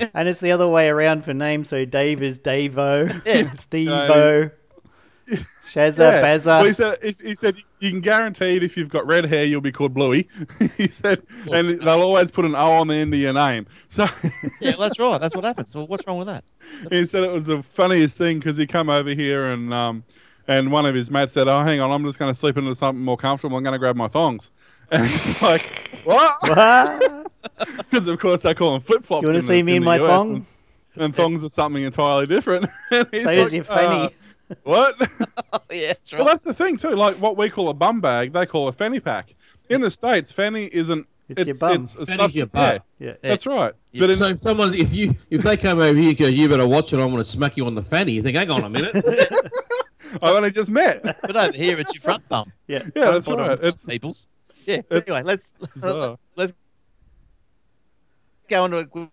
and 0.13 0.27
it's 0.27 0.39
the 0.39 0.51
other 0.51 0.67
way 0.67 0.89
around 0.89 1.23
for 1.23 1.33
names. 1.33 1.69
So 1.69 1.85
Dave 1.85 2.21
is 2.21 2.39
Davo, 2.39 3.21
Yeah. 3.25 3.51
Steve-O, 3.53 4.49
Shazza, 5.74 5.99
Yeah. 5.99 6.22
Bazza. 6.22 6.45
Well, 6.45 6.65
he 6.65 6.74
said, 6.74 6.97
he, 7.01 7.28
he 7.30 7.36
said 7.36 7.57
you 7.80 7.89
can 7.91 8.01
guarantee 8.01 8.57
it 8.57 8.63
if 8.63 8.76
you've 8.76 8.89
got 8.89 9.05
red 9.07 9.26
hair, 9.26 9.45
you'll 9.45 9.61
be 9.61 9.72
called 9.72 9.93
Bluey. 9.93 10.28
he 10.78 10.88
said, 10.88 11.22
and 11.51 11.69
they'll 11.69 12.01
always 12.01 12.30
put 12.32 12.45
an 12.45 12.55
O 12.55 12.72
on 12.72 12.88
the 12.88 12.95
end 12.95 13.13
of 13.13 13.19
your 13.19 13.34
name. 13.34 13.65
So 13.88 14.05
yeah, 14.61 14.76
that's 14.78 14.99
right. 14.99 15.19
That's 15.19 15.36
what 15.36 15.43
happens. 15.45 15.72
So 15.72 15.86
what's 15.86 16.05
wrong 16.07 16.17
with 16.17 16.28
that? 16.28 16.43
he 16.89 17.05
said 17.05 17.24
it 17.24 17.32
was 17.32 17.45
the 17.47 17.61
funniest 17.61 18.17
thing 18.17 18.39
because 18.39 18.55
he 18.57 18.65
come 18.65 18.89
over 18.89 19.09
here 19.11 19.51
and 19.51 19.74
um, 19.74 20.03
and 20.47 20.72
one 20.72 20.86
of 20.86 20.95
his 20.95 21.11
mates 21.11 21.34
said, 21.34 21.47
"Oh, 21.47 21.61
hang 21.63 21.80
on, 21.82 21.91
I'm 21.91 22.03
just 22.05 22.17
going 22.19 22.32
to 22.34 22.39
sleep 22.39 22.57
into 22.57 22.74
something 22.76 23.03
more 23.03 23.17
comfortable. 23.17 23.57
I'm 23.57 23.63
going 23.63 23.74
to 23.74 23.80
grab 23.80 23.95
my 23.95 24.07
thongs." 24.07 24.49
And 24.93 25.07
he's 25.07 25.41
like, 25.41 25.61
"What?" 26.03 26.36
What? 26.41 27.32
Because 27.78 28.07
of 28.07 28.19
course 28.19 28.41
they 28.41 28.53
call 28.53 28.74
them 28.74 28.82
flip 28.82 29.03
flops. 29.05 29.24
You 29.24 29.30
wanna 29.30 29.41
see 29.41 29.47
the- 29.57 29.63
me 29.63 29.72
in 29.78 29.84
in 29.84 29.86
my 29.86 29.95
US, 29.99 30.09
thong? 30.09 30.45
And, 30.95 31.03
and 31.03 31.15
thongs 31.15 31.43
are 31.45 31.49
something 31.49 31.82
entirely 31.84 32.28
different. 32.28 32.67
And 32.91 33.07
he's 33.11 33.24
So 33.24 33.34
does 33.36 33.45
like, 33.45 33.53
your 33.53 33.63
fanny. 33.63 34.09
What? 34.63 34.95
Oh, 35.53 35.59
yeah, 35.69 35.87
that's 35.87 36.13
right. 36.13 36.19
well, 36.19 36.27
that's 36.29 36.43
the 36.43 36.53
thing 36.53 36.77
too. 36.77 36.91
Like 36.91 37.15
what 37.17 37.35
we 37.35 37.49
call 37.49 37.67
a 37.67 37.73
bum 37.73 37.99
bag, 37.99 38.31
they 38.31 38.45
call 38.45 38.69
a 38.69 38.71
fanny 38.71 39.01
pack. 39.01 39.35
In 39.69 39.81
the 39.81 39.91
states, 39.91 40.31
fanny 40.31 40.69
isn't. 40.71 41.05
It's 41.27 41.45
your 41.45 41.57
bum. 41.57 41.81
it's 41.81 41.95
a 41.95 42.05
Fanny's 42.05 42.37
your 42.37 42.45
butt. 42.45 42.85
yeah, 42.99 43.09
Yeah. 43.09 43.15
That's 43.21 43.45
right. 43.45 43.73
Yeah. 43.91 43.99
But 43.99 44.09
in, 44.11 44.15
So 44.15 44.25
if 44.27 44.39
someone, 44.39 44.73
if 44.73 44.93
you, 44.93 45.15
if 45.29 45.41
they 45.43 45.57
come 45.57 45.79
over 45.79 45.97
here 45.99 46.09
and 46.09 46.17
go, 46.17 46.27
you 46.27 46.47
better 46.47 46.67
watch 46.67 46.93
it. 46.93 46.99
I'm 46.99 47.09
going 47.11 47.17
to 47.23 47.29
smack 47.29 47.57
you 47.57 47.65
on 47.65 47.75
the 47.75 47.81
fanny. 47.81 48.13
You 48.13 48.21
think, 48.21 48.37
hang 48.37 48.49
on 48.49 48.63
a 48.63 48.69
minute. 48.69 48.95
I 50.21 50.29
only 50.29 50.51
just 50.51 50.69
met. 50.69 51.03
but 51.21 51.35
over 51.35 51.51
here, 51.53 51.77
it's 51.79 51.93
your 51.93 52.01
front 52.01 52.27
bum. 52.29 52.51
Yeah. 52.67 52.83
Yeah, 52.95 53.11
that's 53.11 53.25
Bottom 53.25 53.47
right. 53.47 53.59
It's 53.61 53.83
people's. 53.83 54.27
Yeah. 54.65 54.81
it's 54.89 55.07
anyway, 55.09 55.23
let's 55.23 55.51
bizarre. 55.73 56.17
let's 56.37 56.53
go 58.47 58.63
on 58.63 58.71
to 58.71 58.77
a 58.77 59.09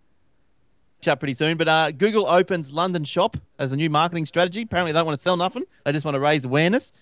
chat 1.00 1.18
pretty 1.20 1.34
soon. 1.34 1.56
But 1.56 1.68
uh, 1.68 1.90
Google 1.92 2.26
opens 2.26 2.72
London 2.72 3.04
shop 3.04 3.36
as 3.58 3.72
a 3.72 3.76
new 3.76 3.90
marketing 3.90 4.26
strategy. 4.26 4.62
Apparently, 4.62 4.92
they 4.92 4.98
don't 4.98 5.06
want 5.06 5.18
to 5.18 5.22
sell 5.22 5.36
nothing. 5.36 5.64
They 5.84 5.92
just 5.92 6.04
want 6.04 6.14
to 6.14 6.20
raise 6.20 6.44
awareness. 6.44 6.92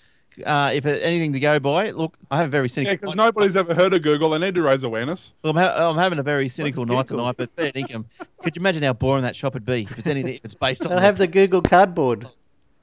Uh, 0.45 0.71
if 0.75 0.85
anything 0.85 1.33
to 1.33 1.41
go 1.41 1.59
by, 1.59 1.91
look, 1.93 2.15
I 2.31 2.37
have 2.37 2.49
a 2.49 2.51
very 2.51 2.69
cynical. 2.69 2.91
yeah, 2.93 2.99
cynical. 2.99 3.07
because 3.13 3.17
nobody's 3.17 3.57
ever 3.57 3.75
heard 3.75 3.95
of 3.95 4.03
Google. 4.03 4.29
They 4.31 4.39
need 4.39 4.55
to 4.57 4.63
raise 4.63 4.83
awareness. 4.83 5.33
Well, 5.43 5.53
I'm, 5.53 5.57
ha- 5.57 5.89
I'm 5.91 5.97
having 5.97 6.19
a 6.19 6.23
very 6.23 6.51
cynical 6.51 6.85
night 6.85 7.07
Google? 7.07 7.25
tonight, 7.25 7.37
but 7.39 7.51
fair 7.53 7.73
income. 7.75 8.05
Could 8.43 8.55
you 8.55 8.61
imagine 8.61 8.83
how 8.83 8.93
boring 8.93 9.23
that 9.23 9.35
shop 9.35 9.55
would 9.55 9.65
be 9.65 9.85
if 9.91 9.99
it's 9.99 10.07
anything? 10.07 10.35
If 10.35 10.45
it's 10.45 10.55
based 10.55 10.83
on 10.83 10.91
They'll 10.91 10.99
have 10.99 11.17
the 11.17 11.27
Google 11.27 11.63
Cardboard. 11.63 12.29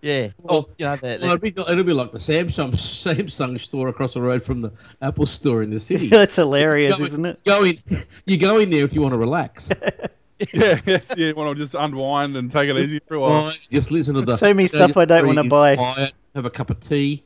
yeah. 0.01 0.29
Well, 0.39 0.67
you 0.79 0.85
know, 0.85 0.95
they're, 0.95 1.19
Well, 1.19 1.33
it'll, 1.33 1.37
be, 1.37 1.49
it'll 1.49 1.83
be 1.83 1.93
like 1.93 2.11
the 2.11 2.17
Samsung 2.17 2.71
Samsung 2.71 3.59
store 3.59 3.87
across 3.87 4.15
the 4.15 4.21
road 4.21 4.41
from 4.41 4.61
the 4.61 4.71
Apple 5.03 5.27
store 5.27 5.61
in 5.61 5.69
the 5.69 5.79
city. 5.79 6.07
That's 6.09 6.35
hilarious, 6.37 6.97
Go 6.97 7.05
isn't 7.05 7.23
it? 7.25 7.41
Go 7.45 7.65
in, 7.65 7.77
you 8.25 8.37
go 8.39 8.57
in 8.57 8.71
there 8.71 8.83
if 8.83 8.95
you 8.95 9.01
want 9.03 9.13
to 9.13 9.19
relax. 9.19 9.69
Yeah, 10.53 10.79
yes, 10.85 11.11
yeah. 11.15 11.31
Want 11.33 11.55
to 11.57 11.63
just 11.63 11.75
unwind 11.75 12.35
and 12.35 12.51
take 12.51 12.69
it 12.69 12.77
easy 12.77 12.99
for 13.05 13.15
a 13.15 13.19
while. 13.19 13.51
Just 13.71 13.91
listen 13.91 14.15
to 14.15 14.21
the. 14.21 14.35
So 14.37 14.53
many 14.53 14.67
stuff 14.67 14.97
I 14.97 15.05
don't 15.05 15.25
wanna 15.27 15.43
buy. 15.45 15.75
Quiet, 15.75 16.13
have 16.35 16.45
a 16.45 16.49
cup 16.49 16.69
of 16.69 16.79
tea. 16.79 17.23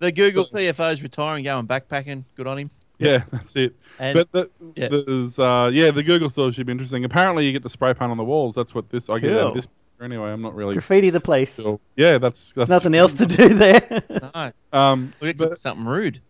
the 0.00 0.12
Google 0.12 0.44
CFO's 0.44 1.02
retiring, 1.02 1.44
going 1.44 1.66
backpacking. 1.66 2.24
Good 2.36 2.46
on 2.46 2.58
him. 2.58 2.70
Yeah, 2.98 3.24
that's 3.30 3.56
it. 3.56 3.74
And 3.98 4.14
but 4.16 4.32
the, 4.32 4.50
yeah. 4.76 4.88
there's 4.88 5.38
uh, 5.38 5.70
yeah, 5.72 5.90
the 5.90 6.02
Google 6.02 6.28
store 6.28 6.52
should 6.52 6.66
be 6.66 6.72
interesting. 6.72 7.04
Apparently, 7.04 7.46
you 7.46 7.52
get 7.52 7.62
to 7.62 7.68
spray 7.68 7.94
paint 7.94 8.10
on 8.10 8.16
the 8.16 8.24
walls. 8.24 8.54
That's 8.54 8.74
what 8.74 8.88
this 8.90 9.08
I 9.08 9.18
get 9.18 9.32
out 9.32 9.48
of 9.48 9.54
this. 9.54 9.66
Anyway, 10.00 10.30
I'm 10.30 10.42
not 10.42 10.54
really 10.56 10.74
Graffiti 10.74 11.10
the 11.10 11.20
place. 11.20 11.54
sure. 11.56 11.78
Yeah, 11.96 12.18
that's 12.18 12.52
that's 12.56 12.68
Nothing 12.68 12.94
else 12.94 13.12
to 13.14 13.26
do 13.26 13.48
there. 13.50 14.02
no, 14.34 14.52
Um, 14.72 15.12
we 15.20 15.32
but- 15.32 15.58
something 15.58 15.86
rude. 15.86 16.20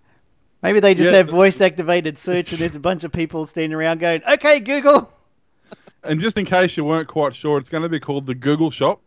Maybe 0.62 0.78
they 0.78 0.94
just 0.94 1.10
Yeah, 1.10 1.16
have 1.16 1.28
voice 1.28 1.60
activated 1.60 2.16
search 2.16 2.52
and 2.52 2.60
there's 2.60 2.76
a 2.76 2.80
bunch 2.80 3.02
of 3.02 3.10
people 3.10 3.46
standing 3.46 3.74
around 3.76 3.98
going, 3.98 4.22
okay, 4.24 4.60
Google. 4.60 5.12
And 6.04 6.18
just 6.18 6.36
in 6.36 6.44
case 6.44 6.76
you 6.76 6.84
weren't 6.84 7.08
quite 7.08 7.34
sure, 7.34 7.58
it's 7.58 7.68
going 7.68 7.82
to 7.84 7.88
be 7.88 8.00
called 8.00 8.26
the 8.26 8.34
Google 8.34 8.70
Shop. 8.70 9.00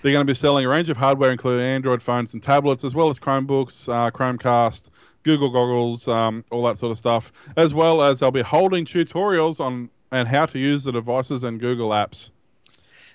They're 0.00 0.12
going 0.12 0.26
to 0.26 0.30
be 0.30 0.34
selling 0.34 0.64
a 0.64 0.68
range 0.68 0.88
of 0.90 0.96
hardware, 0.96 1.32
including 1.32 1.66
Android 1.66 2.02
phones 2.02 2.34
and 2.34 2.42
tablets, 2.42 2.84
as 2.84 2.94
well 2.94 3.08
as 3.08 3.18
Chromebooks, 3.18 3.88
uh, 3.88 4.10
Chromecast, 4.10 4.90
Google 5.22 5.50
goggles, 5.50 6.06
um, 6.06 6.44
all 6.50 6.62
that 6.64 6.78
sort 6.78 6.92
of 6.92 6.98
stuff, 6.98 7.32
as 7.56 7.74
well 7.74 8.02
as 8.02 8.20
they'll 8.20 8.30
be 8.30 8.42
holding 8.42 8.84
tutorials 8.84 9.58
on 9.58 9.90
and 10.12 10.28
how 10.28 10.46
to 10.46 10.58
use 10.58 10.84
the 10.84 10.92
devices 10.92 11.42
and 11.42 11.58
Google 11.58 11.90
apps. 11.90 12.30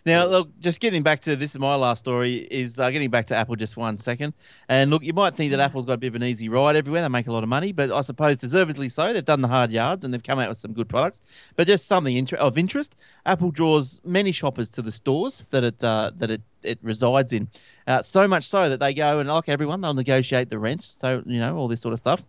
Now, 0.04 0.26
look, 0.26 0.50
just 0.60 0.80
getting 0.80 1.04
back 1.04 1.22
to 1.22 1.36
this 1.36 1.52
is 1.54 1.60
my 1.60 1.76
last 1.76 2.00
story. 2.00 2.48
Is 2.50 2.80
uh, 2.80 2.90
getting 2.90 3.12
back 3.12 3.28
to 3.28 3.36
Apple 3.36 3.56
just 3.56 3.78
one 3.78 4.00
second. 4.00 4.34
And 4.68 4.90
look, 4.90 5.04
you 5.04 5.14
might 5.14 5.36
think 5.36 5.52
that 5.52 5.60
Apple's 5.60 5.86
got 5.86 5.94
a 5.94 5.98
bit 5.98 6.08
of 6.08 6.16
an 6.16 6.24
easy 6.24 6.50
ride 6.50 6.76
everywhere. 6.76 7.04
They 7.04 7.08
make 7.08 7.28
a 7.28 7.32
lot 7.32 7.44
of 7.44 7.50
money, 7.50 7.72
but 7.72 7.92
I 7.92 8.02
suppose 8.02 8.38
deservedly 8.38 8.90
so. 8.90 9.14
They've 9.14 9.24
done 9.24 9.42
the 9.42 9.48
hard 9.48 9.72
yards 9.72 10.04
and 10.04 10.12
they've 10.12 10.24
come 10.24 10.40
out 10.40 10.50
with 10.50 10.58
some 10.58 10.74
good 10.74 10.90
products. 10.90 11.22
But 11.56 11.68
just 11.68 11.86
something 11.86 12.16
inter- 12.16 12.38
of 12.38 12.58
interest, 12.58 12.96
Apple 13.28 13.52
draws 13.52 14.02
many 14.04 14.32
shoppers 14.32 14.70
to 14.70 14.82
the 14.82 14.92
stores 14.92 15.46
that 15.52 15.64
it 15.64 15.84
uh, 15.84 16.12
that 16.18 16.32
it, 16.32 16.42
it 16.64 16.80
resides 16.82 17.32
in. 17.32 17.48
Uh, 17.86 18.02
so 18.02 18.28
much 18.28 18.48
so 18.48 18.70
that 18.70 18.80
they 18.80 18.96
go 18.96 19.20
and 19.20 19.30
like 19.30 19.50
everyone, 19.50 19.82
they'll 19.82 19.94
negotiate 19.94 20.50
the 20.50 20.58
rent. 20.58 20.88
So 20.98 21.22
you 21.28 21.40
know 21.40 21.56
all 21.58 21.68
this 21.68 21.82
sort 21.82 21.94
of 21.94 22.00
stuff. 22.00 22.24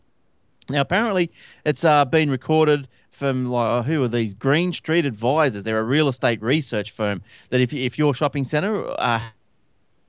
Now, 0.68 0.80
apparently, 0.80 1.30
it's 1.66 1.84
uh, 1.84 2.04
been 2.04 2.30
recorded 2.30 2.86
from 3.12 3.50
like 3.50 3.84
who 3.84 4.02
are 4.02 4.08
these 4.08 4.34
Green 4.34 4.72
Street 4.72 5.04
Advisors? 5.04 5.64
They're 5.64 5.78
a 5.78 5.84
real 5.84 6.08
estate 6.08 6.42
research 6.42 6.90
firm 6.90 7.22
that 7.50 7.60
if 7.60 7.72
if 7.72 7.98
your 7.98 8.14
shopping 8.14 8.44
centre 8.44 8.90
uh, 8.98 9.20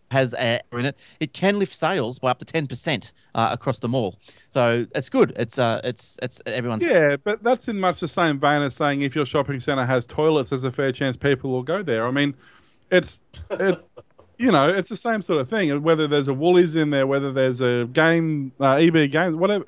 has 0.09 0.33
a 0.33 0.61
in 0.71 0.85
it, 0.85 0.97
it 1.19 1.33
can 1.33 1.59
lift 1.59 1.75
sales 1.75 2.19
by 2.19 2.31
up 2.31 2.39
to 2.39 2.45
ten 2.45 2.65
percent 2.65 3.11
uh, 3.35 3.49
across 3.51 3.79
the 3.79 3.87
mall. 3.87 4.17
So 4.47 4.85
it's 4.95 5.09
good. 5.09 5.33
It's 5.35 5.59
uh, 5.59 5.81
it's 5.83 6.17
it's 6.23 6.41
everyone's. 6.45 6.83
Yeah, 6.83 7.17
but 7.17 7.43
that's 7.43 7.67
in 7.67 7.79
much 7.79 7.99
the 7.99 8.07
same 8.07 8.39
vein 8.39 8.61
as 8.61 8.75
saying 8.75 9.01
if 9.01 9.15
your 9.15 9.25
shopping 9.25 9.59
centre 9.59 9.85
has 9.85 10.07
toilets, 10.07 10.49
there's 10.49 10.63
a 10.63 10.71
fair 10.71 10.91
chance 10.91 11.17
people 11.17 11.51
will 11.51 11.63
go 11.63 11.83
there. 11.83 12.07
I 12.07 12.11
mean, 12.11 12.33
it's 12.89 13.21
it's 13.51 13.95
you 14.37 14.51
know 14.51 14.69
it's 14.69 14.89
the 14.89 14.97
same 14.97 15.21
sort 15.21 15.41
of 15.41 15.49
thing. 15.49 15.83
Whether 15.83 16.07
there's 16.07 16.29
a 16.29 16.33
Woolies 16.33 16.75
in 16.75 16.89
there, 16.89 17.05
whether 17.05 17.33
there's 17.33 17.61
a 17.61 17.87
game 17.91 18.53
uh, 18.61 18.75
EB 18.75 19.11
games, 19.11 19.35
whatever. 19.35 19.65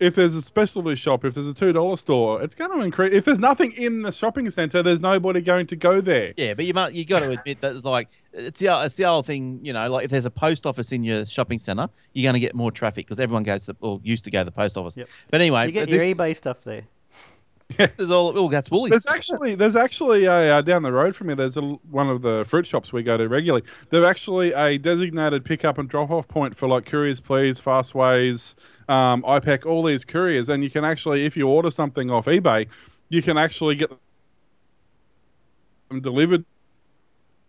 If 0.00 0.16
there's 0.16 0.34
a 0.34 0.42
specialty 0.42 0.96
shop, 0.96 1.24
if 1.24 1.34
there's 1.34 1.46
a 1.46 1.54
two 1.54 1.72
dollar 1.72 1.96
store, 1.96 2.42
it's 2.42 2.54
going 2.54 2.70
to 2.72 2.84
increase. 2.84 3.12
If 3.12 3.24
there's 3.24 3.38
nothing 3.38 3.72
in 3.72 4.02
the 4.02 4.10
shopping 4.10 4.50
centre, 4.50 4.82
there's 4.82 5.00
nobody 5.00 5.40
going 5.40 5.66
to 5.68 5.76
go 5.76 6.00
there. 6.00 6.34
Yeah, 6.36 6.54
but 6.54 6.64
you 6.64 6.74
might 6.74 6.94
you 6.94 7.04
got 7.04 7.20
to 7.20 7.30
admit 7.30 7.60
that 7.60 7.84
like 7.84 8.08
it's 8.32 8.58
the 8.58 8.66
it's 8.84 8.96
the 8.96 9.04
old 9.04 9.26
thing, 9.26 9.60
you 9.62 9.72
know, 9.72 9.88
like 9.88 10.04
if 10.04 10.10
there's 10.10 10.26
a 10.26 10.30
post 10.30 10.66
office 10.66 10.90
in 10.90 11.04
your 11.04 11.24
shopping 11.26 11.58
centre, 11.58 11.88
you're 12.12 12.24
going 12.24 12.34
to 12.34 12.40
get 12.40 12.54
more 12.54 12.72
traffic 12.72 13.06
because 13.06 13.20
everyone 13.20 13.44
goes 13.44 13.66
to 13.66 13.76
or 13.80 14.00
used 14.02 14.24
to 14.24 14.30
go 14.30 14.40
to 14.40 14.44
the 14.44 14.52
post 14.52 14.76
office. 14.76 14.96
Yep. 14.96 15.08
But 15.30 15.40
anyway, 15.40 15.66
You 15.66 15.72
get 15.72 15.88
this, 15.88 16.02
your 16.04 16.14
eBay 16.14 16.36
stuff 16.36 16.62
there. 16.64 16.82
This 17.76 17.90
is 17.98 18.10
all. 18.10 18.36
Oh, 18.38 18.48
that's 18.48 18.70
Woolies. 18.70 18.90
There's 18.90 19.06
actually 19.06 19.54
there's 19.54 19.76
actually 19.76 20.24
a 20.24 20.58
uh, 20.58 20.60
down 20.60 20.82
the 20.82 20.92
road 20.92 21.16
from 21.16 21.28
me. 21.28 21.34
There's 21.34 21.56
a, 21.56 21.62
one 21.62 22.08
of 22.08 22.22
the 22.22 22.44
fruit 22.46 22.66
shops 22.66 22.92
we 22.92 23.02
go 23.02 23.16
to 23.16 23.28
regularly. 23.28 23.66
They're 23.90 24.04
actually 24.04 24.52
a 24.52 24.78
designated 24.78 25.44
pickup 25.44 25.78
and 25.78 25.88
drop 25.88 26.10
off 26.10 26.28
point 26.28 26.54
for 26.56 26.68
like 26.68 26.84
Couriers 26.84 27.20
Please, 27.20 27.58
Fastways, 27.58 28.54
um, 28.88 29.22
IPEC, 29.22 29.66
all 29.66 29.82
these 29.82 30.04
couriers. 30.04 30.48
And 30.48 30.62
you 30.62 30.70
can 30.70 30.84
actually, 30.84 31.24
if 31.24 31.36
you 31.36 31.48
order 31.48 31.70
something 31.70 32.10
off 32.10 32.26
eBay, 32.26 32.68
you 33.08 33.22
can 33.22 33.38
actually 33.38 33.76
get 33.76 33.90
them 35.88 36.00
delivered. 36.00 36.44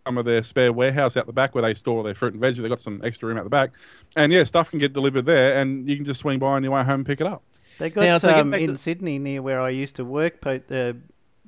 Some 0.06 0.18
of 0.18 0.24
their 0.24 0.44
spare 0.44 0.72
warehouse 0.72 1.16
out 1.16 1.26
the 1.26 1.32
back 1.32 1.54
where 1.56 1.62
they 1.62 1.74
store 1.74 2.04
their 2.04 2.14
fruit 2.14 2.32
and 2.32 2.40
veg. 2.40 2.54
They've 2.54 2.68
got 2.68 2.78
some 2.78 3.00
extra 3.02 3.28
room 3.28 3.38
out 3.38 3.44
the 3.44 3.50
back, 3.50 3.72
and 4.14 4.32
yeah, 4.32 4.44
stuff 4.44 4.70
can 4.70 4.78
get 4.78 4.92
delivered 4.92 5.26
there, 5.26 5.56
and 5.56 5.88
you 5.88 5.96
can 5.96 6.04
just 6.04 6.20
swing 6.20 6.38
by 6.38 6.46
on 6.46 6.62
your 6.62 6.72
way 6.72 6.84
home 6.84 7.00
and 7.00 7.06
pick 7.06 7.20
it 7.20 7.26
up. 7.26 7.42
They 7.78 7.90
got 7.90 8.02
Now, 8.04 8.18
so 8.18 8.34
um, 8.40 8.50
back 8.50 8.60
in 8.60 8.72
to- 8.72 8.78
Sydney 8.78 9.18
near 9.18 9.42
where 9.42 9.60
I 9.60 9.70
used 9.70 9.96
to 9.96 10.04
work. 10.04 10.40
Po- 10.40 10.60
the 10.66 10.96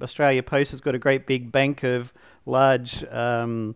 Australia 0.02 0.42
Post 0.42 0.70
has 0.72 0.80
got 0.80 0.94
a 0.94 0.98
great 0.98 1.26
big 1.26 1.50
bank 1.50 1.82
of 1.82 2.12
large 2.46 3.04
um, 3.10 3.74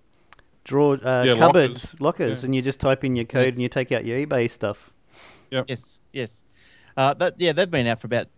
drawer 0.64 0.98
uh, 1.04 1.24
Yeah, 1.24 1.34
cupboards, 1.34 1.94
lockers. 1.94 2.00
lockers, 2.00 2.42
Yeah. 2.42 2.46
and 2.46 2.54
you 2.54 2.62
just 2.62 2.80
type 2.80 3.04
in 3.04 3.16
your 3.16 3.24
code 3.24 3.44
Yes. 3.46 3.52
and 3.54 3.62
you 3.62 3.68
take 3.68 3.90
out 3.92 4.04
your 4.04 4.18
eBay 4.24 4.50
stuff. 4.50 4.90
Yes, 5.50 6.00
yes. 6.12 6.42
Uh, 6.96 7.14
that 7.14 7.34
yeah, 7.38 7.52
they've 7.52 7.70
been 7.70 7.86
out 7.86 8.00
for 8.00 8.06
about 8.06 8.28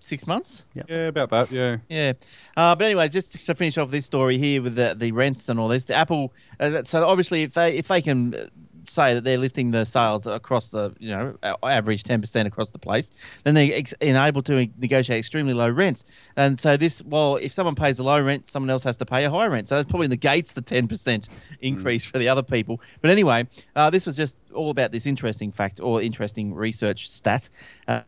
six 0.00 0.26
months. 0.26 0.64
Yeah, 0.74 0.94
about 1.08 1.30
that. 1.30 1.50
Yeah. 1.52 1.78
Yeah. 1.88 2.12
Uh, 2.56 2.74
but 2.74 2.84
anyway, 2.84 3.08
just 3.08 3.44
to 3.46 3.54
finish 3.54 3.78
off 3.78 3.90
this 3.90 4.04
story 4.06 4.38
here 4.38 4.60
with 4.62 4.74
the, 4.76 4.94
the 4.96 5.12
rents 5.12 5.48
and 5.48 5.58
all 5.60 5.68
this, 5.68 5.84
the 5.84 5.94
Apple. 5.94 6.32
Uh, 6.58 6.82
so 6.84 7.06
obviously, 7.06 7.42
if 7.42 7.54
they 7.54 7.76
if 7.76 7.88
they 7.88 8.02
can 8.02 8.50
say 8.88 9.14
that 9.14 9.24
they're 9.24 9.38
lifting 9.38 9.70
the 9.70 9.84
sales 9.84 10.26
across 10.26 10.68
the 10.68 10.94
you 10.98 11.10
know 11.10 11.36
average 11.62 12.02
ten 12.02 12.20
percent 12.20 12.46
across 12.46 12.70
the 12.70 12.78
place, 12.78 13.10
then 13.44 13.54
they're 13.54 13.74
ex- 13.74 13.94
enabled 14.00 14.46
to 14.46 14.68
negotiate 14.78 15.18
extremely 15.18 15.54
low 15.54 15.68
rents. 15.68 16.04
And 16.36 16.58
so 16.58 16.76
this, 16.76 17.02
well, 17.02 17.36
if 17.36 17.52
someone 17.52 17.74
pays 17.74 17.98
a 17.98 18.02
low 18.02 18.20
rent, 18.20 18.46
someone 18.48 18.70
else 18.70 18.82
has 18.84 18.96
to 18.98 19.06
pay 19.06 19.24
a 19.24 19.30
high 19.30 19.46
rent. 19.46 19.68
So 19.68 19.76
that 19.76 19.88
probably 19.88 20.08
negates 20.08 20.52
the 20.52 20.62
ten 20.62 20.88
percent 20.88 21.28
increase 21.60 22.04
for 22.04 22.18
the 22.18 22.28
other 22.28 22.42
people. 22.42 22.80
But 23.00 23.10
anyway, 23.10 23.48
uh, 23.76 23.90
this 23.90 24.06
was 24.06 24.16
just 24.16 24.36
all 24.54 24.70
about 24.70 24.92
this 24.92 25.06
interesting 25.06 25.52
fact 25.52 25.80
or 25.80 26.02
interesting 26.02 26.54
research 26.54 27.10
stat. 27.10 27.48
Uh, 27.88 28.02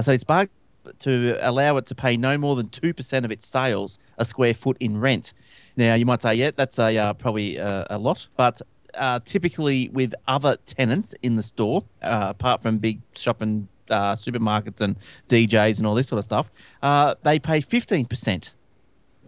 so 0.00 0.12
it's 0.12 0.24
bargained 0.24 0.50
to 0.98 1.36
allow 1.40 1.76
it 1.76 1.86
to 1.86 1.94
pay 1.94 2.16
no 2.16 2.38
more 2.38 2.56
than 2.56 2.68
2% 2.68 3.24
of 3.24 3.30
its 3.30 3.46
sales 3.46 3.98
a 4.18 4.24
square 4.24 4.54
foot 4.54 4.76
in 4.80 4.98
rent. 4.98 5.32
Now, 5.76 5.94
you 5.94 6.06
might 6.06 6.22
say, 6.22 6.34
yeah, 6.34 6.50
that's 6.54 6.78
a, 6.78 6.96
uh, 6.96 7.12
probably 7.14 7.58
uh, 7.58 7.84
a 7.90 7.98
lot, 7.98 8.26
but 8.36 8.60
uh, 8.94 9.20
typically 9.24 9.88
with 9.90 10.14
other 10.26 10.56
tenants 10.66 11.14
in 11.22 11.36
the 11.36 11.42
store, 11.42 11.84
uh, 12.02 12.26
apart 12.30 12.60
from 12.62 12.78
big 12.78 13.00
shopping 13.14 13.68
uh, 13.88 14.14
supermarkets 14.14 14.80
and 14.80 14.96
DJs 15.28 15.78
and 15.78 15.86
all 15.86 15.94
this 15.94 16.08
sort 16.08 16.18
of 16.18 16.24
stuff, 16.24 16.50
uh, 16.82 17.14
they 17.22 17.38
pay 17.38 17.60
15% 17.60 18.50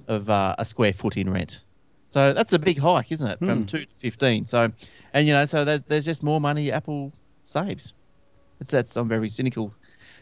of 0.08 0.28
uh, 0.28 0.54
a 0.58 0.64
square 0.64 0.92
foot 0.92 1.16
in 1.16 1.30
rent. 1.30 1.62
So 2.08 2.32
that's 2.32 2.52
a 2.52 2.58
big 2.58 2.78
hike, 2.78 3.10
isn't 3.12 3.26
it? 3.26 3.38
From 3.38 3.60
Hmm. 3.60 3.64
2 3.64 3.78
to 3.80 3.86
15. 3.98 4.46
So, 4.46 4.70
and 5.14 5.26
you 5.26 5.32
know, 5.32 5.46
so 5.46 5.64
there's, 5.64 5.82
there's 5.84 6.04
just 6.04 6.22
more 6.22 6.40
money 6.40 6.70
Apple 6.70 7.12
saves. 7.44 7.94
That's, 8.58 8.70
that's 8.70 8.92
some 8.92 9.08
very 9.08 9.30
cynical 9.30 9.72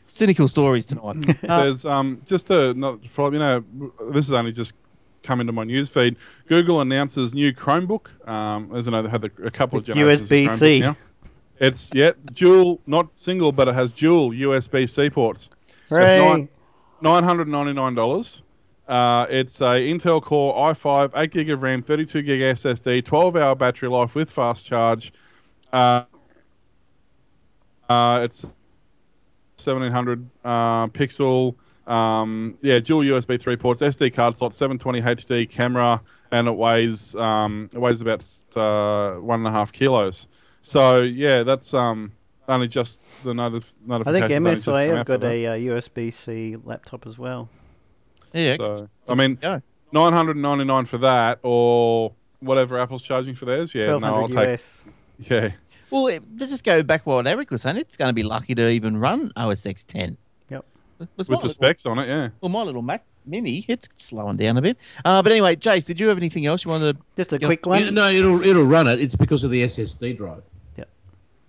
cynical 0.07 0.49
stories 0.49 0.85
tonight. 0.87 1.17
There's 1.43 1.85
um 1.85 2.21
just 2.27 2.47
to 2.49 2.75
not 2.75 2.99
you 3.05 3.39
know 3.39 3.65
this 4.13 4.27
is 4.27 4.33
only 4.33 4.51
just 4.51 4.73
come 5.23 5.41
into 5.41 5.53
my 5.53 5.65
news 5.65 5.89
feed. 5.89 6.17
Google 6.49 6.81
announces 6.81 7.35
new 7.35 7.53
Chromebook. 7.53 8.29
Um, 8.29 8.75
as 8.75 8.89
I 8.89 8.91
know, 8.91 9.03
they 9.03 9.11
had 9.11 9.25
a, 9.25 9.31
a 9.45 9.51
couple 9.51 9.77
With 9.77 9.89
of 9.89 9.95
generations 9.97 10.31
USB-C. 10.31 10.47
Chromebook 10.49 10.81
now. 10.81 10.97
It's 11.61 11.91
yeah 11.93 12.13
dual, 12.33 12.81
not 12.87 13.09
single, 13.17 13.53
but 13.53 13.69
it 13.69 13.75
has 13.75 13.93
dual 13.93 14.31
USB 14.31 14.89
C 14.89 15.11
ports. 15.11 15.51
Hooray. 15.91 16.49
nine 17.03 17.25
hundred 17.25 17.49
ninety 17.49 17.75
nine 17.75 17.95
dollars. 17.95 18.43
Uh, 18.89 19.27
it's 19.31 19.61
a 19.61 19.79
Intel 19.79 20.21
Core 20.21 20.53
i5, 20.73 21.13
8 21.15 21.31
gig 21.31 21.51
of 21.51 21.63
RAM, 21.63 21.81
32 21.81 22.23
gig 22.23 22.41
SSD, 22.41 23.05
12 23.05 23.37
hour 23.37 23.55
battery 23.55 23.89
life 23.89 24.17
with 24.17 24.29
fast 24.29 24.65
charge. 24.65 25.13
Uh, 25.73 26.03
uh, 27.89 28.21
it's 28.25 28.43
1700 28.43 30.29
uh, 30.45 30.89
pixel. 30.89 31.55
Um, 31.91 32.57
yeah, 32.63 32.79
dual 32.79 33.03
USB 33.03 33.41
3 33.41 33.57
ports, 33.57 33.81
SD 33.81 34.15
card 34.15 34.37
slot, 34.37 34.55
720 34.55 35.01
HD 35.03 35.51
camera, 35.51 36.01
and 36.31 36.47
it 36.47 36.53
weighs 36.53 37.17
um, 37.17 37.69
it 37.73 37.79
weighs 37.79 38.01
about 38.01 38.25
uh, 38.55 39.21
one 39.21 39.41
and 39.41 39.49
a 39.49 39.51
half 39.51 39.73
kilos. 39.73 40.29
So 40.63 41.03
yeah, 41.03 41.43
that's 41.43 41.75
um, 41.75 42.13
only 42.49 42.69
just 42.69 43.25
the 43.25 43.33
notif- 43.33 43.73
I 44.07 44.13
think 44.13 44.27
MSI 44.27 44.97
have 44.97 45.07
got 45.07 45.25
a 45.25 45.47
uh, 45.47 45.55
USB 45.55 46.15
C 46.15 46.57
laptop 46.63 47.07
as 47.09 47.19
well. 47.19 47.49
Yeah. 48.33 48.57
So 48.57 48.89
I 49.09 49.15
mean, 49.17 49.35
go. 49.35 49.61
nine 49.91 50.13
hundred 50.13 50.37
and 50.37 50.43
ninety 50.43 50.65
nine 50.65 50.85
for 50.85 50.99
that, 50.99 51.41
or 51.43 52.13
whatever 52.39 52.79
Apple's 52.79 53.03
charging 53.03 53.35
for 53.35 53.47
theirs. 53.47 53.75
Yeah, 53.75 53.99
no, 53.99 54.07
I'll 54.07 54.21
hundred 54.29 54.37
take. 54.37 54.49
US. 54.49 54.85
Yeah, 55.19 55.51
Well, 55.91 56.07
it, 56.07 56.23
let's 56.39 56.51
just 56.51 56.65
go 56.65 56.83
back 56.83 57.03
to 57.03 57.09
what 57.11 57.27
Eric 57.27 57.51
was 57.51 57.63
saying. 57.63 57.77
It's 57.77 57.97
going 57.97 58.09
to 58.09 58.15
be 58.15 58.23
lucky 58.23 58.55
to 58.55 58.69
even 58.69 58.97
run 58.97 59.33
OS 59.37 59.67
X 59.67 59.85
10. 59.85 60.17
Yep. 61.01 61.09
With 61.17 61.27
the 61.27 61.33
little- 61.35 61.51
specs 61.51 61.87
on 61.87 61.99
it. 61.99 62.09
Yeah. 62.09 62.29
Well, 62.41 62.51
my 62.51 62.63
little 62.63 62.83
Mac 62.83 63.05
Mini, 63.27 63.65
it's 63.69 63.89
slowing 63.99 64.37
down 64.37 64.57
a 64.57 64.63
bit. 64.63 64.77
Uh, 65.05 65.23
but 65.23 65.33
anyway, 65.33 65.57
Jace, 65.57 65.85
did 65.87 65.99
you 66.01 66.09
have 66.09 66.17
anything 66.19 66.47
else 66.47 66.65
you 66.65 66.71
wanted 66.71 66.97
to? 66.97 67.03
Just 67.17 67.33
a 67.33 67.39
Yeah. 67.41 67.47
quick 67.49 67.67
one. 67.67 67.83
Yeah, 67.85 67.91
no, 67.91 68.09
it'll 68.11 68.43
it'll 68.43 68.65
run 68.65 68.87
it. 68.87 69.01
It's 69.01 69.17
because 69.17 69.43
of 69.45 69.51
the 69.51 69.63
SSD 69.63 70.13
drive. 70.17 70.43
Yeah. 70.77 70.85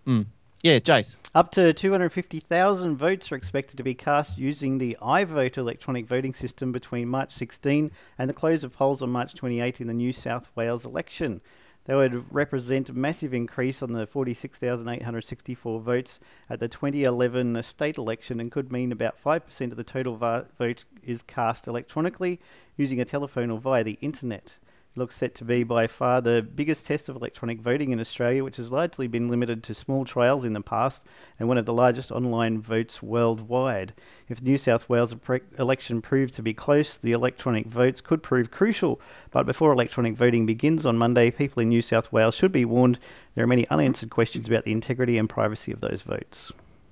Mm. 0.07 0.25
Yeah, 0.63 0.79
Jace. 0.79 1.15
Up 1.33 1.49
to 1.53 1.73
250,000 1.73 2.95
votes 2.97 3.31
are 3.31 3.35
expected 3.35 3.77
to 3.77 3.83
be 3.83 3.93
cast 3.95 4.37
using 4.37 4.77
the 4.77 4.95
iVote 5.01 5.57
electronic 5.57 6.05
voting 6.07 6.33
system 6.35 6.71
between 6.71 7.07
March 7.07 7.31
16 7.31 7.89
and 8.19 8.29
the 8.29 8.33
close 8.33 8.63
of 8.63 8.71
polls 8.73 9.01
on 9.01 9.09
March 9.09 9.33
28 9.33 9.81
in 9.81 9.87
the 9.87 9.93
New 9.93 10.13
South 10.13 10.49
Wales 10.55 10.85
election. 10.85 11.41
They 11.85 11.95
would 11.95 12.31
represent 12.31 12.89
a 12.89 12.93
massive 12.93 13.33
increase 13.33 13.81
on 13.81 13.93
the 13.93 14.05
46,864 14.05 15.79
votes 15.79 16.19
at 16.49 16.59
the 16.59 16.67
2011 16.67 17.61
state 17.63 17.97
election 17.97 18.39
and 18.39 18.51
could 18.51 18.71
mean 18.71 18.91
about 18.91 19.21
5% 19.21 19.71
of 19.71 19.77
the 19.77 19.83
total 19.83 20.15
va- 20.15 20.47
vote 20.59 20.85
is 21.03 21.23
cast 21.23 21.67
electronically 21.67 22.39
using 22.77 23.01
a 23.01 23.05
telephone 23.05 23.49
or 23.49 23.59
via 23.59 23.83
the 23.83 23.97
internet. 23.99 24.55
It 24.93 24.99
looks 24.99 25.15
set 25.15 25.33
to 25.35 25.45
be 25.45 25.63
by 25.63 25.87
far 25.87 26.19
the 26.19 26.41
biggest 26.41 26.85
test 26.85 27.07
of 27.07 27.15
electronic 27.15 27.61
voting 27.61 27.91
in 27.91 27.99
Australia, 28.01 28.43
which 28.43 28.57
has 28.57 28.73
largely 28.73 29.07
been 29.07 29.29
limited 29.29 29.63
to 29.63 29.73
small 29.73 30.03
trials 30.03 30.43
in 30.43 30.51
the 30.51 30.59
past 30.59 31.01
and 31.39 31.47
one 31.47 31.57
of 31.57 31.65
the 31.65 31.71
largest 31.71 32.11
online 32.11 32.59
votes 32.61 33.01
worldwide. 33.01 33.93
If 34.27 34.41
New 34.41 34.57
South 34.57 34.89
Wales 34.89 35.15
election 35.57 36.01
proves 36.01 36.33
to 36.33 36.41
be 36.41 36.53
close, 36.53 36.97
the 36.97 37.13
electronic 37.13 37.67
votes 37.67 38.01
could 38.01 38.21
prove 38.21 38.51
crucial. 38.51 38.99
But 39.31 39.45
before 39.45 39.71
electronic 39.71 40.15
voting 40.15 40.45
begins 40.45 40.85
on 40.85 40.97
Monday, 40.97 41.31
people 41.31 41.61
in 41.61 41.69
New 41.69 41.81
South 41.81 42.11
Wales 42.11 42.35
should 42.35 42.51
be 42.51 42.65
warned 42.65 42.99
there 43.33 43.45
are 43.45 43.47
many 43.47 43.65
unanswered 43.69 44.09
questions 44.09 44.49
about 44.49 44.65
the 44.65 44.73
integrity 44.73 45.17
and 45.17 45.29
privacy 45.29 45.71
of 45.71 45.79
those 45.79 46.01
votes. 46.01 46.51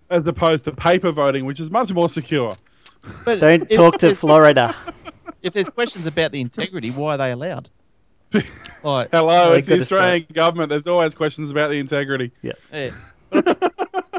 As 0.09 0.25
opposed 0.25 0.63
to 0.65 0.71
paper 0.71 1.11
voting, 1.11 1.43
which 1.43 1.59
is 1.59 1.69
much 1.69 1.91
more 1.91 2.07
secure. 2.07 2.53
But 3.25 3.41
Don't 3.41 3.69
if- 3.69 3.75
talk 3.75 3.97
to 3.97 4.15
Florida. 4.15 4.73
If 5.41 5.53
there's 5.53 5.69
questions 5.69 6.05
about 6.05 6.33
the 6.33 6.41
integrity, 6.41 6.89
why 6.91 7.13
are 7.13 7.17
they 7.17 7.31
allowed? 7.31 7.69
Like, 8.81 9.09
Hello, 9.11 9.53
it's 9.53 9.67
the 9.67 9.71
could 9.73 9.79
have 9.79 9.91
Australian 9.91 10.25
government. 10.31 10.69
There's 10.69 10.87
always 10.87 11.13
questions 11.13 11.51
about 11.51 11.69
the 11.69 11.79
integrity. 11.79 12.31
yeah. 12.41 12.53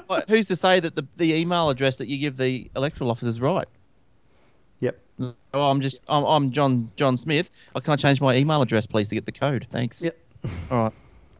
Like, 0.09 0.27
who's 0.29 0.49
to 0.49 0.57
say 0.57 0.81
that 0.81 0.95
the, 0.95 1.07
the 1.17 1.33
email 1.35 1.71
address 1.71 1.97
that 1.97 2.09
you 2.09 2.19
give 2.19 2.37
the 2.37 2.71
electoral 2.77 3.11
office 3.11 3.27
is 3.29 3.41
right? 3.41 3.67
Yep. 4.81 4.99
Oh, 5.55 5.71
I'm 5.71 5.81
just 5.81 6.03
I'm, 6.09 6.25
I'm 6.25 6.51
John 6.53 6.91
John 6.97 7.17
Smith. 7.17 7.51
Oh, 7.75 7.81
can 7.81 7.95
I 7.95 7.97
change 7.97 8.21
my 8.21 8.37
email 8.37 8.61
address, 8.61 8.87
please, 8.87 9.09
to 9.09 9.15
get 9.15 9.25
the 9.25 9.33
code? 9.33 9.67
Thanks. 9.71 10.03
Yep. 10.03 10.19
All 10.71 10.85
right. 10.85 10.93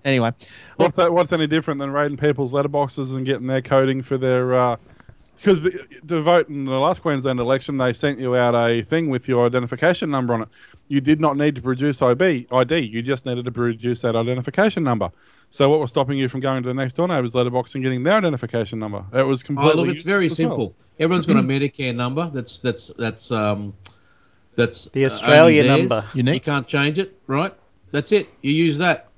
Anyway, 0.03 0.33
What's 0.77 0.97
that? 0.97 1.13
What's 1.13 1.31
any 1.33 1.47
different 1.47 1.79
than 1.79 1.91
raiding 1.91 2.17
people's 2.17 2.55
letterboxes 2.55 3.15
and 3.15 3.27
getting 3.27 3.47
their 3.47 3.61
coding 3.61 4.01
for 4.01 4.17
their? 4.17 4.55
Uh, 4.59 4.77
because 5.43 5.59
to 6.07 6.21
vote 6.21 6.49
in 6.49 6.65
the 6.65 6.79
last 6.79 7.03
Queensland 7.03 7.41
election, 7.41 7.79
they 7.79 7.93
sent 7.93 8.19
you 8.19 8.37
out 8.37 8.55
a 8.55 8.83
thing 8.83 9.09
with 9.09 9.29
your 9.29 9.47
identification 9.47 10.11
number 10.11 10.35
on 10.35 10.43
it. 10.43 10.49
You 10.89 11.01
did 11.01 11.21
not 11.21 11.37
need 11.37 11.55
to 11.57 11.63
produce 11.63 12.03
IB, 12.03 12.47
ID. 12.51 12.79
You 12.81 13.03
just 13.03 13.27
needed 13.27 13.45
to 13.45 13.53
produce 13.53 14.03
that 14.03 14.17
identification 14.17 14.85
number. 14.85 15.11
So 15.51 15.69
what 15.69 15.81
was 15.81 15.91
stopping 15.91 16.19
you 16.19 16.29
from 16.29 16.41
going 16.41 16.63
to 16.63 16.69
the 16.69 16.75
next 16.75 16.95
door 16.95 17.09
neighbour's 17.09 17.35
letterbox 17.35 17.75
and 17.75 17.83
getting 17.83 18.03
their 18.03 18.19
identification 18.19 18.79
number? 18.79 19.05
It 19.13 19.23
was 19.23 19.43
completely. 19.43 19.73
Oh, 19.73 19.85
look, 19.85 19.95
it's 19.95 20.05
very 20.05 20.25
useless 20.25 20.41
as 20.41 20.47
well. 20.47 20.57
simple. 20.57 20.77
Everyone's 20.99 21.27
got 21.27 21.37
a 21.37 21.41
Medicare 21.41 21.95
number. 21.95 22.31
That's 22.33 22.59
that's 22.59 22.89
that's 22.99 23.31
um, 23.33 23.75
that's 24.55 24.85
The 24.87 25.05
uh, 25.05 25.07
Australia 25.07 25.63
only 25.63 25.81
number. 25.81 26.05
Unique. 26.15 26.47
You 26.47 26.53
can't 26.53 26.69
change 26.69 26.99
it, 26.99 27.19
right? 27.27 27.55
That's 27.91 28.13
it. 28.13 28.29
You 28.43 28.53
use 28.53 28.79
that. 28.79 29.10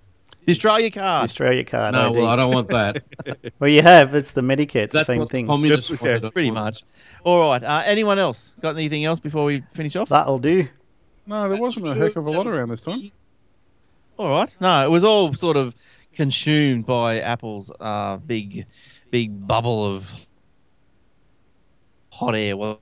The 0.44 0.52
Australia 0.52 0.90
card. 0.90 1.24
Australia 1.24 1.64
card. 1.64 1.94
No, 1.94 2.10
well, 2.12 2.26
I 2.26 2.36
don't 2.36 2.52
want 2.54 2.68
that. 2.68 3.02
Well, 3.58 3.70
you 3.70 3.82
have. 3.82 4.14
It's 4.14 4.32
the 4.32 4.40
Medicare. 4.40 4.82
It's 4.84 4.92
That's 4.94 5.06
the 5.06 5.12
same 5.14 5.26
thing. 5.28 5.46
the 5.46 5.52
communists 5.52 5.88
Just- 5.90 6.02
wanted. 6.02 6.22
yeah, 6.24 6.30
Pretty 6.30 6.50
much. 6.50 6.82
All 7.24 7.38
right. 7.40 7.62
Uh, 7.62 7.82
anyone 7.84 8.18
else 8.18 8.52
got 8.60 8.74
anything 8.74 9.04
else 9.04 9.20
before 9.20 9.44
we 9.44 9.62
finish 9.72 9.94
off? 9.94 10.08
That'll 10.08 10.38
do. 10.38 10.66
No, 11.26 11.48
there 11.48 11.60
wasn't 11.60 11.86
a 11.86 11.94
heck 11.94 12.16
of 12.16 12.26
a 12.26 12.30
lot 12.30 12.46
around 12.48 12.68
this 12.70 12.82
time. 12.82 13.12
All 14.18 14.30
right. 14.30 14.52
No, 14.60 14.84
it 14.84 14.90
was 14.90 15.04
all 15.04 15.32
sort 15.34 15.56
of 15.56 15.74
consumed 16.12 16.84
by 16.86 17.20
Apple's 17.20 17.70
uh, 17.80 18.16
big, 18.16 18.66
big 19.10 19.46
bubble 19.46 19.84
of 19.94 20.12
hot 22.10 22.34
air. 22.34 22.56
Well, 22.56 22.80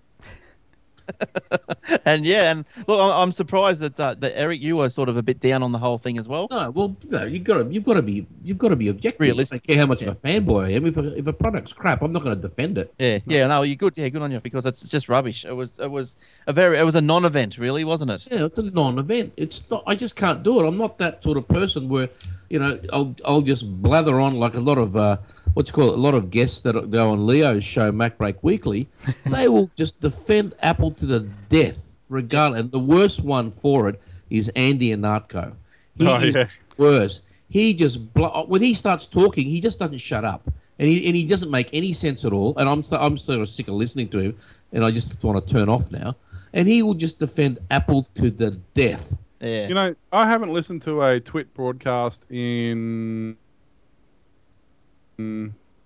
and 2.04 2.24
yeah, 2.24 2.50
and 2.50 2.64
look, 2.86 3.00
I'm, 3.00 3.32
surprised 3.32 3.80
that 3.80 3.98
uh, 3.98 4.14
that 4.18 4.32
Eric, 4.36 4.60
you 4.60 4.76
were 4.76 4.90
sort 4.90 5.08
of 5.08 5.16
a 5.16 5.22
bit 5.22 5.40
down 5.40 5.62
on 5.62 5.72
the 5.72 5.78
whole 5.78 5.98
thing 5.98 6.18
as 6.18 6.28
well. 6.28 6.48
No, 6.50 6.70
well, 6.70 6.96
no, 7.08 7.24
you 7.24 7.38
got 7.38 7.58
to 7.58 7.72
you've 7.72 7.84
got 7.84 7.94
to 7.94 8.02
be 8.02 8.26
you've 8.42 8.58
got 8.58 8.70
to 8.70 8.76
be 8.76 8.88
objective. 8.88 9.20
Realistic. 9.20 9.62
I 9.64 9.66
don't 9.66 9.74
care 9.74 9.82
how 9.82 9.86
much 9.86 10.02
of 10.02 10.08
a 10.08 10.14
fanboy 10.14 10.66
I 10.66 10.70
am. 10.70 10.86
If 10.86 10.96
a, 10.96 11.16
if 11.16 11.26
a 11.26 11.32
product's 11.32 11.72
crap, 11.72 12.02
I'm 12.02 12.12
not 12.12 12.22
going 12.22 12.34
to 12.34 12.48
defend 12.48 12.78
it. 12.78 12.92
Yeah, 12.98 13.18
yeah, 13.26 13.46
no, 13.46 13.62
you're 13.62 13.76
good. 13.76 13.94
Yeah, 13.96 14.08
good 14.08 14.22
on 14.22 14.30
you 14.30 14.40
because 14.40 14.66
it's 14.66 14.88
just 14.88 15.08
rubbish. 15.08 15.44
It 15.44 15.52
was, 15.52 15.78
it 15.78 15.90
was 15.90 16.16
a 16.46 16.52
very, 16.52 16.78
it 16.78 16.82
was 16.82 16.96
a 16.96 17.00
non-event, 17.00 17.58
really, 17.58 17.84
wasn't 17.84 18.10
it? 18.10 18.26
Yeah, 18.30 18.46
it's 18.46 18.58
a 18.58 18.62
non-event. 18.62 19.32
It's 19.36 19.68
not. 19.70 19.84
I 19.86 19.94
just 19.94 20.16
can't 20.16 20.42
do 20.42 20.60
it. 20.60 20.66
I'm 20.66 20.76
not 20.76 20.98
that 20.98 21.22
sort 21.22 21.36
of 21.36 21.48
person 21.48 21.88
where, 21.88 22.08
you 22.50 22.58
know, 22.58 22.78
I'll 22.92 23.14
I'll 23.24 23.40
just 23.40 23.64
blather 23.82 24.20
on 24.20 24.34
like 24.34 24.54
a 24.54 24.60
lot 24.60 24.76
of 24.76 24.96
uh, 24.96 25.16
what 25.54 25.66
you 25.68 25.72
call 25.72 25.90
a 25.90 25.96
lot 25.96 26.14
of 26.14 26.30
guests 26.30 26.60
that 26.60 26.90
go 26.90 27.10
on 27.10 27.26
Leo's 27.26 27.64
show, 27.64 27.90
Mac 27.92 28.18
Break 28.18 28.42
Weekly. 28.42 28.88
they 29.26 29.48
will 29.48 29.70
just 29.76 30.00
defend 30.00 30.54
Apple 30.62 30.90
to 30.92 31.06
the 31.06 31.20
death, 31.48 31.94
regardless. 32.08 32.60
And 32.60 32.72
the 32.72 32.78
worst 32.80 33.22
one 33.24 33.50
for 33.50 33.88
it 33.88 34.00
is 34.28 34.50
Andy 34.56 34.88
Ihnatko. 34.90 35.54
He 35.96 36.06
Oh, 36.06 36.16
is 36.16 36.34
yeah. 36.34 36.48
worse. 36.76 37.20
He 37.48 37.72
just 37.74 38.12
bl- 38.14 38.26
when 38.46 38.62
he 38.62 38.74
starts 38.74 39.06
talking, 39.06 39.46
he 39.46 39.60
just 39.60 39.78
doesn't 39.78 39.98
shut 39.98 40.24
up, 40.24 40.42
and 40.78 40.88
he 40.88 41.06
and 41.06 41.16
he 41.16 41.26
doesn't 41.26 41.50
make 41.50 41.68
any 41.72 41.92
sense 41.92 42.24
at 42.24 42.32
all. 42.32 42.54
And 42.58 42.68
I'm 42.68 42.82
so, 42.84 42.96
I'm 42.96 43.16
sort 43.16 43.40
of 43.40 43.48
sick 43.48 43.68
of 43.68 43.74
listening 43.74 44.08
to 44.10 44.18
him, 44.18 44.36
and 44.72 44.84
I 44.84 44.90
just 44.90 45.22
want 45.24 45.44
to 45.46 45.52
turn 45.52 45.68
off 45.68 45.90
now. 45.90 46.16
And 46.52 46.66
he 46.66 46.82
will 46.82 46.94
just 46.94 47.18
defend 47.20 47.58
Apple 47.70 48.08
to 48.16 48.28
the 48.30 48.50
death. 48.74 49.16
Yeah. 49.40 49.68
You 49.68 49.74
know, 49.74 49.94
I 50.12 50.26
haven't 50.26 50.52
listened 50.52 50.82
to 50.82 51.02
a 51.02 51.20
Twit 51.20 51.52
broadcast 51.54 52.26
in 52.30 53.36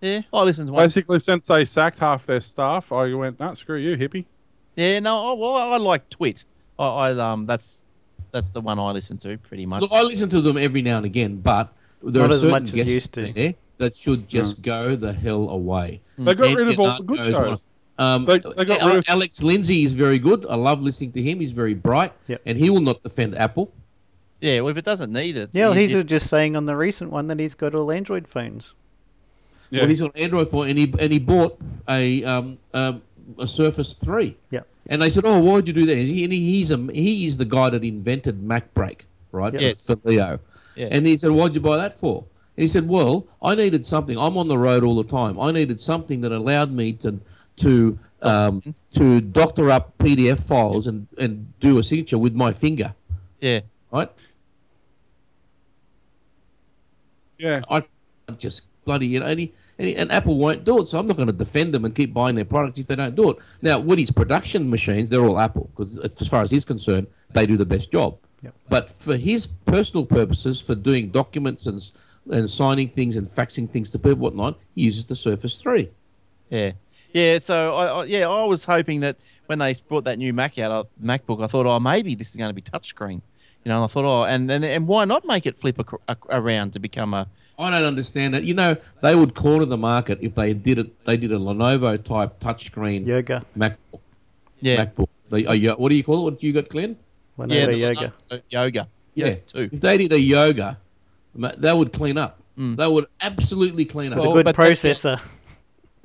yeah, 0.00 0.22
I 0.32 0.42
listened 0.42 0.68
to 0.68 0.72
one. 0.72 0.84
basically 0.84 1.18
since 1.18 1.46
they 1.46 1.64
sacked 1.64 1.98
half 1.98 2.26
their 2.26 2.40
staff. 2.40 2.92
I 2.92 3.12
went, 3.14 3.40
nah, 3.40 3.54
screw 3.54 3.78
you, 3.78 3.96
hippie. 3.96 4.26
Yeah, 4.76 4.98
no, 5.00 5.30
I, 5.30 5.32
well, 5.32 5.56
I 5.56 5.76
like 5.76 6.08
Twit. 6.10 6.44
I, 6.78 6.86
I 6.86 7.10
um, 7.12 7.46
that's 7.46 7.86
that's 8.32 8.50
the 8.50 8.60
one 8.60 8.78
I 8.78 8.90
listen 8.90 9.18
to 9.18 9.38
pretty 9.38 9.66
much. 9.66 9.82
Look, 9.82 9.92
I 9.92 10.02
listen 10.02 10.28
to 10.30 10.40
them 10.40 10.56
every 10.56 10.82
now 10.82 10.98
and 10.98 11.06
again, 11.06 11.36
but 11.36 11.72
there 12.02 12.22
Not 12.22 12.30
are 12.30 12.34
as 12.34 12.40
certain 12.40 12.50
much 12.52 12.62
as 12.64 12.72
guests 12.72 12.90
used 12.90 13.12
to. 13.14 13.32
there 13.32 13.54
that 13.78 13.94
should 13.94 14.28
just 14.28 14.62
go 14.62 14.94
the 14.96 15.12
hell 15.12 15.48
away. 15.48 16.00
They 16.18 16.34
got 16.34 16.46
Andy 16.46 16.56
rid 16.56 16.68
of 16.68 16.80
all 16.80 16.96
the 16.96 17.02
good 17.02 17.24
shows. 17.24 17.70
Um, 17.98 18.24
They- 18.24 18.38
they 18.38 18.64
got 18.64 18.82
rid 18.84 18.96
of- 18.98 19.04
Alex 19.08 19.42
Lindsay 19.42 19.84
is 19.84 19.94
very 19.94 20.18
good. 20.18 20.44
I 20.48 20.56
love 20.56 20.82
listening 20.82 21.12
to 21.12 21.22
him. 21.22 21.38
He's 21.40 21.52
very 21.52 21.74
bright, 21.74 22.12
Yep. 22.26 22.42
and 22.44 22.58
he 22.58 22.68
will 22.70 22.80
not 22.80 23.02
defend 23.02 23.36
Apple. 23.38 23.72
Yeah, 24.40 24.60
well, 24.60 24.70
if 24.72 24.76
it 24.76 24.84
doesn't 24.84 25.12
need 25.12 25.36
it, 25.36 25.50
Yeah, 25.52 25.68
well, 25.68 25.78
you- 25.78 25.88
he's 25.88 26.04
just 26.04 26.28
saying 26.28 26.56
on 26.56 26.64
the 26.66 26.76
recent 26.76 27.10
one 27.12 27.28
that 27.28 27.38
he's 27.38 27.54
got 27.54 27.74
all 27.74 27.90
Android 27.92 28.26
phones. 28.26 28.74
Yeah. 29.70 29.80
Well, 29.82 29.88
he's 29.88 30.02
on 30.02 30.10
Android 30.16 30.48
phone, 30.50 30.68
and 30.68 30.78
he 30.78 30.92
and 30.98 31.12
he 31.12 31.18
bought 31.18 31.58
a 31.88 32.22
um, 32.24 32.58
um 32.74 33.02
a 33.38 33.48
Surface 33.48 33.92
Three. 33.94 34.36
Yeah. 34.50 34.60
And 34.86 35.00
they 35.00 35.08
said, 35.08 35.24
"Oh, 35.24 35.38
why 35.40 35.54
would 35.54 35.66
you 35.66 35.72
do 35.72 35.86
that?" 35.86 35.96
And, 35.96 36.06
he, 36.08 36.24
and 36.24 36.32
he's 36.32 36.70
a 36.70 36.76
he 36.92 37.26
is 37.26 37.38
the 37.38 37.44
guy 37.46 37.70
that 37.70 37.82
invented 37.82 38.42
MacBreak, 38.42 39.00
right? 39.32 39.52
Yep. 39.52 39.60
for- 39.60 39.66
Yes. 39.66 39.86
For 39.86 39.96
Leo. 40.04 40.40
Yeah. 40.76 40.88
And 40.90 41.06
he 41.06 41.16
said, 41.16 41.30
"Why'd 41.30 41.54
you 41.54 41.60
buy 41.60 41.76
that 41.78 41.94
for?" 41.94 42.24
And 42.56 42.62
he 42.62 42.68
said, 42.68 42.86
"Well, 42.88 43.26
I 43.40 43.54
needed 43.54 43.86
something. 43.86 44.18
I'm 44.18 44.36
on 44.36 44.48
the 44.48 44.58
road 44.58 44.84
all 44.84 44.96
the 45.02 45.08
time. 45.08 45.40
I 45.40 45.50
needed 45.52 45.80
something 45.80 46.20
that 46.20 46.32
allowed 46.32 46.70
me 46.72 46.92
to 46.94 47.20
to 47.56 47.98
um, 48.22 48.74
to 48.94 49.20
doctor 49.20 49.70
up 49.70 49.96
PDF 49.98 50.42
files 50.42 50.86
and 50.86 51.06
and 51.18 51.58
do 51.60 51.78
a 51.78 51.82
signature 51.82 52.18
with 52.18 52.34
my 52.34 52.52
finger, 52.52 52.94
yeah, 53.40 53.60
right? 53.92 54.10
Yeah. 57.38 57.60
I 57.68 57.84
just 58.38 58.62
bloody 58.84 59.06
you 59.06 59.20
know, 59.20 59.26
and 59.26 59.40
he 59.40 59.52
and, 59.78 59.88
and 59.88 60.12
Apple 60.12 60.38
won't 60.38 60.64
do 60.64 60.80
it. 60.80 60.88
So 60.88 60.98
I'm 60.98 61.06
not 61.06 61.16
going 61.16 61.26
to 61.26 61.32
defend 61.32 61.74
them 61.74 61.84
and 61.84 61.94
keep 61.94 62.14
buying 62.14 62.36
their 62.36 62.44
products 62.44 62.78
if 62.78 62.86
they 62.86 62.96
don't 62.96 63.14
do 63.14 63.30
it. 63.30 63.38
Now, 63.60 63.78
Woody's 63.78 64.10
production 64.10 64.70
machines, 64.70 65.10
they're 65.10 65.24
all 65.24 65.38
Apple 65.38 65.70
because 65.76 65.98
as 65.98 66.28
far 66.28 66.42
as 66.42 66.50
he's 66.50 66.64
concerned, 66.64 67.06
they 67.32 67.46
do 67.46 67.56
the 67.56 67.66
best 67.66 67.90
job. 67.90 68.18
Yep. 68.42 68.54
But 68.68 68.90
for 68.90 69.16
his 69.16 69.46
personal 69.46 70.06
purposes, 70.06 70.60
for 70.60 70.74
doing 70.74 71.10
documents 71.10 71.66
and 71.66 71.90
and 72.30 72.50
signing 72.50 72.88
things 72.88 73.16
and 73.16 73.26
faxing 73.26 73.68
things 73.68 73.90
to 73.90 73.98
people, 73.98 74.18
whatnot, 74.18 74.58
he 74.74 74.82
uses 74.82 75.04
the 75.04 75.16
Surface 75.16 75.58
Three. 75.58 75.90
Yeah, 76.50 76.72
yeah. 77.14 77.38
So 77.38 77.74
I, 77.74 77.86
I 77.86 78.04
yeah, 78.04 78.28
I 78.28 78.44
was 78.44 78.64
hoping 78.64 79.00
that 79.00 79.16
when 79.46 79.58
they 79.58 79.74
brought 79.88 80.04
that 80.04 80.18
new 80.18 80.32
Mac 80.34 80.58
out, 80.58 80.70
uh, 80.70 80.84
MacBook, 81.02 81.42
I 81.42 81.46
thought, 81.46 81.64
oh, 81.66 81.80
maybe 81.80 82.14
this 82.14 82.30
is 82.30 82.36
going 82.36 82.50
to 82.50 82.54
be 82.54 82.60
touchscreen. 82.62 83.22
You 83.64 83.70
know, 83.70 83.76
And 83.76 83.84
I 83.84 83.86
thought, 83.86 84.04
oh, 84.04 84.24
and 84.24 84.50
and, 84.50 84.62
and 84.64 84.86
why 84.86 85.06
not 85.06 85.24
make 85.26 85.46
it 85.46 85.56
flip 85.58 85.78
ac- 85.80 85.96
ac- 86.08 86.18
around 86.28 86.74
to 86.74 86.78
become 86.78 87.14
a 87.14 87.26
I 87.58 87.70
don't 87.70 87.84
understand 87.84 88.34
that. 88.34 88.42
You 88.44 88.52
know, 88.54 88.76
they 89.00 89.14
would 89.14 89.34
corner 89.34 89.64
the 89.64 89.76
market 89.76 90.18
if 90.20 90.34
they 90.34 90.52
did 90.54 90.76
it. 90.78 91.04
They 91.06 91.16
did 91.16 91.30
a 91.32 91.38
Lenovo 91.38 92.02
type 92.02 92.40
touchscreen 92.40 93.06
Yoga. 93.06 93.42
MacBook. 93.56 94.00
yeah, 94.60 94.84
MacBook. 94.84 95.06
They, 95.30 95.44
a, 95.44 95.54
yo- 95.54 95.76
what 95.76 95.88
do 95.90 95.94
you 95.94 96.02
call 96.04 96.18
it? 96.20 96.22
What 96.32 96.40
do 96.40 96.46
you 96.46 96.52
got, 96.52 96.68
Glenn? 96.68 96.96
Lenovo 97.38 97.52
yeah, 97.54 97.66
the 97.66 97.76
yoga. 97.76 98.12
Lenovo 98.30 98.42
yoga. 98.50 98.88
Yeah, 99.14 99.34
too. 99.46 99.70
If 99.72 99.80
they 99.80 99.96
did 99.98 100.12
a 100.12 100.18
yoga, 100.18 100.78
that 101.36 101.76
would 101.76 101.92
clean 101.92 102.18
up. 102.18 102.40
They 102.56 102.86
would 102.88 103.06
absolutely 103.20 103.84
clean 103.84 104.12
up. 104.12 104.18
Well, 104.18 104.32
Good 104.34 104.44
but 104.44 104.56
that's- 104.56 104.82
processor. 104.82 105.20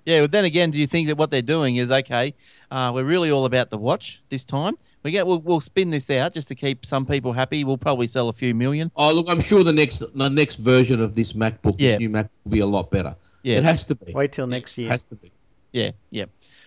Yeah, 0.05 0.21
but 0.21 0.31
then 0.31 0.45
again, 0.45 0.71
do 0.71 0.79
you 0.79 0.87
think 0.87 1.07
that 1.07 1.17
what 1.17 1.29
they're 1.29 1.41
doing 1.41 1.75
is 1.77 1.91
okay? 1.91 2.33
Uh, 2.71 2.91
we're 2.93 3.03
really 3.03 3.31
all 3.31 3.45
about 3.45 3.69
the 3.69 3.77
watch 3.77 4.21
this 4.29 4.45
time. 4.45 4.77
We 5.03 5.11
get 5.11 5.25
we'll, 5.25 5.39
we'll 5.39 5.61
spin 5.61 5.89
this 5.91 6.09
out 6.09 6.33
just 6.33 6.47
to 6.49 6.55
keep 6.55 6.85
some 6.85 7.05
people 7.05 7.31
happy. 7.33 7.63
We'll 7.63 7.77
probably 7.77 8.07
sell 8.07 8.27
a 8.29 8.33
few 8.33 8.53
million. 8.53 8.91
oh, 8.95 9.13
look, 9.13 9.29
I'm 9.29 9.39
sure 9.41 9.63
the 9.63 9.71
next 9.73 10.03
the 10.13 10.29
next 10.29 10.55
version 10.57 10.99
of 10.99 11.15
this 11.15 11.33
MacBook, 11.33 11.75
Yeah. 11.77 11.91
this 11.91 11.99
new 11.99 12.09
Mac, 12.09 12.29
will 12.43 12.51
be 12.51 12.59
a 12.59 12.65
lot 12.65 12.91
better. 12.91 13.15
Yeah. 13.43 13.59
it 13.59 13.63
has 13.63 13.85
to 13.85 13.95
be. 13.95 14.11
Wait 14.13 14.31
till 14.33 14.47
next 14.47 14.77
It 14.77 14.81
year. 14.81 14.91
has 14.91 15.05
to 15.05 15.15
be. 15.15 15.31
Yeah, 15.71 15.91
yeah. 16.11 16.25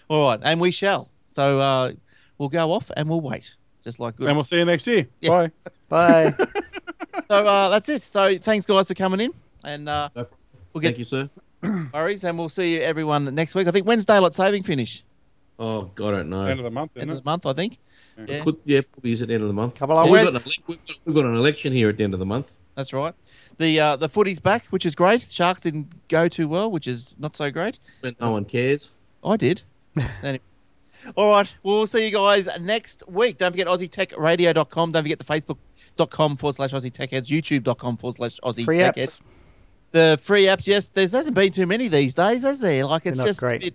All 0.08 0.24
right, 0.28 0.40
and 0.42 0.60
we 0.60 0.70
shall. 0.70 1.10
So 1.30 1.58
uh, 1.60 1.92
we'll 2.38 2.48
go 2.48 2.72
off 2.72 2.90
and 2.96 3.08
we'll 3.08 3.20
wait, 3.20 3.54
just 3.84 4.00
like 4.00 4.16
good. 4.16 4.28
And 4.28 4.36
we'll 4.36 4.44
see 4.44 4.56
you 4.58 4.64
next 4.64 4.86
year. 4.86 5.06
Yeah. 5.20 5.48
Bye. 5.88 6.32
Bye. 6.32 6.34
So 7.28 7.46
uh, 7.46 7.68
that's 7.68 7.88
it. 7.88 8.02
So 8.02 8.36
thanks 8.38 8.64
guys 8.66 8.88
for 8.88 8.94
coming 8.94 9.20
in, 9.20 9.32
and 9.64 9.88
uh, 9.88 10.08
No 10.16 10.26
we'll 10.72 10.80
get 10.80 10.88
Thank 10.88 10.98
you, 10.98 11.04
sir. 11.04 11.28
worries, 11.92 12.24
and 12.24 12.38
we'll 12.38 12.48
see 12.48 12.74
you 12.74 12.80
everyone 12.80 13.34
next 13.34 13.54
week. 13.54 13.68
I 13.68 13.70
think 13.70 13.86
when's 13.86 14.04
daylight 14.04 14.34
saving 14.34 14.62
finish? 14.62 15.04
Oh, 15.58 15.82
God, 15.94 16.14
I 16.14 16.16
don't 16.18 16.30
know. 16.30 16.46
End 16.46 16.58
of 16.60 16.64
the 16.64 16.70
month, 16.70 16.96
End 16.96 17.04
isn't 17.04 17.10
of 17.10 17.16
it? 17.18 17.24
the 17.24 17.30
month, 17.30 17.46
I 17.46 17.52
think. 17.52 17.78
Yeah, 18.26 18.42
Could, 18.42 18.56
yeah, 18.64 18.80
probably 18.90 19.12
is 19.12 19.22
at 19.22 19.28
the 19.28 19.34
end 19.34 19.42
of 19.42 19.48
the 19.48 19.54
month. 19.54 19.74
Couple 19.76 19.98
of 19.98 20.06
Yeah, 20.06 20.12
we've, 20.12 20.22
got 20.22 20.28
an, 20.28 20.34
weeks. 20.34 20.58
we've, 20.66 20.86
got, 20.86 20.96
we've 21.04 21.14
got 21.14 21.24
an 21.24 21.34
election 21.36 21.72
here 21.72 21.88
at 21.88 21.96
the 21.96 22.04
end 22.04 22.14
of 22.14 22.20
the 22.20 22.26
month. 22.26 22.52
that's 22.74 22.92
right. 22.92 23.14
The 23.58 23.78
uh, 23.78 23.96
the 23.96 24.08
footy's 24.08 24.40
back, 24.40 24.66
which 24.66 24.84
is 24.86 24.94
great. 24.94 25.22
Sharks 25.22 25.60
didn't 25.62 26.08
go 26.08 26.26
too 26.26 26.48
well, 26.48 26.70
which 26.70 26.86
is 26.86 27.14
not 27.18 27.36
so 27.36 27.50
great. 27.50 27.78
When 28.00 28.16
no 28.20 28.32
one 28.32 28.44
cares. 28.44 28.90
I 29.22 29.36
did. 29.36 29.62
anyway. 30.22 30.40
All 31.16 31.30
right. 31.30 31.54
We'll 31.62 31.86
see 31.86 32.06
you 32.06 32.10
guys 32.12 32.48
next 32.60 33.02
week. 33.08 33.38
Don't 33.38 33.52
forget 33.52 33.66
AussieTechRadio.com. 33.66 34.92
Don't 34.92 35.02
forget 35.02 35.18
the 35.18 35.24
Facebook.com 35.24 36.36
forward 36.38 36.56
slash 36.56 36.72
Aussie 36.72 36.92
Tech 36.92 37.10
Heads, 37.10 37.28
YouTube.com 37.30 37.96
forward 37.98 38.16
slash 38.16 38.38
Aussie 38.42 38.66
Tech. 38.78 38.96
Heads. 38.96 39.20
The 39.92 40.18
free 40.22 40.44
apps, 40.44 40.66
yes. 40.66 40.88
There 40.88 41.06
hasn't 41.06 41.34
been 41.34 41.52
too 41.52 41.66
many 41.66 41.88
these 41.88 42.14
days, 42.14 42.42
has 42.42 42.60
there? 42.60 42.84
Like, 42.86 43.06
it's 43.06 43.18
They're 43.18 43.26
just. 43.28 43.40
great. 43.40 43.62
It, 43.62 43.74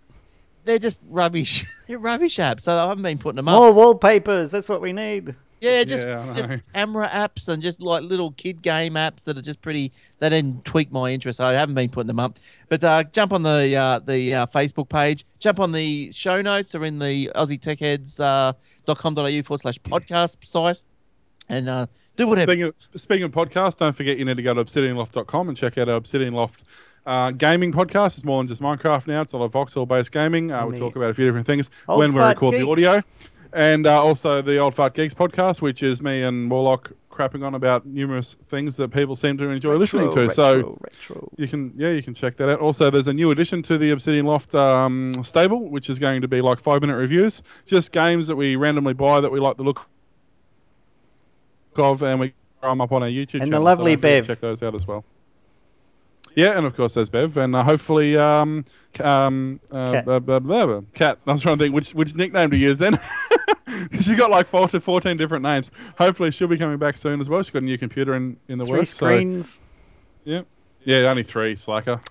they're 0.65 0.79
just 0.79 0.99
rubbish. 1.07 1.65
they're 1.87 1.99
rubbish 1.99 2.37
apps. 2.37 2.61
So 2.61 2.75
I 2.75 2.87
haven't 2.87 3.03
been 3.03 3.17
putting 3.17 3.37
them 3.37 3.47
up. 3.47 3.55
More 3.59 3.71
wallpapers. 3.71 4.51
That's 4.51 4.67
what 4.67 4.81
we 4.81 4.91
need. 4.93 5.35
Yeah, 5.61 5.83
just, 5.85 6.05
Yeah, 6.05 6.33
just 6.35 6.49
know. 6.49 6.59
camera 6.75 7.07
apps 7.07 7.47
and 7.47 7.63
just 7.63 7.81
like 7.81 8.03
little 8.03 8.31
kid 8.31 8.61
game 8.61 8.93
apps 8.93 9.23
that 9.23 9.37
are 9.37 9.41
just 9.41 9.59
pretty. 9.61 9.91
They 10.19 10.29
didn't 10.29 10.65
tweak 10.65 10.91
my 10.91 11.09
interest. 11.11 11.41
I 11.41 11.53
haven't 11.53 11.73
been 11.73 11.89
putting 11.89 12.07
them 12.07 12.19
up. 12.19 12.37
But 12.69 12.83
uh, 12.83 13.05
jump 13.05 13.33
on 13.33 13.41
the 13.41 13.75
uh, 13.75 13.99
the 13.99 14.35
uh, 14.35 14.45
Facebook 14.47 14.87
page. 14.89 15.25
Jump 15.39 15.59
on 15.59 15.71
the 15.71 16.11
show 16.11 16.41
notes. 16.43 16.75
Are 16.75 16.85
in 16.85 16.99
the 16.99 17.31
Aussie 17.33 17.59
Tech 17.59 17.79
Heads 17.79 18.19
uh, 18.19 18.53
.com.au 18.85 19.41
forward 19.43 19.61
slash 19.61 19.79
podcast 19.79 20.45
site, 20.45 20.79
and 21.49 21.67
uh, 21.69 21.87
do 22.17 22.27
whatever. 22.27 22.51
Speaking 22.51 22.63
of, 22.65 23.01
speaking 23.01 23.23
of 23.23 23.31
podcasts, 23.31 23.77
don't 23.77 23.93
forget 23.95 24.17
you 24.17 24.25
need 24.25 24.37
to 24.37 24.43
go 24.43 24.53
to 24.53 24.63
obsidianloft.com 24.63 25.47
and 25.49 25.57
check 25.57 25.77
out 25.77 25.87
our 25.87 25.95
Obsidian 25.95 26.33
Loft 26.33 26.63
uh, 27.05 27.31
gaming 27.31 27.71
podcast. 27.71 28.17
It's 28.17 28.25
more 28.25 28.39
than 28.41 28.47
just 28.47 28.61
Minecraft 28.61 29.07
now. 29.07 29.21
It's 29.21 29.31
a 29.33 29.37
lot 29.37 29.45
of 29.45 29.53
voxel 29.53 29.87
based 29.87 30.11
gaming. 30.11 30.51
Uh, 30.51 30.63
And 30.63 30.73
we 30.73 30.79
talk 30.79 30.95
about 30.95 31.09
a 31.09 31.13
few 31.13 31.25
different 31.25 31.47
things 31.47 31.69
Old 31.87 31.99
when 31.99 32.13
we 32.13 32.19
Fart 32.19 32.35
record 32.35 32.55
the 32.55 32.69
audio. 32.69 33.01
And 33.53 33.87
uh, 33.87 34.03
also 34.03 34.41
the 34.41 34.57
Old 34.57 34.75
Fart 34.75 34.93
Geeks 34.93 35.13
podcast, 35.13 35.61
which 35.61 35.81
is 35.81 36.01
me 36.01 36.21
and 36.23 36.51
Warlock 36.51 36.91
crapping 37.09 37.43
on 37.43 37.55
about 37.55 37.85
numerous 37.85 38.35
things 38.45 38.75
that 38.75 38.89
people 38.91 39.15
seem 39.15 39.37
to 39.37 39.49
enjoy 39.49 39.75
listening 39.75 40.11
to. 40.11 40.27
Retro, 40.27 40.33
so 40.33 40.55
retro, 40.55 40.77
retro. 40.81 41.29
you 41.37 41.47
can, 41.47 41.73
yeah, 41.75 41.89
you 41.89 42.03
can 42.03 42.13
check 42.13 42.37
that 42.37 42.49
out. 42.49 42.59
Also, 42.59 42.91
there's 42.91 43.07
a 43.07 43.13
new 43.13 43.31
addition 43.31 43.63
to 43.63 43.77
the 43.77 43.89
Obsidian 43.91 44.25
Loft 44.25 44.53
um, 44.53 45.11
stable, 45.23 45.69
which 45.69 45.89
is 45.89 45.97
going 45.97 46.21
to 46.21 46.27
be 46.27 46.41
like 46.41 46.59
five 46.59 46.81
minute 46.81 46.95
reviews, 46.95 47.41
just 47.65 47.91
games 47.91 48.27
that 48.27 48.35
we 48.35 48.55
randomly 48.55 48.93
buy 48.93 49.19
that 49.21 49.31
we 49.31 49.39
like 49.39 49.57
the 49.57 49.63
look 49.63 49.87
of, 51.79 52.01
and 52.03 52.19
we 52.19 52.33
throw 52.61 52.69
them 52.71 52.81
up 52.81 52.91
on 52.91 53.03
our 53.03 53.09
YouTube 53.09 53.35
And 53.35 53.43
the 53.43 53.57
channel. 53.57 53.63
lovely 53.63 53.95
don't 53.95 54.01
forget 54.01 54.21
Bev. 54.21 54.27
Check 54.27 54.39
those 54.39 54.63
out 54.63 54.75
as 54.75 54.85
well. 54.87 55.03
Yeah, 56.35 56.55
and 56.57 56.65
of 56.67 56.75
course 56.75 56.93
there's 56.93 57.09
Bev, 57.09 57.35
and 57.37 57.55
uh, 57.55 57.63
hopefully, 57.63 58.15
um, 58.15 58.63
um, 58.99 59.59
uh, 59.71 59.91
Cat. 59.93 60.05
blah, 60.05 60.19
blah, 60.19 60.39
blah, 60.39 60.65
blah. 60.67 60.81
Cat. 60.93 61.17
I 61.25 61.31
was 61.31 61.41
trying 61.41 61.57
to 61.57 61.63
think 61.63 61.73
which 61.73 61.95
which 61.95 62.13
nickname 62.15 62.51
to 62.51 62.57
use 62.57 62.79
then. 62.79 62.99
She 64.01 64.15
got 64.15 64.31
like 64.31 64.47
14, 64.47 64.79
14 64.81 65.17
different 65.17 65.43
names. 65.43 65.69
Hopefully, 65.99 66.31
she'll 66.31 66.47
be 66.47 66.57
coming 66.57 66.77
back 66.79 66.97
soon 66.97 67.21
as 67.21 67.29
well. 67.29 67.43
She's 67.43 67.51
got 67.51 67.61
a 67.61 67.65
new 67.65 67.77
computer 67.77 68.15
in, 68.15 68.35
in 68.47 68.57
the 68.57 68.65
Three 68.65 68.79
works. 68.79 68.89
so- 68.89 68.95
screens. 68.95 69.59
yeah, 70.25 70.41
yeah, 70.83 70.97
only 71.09 71.21
three. 71.23 71.55
Slacker. 71.55 72.01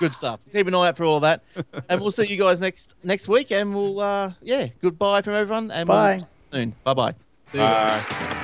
Good 0.00 0.14
stuff. 0.14 0.40
Keep 0.52 0.66
an 0.66 0.74
eye 0.74 0.88
out 0.88 0.96
for 0.96 1.04
all 1.04 1.16
of 1.16 1.22
that, 1.22 1.42
and 1.88 2.00
we'll 2.00 2.10
see 2.10 2.26
you 2.26 2.36
guys 2.36 2.60
next 2.60 2.94
next 3.04 3.28
week. 3.28 3.52
And 3.52 3.72
we'll 3.74 4.00
uh, 4.00 4.32
yeah, 4.42 4.68
goodbye 4.80 5.22
from 5.22 5.34
everyone. 5.34 5.70
And 5.70 5.86
Bye. 5.86 6.12
We'll 6.14 6.20
see 6.20 6.28
you 6.52 6.58
soon. 6.58 6.74
Bye 6.82 6.94
bye. 6.94 7.14
Bye. 7.52 8.38